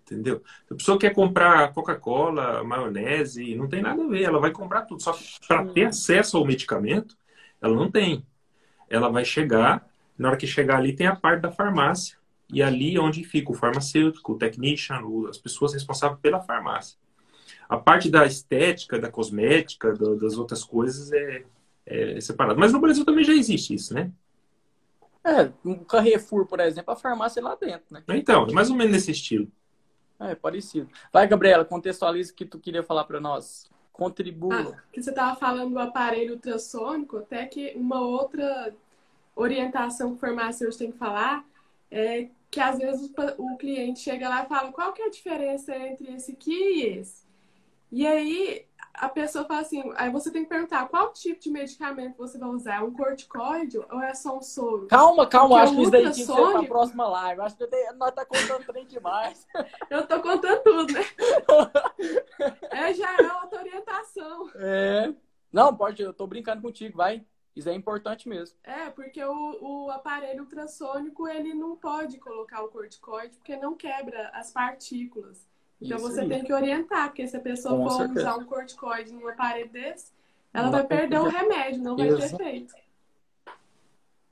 Entendeu? 0.00 0.42
A 0.68 0.74
pessoa 0.74 0.98
quer 0.98 1.14
comprar 1.14 1.72
Coca-Cola, 1.72 2.64
maionese, 2.64 3.54
não 3.54 3.68
tem 3.68 3.80
nada 3.80 4.02
a 4.02 4.08
ver. 4.08 4.22
Ela 4.22 4.40
vai 4.40 4.50
comprar 4.50 4.82
tudo. 4.82 5.00
Só 5.00 5.12
que 5.12 5.24
para 5.46 5.64
ter 5.66 5.84
acesso 5.84 6.36
ao 6.36 6.44
medicamento, 6.44 7.16
ela 7.62 7.74
não 7.74 7.90
tem. 7.90 8.26
Ela 8.88 9.08
vai 9.08 9.24
chegar, 9.24 9.86
na 10.18 10.28
hora 10.28 10.36
que 10.36 10.46
chegar 10.46 10.78
ali, 10.78 10.92
tem 10.92 11.06
a 11.06 11.14
parte 11.14 11.42
da 11.42 11.52
farmácia. 11.52 12.18
E 12.52 12.60
ali 12.60 12.96
é 12.96 13.00
onde 13.00 13.22
fica 13.22 13.52
o 13.52 13.54
farmacêutico, 13.54 14.32
o 14.32 14.38
technician, 14.38 15.00
as 15.28 15.38
pessoas 15.38 15.72
responsáveis 15.72 16.20
pela 16.20 16.40
farmácia. 16.40 16.98
A 17.70 17.76
parte 17.76 18.10
da 18.10 18.26
estética, 18.26 18.98
da 18.98 19.08
cosmética, 19.08 19.92
das 19.92 20.36
outras 20.36 20.64
coisas 20.64 21.12
é, 21.12 21.44
é 21.86 22.20
separado. 22.20 22.58
Mas 22.58 22.72
no 22.72 22.80
Brasil 22.80 23.04
também 23.04 23.22
já 23.22 23.32
existe 23.32 23.72
isso, 23.74 23.94
né? 23.94 24.10
É, 25.22 25.52
no 25.62 25.84
Carrefour, 25.84 26.46
por 26.46 26.58
exemplo, 26.58 26.92
a 26.92 26.96
farmácia 26.96 27.38
é 27.38 27.44
lá 27.44 27.54
dentro, 27.54 27.84
né? 27.92 28.02
Então, 28.08 28.48
é 28.48 28.52
mais 28.52 28.70
ou 28.70 28.76
menos 28.76 28.92
nesse 28.92 29.12
estilo. 29.12 29.46
É, 30.18 30.34
parecido. 30.34 30.90
Vai, 31.12 31.28
Gabriela, 31.28 31.64
contextualiza 31.64 32.32
o 32.32 32.34
que 32.34 32.44
tu 32.44 32.58
queria 32.58 32.82
falar 32.82 33.04
para 33.04 33.20
nós. 33.20 33.70
Contribua. 33.92 34.76
Ah, 34.76 34.82
que 34.92 35.00
você 35.00 35.10
estava 35.10 35.38
falando 35.38 35.74
do 35.74 35.78
aparelho 35.78 36.34
ultrassônico, 36.34 37.18
até 37.18 37.46
que 37.46 37.72
uma 37.76 38.00
outra 38.00 38.74
orientação 39.36 40.10
que 40.10 40.16
o 40.16 40.18
farmacêutico 40.18 40.78
tem 40.78 40.90
que 40.90 40.98
falar 40.98 41.44
é 41.88 42.26
que 42.50 42.58
às 42.58 42.78
vezes 42.78 43.12
o 43.38 43.56
cliente 43.56 44.00
chega 44.00 44.28
lá 44.28 44.42
e 44.42 44.48
fala 44.48 44.72
qual 44.72 44.92
que 44.92 45.02
é 45.02 45.06
a 45.06 45.10
diferença 45.10 45.76
entre 45.76 46.12
esse 46.12 46.32
aqui 46.32 46.52
e 46.52 46.86
esse. 46.98 47.29
E 47.90 48.06
aí 48.06 48.66
a 48.94 49.08
pessoa 49.08 49.44
fala 49.44 49.60
assim, 49.60 49.82
aí 49.96 50.10
você 50.10 50.30
tem 50.30 50.42
que 50.42 50.48
perguntar 50.48 50.86
qual 50.88 51.12
tipo 51.12 51.40
de 51.40 51.50
medicamento 51.50 52.16
você 52.16 52.38
vai 52.38 52.48
usar, 52.50 52.76
é 52.76 52.80
um 52.80 52.92
corticoide 52.92 53.78
ou 53.78 54.02
é 54.02 54.12
só 54.14 54.36
um 54.36 54.42
soro? 54.42 54.86
Calma, 54.88 55.26
calma, 55.26 55.56
Porque 55.56 55.62
acho 55.62 55.74
que 55.74 55.82
isso 55.82 55.90
daí 55.90 56.02
tinha 56.10 56.26
que 56.26 56.32
ser 56.32 56.52
pra 56.52 56.62
próxima 56.64 57.08
live. 57.08 57.40
Acho 57.40 57.56
que 57.56 57.92
nós 57.94 58.12
tá 58.12 58.24
contando 58.24 58.66
trem 58.66 58.86
demais. 58.86 59.46
Eu 59.88 60.06
tô 60.06 60.20
contando 60.20 60.62
tudo, 60.62 60.92
né? 60.92 61.00
é, 62.70 62.94
já 62.94 63.16
é 63.16 63.32
outra 63.42 63.60
orientação. 63.60 64.50
É. 64.54 65.14
Não, 65.52 65.74
pode, 65.76 66.00
eu 66.00 66.12
tô 66.12 66.28
brincando 66.28 66.62
contigo, 66.62 66.96
vai. 66.96 67.24
Isso 67.56 67.68
é 67.68 67.74
importante 67.74 68.28
mesmo. 68.28 68.56
É, 68.62 68.88
porque 68.90 69.22
o, 69.24 69.86
o 69.86 69.90
aparelho 69.90 70.44
ultrassônico, 70.44 71.26
ele 71.26 71.52
não 71.52 71.74
pode 71.76 72.18
colocar 72.18 72.62
o 72.62 72.68
corticoide 72.68 73.36
porque 73.36 73.56
não 73.56 73.74
quebra 73.74 74.30
as 74.32 74.52
partículas. 74.52 75.49
Então 75.80 75.96
Isso 75.96 76.08
você 76.08 76.20
aí. 76.20 76.28
tem 76.28 76.44
que 76.44 76.52
orientar, 76.52 77.08
porque 77.08 77.26
se 77.26 77.36
a 77.36 77.40
pessoa 77.40 77.76
Com 77.76 77.88
for 77.88 77.96
certeza. 77.96 78.20
usar 78.20 78.36
um 78.36 78.44
corticoide 78.44 79.12
num 79.12 79.26
aparelho 79.26 79.70
desse, 79.70 80.12
ela 80.52 80.64
não 80.64 80.72
vai 80.72 80.86
perder 80.86 81.18
o 81.18 81.28
remédio, 81.28 81.82
não 81.82 81.96
vai 81.96 82.08
ter 82.08 82.34
efeito. 82.34 82.74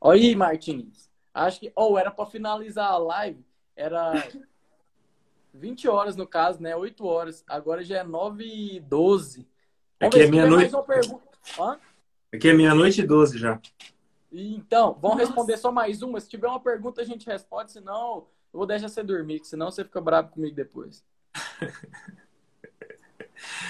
Olha 0.01 0.21
aí, 0.21 0.37
Martins. 0.37 1.09
Acho 1.33 1.61
que, 1.61 1.73
ou 1.75 1.93
oh, 1.93 1.99
era 1.99 2.11
para 2.11 2.27
finalizar 2.27 2.91
a 2.91 2.99
live, 2.99 3.45
era 3.75 4.13
20 5.55 5.89
horas 5.89 6.17
no 6.17 6.27
caso, 6.27 6.61
né? 6.61 6.77
8 6.77 7.07
horas. 7.07 7.45
Agora 7.49 7.83
já 7.83 7.99
é 7.99 8.05
9 8.05 8.45
e 8.45 8.81
12. 8.81 9.47
Aqui 10.01 10.21
é 10.21 10.27
meia-noite. 10.27 10.75
Aqui 12.33 12.49
é 12.49 12.53
meia-noite 12.53 13.01
e 13.01 13.07
12 13.07 13.39
já. 13.39 13.61
Então, 14.31 14.97
vamos 15.01 15.19
responder 15.19 15.57
só 15.57 15.73
mais 15.73 16.03
uma. 16.03 16.21
Se 16.21 16.29
tiver 16.29 16.47
uma 16.47 16.61
pergunta, 16.61 17.01
a 17.01 17.05
gente 17.05 17.27
responde, 17.27 17.73
senão 17.73 18.27
eu 18.53 18.59
vou 18.59 18.67
deixar 18.67 18.89
você 18.89 19.03
dormir, 19.03 19.41
senão 19.45 19.71
você 19.71 19.83
fica 19.83 20.01
bravo 20.01 20.31
comigo 20.31 20.55
depois. 20.55 21.05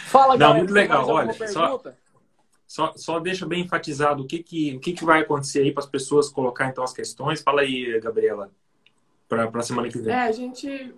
Fala, 0.06 0.32
Não, 0.32 0.38
galera, 0.38 0.58
muito 0.58 0.72
legal. 0.72 1.06
Olha, 1.06 1.32
só, 1.48 1.82
só, 2.66 2.92
só 2.96 3.20
deixa 3.20 3.46
bem 3.46 3.62
enfatizado 3.62 4.22
o 4.22 4.26
que, 4.26 4.42
que, 4.42 4.76
o 4.76 4.80
que, 4.80 4.92
que 4.92 5.04
vai 5.04 5.20
acontecer 5.20 5.60
aí 5.60 5.72
para 5.72 5.82
as 5.82 5.88
pessoas 5.88 6.28
colocar 6.28 6.68
então 6.68 6.82
as 6.82 6.92
questões. 6.92 7.42
Fala 7.42 7.60
aí, 7.62 8.00
Gabriela, 8.00 8.50
para 9.28 9.50
a 9.52 9.62
semana 9.62 9.88
que 9.88 9.98
vem. 9.98 10.12
É, 10.12 10.22
a 10.22 10.32
gente. 10.32 10.94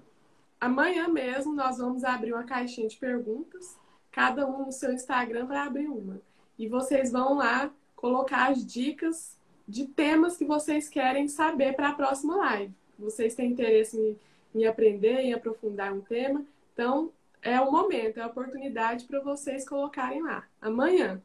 Amanhã 0.60 1.08
mesmo 1.08 1.54
nós 1.54 1.78
vamos 1.78 2.04
abrir 2.04 2.32
uma 2.32 2.44
caixinha 2.44 2.86
de 2.88 2.96
perguntas. 2.96 3.78
Cada 4.10 4.46
um 4.46 4.66
no 4.66 4.72
seu 4.72 4.92
Instagram 4.92 5.46
vai 5.46 5.58
abrir 5.58 5.88
uma. 5.88 6.20
E 6.58 6.68
vocês 6.68 7.10
vão 7.10 7.36
lá 7.36 7.70
colocar 7.96 8.50
as 8.50 8.64
dicas 8.64 9.38
de 9.66 9.86
temas 9.86 10.36
que 10.36 10.44
vocês 10.44 10.88
querem 10.88 11.28
saber 11.28 11.74
para 11.74 11.90
a 11.90 11.94
próxima 11.94 12.36
live. 12.36 12.74
Vocês 12.98 13.34
têm 13.34 13.50
interesse 13.50 13.96
em, 13.96 14.18
em 14.55 14.66
aprender, 14.66 15.20
em 15.20 15.32
aprofundar 15.32 15.93
um 15.93 16.01
tema. 16.01 16.44
Então, 16.72 17.12
é 17.43 17.60
o 17.60 17.70
momento, 17.70 18.18
é 18.18 18.22
a 18.22 18.27
oportunidade 18.27 19.05
para 19.05 19.20
vocês 19.20 19.68
colocarem 19.68 20.22
lá. 20.22 20.44
Amanhã. 20.60 21.22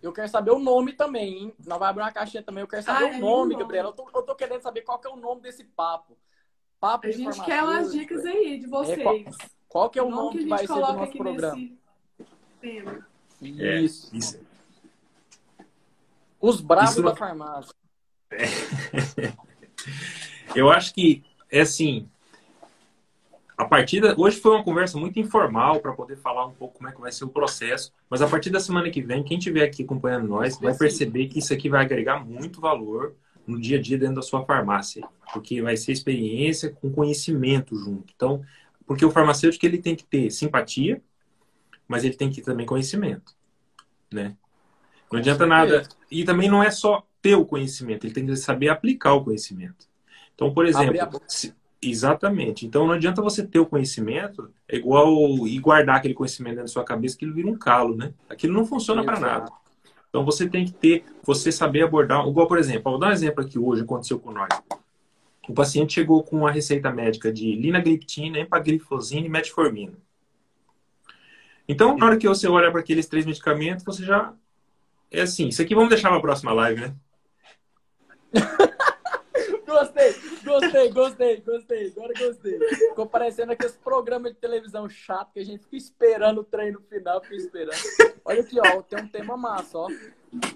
Eu 0.00 0.12
quero 0.12 0.28
saber 0.28 0.52
o 0.52 0.58
nome 0.58 0.92
também, 0.92 1.38
hein? 1.38 1.54
Não 1.66 1.78
vai 1.78 1.90
abrir 1.90 2.02
uma 2.02 2.12
caixinha 2.12 2.42
também. 2.42 2.62
Eu 2.62 2.68
quero 2.68 2.84
saber 2.84 3.14
ah, 3.14 3.16
o 3.16 3.18
nome, 3.18 3.54
é 3.54 3.58
Gabriela. 3.58 3.88
Eu 3.88 3.92
tô, 3.92 4.08
eu 4.14 4.22
tô, 4.22 4.34
querendo 4.34 4.62
saber 4.62 4.82
qual 4.82 4.98
que 4.98 5.08
é 5.08 5.10
o 5.10 5.16
nome 5.16 5.40
desse 5.40 5.64
papo. 5.64 6.16
Papo 6.78 7.08
a 7.08 7.10
gente 7.10 7.44
quer 7.44 7.64
umas 7.64 7.90
dicas 7.90 8.24
aí 8.24 8.58
de 8.58 8.68
vocês. 8.68 9.00
É, 9.00 9.02
qual, 9.02 9.16
qual, 9.68 9.90
que 9.90 9.98
é 9.98 10.02
o, 10.02 10.06
o 10.06 10.10
nome, 10.10 10.38
que, 10.38 10.44
que 10.44 10.50
vai 10.50 10.60
ser 10.60 10.72
do 10.72 10.80
nosso 10.80 11.18
programa? 11.18 11.68
Tema. 12.60 13.08
É, 13.42 13.80
isso. 13.80 14.14
isso. 14.14 14.40
Os 16.40 16.60
bravos 16.60 16.92
isso... 16.92 17.02
da 17.02 17.16
farmácia. 17.16 17.74
Eu 20.54 20.70
acho 20.70 20.94
que, 20.94 21.24
é 21.50 21.60
assim, 21.62 22.08
a 23.58 23.64
partir 23.64 24.00
da... 24.00 24.14
Hoje 24.16 24.38
foi 24.38 24.52
uma 24.52 24.62
conversa 24.62 24.96
muito 24.96 25.18
informal 25.18 25.80
para 25.80 25.92
poder 25.92 26.16
falar 26.16 26.46
um 26.46 26.52
pouco 26.52 26.78
como 26.78 26.88
é 26.88 26.92
que 26.92 27.00
vai 27.00 27.10
ser 27.10 27.24
o 27.24 27.28
processo, 27.28 27.92
mas 28.08 28.22
a 28.22 28.28
partir 28.28 28.50
da 28.50 28.60
semana 28.60 28.88
que 28.88 29.02
vem, 29.02 29.24
quem 29.24 29.36
estiver 29.36 29.64
aqui 29.64 29.82
acompanhando 29.82 30.28
nós 30.28 30.58
vai 30.60 30.76
perceber 30.76 31.26
que 31.26 31.40
isso 31.40 31.52
aqui 31.52 31.68
vai 31.68 31.84
agregar 31.84 32.24
muito 32.24 32.60
valor 32.60 33.16
no 33.44 33.60
dia 33.60 33.76
a 33.76 33.82
dia 33.82 33.98
dentro 33.98 34.14
da 34.16 34.22
sua 34.22 34.44
farmácia, 34.44 35.02
porque 35.32 35.60
vai 35.60 35.76
ser 35.76 35.90
experiência 35.90 36.70
com 36.70 36.92
conhecimento 36.92 37.74
junto. 37.76 38.12
Então, 38.14 38.42
porque 38.86 39.04
o 39.04 39.10
farmacêutico 39.10 39.66
ele 39.66 39.78
tem 39.78 39.96
que 39.96 40.04
ter 40.04 40.30
simpatia, 40.30 41.02
mas 41.88 42.04
ele 42.04 42.14
tem 42.14 42.30
que 42.30 42.36
ter 42.36 42.42
também 42.42 42.64
conhecimento, 42.64 43.34
né? 44.12 44.36
Não 45.10 45.18
adianta 45.18 45.46
nada. 45.46 45.88
E 46.10 46.24
também 46.24 46.48
não 46.48 46.62
é 46.62 46.70
só 46.70 47.04
ter 47.20 47.34
o 47.34 47.44
conhecimento, 47.44 48.06
ele 48.06 48.14
tem 48.14 48.24
que 48.24 48.36
saber 48.36 48.68
aplicar 48.68 49.14
o 49.14 49.24
conhecimento. 49.24 49.88
Então, 50.34 50.54
por 50.54 50.64
exemplo, 50.64 51.20
se, 51.26 51.52
Exatamente. 51.80 52.66
Então 52.66 52.86
não 52.86 52.94
adianta 52.94 53.22
você 53.22 53.46
ter 53.46 53.60
o 53.60 53.66
conhecimento 53.66 54.50
é 54.68 54.76
igual 54.76 55.46
e 55.46 55.58
guardar 55.58 55.96
aquele 55.96 56.14
conhecimento 56.14 56.56
dentro 56.56 56.66
da 56.66 56.72
sua 56.72 56.84
cabeça 56.84 57.16
que 57.16 57.24
ele 57.24 57.32
vira 57.32 57.48
um 57.48 57.56
calo, 57.56 57.96
né? 57.96 58.12
Aquilo 58.28 58.52
não 58.52 58.66
funciona 58.66 59.04
para 59.04 59.20
nada. 59.20 59.52
Então 60.08 60.24
você 60.24 60.48
tem 60.48 60.64
que 60.64 60.72
ter, 60.72 61.04
você 61.22 61.52
saber 61.52 61.82
abordar, 61.82 62.26
igual 62.26 62.48
por 62.48 62.58
exemplo, 62.58 62.90
vou 62.90 62.98
dar 62.98 63.08
um 63.08 63.12
exemplo 63.12 63.44
aqui 63.44 63.58
hoje 63.58 63.82
aconteceu 63.82 64.18
com 64.18 64.32
nós. 64.32 64.48
O 65.48 65.54
paciente 65.54 65.94
chegou 65.94 66.22
com 66.22 66.38
uma 66.38 66.50
receita 66.50 66.90
médica 66.90 67.32
de 67.32 67.54
linagliptina, 67.54 68.38
empaglifosina 68.38 69.26
e 69.26 69.30
metformina. 69.30 69.94
Então, 71.66 71.96
na 71.96 72.06
hora 72.06 72.16
que 72.16 72.28
você 72.28 72.48
olha 72.48 72.70
para 72.70 72.80
aqueles 72.80 73.06
três 73.06 73.24
medicamentos, 73.24 73.84
você 73.84 74.04
já 74.04 74.34
é 75.10 75.22
assim, 75.22 75.48
isso 75.48 75.62
aqui 75.62 75.74
vamos 75.74 75.90
deixar 75.90 76.08
para 76.08 76.18
a 76.18 76.22
próxima 76.22 76.52
live, 76.52 76.80
né? 76.80 76.94
Gostei, 79.66 80.14
gostei, 80.48 80.90
gostei, 80.90 81.40
gostei. 81.40 81.88
Agora 81.88 82.12
gostei. 82.18 82.58
Ficou 82.58 83.06
parecendo 83.06 83.52
aqueles 83.52 83.76
programas 83.76 84.32
de 84.32 84.38
televisão 84.38 84.88
chato 84.88 85.32
que 85.32 85.40
a 85.40 85.44
gente 85.44 85.62
fica 85.64 85.76
esperando 85.76 86.40
o 86.40 86.44
treino 86.44 86.80
final, 86.80 87.20
fica 87.22 87.36
esperando. 87.36 87.78
Olha 88.24 88.40
aqui, 88.40 88.58
ó, 88.58 88.82
tem 88.82 88.98
um 88.98 89.08
tema 89.08 89.36
massa, 89.36 89.78
ó. 89.78 89.88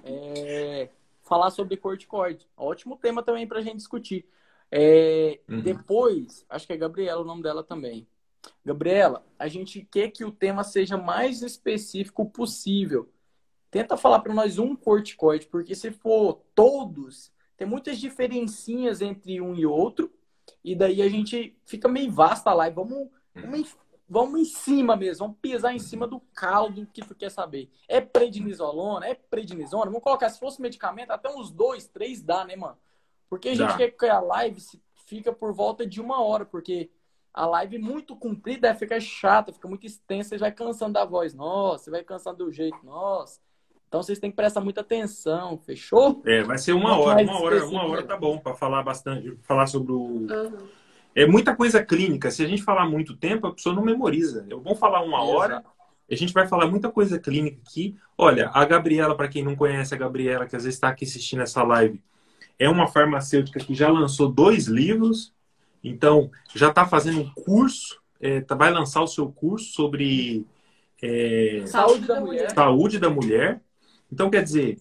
É... 0.04 0.88
Falar 1.22 1.50
sobre 1.50 1.76
corticoide. 1.76 2.48
Ótimo 2.56 2.96
tema 2.96 3.22
também 3.22 3.46
pra 3.46 3.60
gente 3.60 3.76
discutir. 3.76 4.26
É... 4.70 5.38
Uhum. 5.48 5.60
Depois, 5.60 6.44
acho 6.48 6.66
que 6.66 6.72
é 6.72 6.76
Gabriela 6.76 7.20
o 7.20 7.26
nome 7.26 7.42
dela 7.42 7.62
também. 7.62 8.06
Gabriela, 8.64 9.24
a 9.38 9.48
gente 9.48 9.86
quer 9.90 10.10
que 10.10 10.24
o 10.24 10.32
tema 10.32 10.64
seja 10.64 10.96
mais 10.96 11.42
específico 11.42 12.28
possível. 12.28 13.08
Tenta 13.70 13.96
falar 13.96 14.20
para 14.20 14.34
nós 14.34 14.58
um 14.58 14.76
corticoide, 14.76 15.46
porque 15.46 15.74
se 15.74 15.90
for 15.90 16.42
todos, 16.54 17.31
tem 17.56 17.66
muitas 17.66 17.98
diferencinhas 17.98 19.00
entre 19.00 19.40
um 19.40 19.54
e 19.54 19.64
outro, 19.66 20.12
e 20.64 20.74
daí 20.74 21.02
a 21.02 21.08
gente 21.08 21.56
fica 21.64 21.88
meio 21.88 22.10
vasta 22.10 22.52
lá 22.52 22.68
e 22.68 22.70
vamos, 22.70 23.08
vamos, 23.34 23.76
vamos 24.08 24.40
em 24.40 24.44
cima 24.44 24.96
mesmo, 24.96 25.26
vamos 25.26 25.40
pisar 25.40 25.74
em 25.74 25.78
cima 25.78 26.06
do 26.06 26.20
caldo 26.34 26.86
que 26.92 27.06
tu 27.06 27.14
quer 27.14 27.30
saber. 27.30 27.70
É 27.88 28.00
prednisolona, 28.00 29.06
é 29.06 29.14
prednisona, 29.14 29.86
vamos 29.86 30.02
colocar, 30.02 30.28
se 30.30 30.38
fosse 30.38 30.60
medicamento, 30.60 31.10
até 31.10 31.28
uns 31.28 31.50
dois, 31.50 31.86
três 31.86 32.22
dá, 32.22 32.44
né, 32.44 32.56
mano? 32.56 32.78
Porque 33.28 33.48
a 33.48 33.54
gente 33.54 33.68
dá. 33.68 33.76
quer 33.76 33.90
que 33.90 34.06
a 34.06 34.20
live 34.20 34.60
fica 35.06 35.32
por 35.32 35.52
volta 35.52 35.86
de 35.86 36.00
uma 36.00 36.22
hora, 36.22 36.44
porque 36.44 36.90
a 37.32 37.46
live 37.46 37.78
muito 37.78 38.14
comprida 38.14 38.74
fica 38.74 39.00
chata, 39.00 39.52
fica 39.52 39.66
muito 39.66 39.86
extensa, 39.86 40.30
você 40.30 40.38
vai 40.38 40.52
cansando 40.52 40.92
da 40.94 41.04
voz 41.04 41.32
nossa, 41.32 41.84
você 41.84 41.90
vai 41.90 42.04
cansando 42.04 42.44
do 42.44 42.52
jeito 42.52 42.78
nossa. 42.84 43.40
Então 43.92 44.02
vocês 44.02 44.18
têm 44.18 44.30
que 44.30 44.36
prestar 44.36 44.62
muita 44.62 44.80
atenção, 44.80 45.58
fechou? 45.58 46.22
É, 46.24 46.42
vai 46.42 46.56
ser 46.56 46.72
uma 46.72 46.96
hora, 46.96 47.22
uma 47.22 47.38
hora, 47.38 47.66
uma 47.66 47.84
hora 47.84 48.02
tá 48.02 48.16
bom 48.16 48.38
para 48.38 48.54
falar 48.54 48.82
bastante, 48.82 49.36
falar 49.42 49.66
sobre 49.66 49.92
o. 49.92 49.96
Uhum. 49.98 50.66
É 51.14 51.26
muita 51.26 51.54
coisa 51.54 51.84
clínica. 51.84 52.30
Se 52.30 52.42
a 52.42 52.48
gente 52.48 52.62
falar 52.62 52.88
muito 52.88 53.14
tempo, 53.14 53.46
a 53.46 53.52
pessoa 53.52 53.74
não 53.74 53.84
memoriza. 53.84 54.46
É 54.50 54.54
bom 54.56 54.74
falar 54.74 55.02
uma 55.02 55.22
hora. 55.22 55.62
A 56.10 56.14
gente 56.14 56.32
vai 56.32 56.48
falar 56.48 56.68
muita 56.68 56.90
coisa 56.90 57.18
clínica 57.18 57.58
aqui. 57.68 57.94
Olha, 58.16 58.50
a 58.54 58.64
Gabriela, 58.64 59.14
para 59.14 59.28
quem 59.28 59.44
não 59.44 59.54
conhece 59.54 59.94
a 59.94 59.98
Gabriela, 59.98 60.46
que 60.46 60.56
às 60.56 60.64
vezes 60.64 60.78
está 60.78 60.88
aqui 60.88 61.04
assistindo 61.04 61.42
essa 61.42 61.62
live, 61.62 62.02
é 62.58 62.70
uma 62.70 62.88
farmacêutica 62.88 63.60
que 63.60 63.74
já 63.74 63.90
lançou 63.90 64.26
dois 64.26 64.68
livros. 64.68 65.34
Então, 65.84 66.30
já 66.54 66.70
está 66.70 66.86
fazendo 66.86 67.20
um 67.20 67.30
curso 67.34 68.00
é, 68.18 68.40
tá, 68.40 68.54
vai 68.54 68.72
lançar 68.72 69.02
o 69.02 69.06
seu 69.06 69.30
curso 69.30 69.66
sobre 69.74 70.46
é, 71.02 71.64
saúde 71.66 72.06
da 72.06 72.20
mulher. 72.20 72.50
Saúde 72.52 72.98
da 72.98 73.10
mulher. 73.10 73.60
Então, 74.12 74.28
quer 74.28 74.42
dizer, 74.42 74.78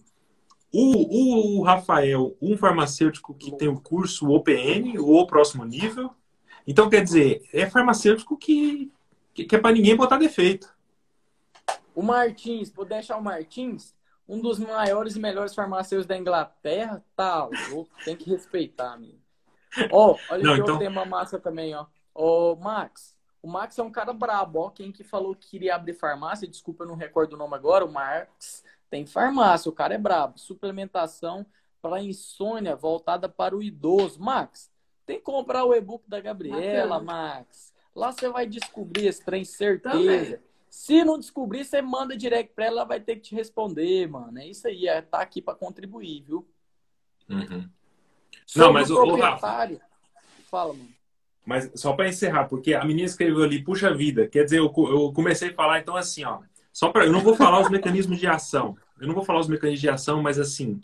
o, 0.70 1.60
o, 1.60 1.62
Rafael, 1.62 2.36
um 2.40 2.54
farmacêutico 2.54 3.32
que 3.32 3.50
tem 3.56 3.66
o 3.66 3.80
curso 3.80 4.28
OPN, 4.28 4.98
o 4.98 5.26
próximo 5.26 5.64
nível. 5.64 6.10
Então, 6.66 6.90
quer 6.90 7.02
dizer, 7.02 7.42
é 7.50 7.68
farmacêutico 7.68 8.36
que, 8.36 8.92
que, 9.32 9.44
que 9.44 9.56
é 9.56 9.58
para 9.58 9.72
ninguém 9.72 9.96
botar 9.96 10.18
defeito. 10.18 10.70
O 11.94 12.02
Martins, 12.02 12.70
vou 12.70 12.84
deixar 12.84 13.16
o 13.16 13.22
Martins, 13.22 13.94
um 14.28 14.38
dos 14.38 14.58
maiores 14.58 15.16
e 15.16 15.20
melhores 15.20 15.54
farmacêuticos 15.54 16.06
da 16.06 16.16
Inglaterra, 16.16 17.02
tá 17.16 17.48
louco, 17.70 17.90
tem 18.04 18.14
que 18.14 18.28
respeitar, 18.28 18.92
amigo. 18.92 19.18
Ó, 19.90 20.12
oh, 20.12 20.18
olha 20.30 20.42
Não, 20.42 20.52
aqui 20.52 20.62
então... 20.62 20.78
tema 20.78 21.06
massa 21.06 21.38
também, 21.38 21.74
ó. 21.74 21.86
Ô, 22.14 22.54
Max, 22.56 23.16
o 23.42 23.48
Max 23.48 23.78
é 23.78 23.82
um 23.82 23.90
cara 23.90 24.12
brabo, 24.12 24.58
ó. 24.58 24.70
Quem 24.70 24.92
que 24.92 25.02
falou 25.02 25.34
que 25.34 25.48
queria 25.48 25.74
abrir 25.74 25.94
farmácia, 25.94 26.46
desculpa, 26.46 26.84
eu 26.84 26.88
não 26.88 26.96
recordo 26.96 27.32
o 27.32 27.38
nome 27.38 27.54
agora, 27.54 27.82
o 27.82 27.90
Max 27.90 28.62
tem 28.92 29.06
farmácia, 29.06 29.70
o 29.70 29.72
cara 29.72 29.94
é 29.94 29.98
brabo. 29.98 30.38
Suplementação 30.38 31.46
para 31.80 32.02
insônia 32.02 32.76
voltada 32.76 33.26
para 33.26 33.56
o 33.56 33.62
idoso. 33.62 34.20
Max, 34.20 34.70
tem 35.06 35.16
que 35.16 35.22
comprar 35.22 35.64
o 35.64 35.74
e-book 35.74 36.04
da 36.06 36.20
Gabriela, 36.20 37.00
Max. 37.00 37.72
Lá 37.96 38.12
você 38.12 38.28
vai 38.28 38.46
descobrir 38.46 39.06
esse 39.06 39.24
trem, 39.24 39.46
certeza. 39.46 39.96
Também. 39.96 40.38
Se 40.68 41.02
não 41.04 41.18
descobrir, 41.18 41.64
você 41.64 41.80
manda 41.80 42.14
direct 42.14 42.52
para 42.54 42.66
ela, 42.66 42.80
ela 42.80 42.84
vai 42.84 43.00
ter 43.00 43.16
que 43.16 43.22
te 43.22 43.34
responder, 43.34 44.06
mano. 44.10 44.38
É 44.38 44.46
isso 44.46 44.68
aí, 44.68 44.86
é, 44.86 45.00
tá 45.00 45.22
aqui 45.22 45.40
para 45.40 45.54
contribuir, 45.54 46.22
viu? 46.22 46.46
Uhum. 47.30 47.66
Não, 48.54 48.74
mas 48.74 48.90
o 48.90 48.94
proprietário... 48.94 49.80
Fala, 50.50 50.74
mano. 50.74 50.90
Mas 51.46 51.72
só 51.76 51.94
para 51.94 52.10
encerrar, 52.10 52.46
porque 52.46 52.74
a 52.74 52.84
menina 52.84 53.06
escreveu 53.06 53.42
ali, 53.42 53.64
puxa 53.64 53.94
vida, 53.94 54.28
quer 54.28 54.44
dizer, 54.44 54.58
eu, 54.58 54.70
eu 54.76 55.12
comecei 55.14 55.48
a 55.48 55.54
falar 55.54 55.80
então 55.80 55.96
assim, 55.96 56.24
ó, 56.24 56.42
só 56.72 56.90
para, 56.90 57.04
eu 57.04 57.12
não 57.12 57.20
vou 57.20 57.36
falar 57.36 57.60
os 57.60 57.68
mecanismos 57.68 58.18
de 58.18 58.26
ação. 58.26 58.76
Eu 59.00 59.06
não 59.06 59.14
vou 59.14 59.24
falar 59.24 59.40
os 59.40 59.48
mecanismos 59.48 59.80
de 59.80 59.88
ação, 59.88 60.22
mas 60.22 60.38
assim, 60.38 60.80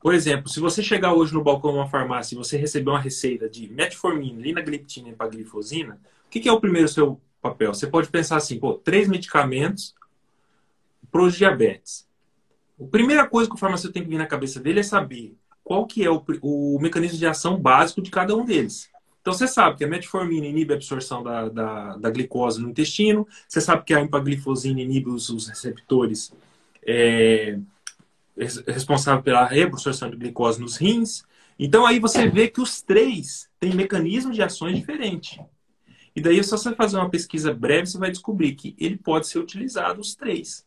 por 0.00 0.14
exemplo, 0.14 0.48
se 0.48 0.60
você 0.60 0.82
chegar 0.82 1.14
hoje 1.14 1.32
no 1.32 1.42
balcão 1.42 1.72
de 1.72 1.78
uma 1.78 1.88
farmácia 1.88 2.34
e 2.34 2.38
você 2.38 2.56
receber 2.56 2.90
uma 2.90 3.00
receita 3.00 3.48
de 3.48 3.68
metformina, 3.68 4.40
linagliptina 4.40 5.08
e 5.08 5.12
empaglifosina, 5.12 5.94
o 6.26 6.30
que, 6.30 6.40
que 6.40 6.48
é 6.48 6.52
o 6.52 6.60
primeiro 6.60 6.88
seu 6.88 7.20
papel? 7.40 7.72
Você 7.72 7.86
pode 7.86 8.08
pensar 8.08 8.36
assim, 8.36 8.58
pô, 8.58 8.74
três 8.74 9.08
medicamentos 9.08 9.94
para 11.10 11.22
os 11.22 11.34
diabetes. 11.34 12.06
A 12.80 12.84
primeira 12.84 13.26
coisa 13.26 13.48
que 13.48 13.56
o 13.56 13.58
farmacêutico 13.58 13.94
tem 13.94 14.02
que 14.02 14.08
vir 14.08 14.18
na 14.18 14.26
cabeça 14.26 14.60
dele 14.60 14.80
é 14.80 14.82
saber 14.82 15.34
qual 15.64 15.86
que 15.86 16.04
é 16.04 16.10
o, 16.10 16.22
o 16.42 16.78
mecanismo 16.80 17.18
de 17.18 17.26
ação 17.26 17.58
básico 17.58 18.02
de 18.02 18.10
cada 18.10 18.36
um 18.36 18.44
deles. 18.44 18.90
Então 19.26 19.34
você 19.34 19.48
sabe 19.48 19.76
que 19.76 19.84
a 19.84 19.88
metformina 19.88 20.46
inibe 20.46 20.72
a 20.72 20.76
absorção 20.76 21.20
da, 21.20 21.48
da, 21.48 21.96
da 21.96 22.10
glicose 22.10 22.62
no 22.62 22.70
intestino, 22.70 23.26
você 23.48 23.60
sabe 23.60 23.82
que 23.82 23.92
a 23.92 24.00
empaglifosina 24.00 24.80
inibe 24.80 25.08
os, 25.08 25.28
os 25.30 25.48
receptores 25.48 26.32
é, 26.86 27.58
responsáveis 28.68 29.24
pela 29.24 29.44
reabsorção 29.44 30.08
de 30.08 30.16
glicose 30.16 30.60
nos 30.60 30.76
rins. 30.76 31.24
Então 31.58 31.84
aí 31.84 31.98
você 31.98 32.28
vê 32.28 32.46
que 32.46 32.60
os 32.60 32.80
três 32.80 33.48
têm 33.58 33.74
mecanismos 33.74 34.36
de 34.36 34.44
ações 34.44 34.76
diferentes. 34.76 35.40
E 36.14 36.20
daí, 36.20 36.40
só 36.44 36.56
você 36.56 36.72
fazer 36.72 36.96
uma 36.96 37.10
pesquisa 37.10 37.52
breve, 37.52 37.88
você 37.88 37.98
vai 37.98 38.12
descobrir 38.12 38.54
que 38.54 38.76
ele 38.78 38.96
pode 38.96 39.26
ser 39.26 39.40
utilizado 39.40 40.00
os 40.00 40.14
três. 40.14 40.64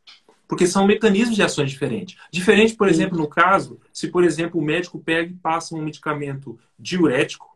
Porque 0.50 0.68
são 0.68 0.86
mecanismos 0.86 1.38
de 1.38 1.44
ações 1.44 1.72
diferentes. 1.72 2.18
Diferente, 2.30 2.76
por 2.76 2.90
exemplo, 2.90 3.18
no 3.18 3.28
caso, 3.28 3.80
se, 3.94 4.10
por 4.10 4.26
exemplo, 4.26 4.60
o 4.60 4.64
médico 4.66 5.00
pega 5.00 5.32
e 5.32 5.36
passa 5.36 5.76
um 5.76 5.82
medicamento 5.82 6.60
diurético, 6.78 7.49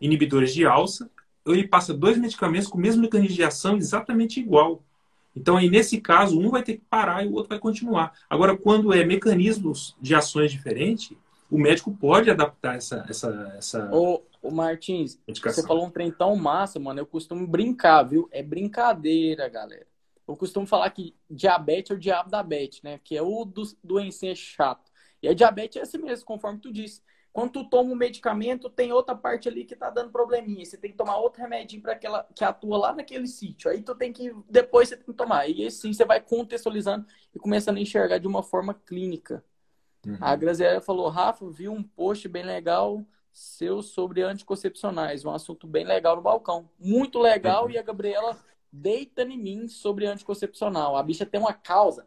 inibidores 0.00 0.52
de 0.52 0.64
alça, 0.66 1.10
ele 1.46 1.66
passa 1.66 1.94
dois 1.94 2.18
medicamentos 2.18 2.68
com 2.68 2.78
o 2.78 2.80
mesmo 2.80 3.02
mecanismo 3.02 3.34
de 3.34 3.44
ação 3.44 3.76
exatamente 3.76 4.40
igual. 4.40 4.82
Então, 5.34 5.56
aí, 5.56 5.70
nesse 5.70 6.00
caso, 6.00 6.38
um 6.38 6.50
vai 6.50 6.62
ter 6.62 6.74
que 6.74 6.84
parar 6.90 7.24
e 7.24 7.28
o 7.28 7.34
outro 7.34 7.48
vai 7.48 7.58
continuar. 7.58 8.12
Agora, 8.28 8.56
quando 8.56 8.92
é 8.92 9.04
mecanismos 9.04 9.96
de 10.00 10.14
ações 10.14 10.50
diferentes, 10.50 11.16
o 11.50 11.58
médico 11.58 11.94
pode 11.94 12.30
adaptar 12.30 12.76
essa. 12.76 13.06
essa, 13.08 13.54
essa 13.56 13.90
ô, 13.94 14.22
ô 14.42 14.50
Martins, 14.50 15.18
medicação. 15.26 15.62
você 15.62 15.66
falou 15.66 15.86
um 15.86 15.90
trem 15.90 16.10
tão 16.10 16.34
massa, 16.36 16.78
mano. 16.78 17.00
Eu 17.00 17.06
costumo 17.06 17.46
brincar, 17.46 18.02
viu? 18.02 18.28
É 18.32 18.42
brincadeira, 18.42 19.48
galera. 19.48 19.86
Eu 20.26 20.36
costumo 20.36 20.66
falar 20.66 20.90
que 20.90 21.14
diabetes 21.30 21.90
é 21.90 21.94
o 21.94 21.98
diabo 21.98 22.30
da 22.30 22.42
bete, 22.42 22.84
né? 22.84 23.00
Que 23.02 23.16
é 23.16 23.22
o 23.22 23.44
do, 23.44 23.62
doencinha 23.82 24.34
chato. 24.34 24.90
E 25.22 25.28
a 25.28 25.32
diabetes 25.32 25.76
é 25.76 25.82
esse 25.82 25.96
mesmo, 25.96 26.26
conforme 26.26 26.58
tu 26.58 26.70
disse. 26.70 27.00
Quando 27.38 27.52
tu 27.52 27.64
toma 27.70 27.92
um 27.92 27.94
medicamento, 27.94 28.68
tem 28.68 28.92
outra 28.92 29.14
parte 29.14 29.48
ali 29.48 29.64
que 29.64 29.76
tá 29.76 29.88
dando 29.90 30.10
probleminha. 30.10 30.64
Você 30.64 30.76
tem 30.76 30.90
que 30.90 30.96
tomar 30.96 31.18
outro 31.18 31.40
remedinho 31.40 31.80
para 31.80 31.92
aquela 31.92 32.26
que 32.34 32.42
atua 32.42 32.76
lá 32.76 32.92
naquele 32.92 33.28
sítio. 33.28 33.70
Aí 33.70 33.80
tu 33.80 33.94
tem 33.94 34.12
que 34.12 34.34
depois 34.50 34.88
você 34.88 34.96
tem 34.96 35.06
que 35.06 35.12
tomar. 35.12 35.48
E 35.48 35.64
assim 35.64 35.92
você 35.92 36.04
vai 36.04 36.20
contextualizando 36.20 37.06
e 37.32 37.38
começando 37.38 37.76
a 37.76 37.80
enxergar 37.80 38.18
de 38.18 38.26
uma 38.26 38.42
forma 38.42 38.74
clínica. 38.74 39.44
Uhum. 40.04 40.18
A 40.20 40.34
Graziella 40.34 40.80
falou: 40.80 41.08
"Rafa, 41.10 41.48
vi 41.48 41.68
um 41.68 41.80
post 41.80 42.26
bem 42.26 42.42
legal 42.42 43.06
seu 43.32 43.82
sobre 43.82 44.20
anticoncepcionais, 44.22 45.24
um 45.24 45.30
assunto 45.30 45.64
bem 45.64 45.84
legal 45.84 46.16
no 46.16 46.22
balcão. 46.22 46.68
Muito 46.76 47.20
legal 47.20 47.66
uhum. 47.66 47.70
e 47.70 47.78
a 47.78 47.82
Gabriela 47.82 48.36
deita 48.72 49.22
em 49.22 49.38
mim 49.38 49.68
sobre 49.68 50.06
anticoncepcional. 50.06 50.96
A 50.96 51.02
bicha 51.04 51.24
tem 51.24 51.40
uma 51.40 51.52
causa. 51.52 52.04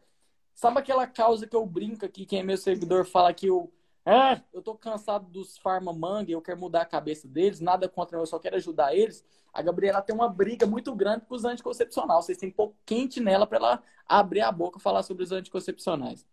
Sabe 0.53 0.79
aquela 0.79 1.07
causa 1.07 1.47
que 1.47 1.55
eu 1.55 1.65
brinco 1.65 2.05
aqui, 2.05 2.25
quem 2.25 2.39
é 2.39 2.43
meu 2.43 2.57
seguidor 2.57 3.05
fala 3.05 3.33
que 3.33 3.47
eu 3.47 3.71
é, 4.05 4.41
eu 4.51 4.61
tô 4.61 4.75
cansado 4.75 5.27
dos 5.27 5.57
Pharma 5.57 5.93
Mangue, 5.93 6.31
eu 6.31 6.41
quero 6.41 6.59
mudar 6.59 6.81
a 6.81 6.85
cabeça 6.85 7.27
deles, 7.27 7.59
nada 7.59 7.87
contra 7.87 8.17
eu, 8.17 8.25
só 8.25 8.39
quero 8.39 8.55
ajudar 8.55 8.95
eles. 8.95 9.23
A 9.53 9.61
Gabriela 9.61 10.01
tem 10.01 10.15
uma 10.15 10.29
briga 10.29 10.65
muito 10.65 10.95
grande 10.95 11.25
com 11.25 11.35
os 11.35 11.45
anticoncepcionais. 11.45 12.25
Vocês 12.25 12.37
têm 12.37 12.49
um 12.49 12.53
pouco 12.53 12.75
quente 12.85 13.19
nela 13.19 13.45
para 13.45 13.57
ela 13.57 13.83
abrir 14.07 14.41
a 14.41 14.51
boca 14.51 14.79
e 14.79 14.81
falar 14.81 15.03
sobre 15.03 15.23
os 15.23 15.31
anticoncepcionais. 15.31 16.25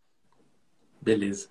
Beleza. 1.01 1.49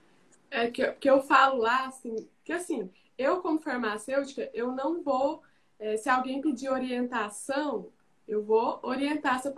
É 0.49 0.71
que, 0.71 0.91
que 0.93 1.09
eu 1.09 1.21
falo 1.21 1.59
lá, 1.59 1.87
assim, 1.87 2.27
que 2.43 2.53
assim, 2.53 2.89
eu 3.17 3.41
como 3.41 3.59
farmacêutica, 3.59 4.49
eu 4.53 4.71
não 4.71 5.03
vou, 5.03 5.43
é, 5.77 5.97
se 5.97 6.09
alguém 6.09 6.41
pedir 6.41 6.69
orientação, 6.69 7.89
eu 8.27 8.43
vou 8.43 8.79
orientar 8.81 9.35
essa 9.35 9.53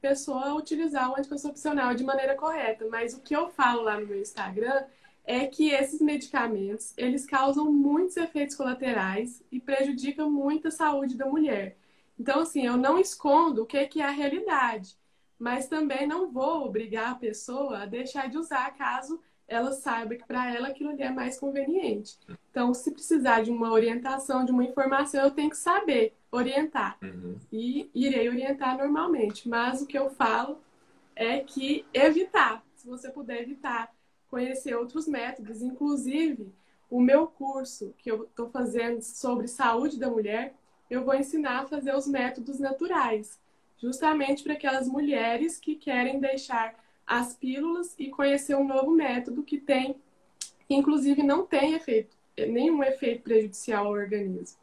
pessoa 0.00 0.48
a 0.48 0.54
utilizar 0.54 1.10
o 1.10 1.16
anticoncepcional 1.16 1.94
de 1.94 2.02
maneira 2.02 2.34
correta. 2.34 2.86
Mas 2.90 3.14
o 3.14 3.20
que 3.20 3.36
eu 3.36 3.48
falo 3.50 3.82
lá 3.82 4.00
no 4.00 4.06
meu 4.06 4.20
Instagram 4.20 4.84
é 5.24 5.46
que 5.46 5.70
esses 5.70 6.00
medicamentos, 6.00 6.92
eles 6.96 7.26
causam 7.26 7.72
muitos 7.72 8.16
efeitos 8.16 8.56
colaterais 8.56 9.42
e 9.50 9.60
prejudicam 9.60 10.30
muito 10.30 10.68
a 10.68 10.70
saúde 10.70 11.16
da 11.16 11.26
mulher. 11.26 11.76
Então, 12.18 12.40
assim, 12.40 12.66
eu 12.66 12.76
não 12.76 12.98
escondo 12.98 13.62
o 13.62 13.66
que 13.66 13.78
é 13.78 14.02
a 14.02 14.10
realidade, 14.10 14.96
mas 15.38 15.68
também 15.68 16.06
não 16.06 16.30
vou 16.30 16.66
obrigar 16.66 17.12
a 17.12 17.14
pessoa 17.14 17.78
a 17.78 17.86
deixar 17.86 18.28
de 18.28 18.36
usar 18.36 18.76
caso 18.76 19.20
ela 19.50 19.72
saiba 19.72 20.14
que 20.14 20.24
para 20.24 20.54
ela 20.54 20.68
aquilo 20.68 20.90
ali 20.90 21.02
é 21.02 21.10
mais 21.10 21.38
conveniente. 21.38 22.16
Então, 22.50 22.72
se 22.72 22.92
precisar 22.92 23.42
de 23.42 23.50
uma 23.50 23.72
orientação, 23.72 24.44
de 24.44 24.52
uma 24.52 24.62
informação, 24.62 25.24
eu 25.24 25.30
tenho 25.32 25.50
que 25.50 25.56
saber 25.56 26.14
orientar. 26.30 26.96
Uhum. 27.02 27.36
E 27.50 27.90
irei 27.92 28.28
orientar 28.28 28.78
normalmente. 28.78 29.48
Mas 29.48 29.82
o 29.82 29.86
que 29.86 29.98
eu 29.98 30.08
falo 30.08 30.58
é 31.16 31.40
que 31.40 31.84
evitar, 31.92 32.64
se 32.76 32.86
você 32.86 33.10
puder 33.10 33.42
evitar 33.42 33.92
conhecer 34.30 34.76
outros 34.76 35.08
métodos, 35.08 35.60
inclusive 35.60 36.52
o 36.88 37.00
meu 37.00 37.26
curso 37.26 37.94
que 37.98 38.10
eu 38.10 38.24
estou 38.24 38.48
fazendo 38.48 39.02
sobre 39.02 39.48
saúde 39.48 39.98
da 39.98 40.08
mulher, 40.10 40.54
eu 40.88 41.04
vou 41.04 41.14
ensinar 41.14 41.60
a 41.60 41.66
fazer 41.66 41.94
os 41.94 42.06
métodos 42.06 42.58
naturais, 42.58 43.40
justamente 43.78 44.42
para 44.42 44.54
aquelas 44.54 44.88
mulheres 44.88 45.58
que 45.58 45.74
querem 45.76 46.18
deixar 46.18 46.74
as 47.06 47.34
pílulas 47.34 47.94
e 47.98 48.08
conhecer 48.08 48.54
um 48.56 48.66
novo 48.66 48.90
método 48.90 49.42
que 49.42 49.58
tem, 49.58 49.96
inclusive 50.68 51.22
não 51.22 51.44
tem 51.44 51.74
efeito, 51.74 52.16
nenhum 52.36 52.82
efeito 52.82 53.22
prejudicial 53.22 53.86
ao 53.86 53.92
organismo. 53.92 54.58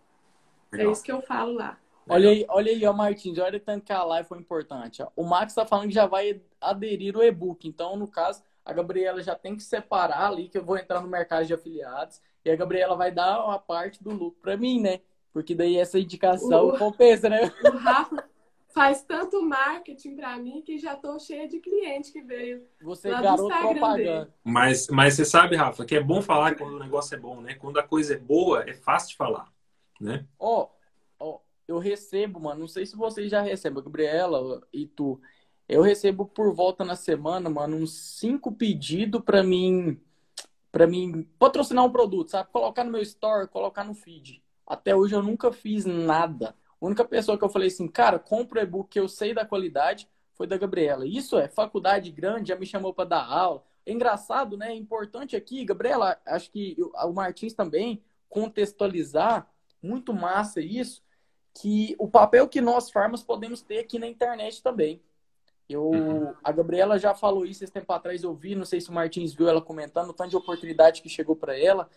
É 0.72 0.78
Legal. 0.78 0.90
É 0.90 0.94
isso 0.94 1.04
que 1.04 1.12
eu 1.12 1.22
falo 1.22 1.54
lá. 1.54 1.78
Olha 2.10 2.30
aí, 2.30 2.46
olha 2.48 2.72
aí, 2.72 2.86
ó, 2.86 2.94
Martins, 2.94 3.38
olha 3.38 3.60
tanto 3.60 3.86
que 3.86 3.92
a 3.92 4.04
live 4.04 4.28
foi 4.28 4.40
importante. 4.40 5.04
Ó. 5.04 5.10
O 5.14 5.24
Max 5.24 5.52
está 5.52 5.66
falando 5.66 5.90
que 5.90 5.94
já 5.94 6.06
vai 6.06 6.42
aderir 6.60 7.18
o 7.18 7.24
e-book. 7.24 7.68
Então, 7.68 7.98
no 7.98 8.08
caso, 8.08 8.42
a 8.68 8.74
Gabriela 8.74 9.24
já 9.24 9.34
tem 9.34 9.56
que 9.56 9.64
separar 9.64 10.28
ali, 10.28 10.50
que 10.50 10.58
eu 10.58 10.64
vou 10.64 10.78
entrar 10.78 11.00
no 11.00 11.08
mercado 11.08 11.46
de 11.46 11.54
afiliados, 11.54 12.22
e 12.44 12.50
a 12.50 12.56
Gabriela 12.56 12.98
vai 12.98 13.12
dar 13.12 13.46
uma 13.46 13.58
parte 13.58 14.04
do 14.04 14.12
lucro 14.12 14.42
para 14.42 14.58
mim, 14.58 14.82
né? 14.82 15.00
Porque 15.32 15.56
daí 15.56 15.78
essa 15.78 15.98
indicação 15.98 16.68
o, 16.68 16.78
compensa, 16.78 17.30
né? 17.30 17.50
O 17.64 17.78
Rafa 17.78 18.28
faz 18.74 19.04
tanto 19.04 19.42
marketing 19.42 20.18
para 20.18 20.38
mim 20.38 20.62
que 20.62 20.78
já 20.78 20.98
tô 20.98 21.18
cheia 21.18 21.48
de 21.48 21.60
cliente 21.60 22.12
que 22.12 22.22
veio. 22.22 22.68
Você 22.82 23.10
lá 23.10 23.22
garoto 23.22 23.48
propaganda. 23.48 24.34
Mas, 24.44 24.88
mas 24.90 25.14
você 25.14 25.24
sabe, 25.24 25.56
Rafa, 25.56 25.86
que 25.86 25.96
é 25.96 26.04
bom 26.04 26.22
falar 26.22 26.56
quando 26.56 26.76
o 26.76 26.80
negócio 26.80 27.16
é 27.16 27.18
bom, 27.18 27.40
né? 27.40 27.56
Quando 27.56 27.80
a 27.80 27.84
coisa 27.84 28.16
é 28.16 28.18
boa, 28.18 28.70
é 28.70 28.74
fácil 28.74 29.12
de 29.12 29.16
falar, 29.16 29.48
né? 30.02 30.26
Ó, 30.38 30.68
oh, 31.20 31.26
oh, 31.26 31.40
eu 31.66 31.80
recebo, 31.80 32.42
mano, 32.42 32.60
não 32.60 32.68
sei 32.68 32.86
se 32.86 32.98
vocês 32.98 33.32
já 33.32 33.42
recebem, 33.42 33.82
Gabriela 33.82 34.62
e 34.74 34.86
tu. 34.86 35.22
Eu 35.68 35.82
recebo 35.82 36.26
por 36.26 36.54
volta 36.54 36.86
na 36.86 36.96
semana, 36.96 37.50
mano, 37.50 37.78
uns 37.78 37.92
cinco 37.92 38.52
pedidos 38.52 39.22
para 39.22 39.44
mim 39.44 40.00
para 40.72 40.86
mim 40.86 41.28
patrocinar 41.40 41.84
um 41.84 41.92
produto, 41.92 42.30
sabe? 42.32 42.52
Colocar 42.52 42.84
no 42.84 42.92
meu 42.92 43.02
store, 43.02 43.48
colocar 43.48 43.84
no 43.84 43.96
feed. 43.96 44.44
Até 44.66 44.96
hoje 44.96 45.16
eu 45.16 45.24
nunca 45.24 45.52
fiz 45.52 45.86
nada. 45.86 46.56
A 46.80 46.86
única 46.86 47.04
pessoa 47.04 47.38
que 47.38 47.44
eu 47.44 47.50
falei 47.50 47.70
assim, 47.70 47.88
cara, 47.88 48.20
compra 48.20 48.60
o 48.60 48.64
e-book 48.64 48.90
que 48.90 49.00
eu 49.00 49.08
sei 49.08 49.34
da 49.34 49.46
qualidade 49.46 50.08
foi 50.34 50.46
da 50.46 50.58
Gabriela. 50.58 51.08
Isso 51.08 51.38
é 51.38 51.48
faculdade 51.48 52.12
grande, 52.12 52.50
já 52.50 52.56
me 52.56 52.66
chamou 52.66 52.94
para 52.94 53.10
dar 53.10 53.26
aula. 53.26 53.64
É 53.86 53.92
engraçado, 53.92 54.56
né? 54.56 54.72
É 54.72 54.76
importante 54.76 55.36
aqui, 55.36 55.66
Gabriela, 55.66 56.20
acho 56.26 56.52
que 56.52 56.78
o 56.80 57.14
Martins 57.14 57.54
também 57.54 58.04
contextualizar 58.30 59.50
muito 59.82 60.14
massa 60.14 60.62
isso, 60.62 61.02
que 61.54 61.96
o 61.98 62.08
papel 62.08 62.48
que 62.48 62.62
nós 62.62 62.92
farmas 62.92 63.24
podemos 63.24 63.62
ter 63.62 63.80
aqui 63.80 63.98
na 63.98 64.08
internet 64.08 64.62
também. 64.62 65.02
Eu, 65.70 65.90
uhum. 65.90 66.34
a 66.44 66.52
Gabriela 66.52 66.98
já 66.98 67.14
falou 67.14 67.46
isso 67.46 67.64
esse 67.64 67.74
tempo 67.74 67.92
atrás, 67.92 68.24
eu 68.24 68.34
vi, 68.34 68.56
não 68.56 68.64
sei 68.64 68.80
se 68.80 68.90
o 68.90 68.94
Martins 68.94 69.34
viu 69.34 69.50
ela 69.50 69.62
comentando, 69.62 70.10
o 70.10 70.14
tanto 70.14 70.30
de 70.30 70.38
oportunidade 70.38 71.02
que 71.02 71.10
chegou 71.10 71.36
para 71.36 71.60
ela. 71.60 71.90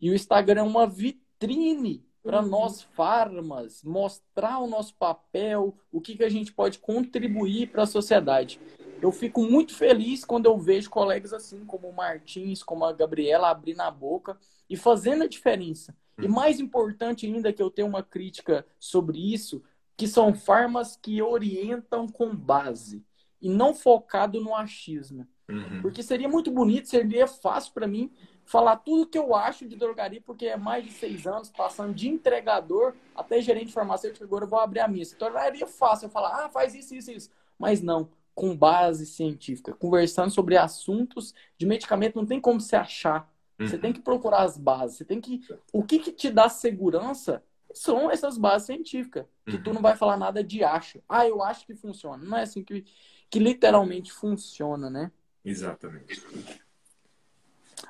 E 0.00 0.10
o 0.10 0.14
Instagram 0.14 0.60
é 0.60 0.64
uma 0.64 0.86
vitrine 0.86 2.04
para 2.22 2.42
uhum. 2.42 2.48
nós 2.48 2.82
farmas 2.82 3.82
mostrar 3.82 4.58
o 4.58 4.66
nosso 4.66 4.94
papel, 4.96 5.78
o 5.90 6.00
que, 6.00 6.16
que 6.16 6.24
a 6.24 6.28
gente 6.28 6.52
pode 6.52 6.78
contribuir 6.78 7.70
para 7.70 7.84
a 7.84 7.86
sociedade. 7.86 8.60
Eu 9.00 9.12
fico 9.12 9.42
muito 9.42 9.74
feliz 9.74 10.24
quando 10.24 10.46
eu 10.46 10.58
vejo 10.58 10.90
colegas 10.90 11.32
assim, 11.32 11.64
como 11.64 11.88
o 11.88 11.94
Martins, 11.94 12.62
como 12.62 12.84
a 12.84 12.92
Gabriela, 12.92 13.50
abrindo 13.50 13.80
a 13.80 13.90
boca 13.90 14.36
e 14.68 14.76
fazendo 14.76 15.22
a 15.22 15.28
diferença. 15.28 15.94
E 16.18 16.26
uhum. 16.26 16.32
mais 16.32 16.58
importante 16.60 17.26
ainda 17.26 17.52
que 17.52 17.62
eu 17.62 17.70
tenho 17.70 17.88
uma 17.88 18.02
crítica 18.02 18.66
sobre 18.78 19.32
isso, 19.32 19.62
que 19.96 20.06
são 20.06 20.34
farmas 20.34 20.96
que 20.96 21.22
orientam 21.22 22.06
com 22.06 22.34
base 22.34 23.04
e 23.40 23.48
não 23.48 23.74
focado 23.74 24.40
no 24.40 24.54
achismo. 24.54 25.26
Uhum. 25.48 25.80
Porque 25.80 26.02
seria 26.02 26.28
muito 26.28 26.50
bonito, 26.50 26.88
seria 26.88 27.26
fácil 27.26 27.72
para 27.72 27.86
mim 27.86 28.10
falar 28.44 28.76
tudo 28.76 29.06
que 29.06 29.18
eu 29.18 29.34
acho 29.34 29.66
de 29.66 29.76
drogaria, 29.76 30.20
porque 30.20 30.46
é 30.46 30.56
mais 30.56 30.84
de 30.84 30.92
seis 30.92 31.26
anos 31.26 31.48
passando 31.48 31.94
de 31.94 32.08
entregador 32.08 32.94
até 33.14 33.40
gerente 33.40 33.72
farmacêutico. 33.72 34.24
Agora 34.24 34.44
eu 34.44 34.48
vou 34.48 34.58
abrir 34.58 34.80
a 34.80 34.88
minha. 34.88 35.04
Então 35.04 35.32
seria 35.32 35.66
fácil 35.66 36.06
eu 36.06 36.10
falar, 36.10 36.44
ah, 36.44 36.48
faz 36.48 36.74
isso, 36.74 36.94
isso, 36.94 37.10
isso. 37.10 37.30
Mas 37.58 37.82
não, 37.82 38.08
com 38.34 38.56
base 38.56 39.06
científica, 39.06 39.72
conversando 39.72 40.30
sobre 40.30 40.56
assuntos 40.56 41.34
de 41.56 41.64
medicamento, 41.66 42.16
não 42.16 42.26
tem 42.26 42.40
como 42.40 42.60
se 42.60 42.76
achar. 42.76 43.32
Uhum. 43.58 43.66
Você 43.66 43.78
tem 43.78 43.92
que 43.92 44.00
procurar 44.00 44.42
as 44.42 44.58
bases. 44.58 44.98
Você 44.98 45.04
tem 45.04 45.20
que. 45.20 45.40
O 45.72 45.82
que, 45.82 45.98
que 45.98 46.12
te 46.12 46.30
dá 46.30 46.48
segurança 46.48 47.42
são 47.72 48.10
essas 48.10 48.38
bases 48.38 48.66
científicas. 48.66 49.26
Que 49.44 49.56
uhum. 49.56 49.62
tu 49.62 49.74
não 49.74 49.82
vai 49.82 49.96
falar 49.96 50.16
nada 50.16 50.42
de 50.42 50.64
acho. 50.64 51.02
Ah, 51.08 51.26
eu 51.26 51.42
acho 51.42 51.66
que 51.66 51.74
funciona. 51.74 52.22
Não 52.24 52.36
é 52.36 52.42
assim 52.42 52.62
que, 52.62 52.84
que 53.30 53.38
literalmente 53.38 54.12
funciona, 54.12 54.90
né? 54.90 55.12
Exatamente. 55.44 56.22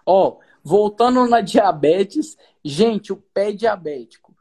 Ó, 0.05 0.39
voltando 0.63 1.27
na 1.27 1.41
diabetes, 1.41 2.37
gente, 2.65 3.13
o 3.13 3.17
pé 3.17 3.53
diabético. 3.53 4.37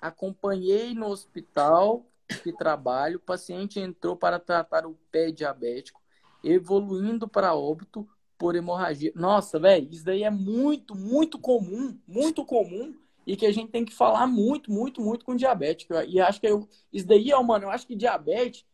Acompanhei 0.00 0.94
no 0.94 1.06
hospital 1.06 2.06
que 2.42 2.52
trabalho, 2.52 3.16
o 3.16 3.20
paciente 3.20 3.80
entrou 3.80 4.16
para 4.16 4.38
tratar 4.38 4.86
o 4.86 4.96
pé 5.10 5.32
diabético, 5.32 6.00
evoluindo 6.44 7.26
para 7.26 7.54
óbito 7.54 8.08
por 8.38 8.54
hemorragia. 8.54 9.12
Nossa, 9.14 9.58
velho, 9.58 9.88
isso 9.90 10.04
daí 10.04 10.22
é 10.22 10.30
muito, 10.30 10.94
muito 10.94 11.38
comum, 11.38 11.98
muito 12.06 12.44
comum 12.44 12.94
e 13.30 13.36
que 13.36 13.46
a 13.46 13.52
gente 13.52 13.70
tem 13.70 13.84
que 13.84 13.94
falar 13.94 14.26
muito, 14.26 14.72
muito, 14.72 15.00
muito 15.00 15.24
com 15.24 15.36
diabético. 15.36 15.94
E 16.08 16.20
acho 16.20 16.40
que 16.40 16.48
eu, 16.48 16.68
isso 16.92 17.06
daí, 17.06 17.32
ó, 17.32 17.40
mano, 17.44 17.66
eu 17.66 17.70
acho 17.70 17.86
que 17.86 17.94
diabetes 17.94 18.64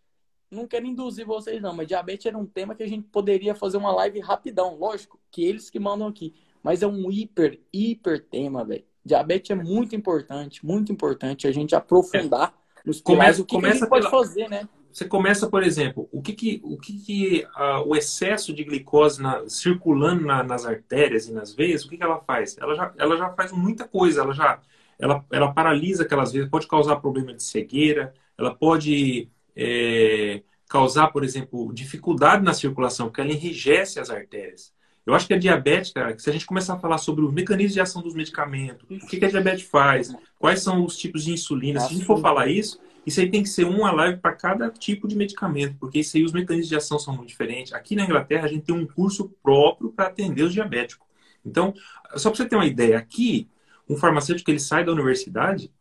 não 0.51 0.67
quero 0.67 0.87
induzir 0.87 1.27
vocês, 1.27 1.61
não, 1.61 1.75
mas 1.75 1.87
diabetes 1.87 2.25
era 2.25 2.39
um 2.39 2.47
tema 2.47 2.75
que 2.75 2.83
a 2.83 2.89
gente 2.89 3.07
poderia 3.09 3.55
fazer 3.55 3.77
uma 3.77 3.93
live 3.93 4.19
rapidão, 4.21 4.75
lógico, 4.77 5.21
que 5.31 5.45
eles 5.45 5.69
que 5.69 5.79
mandam 5.79 6.09
aqui. 6.09 6.35
Mas 6.63 6.83
é 6.83 6.87
um 6.87 7.11
hiper, 7.11 7.61
hiper 7.71 8.25
tema, 8.25 8.65
velho. 8.65 8.83
Diabetes 9.05 9.51
é 9.51 9.55
muito 9.55 9.95
importante, 9.95 10.65
muito 10.65 10.91
importante 10.91 11.47
a 11.47 11.53
gente 11.53 11.75
aprofundar 11.75 12.55
é. 12.79 12.81
nos 12.87 13.03
começa, 13.03 13.43
o 13.43 13.45
que, 13.45 13.57
começa 13.57 13.87
que 13.87 13.95
a 13.95 14.01
gente 14.01 14.11
pode 14.11 14.11
fazer, 14.11 14.49
né? 14.49 14.67
Você 14.97 15.05
começa, 15.05 15.47
por 15.47 15.63
exemplo, 15.63 16.09
o 16.11 16.23
que 16.23 16.33
que, 16.33 16.61
o, 16.65 16.79
que 16.79 16.99
que 16.99 17.47
uh, 17.55 17.87
o 17.87 17.95
excesso 17.95 18.51
de 18.51 18.65
glicose 18.65 19.21
na, 19.21 19.47
circulando 19.47 20.25
na, 20.25 20.43
nas 20.43 20.65
artérias 20.65 21.29
e 21.29 21.35
nas 21.35 21.55
veias, 21.55 21.85
o 21.85 21.91
que, 21.91 21.99
que 21.99 22.03
ela 22.03 22.19
faz? 22.27 22.57
Ela 22.57 22.75
já, 22.75 22.95
ela 22.97 23.15
já 23.15 23.29
faz 23.29 23.53
muita 23.53 23.87
coisa, 23.87 24.23
ela 24.23 24.33
já 24.33 24.59
ela, 24.99 25.23
ela 25.31 25.53
paralisa 25.53 26.05
aquelas 26.05 26.33
veias, 26.33 26.49
pode 26.49 26.67
causar 26.67 26.97
problema 26.97 27.35
de 27.35 27.43
cegueira, 27.43 28.15
ela 28.39 28.55
pode 28.55 29.29
é, 29.55 30.43
causar, 30.67 31.09
por 31.09 31.23
exemplo, 31.23 31.75
dificuldade 31.75 32.43
na 32.43 32.55
circulação, 32.55 33.09
porque 33.09 33.21
ela 33.21 33.33
enrijece 33.33 34.01
as 34.01 34.09
artérias. 34.09 34.73
Eu 35.05 35.15
acho 35.15 35.27
que 35.27 35.35
a 35.35 35.39
diabetes, 35.39 35.93
cara, 35.93 36.19
se 36.19 36.31
a 36.31 36.33
gente 36.33 36.47
começar 36.47 36.73
a 36.73 36.79
falar 36.79 36.97
sobre 36.97 37.23
os 37.23 37.35
mecanismos 37.35 37.75
de 37.75 37.81
ação 37.83 38.01
dos 38.01 38.15
medicamentos, 38.15 38.87
o 38.91 39.07
que, 39.07 39.19
que 39.19 39.27
a 39.27 39.29
diabetes 39.29 39.69
faz, 39.69 40.11
quais 40.39 40.63
são 40.63 40.87
os 40.87 40.97
tipos 40.97 41.23
de 41.23 41.33
insulina, 41.33 41.81
se 41.81 41.87
a 41.87 41.91
gente 41.91 42.07
for 42.07 42.19
falar 42.19 42.47
isso, 42.47 42.81
isso 43.07 43.21
aí 43.21 43.31
tem 43.31 43.43
que 43.43 43.49
ser 43.49 43.65
uma 43.65 43.93
live 43.93 44.19
para 44.19 44.33
cada 44.33 44.69
tipo 44.69 45.07
de 45.07 45.15
medicamento, 45.15 45.77
porque 45.79 46.01
isso 46.01 46.17
aí 46.17 46.25
os 46.25 46.33
mecanismos 46.33 46.69
de 46.69 46.75
ação 46.75 46.99
são 46.99 47.15
muito 47.15 47.29
diferentes. 47.29 47.73
Aqui 47.73 47.95
na 47.95 48.05
Inglaterra 48.05 48.47
a 48.47 48.49
gente 48.49 48.65
tem 48.65 48.75
um 48.75 48.85
curso 48.85 49.29
próprio 49.43 49.93
para 49.93 50.09
atender 50.09 50.43
os 50.43 50.53
diabéticos. 50.53 51.07
Então, 51.45 51.73
só 52.17 52.31
para 52.31 52.39
você 52.39 52.49
ter 52.49 52.57
uma 52.57 52.67
ideia, 52.67 52.99
aqui 52.99 53.49
um 53.89 53.97
farmacêutico 53.97 54.51
ele 54.51 54.59
sai 54.59 54.85
da 54.85 54.91
universidade, 54.91 55.73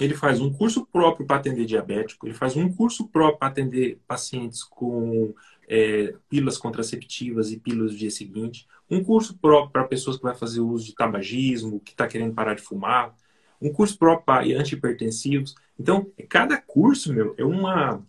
ele 0.00 0.14
faz 0.14 0.40
um 0.40 0.52
curso 0.52 0.84
próprio 0.86 1.24
para 1.24 1.36
atender 1.36 1.64
diabético, 1.66 2.26
ele 2.26 2.34
faz 2.34 2.56
um 2.56 2.72
curso 2.72 3.06
próprio 3.06 3.38
para 3.38 3.48
atender 3.48 4.00
pacientes 4.08 4.64
com 4.64 5.32
é, 5.68 6.14
pílulas 6.28 6.58
contraceptivas 6.58 7.52
e 7.52 7.58
pílulas 7.58 7.92
do 7.92 7.98
dia 7.98 8.10
seguinte, 8.10 8.66
um 8.90 9.04
curso 9.04 9.38
próprio 9.38 9.70
para 9.70 9.84
pessoas 9.84 10.16
que 10.16 10.22
vai 10.24 10.34
fazer 10.34 10.60
uso 10.60 10.86
de 10.86 10.94
tabagismo, 10.96 11.78
que 11.78 11.92
está 11.92 12.08
querendo 12.08 12.34
parar 12.34 12.54
de 12.54 12.62
fumar, 12.62 13.14
um 13.60 13.72
curso 13.72 13.98
próprio 13.98 14.24
para 14.24 14.46
antihipertensivos. 14.58 15.54
Então, 15.78 16.10
cada 16.28 16.56
curso, 16.56 17.12
meu, 17.12 17.34
é 17.36 17.44
uma. 17.44 18.02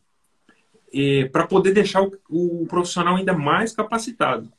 É, 0.94 1.26
para 1.26 1.48
poder 1.48 1.74
deixar 1.74 2.02
o, 2.04 2.12
o 2.30 2.66
profissional 2.68 3.16
ainda 3.16 3.34
mais 3.34 3.74
capacitado. 3.74 4.52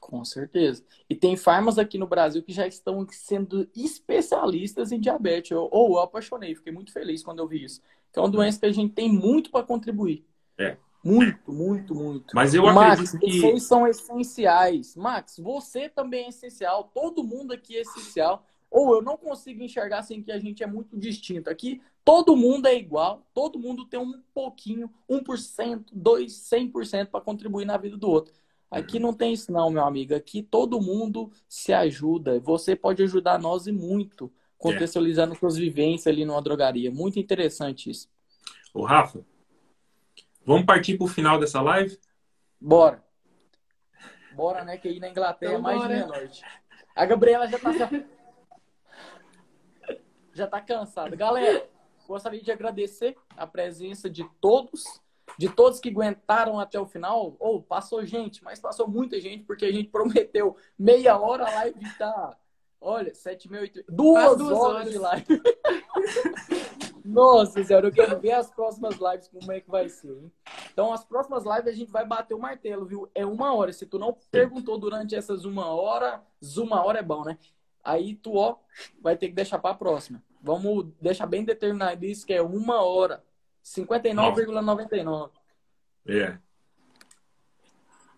Com 0.00 0.24
certeza. 0.24 0.84
E 1.08 1.14
tem 1.14 1.36
farmas 1.36 1.78
aqui 1.78 1.96
no 1.96 2.06
Brasil 2.06 2.42
que 2.42 2.52
já 2.52 2.66
estão 2.66 3.06
sendo 3.10 3.68
especialistas 3.74 4.90
em 4.90 4.98
diabetes. 4.98 5.52
Ou 5.52 5.70
eu, 5.72 5.92
eu, 5.92 5.98
apaixonei, 6.00 6.54
fiquei 6.54 6.72
muito 6.72 6.92
feliz 6.92 7.22
quando 7.22 7.38
eu 7.38 7.46
vi 7.46 7.64
isso. 7.64 7.80
Que 8.12 8.18
é 8.18 8.22
uma 8.22 8.28
doença 8.28 8.58
que 8.58 8.66
a 8.66 8.72
gente 8.72 8.92
tem 8.92 9.10
muito 9.10 9.50
para 9.50 9.64
contribuir. 9.64 10.26
É. 10.58 10.76
Muito, 11.04 11.52
muito, 11.52 11.94
muito. 11.94 12.34
Mas 12.34 12.54
eu 12.54 12.62
Max, 12.64 13.14
acredito 13.14 13.18
que... 13.20 13.40
vocês 13.40 13.62
são 13.64 13.86
essenciais. 13.86 14.96
Max, 14.96 15.38
você 15.38 15.88
também 15.88 16.26
é 16.26 16.28
essencial. 16.28 16.90
Todo 16.94 17.24
mundo 17.24 17.52
aqui 17.52 17.76
é 17.76 17.80
essencial. 17.80 18.44
Ou 18.72 18.94
eu 18.94 19.02
não 19.02 19.18
consigo 19.18 19.62
enxergar 19.62 19.98
assim 19.98 20.22
que 20.22 20.32
a 20.32 20.38
gente 20.38 20.62
é 20.62 20.66
muito 20.66 20.98
distinto. 20.98 21.50
Aqui 21.50 21.82
todo 22.02 22.34
mundo 22.34 22.66
é 22.66 22.74
igual. 22.74 23.26
Todo 23.34 23.58
mundo 23.58 23.84
tem 23.84 24.00
um 24.00 24.22
pouquinho, 24.32 24.90
1%, 25.08 25.84
2%, 25.94 26.26
100% 26.26 27.06
para 27.08 27.20
contribuir 27.20 27.66
na 27.66 27.76
vida 27.76 27.98
do 27.98 28.08
outro. 28.08 28.32
Aqui 28.70 28.98
não 28.98 29.12
tem 29.12 29.34
isso 29.34 29.52
não, 29.52 29.68
meu 29.68 29.84
amigo. 29.84 30.14
Aqui 30.14 30.42
todo 30.42 30.80
mundo 30.80 31.30
se 31.46 31.74
ajuda. 31.74 32.40
Você 32.40 32.74
pode 32.74 33.02
ajudar 33.02 33.38
nós 33.38 33.66
e 33.66 33.72
muito, 33.72 34.32
contextualizando 34.56 35.34
é. 35.34 35.36
suas 35.36 35.58
vivências 35.58 36.06
ali 36.06 36.24
numa 36.24 36.40
drogaria. 36.40 36.90
Muito 36.90 37.18
interessante 37.18 37.90
isso. 37.90 38.08
Ô, 38.72 38.86
Rafa, 38.86 39.22
vamos 40.46 40.64
partir 40.64 40.96
para 40.96 41.04
o 41.04 41.08
final 41.08 41.38
dessa 41.38 41.60
live? 41.60 41.98
Bora. 42.58 43.04
Bora, 44.34 44.64
né? 44.64 44.78
Que 44.78 44.88
aí 44.88 44.98
na 44.98 45.10
Inglaterra 45.10 45.52
é 45.52 45.58
então, 45.58 45.70
é 45.70 45.74
mais 45.74 45.82
de 45.82 45.88
meia-noite. 45.88 46.42
A 46.96 47.04
Gabriela 47.04 47.46
já 47.46 47.58
tá, 47.58 47.70
já 50.32 50.46
tá 50.46 50.60
cansada. 50.60 51.14
Galera, 51.14 51.68
gostaria 52.06 52.42
de 52.42 52.50
agradecer 52.50 53.16
a 53.36 53.46
presença 53.46 54.08
de 54.08 54.24
todos 54.40 55.00
de 55.38 55.48
todos 55.48 55.80
que 55.80 55.88
aguentaram 55.88 56.58
até 56.58 56.78
o 56.78 56.86
final, 56.86 57.36
ou 57.38 57.56
oh, 57.56 57.62
passou 57.62 58.04
gente, 58.04 58.42
mas 58.44 58.60
passou 58.60 58.86
muita 58.86 59.20
gente, 59.20 59.44
porque 59.44 59.64
a 59.64 59.72
gente 59.72 59.88
prometeu 59.88 60.56
meia 60.78 61.18
hora, 61.18 61.46
a 61.46 61.54
live 61.54 61.98
tá. 61.98 62.36
Olha, 62.80 63.14
sete 63.14 63.48
mil, 63.50 63.60
oito... 63.60 63.82
Duas, 63.88 64.36
duas 64.36 64.58
horas, 64.58 64.74
horas 64.74 64.90
de 64.90 64.98
live. 64.98 65.42
Nossa 67.04 67.62
senhora, 67.62 67.86
eu 67.88 67.92
quero 67.92 68.18
ver 68.18 68.32
as 68.32 68.50
próximas 68.50 68.96
lives, 68.96 69.28
como 69.28 69.52
é 69.52 69.60
que 69.60 69.70
vai 69.70 69.88
ser, 69.88 70.10
hein? 70.10 70.32
Então, 70.72 70.92
as 70.92 71.04
próximas 71.04 71.44
lives 71.44 71.66
a 71.66 71.72
gente 71.72 71.92
vai 71.92 72.04
bater 72.04 72.34
o 72.34 72.40
martelo, 72.40 72.84
viu? 72.84 73.08
É 73.14 73.24
uma 73.24 73.54
hora. 73.54 73.72
Se 73.72 73.86
tu 73.86 73.98
não 73.98 74.16
perguntou 74.30 74.78
durante 74.78 75.14
essas 75.14 75.44
uma 75.44 75.66
hora, 75.66 76.22
uma 76.56 76.84
hora 76.84 76.98
é 76.98 77.02
bom, 77.02 77.24
né? 77.24 77.38
Aí 77.82 78.14
tu, 78.14 78.36
ó, 78.36 78.56
vai 79.00 79.16
ter 79.16 79.28
que 79.28 79.34
deixar 79.34 79.58
pra 79.58 79.74
próxima. 79.74 80.22
Vamos 80.40 80.86
deixar 81.00 81.26
bem 81.26 81.44
determinado 81.44 82.04
isso, 82.04 82.26
que 82.26 82.32
é 82.32 82.42
uma 82.42 82.82
hora. 82.82 83.22
59,99. 83.64 85.30
É. 86.06 86.38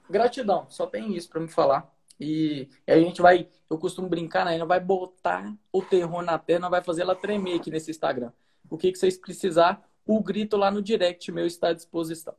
Gratidão, 0.09 0.67
só 0.69 0.87
tem 0.87 1.15
isso 1.15 1.29
para 1.29 1.41
me 1.41 1.49
falar. 1.49 1.93
E, 2.21 2.69
e, 2.87 2.93
a 2.93 2.99
gente 2.99 3.21
vai, 3.21 3.49
eu 3.69 3.79
costumo 3.79 4.09
brincar, 4.09 4.45
né? 4.45 4.57
Não 4.57 4.67
vai 4.67 4.81
botar 4.81 5.53
o 5.73 5.83
terror 5.83 6.23
na 6.23 6.39
terra, 6.39 6.69
vai 6.69 6.83
fazer 6.83 7.03
ela 7.03 7.17
tremer 7.17 7.57
aqui 7.57 7.71
nesse 7.71 7.91
Instagram. 7.91 8.33
O 8.71 8.79
que, 8.79 8.93
que 8.93 8.99
vocês 8.99 9.17
precisar, 9.17 9.83
o 10.07 10.23
grito 10.23 10.57
lá 10.57 10.71
no 10.71 10.83
direct 10.83 11.31
meu 11.33 11.47
está 11.47 11.69
à 11.69 11.73
disposição. 11.73 12.35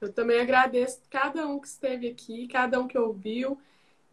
Eu 0.00 0.12
também 0.12 0.40
agradeço 0.40 1.00
cada 1.08 1.46
um 1.46 1.58
que 1.58 1.66
esteve 1.66 2.08
aqui, 2.08 2.46
cada 2.46 2.78
um 2.78 2.86
que 2.86 2.98
ouviu. 2.98 3.58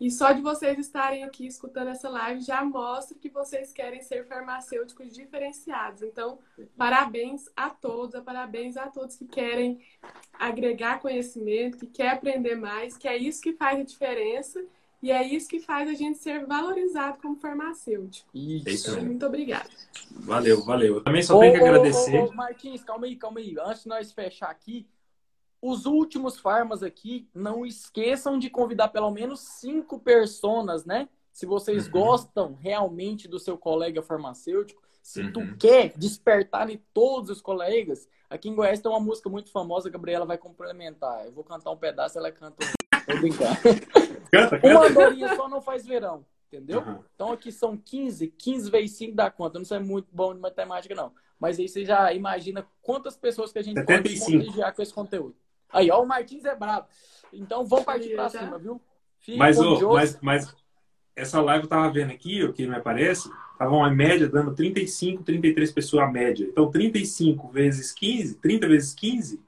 E 0.02 0.10
só 0.10 0.32
de 0.32 0.42
vocês 0.42 0.80
estarem 0.80 1.24
aqui 1.24 1.46
escutando 1.46 1.90
essa 1.90 2.10
live 2.10 2.42
já 2.42 2.66
mostra 2.66 3.16
que 3.16 3.30
vocês 3.30 3.72
querem 3.72 4.02
ser 4.02 4.26
farmacêuticos 4.26 5.14
diferenciados. 5.14 6.02
Então, 6.02 6.40
parabéns 6.76 7.48
a 7.56 7.70
todos, 7.70 8.20
parabéns 8.24 8.78
a 8.78 8.88
todos 8.88 9.16
que 9.16 9.26
querem 9.26 9.80
agregar 10.34 11.00
conhecimento, 11.00 11.78
que 11.78 11.86
quer 11.86 12.10
aprender 12.10 12.56
mais, 12.56 12.98
que 12.98 13.08
é 13.08 13.16
isso 13.16 13.40
que 13.40 13.54
faz 13.54 13.80
a 13.80 13.84
diferença 13.84 14.66
e 15.04 15.12
é 15.12 15.24
isso 15.24 15.48
que 15.48 15.60
faz 15.60 15.88
a 15.88 15.94
gente 15.94 16.18
ser 16.18 16.48
valorizado 16.48 17.20
como 17.22 17.36
farmacêutico. 17.36 18.28
Isso. 18.34 18.90
Então, 18.90 19.06
muito 19.06 19.26
obrigada. 19.28 19.70
Valeu, 20.10 20.64
valeu. 20.64 20.96
Eu 20.96 21.04
também 21.04 21.22
só 21.22 21.38
tenho 21.38 21.54
que 21.54 21.60
agradecer. 21.60 22.24
Ô, 22.24 22.30
ô, 22.30 22.34
Martins, 22.34 22.84
calma 22.84 23.06
aí, 23.06 23.16
calma 23.16 23.40
aí. 23.40 23.56
Antes 23.60 23.84
de 23.84 23.90
nós 23.90 24.12
fechar 24.12 24.50
aqui, 24.50 24.88
os 25.62 25.86
últimos 25.86 26.40
farmas 26.40 26.82
aqui, 26.82 27.30
não 27.34 27.66
esqueçam 27.66 28.40
de 28.40 28.50
convidar 28.50 28.88
pelo 28.88 29.12
menos 29.12 29.40
cinco 29.42 30.00
personas, 30.00 30.86
né? 30.86 31.08
Se 31.32 31.46
vocês 31.46 31.86
uhum. 31.86 31.92
gostam 31.92 32.58
realmente 32.60 33.28
do 33.28 33.40
seu 33.40 33.58
colega 33.58 34.02
farmacêutico, 34.02 34.82
se 35.02 35.22
uhum. 35.22 35.32
tu 35.32 35.58
quer 35.58 35.94
despertar 35.96 36.70
em 36.70 36.82
todos 36.94 37.30
os 37.30 37.42
colegas, 37.42 38.08
aqui 38.30 38.50
em 38.50 38.56
Goiás 38.56 38.80
tem 38.80 38.92
uma 38.92 39.00
música 39.00 39.30
muito 39.30 39.52
famosa, 39.52 39.88
a 39.88 39.92
Gabriela 39.92 40.26
vai 40.26 40.38
complementar. 40.38 41.26
Eu 41.26 41.32
vou 41.32 41.44
cantar 41.44 41.72
um 41.72 41.78
pedaço, 41.78 42.18
ela 42.18 42.32
canta. 42.32 42.66
Vou 43.08 43.20
brincar. 43.20 43.60
canta, 43.60 44.60
canta. 44.60 44.68
Uma 44.68 44.86
andorinha 44.86 45.36
só 45.36 45.50
não 45.50 45.60
faz 45.60 45.88
verão, 45.88 46.24
entendeu? 46.48 46.82
Uhum. 46.82 47.04
Então 47.16 47.32
aqui 47.32 47.52
são 47.52 47.76
15, 47.76 48.28
15 48.28 48.70
vezes 48.70 48.96
5 48.98 49.16
dá 49.16 49.32
conta. 49.32 49.58
Eu 49.58 49.62
não 49.62 49.66
sou 49.66 49.82
muito 49.82 50.08
bom 50.12 50.36
de 50.36 50.40
matemática, 50.40 50.94
não. 50.94 51.12
Mas 51.40 51.58
aí 51.58 51.68
você 51.68 51.84
já 51.84 52.14
imagina 52.14 52.64
quantas 52.80 53.18
pessoas 53.18 53.52
que 53.52 53.58
a 53.58 53.64
gente 53.64 53.80
75. 53.80 54.26
pode 54.26 54.46
contagiar 54.46 54.76
com 54.76 54.82
esse 54.84 54.94
conteúdo. 54.94 55.36
Aí, 55.72 55.90
ó, 55.92 56.02
o 56.02 56.08
Martins 56.08 56.46
é 56.46 56.56
bravo. 56.56 56.88
Então 57.34 57.66
vamos 57.66 57.86
partir 57.86 58.16
para 58.16 58.30
cima, 58.30 58.58
viu? 58.58 58.82
Fique 59.20 59.38
mas, 59.38 59.58
ô, 59.60 59.94
mas, 59.94 60.20
mas 60.22 60.56
essa 61.16 61.42
live 61.42 61.66
eu 61.66 61.70
tava 61.70 61.92
vendo 61.92 62.12
aqui, 62.12 62.44
o 62.44 62.52
que 62.52 62.68
me 62.68 62.76
aparece, 62.76 63.30
tava 63.58 63.76
uma 63.76 63.90
média 63.90 64.28
dando 64.28 64.56
35, 64.56 65.24
33 65.24 65.72
pessoas 65.72 66.04
a 66.04 66.12
média. 66.12 66.46
Então 66.46 66.72
35 66.72 67.48
vezes 67.50 67.92
15, 67.92 68.36
30 68.36 68.68
vezes 68.68 68.94
15, 68.94 69.40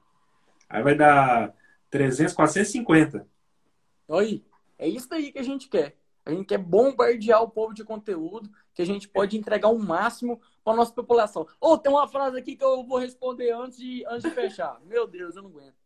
aí 0.68 0.82
vai 0.82 0.94
dar 0.94 1.54
300, 1.90 2.32
450. 2.32 3.26
Aí, 4.08 4.44
é 4.78 4.88
isso 4.88 5.12
aí 5.12 5.32
que 5.32 5.38
a 5.38 5.42
gente 5.42 5.68
quer. 5.68 5.96
A 6.24 6.30
gente 6.30 6.46
quer 6.46 6.58
bombardear 6.58 7.42
o 7.42 7.50
povo 7.50 7.74
de 7.74 7.84
conteúdo, 7.84 8.50
que 8.72 8.80
a 8.80 8.86
gente 8.86 9.08
pode 9.08 9.36
entregar 9.36 9.68
o 9.68 9.76
um 9.76 9.78
máximo 9.78 10.40
para 10.62 10.72
a 10.72 10.76
nossa 10.76 10.92
população. 10.92 11.46
Ou 11.60 11.74
oh, 11.74 11.78
tem 11.78 11.92
uma 11.92 12.08
frase 12.08 12.38
aqui 12.38 12.56
que 12.56 12.64
eu 12.64 12.82
vou 12.84 12.98
responder 12.98 13.50
antes 13.50 13.78
de, 13.78 14.04
antes 14.06 14.22
de 14.22 14.30
fechar. 14.30 14.80
Meu 14.86 15.06
Deus, 15.06 15.36
eu 15.36 15.42
não 15.42 15.50
aguento. 15.50 15.83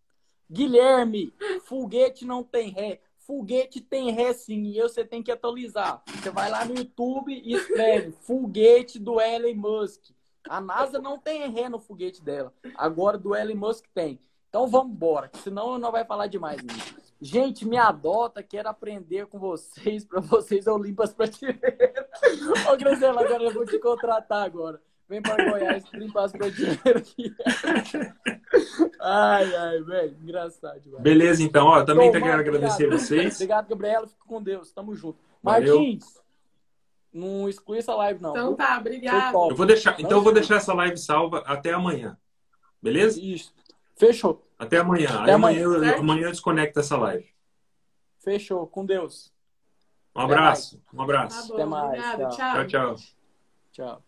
Guilherme, 0.51 1.33
foguete 1.65 2.25
não 2.25 2.43
tem 2.43 2.71
ré. 2.71 3.01
Foguete 3.19 3.81
tem 3.81 4.11
ré 4.11 4.33
sim, 4.33 4.73
e 4.75 4.81
você 4.81 5.05
tem 5.05 5.23
que 5.23 5.31
atualizar. 5.31 6.03
Você 6.07 6.31
vai 6.31 6.51
lá 6.51 6.65
no 6.65 6.75
YouTube 6.75 7.31
e 7.33 7.53
escreve 7.53 8.13
foguete 8.23 8.99
do 8.99 9.21
Elon 9.21 9.55
Musk. 9.55 10.11
A 10.49 10.61
NASA 10.61 10.99
não 10.99 11.19
tem 11.19 11.51
ré 11.51 11.69
no 11.69 11.79
foguete 11.79 12.23
dela. 12.23 12.55
Agora 12.75 13.19
do 13.19 13.35
Elon 13.35 13.55
Musk 13.55 13.85
tem. 13.93 14.19
Então 14.49 14.67
vamos 14.67 14.95
embora, 14.95 15.31
senão 15.45 15.77
não 15.77 15.93
vai 15.93 16.07
falar 16.07 16.27
demais. 16.27 16.63
Né? 16.63 16.73
Gente, 17.21 17.67
me 17.67 17.77
adota, 17.77 18.43
quero 18.43 18.69
aprender 18.69 19.27
com 19.27 19.39
vocês. 19.39 20.05
Para 20.07 20.21
vocês 20.21 20.67
eu 20.67 20.79
limpo 20.79 21.03
as 21.03 21.13
prateleiras. 21.13 22.07
Ô, 22.73 22.77
Grisela, 22.77 23.23
agora 23.23 23.43
eu 23.43 23.53
vou 23.53 23.67
te 23.67 23.79
contratar 23.79 24.45
agora. 24.45 24.81
Vem 25.09 25.23
para 25.23 25.51
Goiás 25.51 25.85
limpar 25.95 26.25
as 26.25 26.33
prateleiras 26.33 27.03
aqui. 27.03 27.35
Ai, 29.01 29.55
ai, 29.55 29.83
velho, 29.83 30.17
engraçado. 30.23 30.83
Véio. 30.85 31.01
Beleza, 31.01 31.43
então, 31.43 31.67
ó, 31.67 31.83
também 31.83 32.11
Tom, 32.13 32.21
quero 32.21 32.41
agradecer 32.41 32.85
obrigado. 32.85 33.01
vocês. 33.01 33.35
Obrigado, 33.37 33.69
Gabriela, 33.69 34.07
fico 34.07 34.27
com 34.27 34.43
Deus, 34.43 34.73
tamo 34.73 34.95
junto. 34.95 35.19
Valeu. 35.43 35.77
Martins, 35.77 36.21
não 37.13 37.49
exclui 37.49 37.79
essa 37.79 37.95
live, 37.95 38.21
não. 38.21 38.31
Então 38.31 38.55
tá, 38.57 38.79
obrigado. 38.79 39.51
Eu 39.51 39.57
vou 39.57 39.67
deixar, 39.67 39.99
então 39.99 40.19
eu 40.19 40.23
vou 40.23 40.33
deixar 40.33 40.57
essa 40.57 40.75
live 40.75 40.97
salva 40.99 41.43
até 41.47 41.73
amanhã. 41.73 42.19
Beleza? 42.83 43.21
Isso. 43.21 43.55
Fechou. 43.97 44.47
Até 44.59 44.79
amanhã. 44.79 45.09
Até 45.09 45.33
amanhã, 45.33 45.65
amanhã, 45.65 45.93
eu, 45.93 45.99
amanhã 45.99 46.27
eu 46.27 46.31
desconecto 46.33 46.81
essa 46.81 46.97
live. 46.97 47.29
Fechou, 48.19 48.67
com 48.67 48.85
Deus. 48.85 49.33
Um 50.15 50.21
abraço. 50.21 50.83
Um 50.93 51.03
abraço. 51.03 51.43
Tá 51.43 51.49
bom, 51.49 51.55
Até 51.55 51.65
mais. 51.65 51.87
Obrigado, 51.87 52.37
tchau. 52.37 52.37
tchau. 52.37 52.67
tchau. 52.67 52.97
tchau. 53.73 54.08